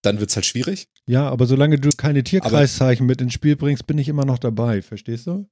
dann 0.03 0.19
wird's 0.19 0.35
halt 0.35 0.45
schwierig. 0.45 0.87
Ja, 1.07 1.29
aber 1.29 1.45
solange 1.47 1.79
du 1.79 1.89
keine 1.97 2.23
Tierkreiszeichen 2.23 3.05
mit 3.05 3.21
ins 3.21 3.33
Spiel 3.33 3.55
bringst, 3.55 3.87
bin 3.87 3.97
ich 3.97 4.07
immer 4.07 4.25
noch 4.25 4.37
dabei. 4.39 4.81
Verstehst 4.81 5.27
du? 5.27 5.47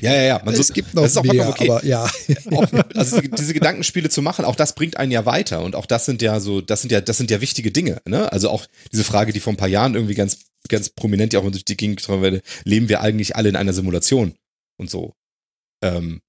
Ja, 0.00 0.12
ja, 0.12 0.22
ja. 0.22 0.42
Man 0.44 0.54
es 0.54 0.66
so- 0.66 0.74
gibt 0.74 0.94
noch 0.94 1.02
das 1.02 1.12
ist 1.12 1.16
auch 1.18 1.22
mehr, 1.24 1.44
vollkommen 1.44 1.70
okay. 1.70 1.70
aber 1.70 1.84
ja. 1.84 2.10
auch, 2.56 2.96
also 2.96 3.20
die- 3.20 3.30
diese 3.30 3.54
Gedankenspiele 3.54 4.08
zu 4.08 4.20
machen, 4.20 4.44
auch 4.44 4.56
das 4.56 4.74
bringt 4.74 4.96
einen 4.96 5.12
ja 5.12 5.24
weiter 5.24 5.62
und 5.62 5.76
auch 5.76 5.86
das 5.86 6.04
sind 6.04 6.20
ja 6.20 6.40
so, 6.40 6.60
das 6.60 6.82
sind 6.82 6.90
ja, 6.92 7.00
das 7.00 7.16
sind 7.18 7.30
ja 7.30 7.40
wichtige 7.40 7.70
Dinge, 7.70 8.00
ne? 8.06 8.30
Also 8.32 8.50
auch 8.50 8.66
diese 8.92 9.04
Frage, 9.04 9.32
die 9.32 9.40
vor 9.40 9.52
ein 9.52 9.56
paar 9.56 9.68
Jahren 9.68 9.94
irgendwie 9.94 10.14
ganz, 10.14 10.38
ganz 10.68 10.88
prominent 10.90 11.32
ja 11.32 11.40
auch 11.40 11.50
durch 11.50 11.64
die 11.64 11.76
Gegend 11.76 11.98
getragen 11.98 12.22
werde, 12.22 12.42
leben 12.64 12.88
wir 12.88 13.00
eigentlich 13.00 13.36
alle 13.36 13.48
in 13.48 13.56
einer 13.56 13.72
Simulation 13.72 14.34
und 14.78 14.90
so. 14.90 15.14
Ähm, 15.82 16.20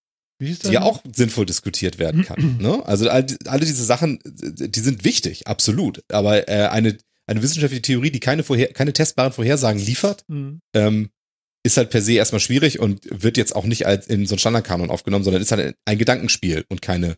die 0.42 0.58
ja 0.72 0.82
auch 0.82 1.02
sinnvoll 1.16 1.46
diskutiert 1.46 2.00
werden 2.00 2.24
kann. 2.26 2.58
Ne? 2.62 2.86
Also 2.86 3.10
all, 3.10 3.26
alle 3.46 3.66
diese 3.66 3.86
Sachen, 3.86 4.20
die 4.26 4.80
sind 4.80 5.04
wichtig, 5.06 5.48
absolut. 5.48 6.04
Aber 6.10 6.50
äh, 6.50 6.68
eine, 6.68 6.98
eine 7.28 7.42
wissenschaftliche 7.42 7.82
Theorie, 7.82 8.12
die 8.12 8.20
keine, 8.20 8.44
vorher, 8.44 8.74
keine 8.74 8.92
testbaren 8.94 9.32
Vorhersagen 9.32 9.80
liefert, 9.80 10.26
Mhm. 10.28 10.60
ähm, 10.76 11.10
ist 11.66 11.78
halt 11.78 11.92
per 11.92 12.02
se 12.02 12.14
erstmal 12.14 12.42
schwierig 12.42 12.80
und 12.80 13.08
wird 13.10 13.38
jetzt 13.38 13.56
auch 13.56 13.64
nicht 13.64 13.86
als 13.86 14.08
in 14.08 14.26
so 14.26 14.34
einen 14.34 14.40
Standardkanon 14.40 14.90
aufgenommen, 14.90 15.24
sondern 15.24 15.42
ist 15.42 15.52
halt 15.54 15.78
ein 15.86 15.98
Gedankenspiel 15.98 16.66
und 16.68 16.82
keine 16.82 17.16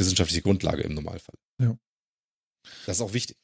wissenschaftliche 0.00 0.42
Grundlage 0.42 0.82
im 0.82 0.94
Normalfall. 0.94 1.36
Ja. 1.62 1.76
Das 2.86 2.96
ist 2.96 3.02
auch 3.02 3.12
wichtig. 3.12 3.36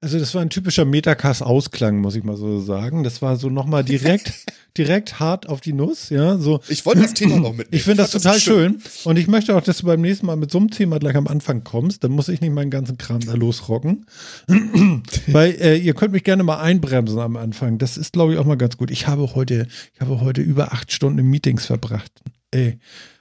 Also 0.00 0.20
das 0.20 0.32
war 0.32 0.42
ein 0.42 0.50
typischer 0.50 0.84
Metacast-Ausklang, 0.84 1.98
muss 1.98 2.14
ich 2.14 2.22
mal 2.22 2.36
so 2.36 2.60
sagen. 2.60 3.02
Das 3.02 3.20
war 3.20 3.34
so 3.36 3.50
nochmal 3.50 3.82
direkt, 3.82 4.32
direkt 4.78 5.18
hart 5.18 5.48
auf 5.48 5.60
die 5.60 5.72
Nuss, 5.72 6.10
ja. 6.10 6.38
So, 6.38 6.60
Ich 6.68 6.86
wollte 6.86 7.02
das 7.02 7.14
Thema 7.14 7.34
noch 7.36 7.50
mitnehmen. 7.50 7.68
ich 7.72 7.82
finde 7.82 8.02
das 8.04 8.12
fand 8.12 8.22
total 8.22 8.38
schön. 8.38 8.82
Und 9.02 9.18
ich 9.18 9.26
möchte 9.26 9.56
auch, 9.56 9.60
dass 9.60 9.78
du 9.78 9.86
beim 9.86 10.00
nächsten 10.00 10.26
Mal 10.26 10.36
mit 10.36 10.52
so 10.52 10.58
einem 10.58 10.70
Thema 10.70 11.00
gleich 11.00 11.16
am 11.16 11.26
Anfang 11.26 11.64
kommst. 11.64 12.04
Dann 12.04 12.12
muss 12.12 12.28
ich 12.28 12.40
nicht 12.40 12.52
meinen 12.52 12.70
ganzen 12.70 12.96
Kram 12.96 13.18
da 13.20 13.34
losrocken. 13.34 14.06
Weil 15.26 15.56
äh, 15.60 15.76
ihr 15.76 15.94
könnt 15.94 16.12
mich 16.12 16.22
gerne 16.22 16.44
mal 16.44 16.60
einbremsen 16.60 17.18
am 17.18 17.36
Anfang. 17.36 17.78
Das 17.78 17.96
ist, 17.96 18.12
glaube 18.12 18.34
ich, 18.34 18.38
auch 18.38 18.44
mal 18.44 18.56
ganz 18.56 18.76
gut. 18.76 18.92
Ich 18.92 19.08
habe 19.08 19.34
heute, 19.34 19.66
ich 19.94 20.00
habe 20.00 20.20
heute 20.20 20.42
über 20.42 20.72
acht 20.72 20.92
Stunden 20.92 21.18
in 21.18 21.26
Meetings 21.26 21.66
verbracht. 21.66 22.12
Ey. 22.52 22.78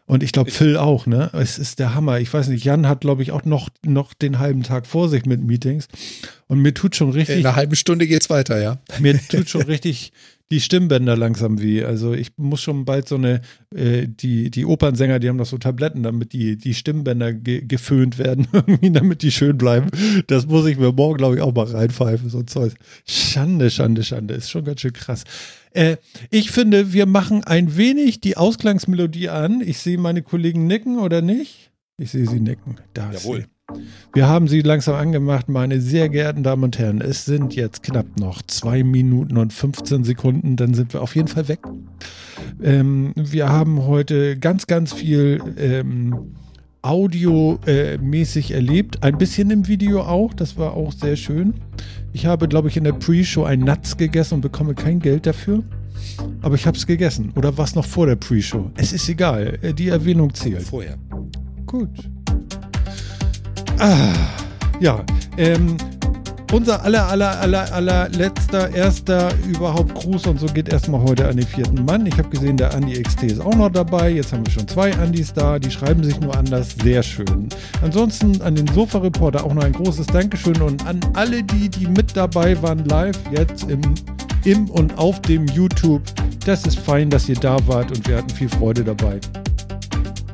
Und 0.07 0.23
ich 0.23 0.31
glaube, 0.31 0.51
Phil 0.51 0.77
auch, 0.77 1.05
ne? 1.05 1.29
Es 1.33 1.59
ist 1.59 1.79
der 1.79 1.93
Hammer. 1.93 2.19
Ich 2.21 2.33
weiß 2.33 2.47
nicht, 2.47 2.63
Jan 2.63 2.87
hat, 2.87 3.01
glaube 3.01 3.23
ich, 3.23 3.33
auch 3.33 3.43
noch, 3.43 3.69
noch 3.85 4.13
den 4.13 4.39
halben 4.39 4.63
Tag 4.63 4.87
vor 4.87 5.09
sich 5.09 5.25
mit 5.25 5.43
Meetings. 5.43 5.89
Und 6.47 6.61
mir 6.61 6.73
tut 6.73 6.95
schon 6.95 7.09
richtig, 7.11 7.39
In 7.39 7.45
einer 7.45 7.57
halben 7.57 7.75
Stunde 7.75 8.07
geht's 8.07 8.29
weiter, 8.29 8.59
ja. 8.59 8.79
mir 8.99 9.19
tut 9.27 9.49
schon 9.49 9.61
richtig 9.63 10.13
die 10.49 10.61
Stimmbänder 10.61 11.17
langsam 11.17 11.61
weh. 11.61 11.83
Also 11.83 12.13
ich 12.13 12.29
muss 12.37 12.61
schon 12.61 12.85
bald 12.85 13.07
so 13.07 13.15
eine, 13.15 13.41
äh, 13.75 14.07
die, 14.07 14.49
die 14.49 14.65
Opernsänger, 14.65 15.19
die 15.19 15.27
haben 15.27 15.37
doch 15.37 15.45
so 15.45 15.57
Tabletten, 15.57 16.03
damit 16.03 16.31
die, 16.31 16.55
die 16.55 16.73
Stimmbänder 16.73 17.33
ge 17.33 17.65
geföhnt 17.65 18.17
werden, 18.17 18.47
irgendwie, 18.53 18.91
damit 18.91 19.23
die 19.23 19.31
schön 19.31 19.57
bleiben. 19.57 19.89
Das 20.27 20.47
muss 20.47 20.65
ich 20.67 20.77
mir 20.77 20.93
morgen, 20.93 21.17
glaube 21.17 21.35
ich, 21.35 21.41
auch 21.41 21.53
mal 21.53 21.65
reinpfeifen, 21.65 22.29
so 22.29 22.39
ein 22.39 22.47
Zeug. 22.47 22.75
Schande, 23.05 23.69
Schande, 23.69 24.03
Schande. 24.03 24.35
Ist 24.35 24.49
schon 24.49 24.63
ganz 24.63 24.79
schön 24.79 24.93
krass. 24.93 25.25
Äh, 25.71 25.97
ich 26.29 26.51
finde, 26.51 26.93
wir 26.93 27.05
machen 27.05 27.43
ein 27.43 27.77
wenig 27.77 28.21
die 28.21 28.37
Ausklangsmelodie 28.37 29.29
an. 29.29 29.61
Ich 29.61 29.79
sehe 29.79 29.97
meine 29.97 30.21
Kollegen 30.21 30.67
nicken 30.67 30.99
oder 30.99 31.21
nicht? 31.21 31.71
Ich 31.97 32.11
sehe 32.11 32.27
sie 32.27 32.39
nicken. 32.39 32.77
Da 32.93 33.11
ist 33.11 33.23
Jawohl. 33.23 33.45
Wir 34.13 34.27
haben 34.27 34.47
sie 34.47 34.61
langsam 34.61 34.95
angemacht, 34.95 35.49
meine 35.49 35.81
sehr 35.81 36.07
geehrten 36.07 36.41
Damen 36.41 36.63
und 36.63 36.79
Herren. 36.79 37.01
Es 37.01 37.25
sind 37.25 37.53
jetzt 37.53 37.83
knapp 37.83 38.17
noch 38.17 38.41
zwei 38.43 38.83
Minuten 38.83 39.37
und 39.37 39.51
15 39.51 40.05
Sekunden, 40.05 40.55
dann 40.55 40.73
sind 40.73 40.93
wir 40.93 41.01
auf 41.01 41.15
jeden 41.15 41.27
Fall 41.27 41.49
weg. 41.49 41.59
Ähm, 42.63 43.11
wir 43.15 43.49
haben 43.49 43.85
heute 43.85 44.37
ganz, 44.37 44.67
ganz 44.67 44.93
viel 44.93 45.41
ähm, 45.57 46.35
audiomäßig 46.87 48.51
erlebt, 48.51 49.03
ein 49.03 49.17
bisschen 49.17 49.51
im 49.51 49.67
Video 49.67 50.01
auch, 50.01 50.33
das 50.33 50.57
war 50.57 50.73
auch 50.73 50.91
sehr 50.91 51.15
schön. 51.15 51.53
Ich 52.13 52.25
habe, 52.25 52.47
glaube 52.47 52.67
ich, 52.69 52.77
in 52.77 52.83
der 52.83 52.93
Pre-Show 52.93 53.43
ein 53.43 53.59
Nuts 53.59 53.97
gegessen 53.97 54.35
und 54.35 54.41
bekomme 54.41 54.73
kein 54.73 54.99
Geld 54.99 55.25
dafür. 55.25 55.63
Aber 56.41 56.55
ich 56.55 56.65
habe 56.65 56.77
es 56.77 56.87
gegessen. 56.87 57.31
Oder 57.35 57.57
war 57.57 57.65
es 57.65 57.75
noch 57.75 57.85
vor 57.85 58.05
der 58.07 58.15
Pre-Show? 58.15 58.71
Es 58.75 58.93
ist 58.93 59.09
egal. 59.09 59.59
äh, 59.61 59.73
Die 59.73 59.89
Erwähnung 59.89 60.33
zählt. 60.33 60.63
Vorher. 60.63 60.97
Gut. 61.65 61.89
Ah, 63.77 64.13
ja. 64.79 65.03
Ähm, 65.37 65.75
unser 66.51 66.83
aller, 66.83 67.07
aller, 67.07 67.39
aller, 67.41 67.73
aller 67.73 68.09
letzter, 68.09 68.73
erster 68.73 69.29
überhaupt 69.47 69.93
Gruß 69.95 70.27
und 70.27 70.39
so 70.39 70.47
geht 70.47 70.69
erstmal 70.69 71.01
heute 71.01 71.27
an 71.27 71.37
den 71.37 71.45
vierten 71.45 71.85
Mann. 71.85 72.05
Ich 72.05 72.17
habe 72.17 72.29
gesehen, 72.29 72.57
der 72.57 72.73
Andi 72.73 73.01
XT 73.01 73.23
ist 73.23 73.41
auch 73.41 73.55
noch 73.55 73.69
dabei. 73.69 74.11
Jetzt 74.11 74.33
haben 74.33 74.45
wir 74.45 74.51
schon 74.51 74.67
zwei 74.67 74.93
Andis 74.97 75.33
da. 75.33 75.59
Die 75.59 75.71
schreiben 75.71 76.03
sich 76.03 76.19
nur 76.19 76.35
anders. 76.35 76.75
Sehr 76.81 77.03
schön. 77.03 77.49
Ansonsten 77.81 78.41
an 78.41 78.55
den 78.55 78.67
Sofa-Reporter 78.67 79.43
auch 79.43 79.53
noch 79.53 79.63
ein 79.63 79.73
großes 79.73 80.07
Dankeschön 80.07 80.61
und 80.61 80.85
an 80.85 80.99
alle 81.13 81.43
die, 81.43 81.69
die 81.69 81.87
mit 81.87 82.15
dabei 82.15 82.61
waren 82.61 82.85
live 82.85 83.19
jetzt 83.31 83.69
im, 83.69 83.81
im 84.45 84.69
und 84.69 84.97
auf 84.97 85.21
dem 85.21 85.45
YouTube. 85.47 86.01
Das 86.45 86.65
ist 86.65 86.79
fein, 86.79 87.09
dass 87.09 87.27
ihr 87.27 87.35
da 87.35 87.57
wart 87.67 87.91
und 87.91 88.07
wir 88.07 88.17
hatten 88.17 88.29
viel 88.29 88.49
Freude 88.49 88.83
dabei. 88.83 89.19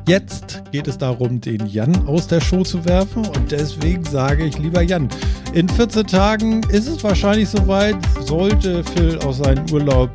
Jetzt 0.06 0.62
geht 0.70 0.86
es 0.86 0.98
darum, 0.98 1.40
den 1.40 1.66
Jan 1.66 2.06
aus 2.06 2.26
der 2.26 2.38
Show 2.38 2.62
zu 2.62 2.84
werfen 2.84 3.24
und 3.26 3.50
deswegen 3.50 4.04
sage 4.04 4.44
ich, 4.44 4.58
lieber 4.58 4.82
Jan, 4.82 5.08
in 5.54 5.66
14 5.66 6.06
Tagen 6.06 6.62
ist 6.64 6.86
es 6.88 7.02
wahrscheinlich 7.02 7.48
soweit, 7.48 7.96
sollte 8.20 8.84
Phil 8.84 9.18
aus 9.20 9.38
seinem 9.38 9.64
Urlaub 9.72 10.10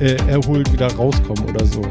äh, 0.00 0.16
erholt 0.26 0.72
wieder 0.72 0.92
rauskommen 0.92 1.44
oder 1.50 1.64
so. 1.64 1.82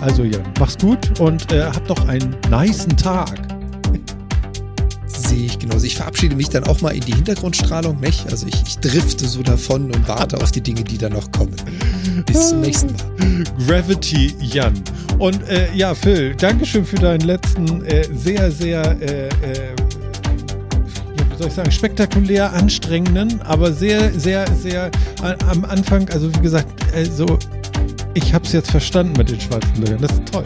Also 0.00 0.22
Jan, 0.22 0.44
mach's 0.60 0.78
gut 0.78 1.18
und 1.18 1.50
äh, 1.50 1.64
hab 1.64 1.84
doch 1.88 2.06
einen 2.06 2.36
niceen 2.48 2.96
Tag. 2.96 3.40
Sehe 5.06 5.46
ich 5.46 5.58
genauso. 5.58 5.86
Ich 5.86 5.96
verabschiede 5.96 6.36
mich 6.36 6.48
dann 6.48 6.62
auch 6.64 6.80
mal 6.80 6.90
in 6.90 7.00
die 7.00 7.14
Hintergrundstrahlung, 7.14 7.98
nicht? 7.98 8.30
Also 8.30 8.46
ich, 8.46 8.62
ich 8.66 8.78
drifte 8.78 9.26
so 9.26 9.42
davon 9.42 9.86
und 9.86 10.06
warte 10.06 10.40
auf 10.40 10.52
die 10.52 10.60
Dinge, 10.60 10.84
die 10.84 10.98
dann 10.98 11.14
noch 11.14 11.32
kommen. 11.32 11.56
Bis 12.22 12.48
zum 12.50 12.60
nächsten 12.60 12.92
Mal. 12.92 13.44
Gravity 13.66 14.34
Jan. 14.40 14.74
Und 15.18 15.48
äh, 15.48 15.72
ja, 15.74 15.94
Phil, 15.94 16.34
Dankeschön 16.34 16.84
für 16.84 16.96
deinen 16.96 17.22
letzten 17.22 17.84
äh, 17.84 18.04
sehr, 18.14 18.50
sehr, 18.50 18.82
äh, 19.00 19.28
äh, 19.28 19.28
ja, 21.16 21.30
wie 21.30 21.36
soll 21.38 21.48
ich 21.48 21.54
sagen, 21.54 21.70
spektakulär 21.70 22.52
anstrengenden, 22.52 23.40
aber 23.42 23.72
sehr, 23.72 24.12
sehr, 24.12 24.46
sehr 24.54 24.90
am 25.22 25.64
Anfang, 25.64 26.08
also 26.10 26.34
wie 26.34 26.40
gesagt, 26.40 26.68
äh, 26.94 27.04
so, 27.04 27.38
ich 28.14 28.32
hab's 28.34 28.52
jetzt 28.52 28.70
verstanden 28.70 29.14
mit 29.16 29.30
den 29.30 29.40
schwarzen 29.40 29.80
Löchern. 29.80 30.00
Das 30.00 30.12
ist 30.12 30.26
toll. 30.30 30.44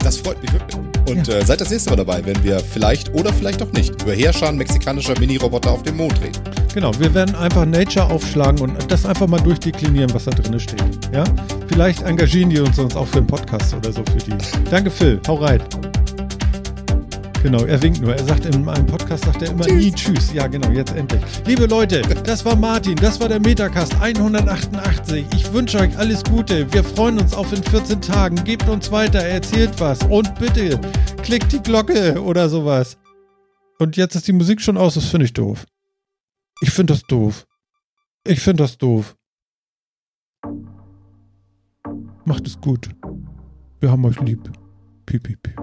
Das 0.00 0.16
freut 0.16 0.40
mich 0.42 0.52
wirklich. 0.52 0.76
Und 1.08 1.28
äh, 1.28 1.44
seid 1.44 1.60
das 1.60 1.70
nächste 1.70 1.90
Mal 1.90 1.96
dabei, 1.96 2.24
wenn 2.24 2.42
wir 2.44 2.60
vielleicht 2.60 3.12
oder 3.14 3.32
vielleicht 3.32 3.62
auch 3.62 3.72
nicht 3.72 4.02
über 4.02 4.12
Herrscher 4.12 4.52
mexikanischer 4.52 5.18
Mini-Roboter 5.18 5.70
auf 5.70 5.82
dem 5.82 5.96
Mond 5.96 6.20
reden. 6.22 6.38
Genau, 6.78 6.96
wir 7.00 7.12
werden 7.12 7.34
einfach 7.34 7.66
Nature 7.66 8.08
aufschlagen 8.08 8.60
und 8.60 8.92
das 8.92 9.04
einfach 9.04 9.26
mal 9.26 9.40
durchdeklinieren, 9.40 10.14
was 10.14 10.26
da 10.26 10.30
drin 10.30 10.60
steht. 10.60 10.80
Ja? 11.12 11.24
Vielleicht 11.66 12.02
engagieren 12.02 12.50
die 12.50 12.60
uns 12.60 12.76
sonst 12.76 12.94
auch 12.94 13.08
für 13.08 13.18
einen 13.18 13.26
Podcast 13.26 13.74
oder 13.74 13.90
so 13.90 14.04
für 14.04 14.18
die. 14.18 14.38
Danke, 14.70 14.88
Phil. 14.88 15.20
Hau 15.26 15.34
rein. 15.34 15.60
Genau, 17.42 17.64
er 17.64 17.82
winkt 17.82 18.00
nur. 18.00 18.14
Er 18.14 18.22
sagt 18.22 18.46
in 18.46 18.68
einem 18.68 18.86
Podcast, 18.86 19.24
sagt 19.24 19.42
er 19.42 19.50
immer 19.50 19.66
nie 19.66 19.90
Tschüss. 19.90 20.32
Ja, 20.32 20.46
genau, 20.46 20.70
jetzt 20.70 20.94
endlich. 20.94 21.20
Liebe 21.46 21.66
Leute, 21.66 22.00
das 22.22 22.44
war 22.44 22.54
Martin, 22.54 22.94
das 22.94 23.18
war 23.18 23.28
der 23.28 23.40
Metacast 23.40 24.00
188. 24.00 25.26
Ich 25.34 25.52
wünsche 25.52 25.80
euch 25.80 25.98
alles 25.98 26.22
Gute. 26.22 26.72
Wir 26.72 26.84
freuen 26.84 27.18
uns 27.18 27.34
auf 27.34 27.52
in 27.52 27.60
14 27.60 28.00
Tagen. 28.00 28.36
Gebt 28.44 28.68
uns 28.68 28.92
weiter, 28.92 29.18
erzählt 29.18 29.72
was 29.78 29.98
und 30.04 30.32
bitte 30.38 30.78
klickt 31.24 31.50
die 31.50 31.60
Glocke 31.60 32.22
oder 32.22 32.48
sowas. 32.48 32.98
Und 33.80 33.96
jetzt 33.96 34.14
ist 34.14 34.28
die 34.28 34.32
Musik 34.32 34.60
schon 34.60 34.76
aus, 34.76 34.94
das 34.94 35.06
finde 35.06 35.26
ich 35.26 35.32
doof. 35.32 35.66
Ich 36.60 36.70
finde 36.70 36.92
das 36.92 37.02
doof. 37.02 37.46
Ich 38.24 38.40
finde 38.40 38.64
das 38.64 38.76
doof. 38.76 39.16
Macht 42.24 42.46
es 42.46 42.60
gut. 42.60 42.88
Wir 43.80 43.90
haben 43.90 44.04
euch 44.04 44.20
lieb. 44.20 44.50
Piep, 45.06 45.22
piep, 45.22 45.42
piep. 45.42 45.60